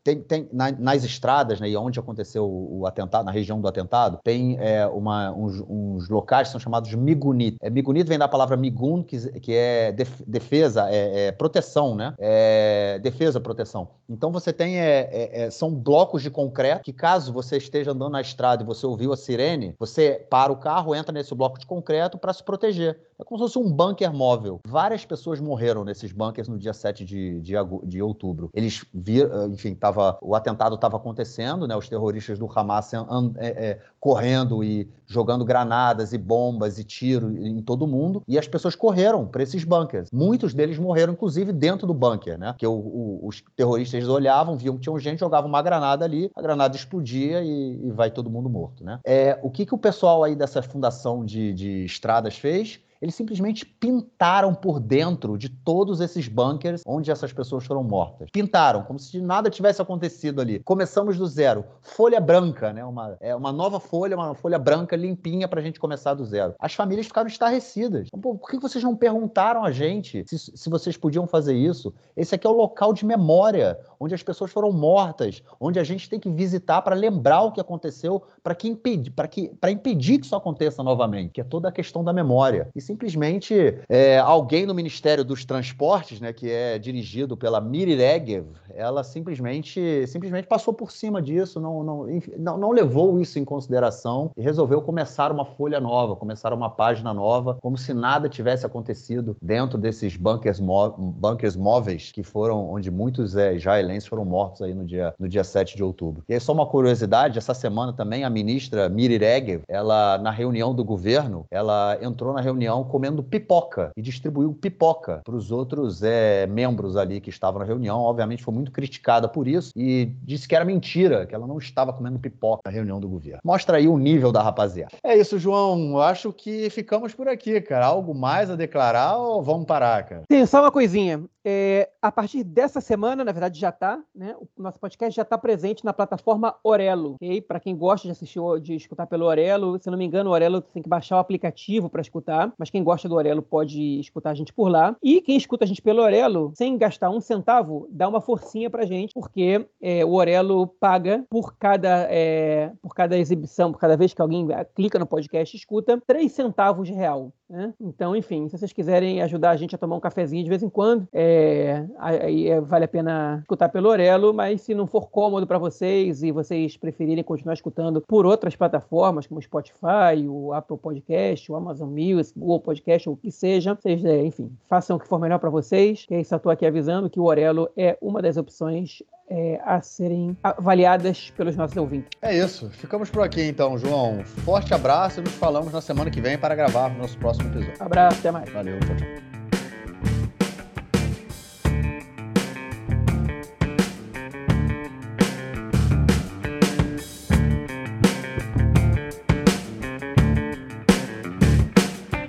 Tem, 0.02 0.20
tem 0.20 0.48
na, 0.52 0.70
nas 0.72 1.04
estradas, 1.04 1.60
né, 1.60 1.68
e 1.68 1.76
onde 1.76 1.98
aconteceu 1.98 2.44
o, 2.44 2.80
o, 2.80 2.86
atentado, 2.86 3.26
na 3.26 3.32
região 3.32 3.60
do 3.60 3.68
atentado, 3.68 4.18
tem 4.22 4.56
é, 4.58 4.86
uma, 4.86 5.32
uns, 5.32 5.60
uns, 5.68 6.08
locais 6.08 6.48
que 6.48 6.52
são 6.52 6.60
chamados 6.60 6.92
migunit. 6.94 7.56
É, 7.60 7.68
migunit 7.68 8.08
vem 8.08 8.18
da 8.18 8.28
palavra 8.28 8.56
migun, 8.56 9.02
que, 9.02 9.40
que 9.40 9.52
é 9.52 9.92
def, 9.92 10.22
defesa, 10.26 10.88
é, 10.90 11.26
é, 11.26 11.32
proteção, 11.32 11.94
né? 11.94 12.14
É, 12.18 12.98
defesa, 13.02 13.40
proteção. 13.40 13.88
Então 14.08 14.32
você 14.32 14.52
tem, 14.52 14.78
é, 14.78 15.44
é, 15.44 15.50
são 15.50 15.74
blocos 15.74 16.22
de 16.22 16.30
concreto 16.30 16.82
que 16.82 16.92
caso 16.92 17.32
você 17.32 17.56
esteja 17.56 17.90
andando 17.90 18.12
na 18.12 18.20
estrada 18.20 18.62
e 18.62 18.66
você 18.66 18.86
ouviu 18.86 19.12
a 19.12 19.16
sirene, 19.16 19.74
você 19.78 20.26
para 20.30 20.52
o 20.52 20.56
carro, 20.56 20.94
entra 20.94 21.12
nesse 21.12 21.34
bloco 21.34 21.58
de 21.58 21.66
concreto 21.66 22.16
para 22.16 22.32
se 22.32 22.42
proteger. 22.42 22.98
É 23.18 23.24
como 23.24 23.38
se 23.38 23.52
fosse 23.52 23.58
um 23.58 23.70
bunker 23.70 24.12
móvel. 24.14 24.60
Várias 24.64 25.04
pessoas 25.04 25.40
morreram 25.40 25.84
nesses 25.84 26.12
bunkers 26.12 26.46
no 26.46 26.56
dia 26.56 26.72
7 26.72 27.04
de, 27.04 27.40
de, 27.40 27.54
de 27.84 28.00
outubro. 28.00 28.48
Eles 28.54 28.84
viram, 28.94 29.48
enfim, 29.48 29.74
tava, 29.88 30.18
o 30.20 30.34
atentado 30.34 30.74
estava 30.74 30.96
acontecendo, 30.96 31.66
né? 31.66 31.74
Os 31.76 31.88
terroristas 31.88 32.38
do 32.38 32.48
Hamas 32.54 32.92
é, 32.92 33.00
é, 33.38 33.78
correndo 33.98 34.62
e 34.62 34.88
jogando 35.06 35.44
granadas 35.44 36.12
e 36.12 36.18
bombas 36.18 36.78
e 36.78 36.84
tiro 36.84 37.30
em 37.30 37.62
todo 37.62 37.86
mundo. 37.86 38.22
E 38.28 38.38
as 38.38 38.46
pessoas 38.46 38.74
correram 38.74 39.26
para 39.26 39.42
esses 39.42 39.64
bunkers. 39.64 40.10
Muitos 40.12 40.54
deles 40.54 40.78
morreram, 40.78 41.12
inclusive, 41.14 41.52
dentro 41.52 41.86
do 41.86 41.94
bunker, 41.94 42.38
né? 42.38 42.52
Porque 42.52 42.66
o, 42.66 42.72
o, 42.72 43.20
os 43.26 43.42
terroristas 43.56 44.06
olhavam, 44.08 44.56
viam 44.56 44.76
que 44.76 44.82
tinha 44.82 44.98
gente, 44.98 45.20
jogavam 45.20 45.48
uma 45.48 45.62
granada 45.62 46.04
ali, 46.04 46.30
a 46.34 46.42
granada 46.42 46.76
explodia 46.76 47.42
e, 47.42 47.86
e 47.86 47.90
vai 47.90 48.10
todo 48.10 48.30
mundo 48.30 48.48
morto, 48.50 48.84
né? 48.84 49.00
É, 49.04 49.38
o 49.42 49.50
que, 49.50 49.64
que 49.64 49.74
o 49.74 49.78
pessoal 49.78 50.24
aí 50.24 50.34
dessa 50.34 50.62
fundação 50.62 51.24
de, 51.24 51.52
de 51.52 51.84
estradas 51.84 52.36
fez? 52.36 52.80
Eles 53.00 53.14
simplesmente 53.14 53.64
pintaram 53.64 54.54
por 54.54 54.80
dentro 54.80 55.38
de 55.38 55.48
todos 55.48 56.00
esses 56.00 56.28
bunkers 56.28 56.82
onde 56.86 57.10
essas 57.10 57.32
pessoas 57.32 57.64
foram 57.64 57.82
mortas. 57.82 58.28
Pintaram, 58.32 58.82
como 58.82 58.98
se 58.98 59.20
nada 59.20 59.50
tivesse 59.50 59.80
acontecido 59.80 60.40
ali. 60.40 60.60
Começamos 60.60 61.16
do 61.16 61.26
zero. 61.26 61.64
Folha 61.80 62.20
branca, 62.20 62.72
né? 62.72 62.84
Uma, 62.84 63.16
é 63.20 63.34
uma 63.34 63.52
nova 63.52 63.80
folha, 63.80 64.16
uma 64.16 64.34
folha 64.34 64.58
branca 64.58 64.96
limpinha 64.96 65.46
pra 65.46 65.60
gente 65.60 65.78
começar 65.78 66.14
do 66.14 66.24
zero. 66.24 66.54
As 66.58 66.74
famílias 66.74 67.06
ficaram 67.06 67.28
estarrecidas. 67.28 68.08
Então, 68.12 68.36
por 68.36 68.50
que 68.50 68.58
vocês 68.58 68.82
não 68.82 68.96
perguntaram 68.96 69.64
a 69.64 69.70
gente 69.70 70.24
se, 70.26 70.38
se 70.38 70.70
vocês 70.70 70.96
podiam 70.96 71.26
fazer 71.26 71.54
isso? 71.54 71.94
Esse 72.16 72.34
aqui 72.34 72.46
é 72.46 72.50
o 72.50 72.52
local 72.52 72.92
de 72.92 73.04
memória, 73.04 73.78
onde 74.00 74.14
as 74.14 74.22
pessoas 74.22 74.50
foram 74.50 74.72
mortas, 74.72 75.42
onde 75.60 75.78
a 75.78 75.84
gente 75.84 76.08
tem 76.08 76.18
que 76.18 76.30
visitar 76.30 76.82
para 76.82 76.94
lembrar 76.94 77.42
o 77.42 77.52
que 77.52 77.60
aconteceu, 77.60 78.22
para 78.42 78.56
impedir, 78.64 79.10
para 79.10 79.28
que, 79.28 79.52
impedir 79.68 80.18
que 80.18 80.26
isso 80.26 80.36
aconteça 80.36 80.82
novamente, 80.82 81.32
que 81.32 81.40
é 81.40 81.44
toda 81.44 81.68
a 81.68 81.72
questão 81.72 82.02
da 82.02 82.12
memória. 82.12 82.68
E 82.74 82.80
simplesmente 82.88 83.78
é, 83.86 84.18
alguém 84.18 84.64
no 84.64 84.72
Ministério 84.72 85.22
dos 85.22 85.44
Transportes, 85.44 86.22
né, 86.22 86.32
que 86.32 86.50
é 86.50 86.78
dirigido 86.78 87.36
pela 87.36 87.60
Miri 87.60 87.94
Regev, 87.94 88.46
ela 88.74 89.04
simplesmente, 89.04 90.06
simplesmente 90.06 90.48
passou 90.48 90.72
por 90.72 90.90
cima 90.90 91.20
disso, 91.20 91.60
não, 91.60 91.84
não, 91.84 92.06
não, 92.38 92.56
não 92.56 92.70
levou 92.70 93.20
isso 93.20 93.38
em 93.38 93.44
consideração 93.44 94.30
e 94.36 94.40
resolveu 94.40 94.80
começar 94.80 95.30
uma 95.30 95.44
folha 95.44 95.78
nova, 95.80 96.16
começar 96.16 96.50
uma 96.54 96.70
página 96.70 97.12
nova, 97.12 97.58
como 97.60 97.76
se 97.76 97.92
nada 97.92 98.26
tivesse 98.26 98.64
acontecido 98.64 99.36
dentro 99.42 99.76
desses 99.76 100.16
bunkers, 100.16 100.58
bunkers 100.58 101.56
móveis 101.56 102.10
que 102.10 102.22
foram 102.22 102.70
onde 102.70 102.90
muitos 102.90 103.36
é, 103.36 103.54
israelenses 103.54 104.08
foram 104.08 104.24
mortos 104.24 104.62
aí 104.62 104.72
no 104.72 104.86
dia, 104.86 105.14
no 105.18 105.28
dia 105.28 105.44
7 105.44 105.76
de 105.76 105.82
outubro. 105.82 106.22
E 106.26 106.32
aí, 106.32 106.40
só 106.40 106.54
uma 106.54 106.64
curiosidade, 106.64 107.36
essa 107.36 107.52
semana 107.52 107.92
também 107.92 108.24
a 108.24 108.30
ministra 108.30 108.88
Miri 108.88 109.18
Regev, 109.18 109.62
ela, 109.68 110.16
na 110.16 110.30
reunião 110.30 110.74
do 110.74 110.84
governo, 110.84 111.44
ela 111.50 111.98
entrou 112.00 112.32
na 112.32 112.40
reunião 112.40 112.77
comendo 112.84 113.22
pipoca 113.22 113.90
e 113.96 114.02
distribuiu 114.02 114.52
pipoca 114.52 115.20
para 115.24 115.34
os 115.34 115.50
outros 115.50 116.02
é, 116.02 116.46
membros 116.46 116.96
ali 116.96 117.20
que 117.20 117.30
estavam 117.30 117.60
na 117.60 117.64
reunião. 117.64 118.00
Obviamente 118.00 118.42
foi 118.42 118.54
muito 118.54 118.72
criticada 118.72 119.28
por 119.28 119.46
isso 119.46 119.72
e 119.76 120.12
disse 120.22 120.48
que 120.48 120.54
era 120.54 120.64
mentira, 120.64 121.26
que 121.26 121.34
ela 121.34 121.46
não 121.46 121.58
estava 121.58 121.92
comendo 121.92 122.18
pipoca 122.18 122.62
na 122.64 122.70
reunião 122.70 123.00
do 123.00 123.08
governo. 123.08 123.40
Mostra 123.44 123.78
aí 123.78 123.88
o 123.88 123.98
nível 123.98 124.32
da 124.32 124.42
rapaziada. 124.42 124.96
É 125.02 125.16
isso, 125.16 125.38
João. 125.38 125.92
Eu 125.92 126.02
acho 126.02 126.32
que 126.32 126.70
ficamos 126.70 127.14
por 127.14 127.28
aqui, 127.28 127.60
cara. 127.60 127.86
Algo 127.86 128.14
mais 128.14 128.50
a 128.50 128.56
declarar 128.56 129.16
ou 129.16 129.42
vamos 129.42 129.66
parar, 129.66 130.04
cara? 130.04 130.22
Tem 130.28 130.44
só 130.46 130.60
uma 130.60 130.72
coisinha. 130.72 131.22
É, 131.44 131.88
a 132.02 132.12
partir 132.12 132.44
dessa 132.44 132.78
semana, 132.78 133.24
na 133.24 133.32
verdade 133.32 133.58
já 133.58 133.70
está, 133.70 133.98
né? 134.14 134.36
O 134.38 134.62
nosso 134.62 134.78
podcast 134.78 135.16
já 135.16 135.22
está 135.22 135.38
presente 135.38 135.82
na 135.82 135.94
plataforma 135.94 136.54
Orelo, 136.62 137.14
ok? 137.14 137.40
Para 137.40 137.58
quem 137.58 137.74
gosta 137.74 138.06
de 138.06 138.12
assistir, 138.12 138.40
de 138.60 138.74
escutar 138.74 139.06
pelo 139.06 139.24
Orelo, 139.24 139.78
se 139.80 139.90
não 139.90 139.96
me 139.96 140.04
engano, 140.04 140.28
o 140.28 140.32
Orelo 140.34 140.60
tem 140.60 140.82
que 140.82 140.88
baixar 140.88 141.16
o 141.16 141.20
aplicativo 141.20 141.88
para 141.88 142.02
escutar, 142.02 142.52
mas 142.58 142.67
quem 142.70 142.84
gosta 142.84 143.08
do 143.08 143.14
Orelo 143.14 143.42
pode 143.42 144.00
escutar 144.00 144.30
a 144.30 144.34
gente 144.34 144.52
por 144.52 144.68
lá. 144.68 144.96
E 145.02 145.20
quem 145.20 145.36
escuta 145.36 145.64
a 145.64 145.68
gente 145.68 145.82
pelo 145.82 146.02
Orelo, 146.02 146.52
sem 146.54 146.76
gastar 146.76 147.10
um 147.10 147.20
centavo, 147.20 147.88
dá 147.90 148.08
uma 148.08 148.20
forcinha 148.20 148.70
pra 148.70 148.86
gente, 148.86 149.14
porque 149.14 149.66
é, 149.80 150.04
o 150.04 150.12
Orelo 150.12 150.66
paga 150.66 151.24
por 151.28 151.56
cada, 151.56 152.06
é, 152.10 152.72
por 152.82 152.94
cada 152.94 153.16
exibição, 153.16 153.72
por 153.72 153.78
cada 153.78 153.96
vez 153.96 154.14
que 154.14 154.22
alguém 154.22 154.46
clica 154.74 154.98
no 154.98 155.06
podcast 155.06 155.56
e 155.56 155.58
escuta, 155.58 156.00
3 156.06 156.30
centavos 156.30 156.86
de 156.86 156.94
real. 156.94 157.32
Né? 157.48 157.72
Então, 157.80 158.14
enfim, 158.14 158.46
se 158.48 158.58
vocês 158.58 158.72
quiserem 158.74 159.22
ajudar 159.22 159.50
a 159.50 159.56
gente 159.56 159.74
a 159.74 159.78
tomar 159.78 159.96
um 159.96 160.00
cafezinho 160.00 160.44
de 160.44 160.50
vez 160.50 160.62
em 160.62 160.68
quando, 160.68 161.08
é, 161.12 161.86
aí 161.98 162.48
é, 162.48 162.60
vale 162.60 162.84
a 162.84 162.88
pena 162.88 163.38
escutar 163.40 163.70
pelo 163.70 163.88
Orelo, 163.88 164.34
mas 164.34 164.60
se 164.60 164.74
não 164.74 164.86
for 164.86 165.08
cômodo 165.08 165.46
para 165.46 165.56
vocês 165.56 166.22
e 166.22 166.30
vocês 166.30 166.76
preferirem 166.76 167.24
continuar 167.24 167.54
escutando 167.54 168.02
por 168.06 168.26
outras 168.26 168.54
plataformas, 168.54 169.26
como 169.26 169.40
o 169.40 169.42
Spotify, 169.42 170.28
o 170.28 170.52
Apple 170.52 170.76
Podcast, 170.76 171.50
o 171.50 171.56
Amazon 171.56 171.88
Music, 171.88 172.38
o 172.38 172.52
Podcast, 172.60 173.08
ou 173.08 173.14
o 173.14 173.18
que 173.18 173.30
seja, 173.30 173.74
vocês, 173.74 174.04
enfim, 174.04 174.50
façam 174.68 174.96
o 174.96 175.00
que 175.00 175.06
for 175.06 175.18
melhor 175.18 175.38
para 175.38 175.50
vocês. 175.50 176.06
E 176.10 176.24
só 176.24 176.36
estou 176.36 176.50
aqui 176.50 176.66
avisando 176.66 177.10
que 177.10 177.20
o 177.20 177.24
Orelo 177.24 177.68
é 177.76 177.96
uma 178.00 178.20
das 178.20 178.36
opções 178.36 179.02
é, 179.30 179.60
a 179.64 179.80
serem 179.80 180.36
avaliadas 180.42 181.30
pelos 181.36 181.56
nossos 181.56 181.76
ouvintes. 181.76 182.10
É 182.22 182.36
isso. 182.36 182.70
Ficamos 182.70 183.10
por 183.10 183.22
aqui 183.22 183.42
então, 183.42 183.76
João. 183.78 184.24
Forte 184.24 184.72
abraço 184.72 185.20
e 185.20 185.22
nos 185.22 185.34
falamos 185.34 185.72
na 185.72 185.80
semana 185.80 186.10
que 186.10 186.20
vem 186.20 186.38
para 186.38 186.54
gravar 186.54 186.90
o 186.90 186.98
nosso 186.98 187.18
próximo 187.18 187.48
episódio. 187.50 187.74
Abraço, 187.80 188.18
até 188.20 188.30
mais. 188.30 188.50
Valeu, 188.50 188.78
tchau, 188.80 188.96
tchau. 188.96 189.27